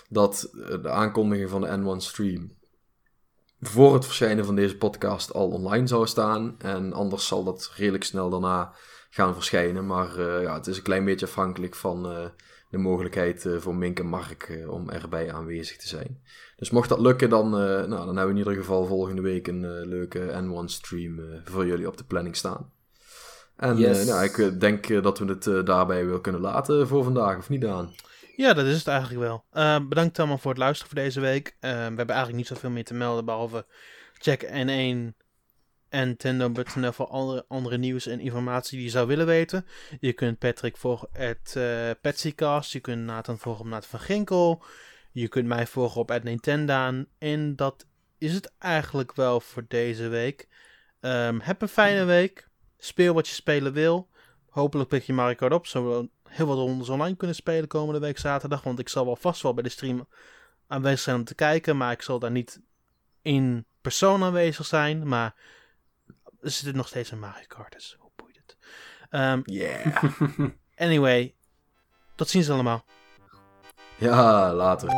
dat 0.09 0.49
de 0.83 0.91
aankondiging 0.91 1.51
van 1.51 1.61
de 1.61 1.97
N1 1.97 1.97
stream 1.97 2.57
voor 3.61 3.95
het 3.95 4.05
verschijnen 4.05 4.45
van 4.45 4.55
deze 4.55 4.77
podcast 4.77 5.33
al 5.33 5.49
online 5.49 5.87
zou 5.87 6.07
staan. 6.07 6.55
En 6.59 6.93
anders 6.93 7.27
zal 7.27 7.45
dat 7.45 7.73
redelijk 7.77 8.05
snel 8.05 8.31
daarna 8.31 8.73
gaan 9.11 9.35
verschijnen. 9.35 9.87
Maar 9.87 10.19
uh, 10.19 10.43
ja, 10.43 10.55
het 10.55 10.67
is 10.67 10.77
een 10.77 10.83
klein 10.83 11.05
beetje 11.05 11.27
afhankelijk 11.27 11.75
van 11.75 12.11
uh, 12.11 12.27
de 12.71 12.79
mogelijkheid 12.79 13.45
uh, 13.45 13.59
voor 13.59 13.75
Mink 13.75 13.99
en 13.99 14.07
Mark 14.07 14.65
om 14.69 14.91
erbij 14.91 15.33
aanwezig 15.33 15.77
te 15.77 15.89
zijn. 15.89 16.23
Dus 16.57 16.71
mocht 16.71 16.89
dat 16.89 17.01
lukken, 17.01 17.31
dan, 17.31 17.51
nou, 17.51 17.89
dan 17.89 18.07
hebben 18.07 18.25
we 18.25 18.31
in 18.31 18.37
ieder 18.37 18.55
geval 18.55 18.87
volgende 18.87 19.23
week 19.23 19.47
een 19.47 19.89
leuke 19.89 20.43
N1 20.43 20.65
stream 20.65 21.21
voor 21.45 21.67
jullie 21.67 21.87
op 21.87 21.97
de 21.97 22.05
planning 22.05 22.37
staan. 22.37 22.73
En 23.57 23.77
yes. 23.77 24.07
nou, 24.07 24.25
ik 24.25 24.61
denk 24.61 25.03
dat 25.03 25.19
we 25.19 25.25
het 25.25 25.67
daarbij 25.67 26.07
wel 26.07 26.21
kunnen 26.21 26.41
laten 26.41 26.89
voor 26.89 27.05
vandaag, 27.05 27.39
of 27.39 27.49
niet 27.49 27.65
aan? 27.65 27.95
Ja, 28.39 28.53
dat 28.53 28.67
is 28.67 28.79
het 28.79 28.87
eigenlijk 28.87 29.21
wel. 29.21 29.45
Uh, 29.53 29.89
bedankt 29.89 30.19
allemaal 30.19 30.39
voor 30.39 30.51
het 30.51 30.61
luisteren 30.61 30.93
voor 30.93 31.03
deze 31.03 31.21
week. 31.21 31.49
Uh, 31.49 31.71
we 31.71 31.77
hebben 31.77 32.09
eigenlijk 32.09 32.37
niet 32.37 32.47
zoveel 32.47 32.71
meer 32.71 32.85
te 32.85 32.95
melden, 32.95 33.25
behalve 33.25 33.67
check 34.13 34.45
N1 34.45 35.15
en 35.89 36.07
Nintendo.nl 36.07 36.93
voor 36.93 37.07
andere, 37.07 37.45
andere 37.49 37.79
nieuws 37.79 38.07
en 38.07 38.21
informatie 38.21 38.77
die 38.77 38.87
je 38.87 38.93
zou 38.93 39.07
willen 39.07 39.27
weten. 39.27 39.67
Je 40.01 40.13
kunt 40.13 40.39
Patrick 40.39 40.77
volgen 40.77 41.09
at 41.13 41.55
uh, 41.57 41.91
Petsycast. 42.01 42.73
Je 42.73 42.81
kunt 42.81 43.05
Nathan 43.05 43.39
volgen 43.39 43.65
op 43.65 43.71
Nathan 43.71 43.91
van 43.91 44.01
Ginkel. 44.01 44.63
Je 45.13 45.29
kunt 45.29 45.47
mij 45.47 45.67
volgen 45.67 46.01
op 46.01 46.23
Nintendo. 46.23 47.05
En 47.19 47.57
dat 47.57 47.87
is 48.19 48.35
het 48.35 48.53
eigenlijk 48.59 49.15
wel 49.15 49.41
voor 49.41 49.65
deze 49.69 50.09
week. 50.09 50.49
Um, 51.01 51.41
heb 51.41 51.63
een 51.63 51.69
fijne 51.69 52.05
week. 52.05 52.49
Speel 52.79 53.15
wat 53.15 53.29
je 53.29 53.35
spelen 53.35 53.73
wil. 53.73 54.09
Hopelijk 54.49 54.89
pik 54.89 55.03
je 55.03 55.13
Mario 55.13 55.35
Kart 55.35 55.53
op, 55.53 55.67
zodat 55.67 56.07
heel 56.29 56.47
wat 56.47 56.57
rondes 56.57 56.89
online 56.89 57.17
kunnen 57.17 57.37
spelen 57.37 57.69
komende 57.69 58.01
week 58.01 58.19
zaterdag. 58.19 58.63
Want 58.63 58.79
ik 58.79 58.89
zal 58.89 59.05
wel 59.05 59.17
vast 59.17 59.43
wel 59.43 59.55
bij 59.55 59.63
de 59.63 59.69
stream 59.69 60.09
aanwezig 60.67 61.01
zijn 61.01 61.17
om 61.17 61.25
te 61.25 61.35
kijken. 61.35 61.77
Maar 61.77 61.93
ik 61.93 62.03
zal 62.03 62.19
daar 62.19 62.31
niet 62.31 62.61
in 63.23 63.67
persoon 63.81 64.23
aanwezig 64.23 64.67
zijn. 64.67 65.09
Maar 65.09 65.35
er 66.41 66.51
zit 66.51 66.75
nog 66.75 66.89
steeds 66.89 67.11
een 67.11 67.19
Mario 67.19 67.47
Kart, 67.47 67.73
dus 67.73 67.97
hoe 67.99 68.11
boeit 68.17 68.37
het? 68.37 68.57
Um, 69.11 69.43
yeah. 69.45 70.05
anyway, 70.77 71.35
tot 72.15 72.29
ziens 72.29 72.51
allemaal. 72.51 72.85
Ja, 73.97 74.55
later. 74.55 74.89